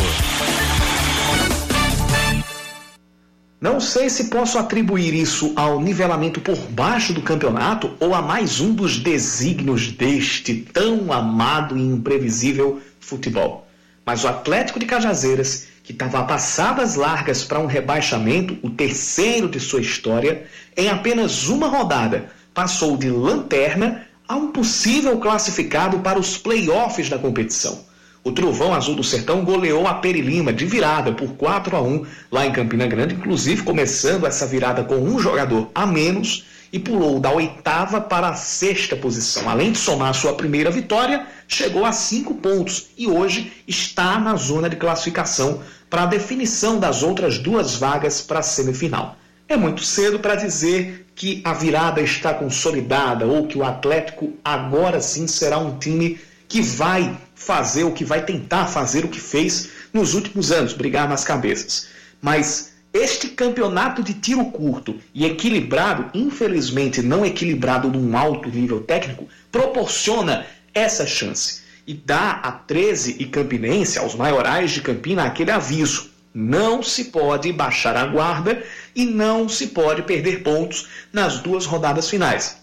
Não 3.61 3.79
sei 3.79 4.11
se 4.11 4.25
posso 4.25 4.59
atribuir 4.59 5.15
isso 5.15 5.53
ao 5.55 5.81
nivelamento 5.81 6.41
por 6.41 6.57
baixo 6.57 7.13
do 7.13 7.23
campeonato 7.23 7.93
ou 8.01 8.17
a 8.17 8.21
mais 8.21 8.59
um 8.59 8.75
dos 8.75 8.99
desígnios 8.99 9.93
deste 9.93 10.53
tão 10.73 11.13
amado 11.13 11.79
e 11.79 11.83
imprevisível 11.83 12.83
futebol. 12.99 13.65
Mas 14.05 14.25
o 14.25 14.29
Atlético 14.29 14.81
de 14.81 14.87
Cajazeiras, 14.87 15.69
que 15.85 15.93
estava 15.93 16.19
a 16.19 16.25
passadas 16.25 16.97
largas 16.97 17.45
para 17.45 17.61
um 17.61 17.67
rebaixamento, 17.67 18.59
o 18.61 18.71
terceiro 18.71 19.49
de 19.49 19.61
sua 19.61 19.81
história, 19.81 20.47
em 20.77 20.89
apenas 20.89 21.47
uma 21.47 21.69
rodada 21.69 22.29
passou 22.55 22.97
de 22.97 23.11
lanterna 23.11 24.07
a 24.27 24.37
um 24.37 24.53
possível 24.53 25.19
classificado 25.19 25.99
para 25.99 26.19
os 26.19 26.39
playoffs 26.39 27.11
da 27.11 27.19
competição. 27.19 27.85
O 28.23 28.33
Trovão 28.33 28.73
Azul 28.73 28.95
do 28.95 29.05
Sertão 29.05 29.45
goleou 29.45 29.87
a 29.87 29.95
Perilima 29.95 30.51
de 30.51 30.65
virada 30.65 31.13
por 31.13 31.35
4 31.35 31.77
a 31.77 31.83
1 31.83 32.07
lá 32.33 32.47
em 32.47 32.53
Campina 32.53 32.87
Grande, 32.87 33.15
inclusive 33.15 33.63
começando 33.63 34.27
essa 34.27 34.47
virada 34.47 34.83
com 34.83 34.95
um 34.95 35.19
jogador 35.19 35.71
a 35.75 35.85
menos 35.85 36.47
e 36.73 36.79
pulou 36.79 37.21
da 37.21 37.31
oitava 37.31 38.01
para 38.01 38.31
a 38.31 38.35
sexta 38.35 38.97
posição. 38.97 39.49
Além 39.49 39.73
de 39.73 39.79
somar 39.79 40.15
sua 40.15 40.33
primeira 40.33 40.71
vitória, 40.71 41.27
chegou 41.47 41.85
a 41.85 41.93
cinco 41.93 42.35
pontos 42.35 42.87
e 42.97 43.07
hoje 43.07 43.53
está 43.69 44.19
na 44.19 44.37
zona 44.37 44.71
de 44.71 44.77
classificação 44.77 45.61
para 45.91 46.05
a 46.05 46.07
definição 46.07 46.81
das 46.81 47.03
outras 47.03 47.39
duas 47.39 47.75
vagas 47.77 48.23
para 48.23 48.39
a 48.39 48.43
semifinal. 48.43 49.17
É 49.47 49.57
muito 49.57 49.85
cedo 49.85 50.19
para 50.19 50.37
dizer 50.37 51.07
que 51.15 51.43
a 51.45 51.53
virada 51.53 52.01
está 52.01 52.33
consolidada 52.33 53.27
ou 53.27 53.47
que 53.47 53.59
o 53.59 53.65
Atlético 53.65 54.33
agora 54.45 55.01
sim 55.01 55.27
será 55.27 55.59
um 55.59 55.79
time 55.79 56.19
que 56.49 56.63
vai 56.63 57.17
fazer 57.35 57.85
o 57.85 57.93
que 57.93 58.05
vai 58.05 58.25
tentar 58.25 58.67
fazer 58.67 59.05
o 59.05 59.09
que 59.09 59.21
fez 59.21 59.69
nos 59.93 60.15
últimos 60.15 60.51
anos, 60.51 60.73
brigar 60.73 61.09
nas 61.09 61.25
cabeças. 61.25 61.89
Mas 62.23 62.73
este 62.93 63.29
campeonato 63.29 64.03
de 64.03 64.15
tiro 64.15 64.45
curto 64.47 64.97
e 65.13 65.27
equilibrado, 65.27 66.11
infelizmente 66.15 67.03
não 67.03 67.27
equilibrado 67.27 67.89
num 67.89 68.17
alto 68.17 68.49
nível 68.49 68.81
técnico, 68.81 69.29
proporciona 69.53 70.47
essa 70.73 71.07
chance 71.07 71.63
e 71.87 71.93
dá 71.93 72.41
a 72.43 72.51
13 72.51 73.17
e 73.19 73.27
Campinense, 73.27 73.99
aos 73.99 74.15
maiorais 74.15 74.71
de 74.71 74.81
Campina, 74.81 75.25
aquele 75.25 75.51
aviso. 75.51 76.11
Não 76.33 76.83
se 76.83 77.05
pode 77.07 77.53
baixar 77.53 77.97
a 77.97 78.07
guarda 78.07 78.65
e 78.95 79.05
não 79.05 79.49
se 79.49 79.69
pode 79.69 80.03
perder 80.03 80.43
pontos 80.43 80.89
nas 81.13 81.39
duas 81.39 81.67
rodadas 81.67 82.09
finais. 82.09 82.63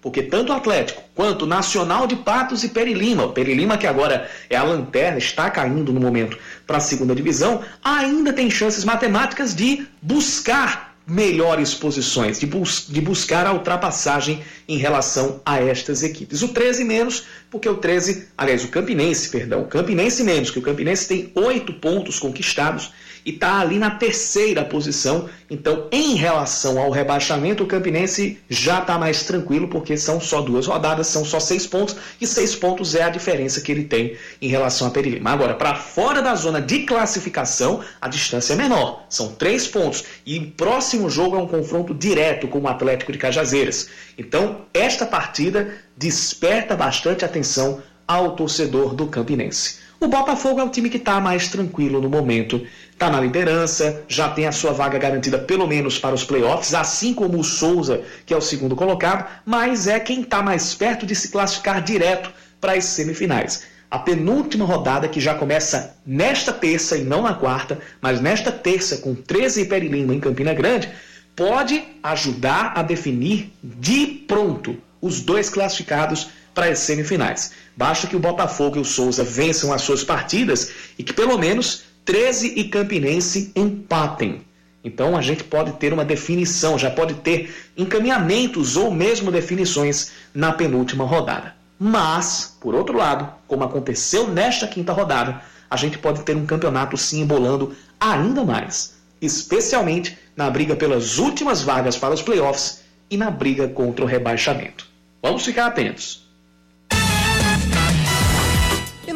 Porque 0.00 0.22
tanto 0.22 0.52
o 0.52 0.56
Atlético 0.56 1.02
quanto 1.14 1.42
o 1.42 1.46
Nacional 1.48 2.06
de 2.06 2.16
Patos 2.16 2.62
e 2.62 2.68
Perilima, 2.68 3.28
Perilima 3.32 3.76
que 3.76 3.86
agora 3.86 4.30
é 4.48 4.56
a 4.56 4.62
lanterna, 4.62 5.18
está 5.18 5.50
caindo 5.50 5.92
no 5.92 6.00
momento 6.00 6.38
para 6.66 6.76
a 6.76 6.80
segunda 6.80 7.14
divisão, 7.14 7.62
ainda 7.82 8.32
tem 8.32 8.50
chances 8.50 8.84
matemáticas 8.84 9.54
de 9.54 9.86
buscar 10.00 10.88
melhores 11.08 11.72
posições, 11.72 12.38
de, 12.38 12.46
bus 12.46 12.86
de 12.86 13.00
buscar 13.00 13.46
a 13.46 13.52
ultrapassagem 13.52 14.44
em 14.68 14.76
relação 14.76 15.40
a 15.44 15.58
estas 15.58 16.02
equipes. 16.02 16.42
O 16.42 16.48
13 16.48 16.84
menos, 16.84 17.24
porque 17.50 17.66
o 17.66 17.76
13, 17.76 18.28
aliás, 18.36 18.62
o 18.62 18.68
Campinense, 18.68 19.30
perdão, 19.30 19.62
o 19.62 19.66
Campinense 19.66 20.22
menos, 20.22 20.50
que 20.50 20.58
o 20.58 20.62
Campinense 20.62 21.08
tem 21.08 21.32
oito 21.34 21.72
pontos 21.72 22.18
conquistados 22.18 22.92
e 23.24 23.30
está 23.30 23.60
ali 23.60 23.78
na 23.78 23.90
terceira 23.90 24.64
posição. 24.64 25.28
Então, 25.50 25.88
em 25.90 26.14
relação 26.14 26.78
ao 26.78 26.90
rebaixamento, 26.90 27.62
o 27.62 27.66
Campinense 27.66 28.38
já 28.48 28.80
está 28.80 28.98
mais 28.98 29.22
tranquilo, 29.24 29.68
porque 29.68 29.96
são 29.96 30.20
só 30.20 30.40
duas 30.40 30.66
rodadas, 30.66 31.06
são 31.06 31.24
só 31.24 31.40
seis 31.40 31.66
pontos, 31.66 31.96
e 32.20 32.26
seis 32.26 32.54
pontos 32.54 32.94
é 32.94 33.02
a 33.02 33.10
diferença 33.10 33.60
que 33.60 33.72
ele 33.72 33.84
tem 33.84 34.16
em 34.40 34.48
relação 34.48 34.86
a 34.86 34.90
Perilima. 34.90 35.30
Agora, 35.30 35.54
para 35.54 35.74
fora 35.74 36.20
da 36.20 36.34
zona 36.34 36.60
de 36.60 36.80
classificação, 36.80 37.80
a 38.00 38.08
distância 38.08 38.52
é 38.52 38.56
menor, 38.56 39.04
são 39.08 39.32
três 39.32 39.66
pontos, 39.66 40.04
e 40.26 40.38
o 40.38 40.50
próximo 40.52 41.08
jogo 41.08 41.36
é 41.36 41.38
um 41.38 41.46
confronto 41.46 41.94
direto 41.94 42.48
com 42.48 42.60
o 42.60 42.68
Atlético 42.68 43.12
de 43.12 43.18
Cajazeiras. 43.18 43.88
Então, 44.16 44.62
esta 44.74 45.06
partida 45.06 45.74
desperta 45.96 46.76
bastante 46.76 47.24
atenção 47.24 47.82
ao 48.06 48.34
torcedor 48.34 48.94
do 48.94 49.06
Campinense. 49.06 49.88
O 50.00 50.06
Botafogo 50.06 50.60
é 50.60 50.64
o 50.64 50.68
time 50.68 50.88
que 50.88 50.96
está 50.96 51.20
mais 51.20 51.48
tranquilo 51.48 52.00
no 52.00 52.08
momento 52.08 52.64
está 52.98 53.08
na 53.08 53.20
liderança, 53.20 54.02
já 54.08 54.28
tem 54.28 54.48
a 54.48 54.50
sua 54.50 54.72
vaga 54.72 54.98
garantida 54.98 55.38
pelo 55.38 55.68
menos 55.68 56.00
para 56.00 56.16
os 56.16 56.24
playoffs, 56.24 56.74
assim 56.74 57.14
como 57.14 57.38
o 57.38 57.44
Souza, 57.44 58.02
que 58.26 58.34
é 58.34 58.36
o 58.36 58.40
segundo 58.40 58.74
colocado, 58.74 59.24
mas 59.46 59.86
é 59.86 60.00
quem 60.00 60.22
está 60.22 60.42
mais 60.42 60.74
perto 60.74 61.06
de 61.06 61.14
se 61.14 61.28
classificar 61.28 61.80
direto 61.80 62.28
para 62.60 62.72
as 62.72 62.84
semifinais. 62.86 63.62
A 63.88 64.00
penúltima 64.00 64.64
rodada, 64.64 65.06
que 65.06 65.20
já 65.20 65.36
começa 65.36 65.96
nesta 66.04 66.52
terça 66.52 66.96
e 66.96 67.04
não 67.04 67.22
na 67.22 67.34
quarta, 67.34 67.78
mas 68.00 68.20
nesta 68.20 68.50
terça, 68.50 68.96
com 68.96 69.14
13 69.14 69.66
Perilima 69.66 70.12
em 70.12 70.18
Campina 70.18 70.52
Grande, 70.52 70.88
pode 71.36 71.84
ajudar 72.02 72.72
a 72.74 72.82
definir 72.82 73.52
de 73.62 74.06
pronto 74.26 74.76
os 75.00 75.20
dois 75.20 75.48
classificados 75.48 76.30
para 76.52 76.66
as 76.66 76.80
semifinais. 76.80 77.52
Basta 77.76 78.08
que 78.08 78.16
o 78.16 78.18
Botafogo 78.18 78.76
e 78.76 78.80
o 78.80 78.84
Souza 78.84 79.22
vençam 79.22 79.72
as 79.72 79.82
suas 79.82 80.02
partidas 80.02 80.72
e 80.98 81.04
que 81.04 81.12
pelo 81.12 81.38
menos 81.38 81.84
13 82.08 82.54
e 82.56 82.64
Campinense 82.64 83.52
empatem. 83.54 84.40
Então 84.82 85.14
a 85.14 85.20
gente 85.20 85.44
pode 85.44 85.72
ter 85.72 85.92
uma 85.92 86.06
definição, 86.06 86.78
já 86.78 86.90
pode 86.90 87.12
ter 87.16 87.54
encaminhamentos 87.76 88.78
ou 88.78 88.90
mesmo 88.90 89.30
definições 89.30 90.12
na 90.32 90.50
penúltima 90.50 91.04
rodada. 91.04 91.54
Mas, 91.78 92.56
por 92.62 92.74
outro 92.74 92.96
lado, 92.96 93.30
como 93.46 93.62
aconteceu 93.62 94.26
nesta 94.26 94.66
quinta 94.66 94.90
rodada, 94.90 95.42
a 95.68 95.76
gente 95.76 95.98
pode 95.98 96.22
ter 96.22 96.34
um 96.34 96.46
campeonato 96.46 96.96
se 96.96 97.20
embolando 97.20 97.76
ainda 98.00 98.42
mais, 98.42 98.94
especialmente 99.20 100.16
na 100.34 100.48
briga 100.48 100.74
pelas 100.74 101.18
últimas 101.18 101.60
vagas 101.60 101.98
para 101.98 102.14
os 102.14 102.22
playoffs 102.22 102.84
e 103.10 103.18
na 103.18 103.30
briga 103.30 103.68
contra 103.68 104.02
o 104.02 104.08
rebaixamento. 104.08 104.88
Vamos 105.22 105.44
ficar 105.44 105.66
atentos 105.66 106.26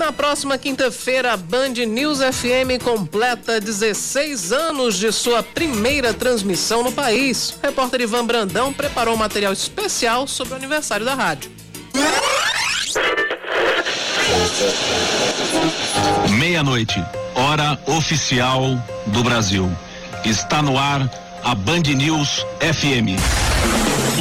na 0.02 0.10
próxima 0.10 0.58
quinta-feira, 0.58 1.32
a 1.32 1.36
Band 1.36 1.74
News 1.86 2.18
FM 2.18 2.82
completa 2.82 3.60
16 3.60 4.50
anos 4.50 4.98
de 4.98 5.12
sua 5.12 5.44
primeira 5.44 6.12
transmissão 6.12 6.82
no 6.82 6.90
país. 6.90 7.50
O 7.62 7.66
repórter 7.66 8.00
Ivan 8.00 8.26
Brandão 8.26 8.72
preparou 8.72 9.14
um 9.14 9.16
material 9.16 9.52
especial 9.52 10.26
sobre 10.26 10.54
o 10.54 10.56
aniversário 10.56 11.06
da 11.06 11.14
rádio. 11.14 11.52
Meia-noite, 16.36 17.00
hora 17.36 17.78
oficial 17.86 18.62
do 19.06 19.22
Brasil. 19.22 19.70
Está 20.24 20.60
no 20.60 20.76
ar 20.76 21.08
a 21.44 21.54
Band 21.54 21.82
News 21.94 22.44
FM. 22.58 23.41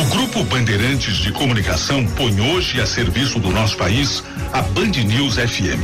O 0.02 0.06
Grupo 0.06 0.44
Bandeirantes 0.45 1.18
de 1.18 1.32
Comunicação 1.32 2.03
põe 2.18 2.41
hoje 2.41 2.82
a 2.82 2.88
serviço 2.88 3.38
do 3.38 3.52
nosso 3.52 3.78
país 3.78 4.23
a 4.52 4.60
Band 4.64 4.88
News 5.06 5.36
FM. 5.36 5.78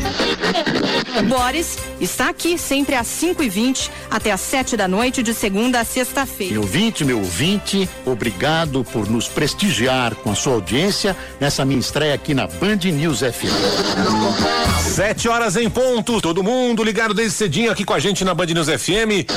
Boris 1.30 1.78
está 2.02 2.30
aqui 2.30 2.58
sempre 2.58 2.96
às 2.96 3.06
5 3.06 3.44
e 3.44 3.50
20 3.50 3.92
até 4.10 4.32
às 4.32 4.42
7 4.42 4.76
da 4.76 4.88
noite, 4.88 5.22
de 5.22 5.36
segunda 5.36 5.82
a 5.82 5.86
sexta-feira. 5.86 6.54
Meu 6.54 6.64
ouvinte, 6.64 7.06
meu 7.06 7.20
ouvinte, 7.20 7.88
obrigado 8.08 8.84
por 8.92 9.08
nos 9.08 9.28
prestigiar 9.28 10.16
com 10.16 10.32
a 10.32 10.36
sua 10.36 10.54
audiência 10.54 11.16
nessa 11.40 11.64
minha 11.64 11.80
estreia 11.80 12.16
aqui 12.16 12.34
na 12.34 12.48
Band 12.48 12.78
News 12.86 13.20
FM. 13.20 13.54
Sete 14.96 15.30
horas 15.30 15.56
em 15.56 15.70
ponto, 15.70 16.20
todo 16.22 16.44
mundo 16.44 16.84
ligado 16.84 17.14
desde 17.14 17.36
cedinho 17.36 17.72
aqui 17.72 17.86
com 17.86 17.94
a 17.94 18.00
gente 18.00 18.26
na 18.26 18.34
Band 18.34 18.48
News 18.48 18.68
FM. 18.68 19.30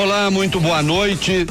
Olá, 0.00 0.30
muito 0.30 0.60
boa 0.60 0.82
noite. 0.84 1.46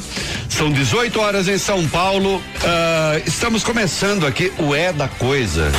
São 0.54 0.70
18 0.70 1.20
horas 1.20 1.48
em 1.48 1.58
São 1.58 1.86
Paulo. 1.88 2.36
Uh, 2.36 3.26
estamos 3.26 3.64
começando 3.64 4.24
aqui 4.24 4.52
o 4.56 4.72
É 4.72 4.92
da 4.92 5.08
Coisa. 5.08 5.72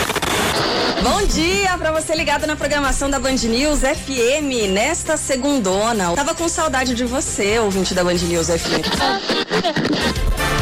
Bom 1.02 1.26
dia 1.28 1.78
para 1.78 1.94
você 1.94 2.14
ligado 2.14 2.46
na 2.46 2.58
programação 2.58 3.10
da 3.10 3.18
Band 3.18 3.38
News 3.44 3.80
FM 3.80 4.70
nesta 4.74 5.16
segundona. 5.16 6.14
Tava 6.14 6.36
com 6.36 6.50
saudade 6.50 6.94
de 6.94 7.06
você, 7.06 7.58
ouvinte 7.58 7.94
da 7.94 8.04
Band 8.04 8.16
News 8.16 8.48
FM. 8.48 8.84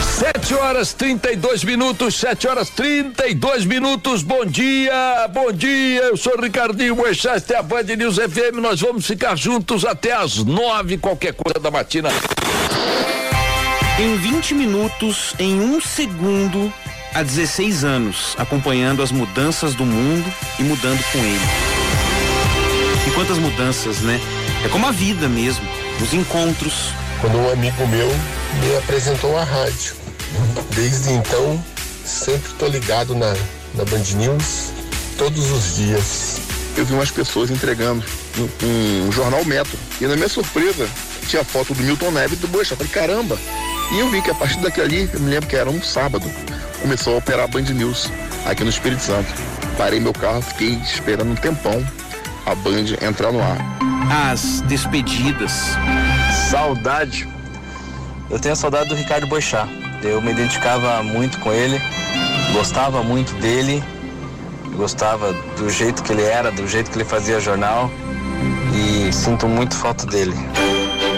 7 0.04 0.54
horas 0.54 0.94
32 0.94 1.64
minutos, 1.64 2.16
7 2.16 2.48
horas 2.48 2.70
32 2.70 3.66
minutos. 3.66 4.22
Bom 4.22 4.46
dia, 4.46 5.28
bom 5.34 5.52
dia. 5.52 6.02
Eu 6.02 6.18
sou 6.18 6.40
Ricardinho 6.40 6.96
Boechat, 6.96 7.38
esta 7.38 7.56
é 7.56 7.58
a 7.58 7.64
Band 7.64 7.84
News 7.98 8.18
FM. 8.18 8.60
Nós 8.62 8.80
vamos 8.80 9.08
ficar 9.08 9.36
juntos 9.36 9.84
até 9.84 10.14
as 10.14 10.38
nove, 10.38 11.00
qualquer 11.00 11.34
coisa 11.34 11.60
da 11.60 11.72
matina. 11.72 12.10
Em 14.00 14.18
20 14.18 14.56
minutos, 14.56 15.36
em 15.38 15.62
um 15.62 15.80
segundo, 15.80 16.74
há 17.14 17.22
16 17.22 17.84
anos, 17.84 18.36
acompanhando 18.40 19.04
as 19.04 19.12
mudanças 19.12 19.76
do 19.76 19.86
mundo 19.86 20.34
e 20.58 20.64
mudando 20.64 21.00
com 21.12 21.20
ele. 21.20 21.46
E 23.08 23.12
quantas 23.12 23.38
mudanças, 23.38 24.00
né? 24.00 24.20
É 24.66 24.70
como 24.70 24.88
a 24.88 24.92
vida 24.92 25.30
mesmo, 25.30 25.64
os 26.02 26.12
encontros. 26.12 26.74
Quando 27.22 27.38
um 27.38 27.52
amigo 27.52 27.88
meu 27.88 28.08
me 28.08 28.78
apresentou 28.78 29.38
a 29.38 29.44
rádio. 29.44 29.94
Desde 30.74 31.12
então, 31.12 31.64
sempre 32.04 32.52
estou 32.52 32.70
ligado 32.70 33.14
na, 33.14 33.32
na 33.76 33.86
Band 33.86 34.16
News, 34.16 34.72
todos 35.20 35.52
os 35.52 35.76
dias. 35.76 36.42
Eu 36.76 36.84
vi 36.84 36.96
umas 36.96 37.12
pessoas 37.12 37.52
entregando 37.52 38.04
um, 38.40 39.08
um 39.08 39.12
jornal 39.12 39.46
Metro. 39.46 39.78
E 40.02 40.08
na 40.08 40.16
minha 40.16 40.28
surpresa, 40.28 40.90
tinha 41.28 41.44
foto 41.44 41.76
do 41.76 41.84
Milton 41.84 42.10
Neves 42.10 42.40
e 42.40 42.42
do 42.42 42.48
Bocha. 42.48 42.76
Falei, 42.76 42.92
caramba, 42.92 43.38
e 43.94 44.00
eu 44.00 44.10
vi 44.10 44.22
que 44.22 44.32
a 44.32 44.36
partir 44.36 44.60
daquele 44.60 45.04
ali, 45.04 45.10
eu 45.14 45.20
me 45.20 45.30
lembro 45.30 45.48
que 45.48 45.56
era 45.56 45.70
um 45.70 45.82
sábado, 45.82 46.26
começou 46.82 47.14
a 47.14 47.18
operar 47.18 47.46
a 47.46 47.48
Band 47.48 47.62
News 47.62 48.10
aqui 48.46 48.64
no 48.64 48.70
Espírito 48.70 49.04
Santo. 49.04 49.32
Parei 49.78 50.00
meu 50.00 50.14
carro, 50.14 50.42
fiquei 50.42 50.74
esperando 50.84 51.32
um 51.32 51.36
tempão 51.36 51.86
a 52.46 52.56
Band 52.56 52.98
entrar 53.02 53.32
no 53.32 53.40
ar. 53.40 53.58
As 54.32 54.62
despedidas. 54.62 55.52
Saudade. 56.50 57.28
Eu 58.30 58.40
tenho 58.40 58.56
saudade 58.56 58.90
do 58.90 58.96
Ricardo 58.96 59.28
Boixá. 59.28 59.68
Eu 60.02 60.22
me 60.22 60.32
identificava 60.32 61.02
muito 61.04 61.40
com 61.40 61.54
ele, 61.54 61.80
gostava 62.52 63.02
muito 63.04 63.34
dele, 63.36 63.82
gostava 64.76 65.32
do 65.58 65.70
jeito 65.70 66.04
que 66.04 66.12
ele 66.12 66.24
era, 66.24 66.52
do 66.52 66.68
jeito 66.68 66.92
que 66.92 66.98
ele 66.98 67.06
fazia 67.06 67.40
jornal 67.40 67.90
e 68.74 69.14
sinto 69.14 69.48
muito 69.48 69.76
falta 69.76 70.06
dele. 70.06 70.36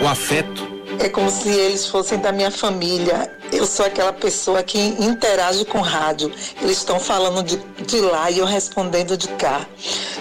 O 0.03 0.07
afeto 0.07 0.74
é 0.99 1.09
como 1.09 1.29
se 1.29 1.49
eles 1.49 1.87
fossem 1.87 2.19
da 2.19 2.31
minha 2.31 2.51
família. 2.51 3.31
Eu 3.51 3.65
sou 3.65 3.85
aquela 3.85 4.11
pessoa 4.11 4.63
que 4.63 4.79
interage 4.79 5.65
com 5.65 5.79
rádio. 5.81 6.31
Eles 6.61 6.77
estão 6.77 6.99
falando 6.99 7.43
de, 7.43 7.57
de 7.85 8.01
lá 8.01 8.29
e 8.31 8.39
eu 8.39 8.45
respondendo 8.45 9.15
de 9.15 9.27
cá. 9.29 9.61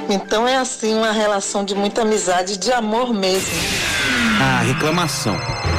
Então 0.09 0.47
é 0.47 0.57
assim 0.57 0.95
uma 0.95 1.13
relação 1.13 1.65
de 1.65 1.75
muita 1.75 2.03
amizade, 2.03 2.57
de 2.57 2.73
amor 2.73 3.13
mesmo. 3.13 3.49
A 4.41 4.61
reclamação. 4.63 5.37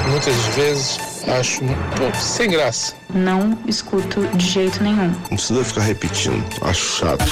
Muitas 0.09 0.35
vezes 0.55 0.99
acho 1.27 1.61
pô, 1.61 2.19
sem 2.19 2.49
graça. 2.49 2.93
Não 3.13 3.57
escuto 3.67 4.25
de 4.35 4.45
jeito 4.45 4.83
nenhum. 4.83 5.09
Não 5.29 5.37
precisa 5.37 5.63
ficar 5.63 5.81
repetindo, 5.81 6.45
acho 6.61 6.99
chato. 6.99 7.25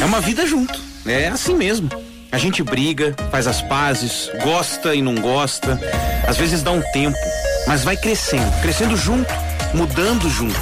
É 0.00 0.04
uma 0.04 0.20
vida 0.20 0.46
junto. 0.46 0.80
É 1.06 1.28
assim 1.28 1.54
mesmo. 1.54 1.88
A 2.36 2.38
gente 2.38 2.62
briga, 2.62 3.16
faz 3.30 3.46
as 3.46 3.62
pazes, 3.62 4.30
gosta 4.44 4.94
e 4.94 5.00
não 5.00 5.14
gosta, 5.14 5.80
às 6.28 6.36
vezes 6.36 6.62
dá 6.62 6.70
um 6.70 6.82
tempo, 6.92 7.16
mas 7.66 7.82
vai 7.82 7.96
crescendo, 7.96 8.60
crescendo 8.60 8.94
junto, 8.94 9.32
mudando 9.72 10.28
junto. 10.28 10.54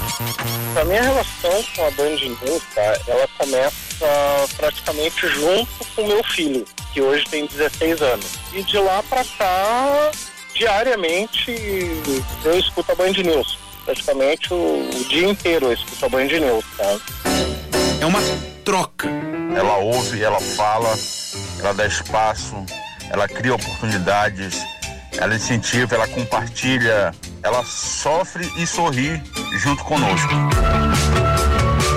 A 0.81 0.85
minha 0.85 1.03
relação 1.03 1.65
com 1.75 1.85
a 1.85 1.91
Band 1.91 2.15
News, 2.15 2.63
tá, 2.77 2.97
ela 3.09 3.29
começa 3.37 4.07
praticamente 4.57 5.27
junto 5.27 5.85
com 5.97 6.03
o 6.03 6.07
meu 6.07 6.23
filho, 6.23 6.65
que 6.93 7.01
hoje 7.03 7.25
tem 7.29 7.45
16 7.45 8.03
anos. 8.03 8.27
E 8.53 8.63
de 8.63 8.79
lá 8.79 9.03
para 9.11 9.25
cá, 9.37 10.13
diariamente, 10.55 11.51
eu 12.45 12.57
escuto 12.57 12.93
a 12.93 12.95
Band 12.95 13.15
News. 13.15 13.59
Praticamente 13.85 14.55
o, 14.55 14.91
o 14.95 15.05
dia 15.09 15.29
inteiro 15.29 15.67
eu 15.67 15.73
escuto 15.73 16.07
a 16.07 16.09
Band 16.09 16.27
News, 16.27 16.65
tá? 16.77 17.01
É 18.01 18.07
uma 18.07 18.21
troca. 18.65 19.34
Ela 19.57 19.77
ouve, 19.79 20.23
ela 20.23 20.41
fala, 20.41 20.93
ela 21.61 21.73
dá 21.73 21.87
espaço, 21.87 22.55
ela 23.09 23.29
cria 23.29 23.55
oportunidades, 23.55 24.65
ela 25.17 25.35
incentiva, 25.35 25.95
ela 25.95 26.09
compartilha, 26.09 27.13
ela 27.43 27.65
sofre 27.65 28.51
e 28.57 28.67
sorri 28.67 29.23
junto 29.59 29.85
conosco. 29.85 30.33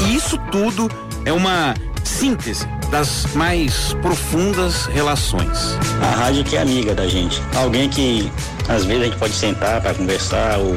E 0.02 0.16
isso 0.16 0.38
tudo 0.52 0.88
é 1.26 1.34
uma 1.34 1.74
síntese 2.04 2.68
das 2.90 3.26
mais 3.36 3.94
profundas 4.02 4.86
relações. 4.86 5.78
A 6.02 6.16
rádio 6.16 6.44
que 6.44 6.56
é 6.56 6.62
amiga 6.62 6.96
da 6.96 7.08
gente. 7.08 7.42
Alguém 7.56 7.90
que 7.90 8.32
às 8.70 8.86
vezes 8.86 9.04
a 9.04 9.06
gente 9.06 9.18
pode 9.18 9.34
sentar 9.34 9.82
para 9.82 9.94
conversar 9.94 10.58
ou 10.60 10.76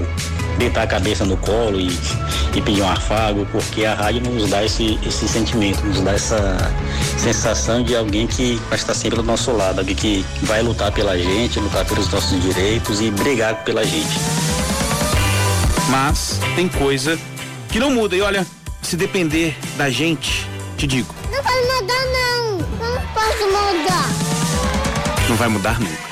deitar 0.58 0.82
a 0.82 0.86
cabeça 0.86 1.24
no 1.24 1.36
colo 1.36 1.80
e, 1.80 1.88
e 2.54 2.60
pedir 2.60 2.82
um 2.82 2.88
afago, 2.88 3.46
porque 3.50 3.84
a 3.84 3.94
rádio 3.94 4.22
nos 4.22 4.48
dá 4.50 4.64
esse, 4.64 4.98
esse 5.06 5.28
sentimento, 5.28 5.84
nos 5.84 6.00
dá 6.00 6.12
essa 6.12 6.56
sensação 7.18 7.82
de 7.82 7.96
alguém 7.96 8.26
que 8.26 8.60
vai 8.68 8.78
estar 8.78 8.94
sempre 8.94 9.16
do 9.16 9.22
nosso 9.22 9.52
lado, 9.52 9.80
alguém 9.80 9.94
que 9.94 10.24
vai 10.42 10.62
lutar 10.62 10.92
pela 10.92 11.18
gente, 11.18 11.58
lutar 11.58 11.84
pelos 11.84 12.08
nossos 12.10 12.40
direitos 12.42 13.00
e 13.00 13.10
brigar 13.10 13.64
pela 13.64 13.84
gente. 13.84 14.18
Mas 15.88 16.38
tem 16.54 16.68
coisa 16.68 17.18
que 17.68 17.78
não 17.78 17.90
muda. 17.90 18.14
E 18.14 18.20
olha, 18.20 18.46
se 18.82 18.96
depender 18.96 19.56
da 19.76 19.90
gente, 19.90 20.46
te 20.76 20.86
digo. 20.86 21.14
Não 21.32 21.42
vai 21.42 21.60
mudar 21.62 22.06
não. 22.06 22.58
Não 22.58 23.02
posso 23.12 23.44
mudar. 23.46 24.08
Não 25.28 25.36
vai 25.36 25.48
mudar 25.48 25.80
nunca. 25.80 26.10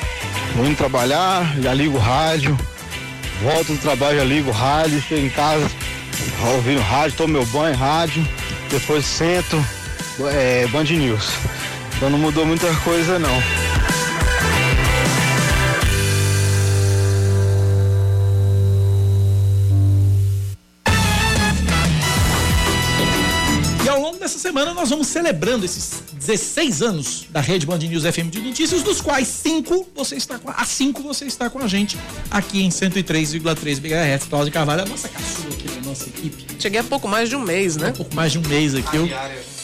Vamos 0.57 0.77
trabalhar, 0.77 1.55
já 1.61 1.73
ligo 1.73 1.97
o 1.97 2.01
rádio, 2.01 2.59
volto 3.43 3.73
do 3.73 3.79
trabalho, 3.79 4.19
já 4.19 4.25
ligo 4.25 4.51
rádio, 4.51 5.01
chego 5.01 5.27
em 5.27 5.31
casa, 5.31 5.71
ouvindo 6.55 6.81
rádio, 6.81 7.17
tomo 7.17 7.33
meu 7.35 7.47
banho, 7.47 7.77
rádio, 7.77 8.27
depois 8.71 9.05
sento, 9.05 9.65
é, 10.33 10.67
Band 10.69 10.85
News. 10.85 11.31
Então 11.97 12.11
não 12.11 12.19
mudou 12.19 12.47
muita 12.47 12.73
coisa 12.77 13.19
não. 13.19 13.69
Nessa 24.29 24.41
semana 24.41 24.75
nós 24.75 24.91
vamos 24.91 25.07
celebrando 25.07 25.65
esses 25.65 26.03
16 26.29 26.83
anos 26.83 27.25
da 27.31 27.41
Rede 27.41 27.65
Band 27.65 27.79
News 27.79 28.03
FM 28.03 28.29
de 28.29 28.39
notícias, 28.43 28.83
dos 28.83 29.01
quais 29.01 29.27
cinco 29.27 29.89
você 29.95 30.15
está 30.17 30.39
com 30.39 30.51
a, 30.51 30.63
cinco 30.67 31.03
você 31.03 31.25
está 31.25 31.49
com 31.49 31.59
a 31.59 31.67
gente 31.67 31.97
aqui 32.31 32.63
em 32.63 32.69
103,3 32.69 33.79
MHz. 33.83 34.27
Cláudia 34.27 34.53
Carvalho, 34.53 34.83
a 34.83 34.85
nossa 34.85 35.09
caçula 35.09 35.49
aqui 35.55 35.69
da 35.69 35.89
nossa 35.89 36.07
equipe. 36.07 36.45
Cheguei 36.59 36.81
há 36.81 36.85
pouco 36.85 37.09
mais 37.09 37.31
de 37.31 37.37
um 37.37 37.41
mês, 37.41 37.79
né? 37.79 37.89
Um 37.89 37.93
pouco 37.93 38.15
mais 38.15 38.31
de 38.31 38.39
um 38.39 38.43
mês 38.43 38.75
aqui. 38.75 38.95
Eu, 38.95 39.09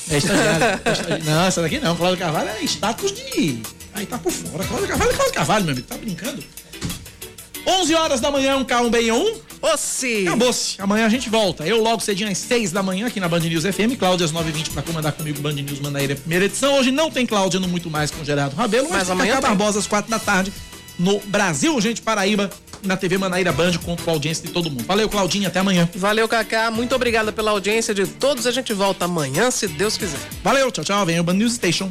é 0.09 0.17
estagiária. 0.17 0.81
não, 1.27 1.45
essa 1.45 1.61
daqui 1.61 1.79
não. 1.81 1.95
Cláudia 1.97 2.25
Carvalho 2.25 2.49
é 2.49 2.65
status 2.65 3.13
de. 3.13 3.61
Aí 3.93 4.07
tá 4.07 4.17
por 4.17 4.33
fora. 4.33 4.65
Cláudia 4.65 4.89
Carvalho 4.89 5.11
é 5.11 5.15
Cláudia 5.15 5.35
Carvalho, 5.35 5.65
meu 5.67 5.73
amigo. 5.73 5.87
Tá 5.87 5.99
brincando? 5.99 6.43
11 7.67 7.95
horas 7.95 8.21
da 8.21 8.31
manhã, 8.31 8.57
um 8.57 8.65
K1 8.65 8.91
bem 8.91 9.11
1. 9.11 9.35
Ossi. 9.63 10.27
Acabou-se. 10.27 10.81
Amanhã 10.81 11.07
a 11.07 11.09
gente 11.09 11.31
volta. 11.31 11.67
Eu 11.67 11.83
logo 11.83 12.01
cedinho 12.01 12.31
às 12.31 12.37
6 12.37 12.71
da 12.71 12.83
manhã 12.83 13.07
aqui 13.07 13.19
na 13.19 13.29
Band 13.29 13.41
News 13.41 13.65
FM. 13.65 13.97
Cláudia 13.99 14.27
às 14.27 14.33
9h20 14.33 14.71
para 14.73 14.83
comandar 14.83 15.13
comigo 15.13 15.41
Band 15.41 15.55
News 15.55 15.81
Manaíra, 15.81 16.15
primeira 16.15 16.45
edição. 16.45 16.79
Hoje 16.79 16.91
não 16.91 17.11
tem 17.11 17.25
Cláudia 17.25 17.59
no 17.59 17.67
Muito 17.67 17.89
Mais 17.89 18.11
com 18.11 18.23
Gerardo 18.23 18.55
Rabelo, 18.55 18.89
mas, 18.91 18.99
mas 18.99 19.11
amanhã 19.11 19.41
Barbosa 19.41 19.79
às 19.79 19.87
4 19.87 20.11
da 20.11 20.19
tarde 20.19 20.53
no 20.99 21.19
Brasil, 21.27 21.81
gente, 21.81 22.01
Paraíba, 22.01 22.51
na 22.83 22.97
TV 22.97 23.19
Manaíra 23.19 23.53
Band, 23.53 23.73
conto 23.85 24.03
com 24.03 24.11
a 24.11 24.13
audiência 24.13 24.47
de 24.47 24.53
todo 24.53 24.71
mundo. 24.71 24.85
Valeu, 24.85 25.09
Claudinha, 25.09 25.49
até 25.49 25.59
amanhã. 25.59 25.89
Valeu, 25.95 26.29
Cacá, 26.29 26.71
muito 26.71 26.95
obrigada 26.95 27.33
pela 27.33 27.51
audiência 27.51 27.95
de 27.95 28.07
todos. 28.07 28.47
A 28.47 28.53
gente 28.53 28.73
volta 28.73 29.07
amanhã, 29.07 29.51
se 29.51 29.67
Deus 29.67 29.97
quiser. 29.97 30.19
Valeu, 30.43 30.71
tchau, 30.71 30.85
tchau. 30.85 31.07
Vem 31.07 31.19
o 31.19 31.25
Band 31.25 31.35
News 31.35 31.55
Station. 31.55 31.91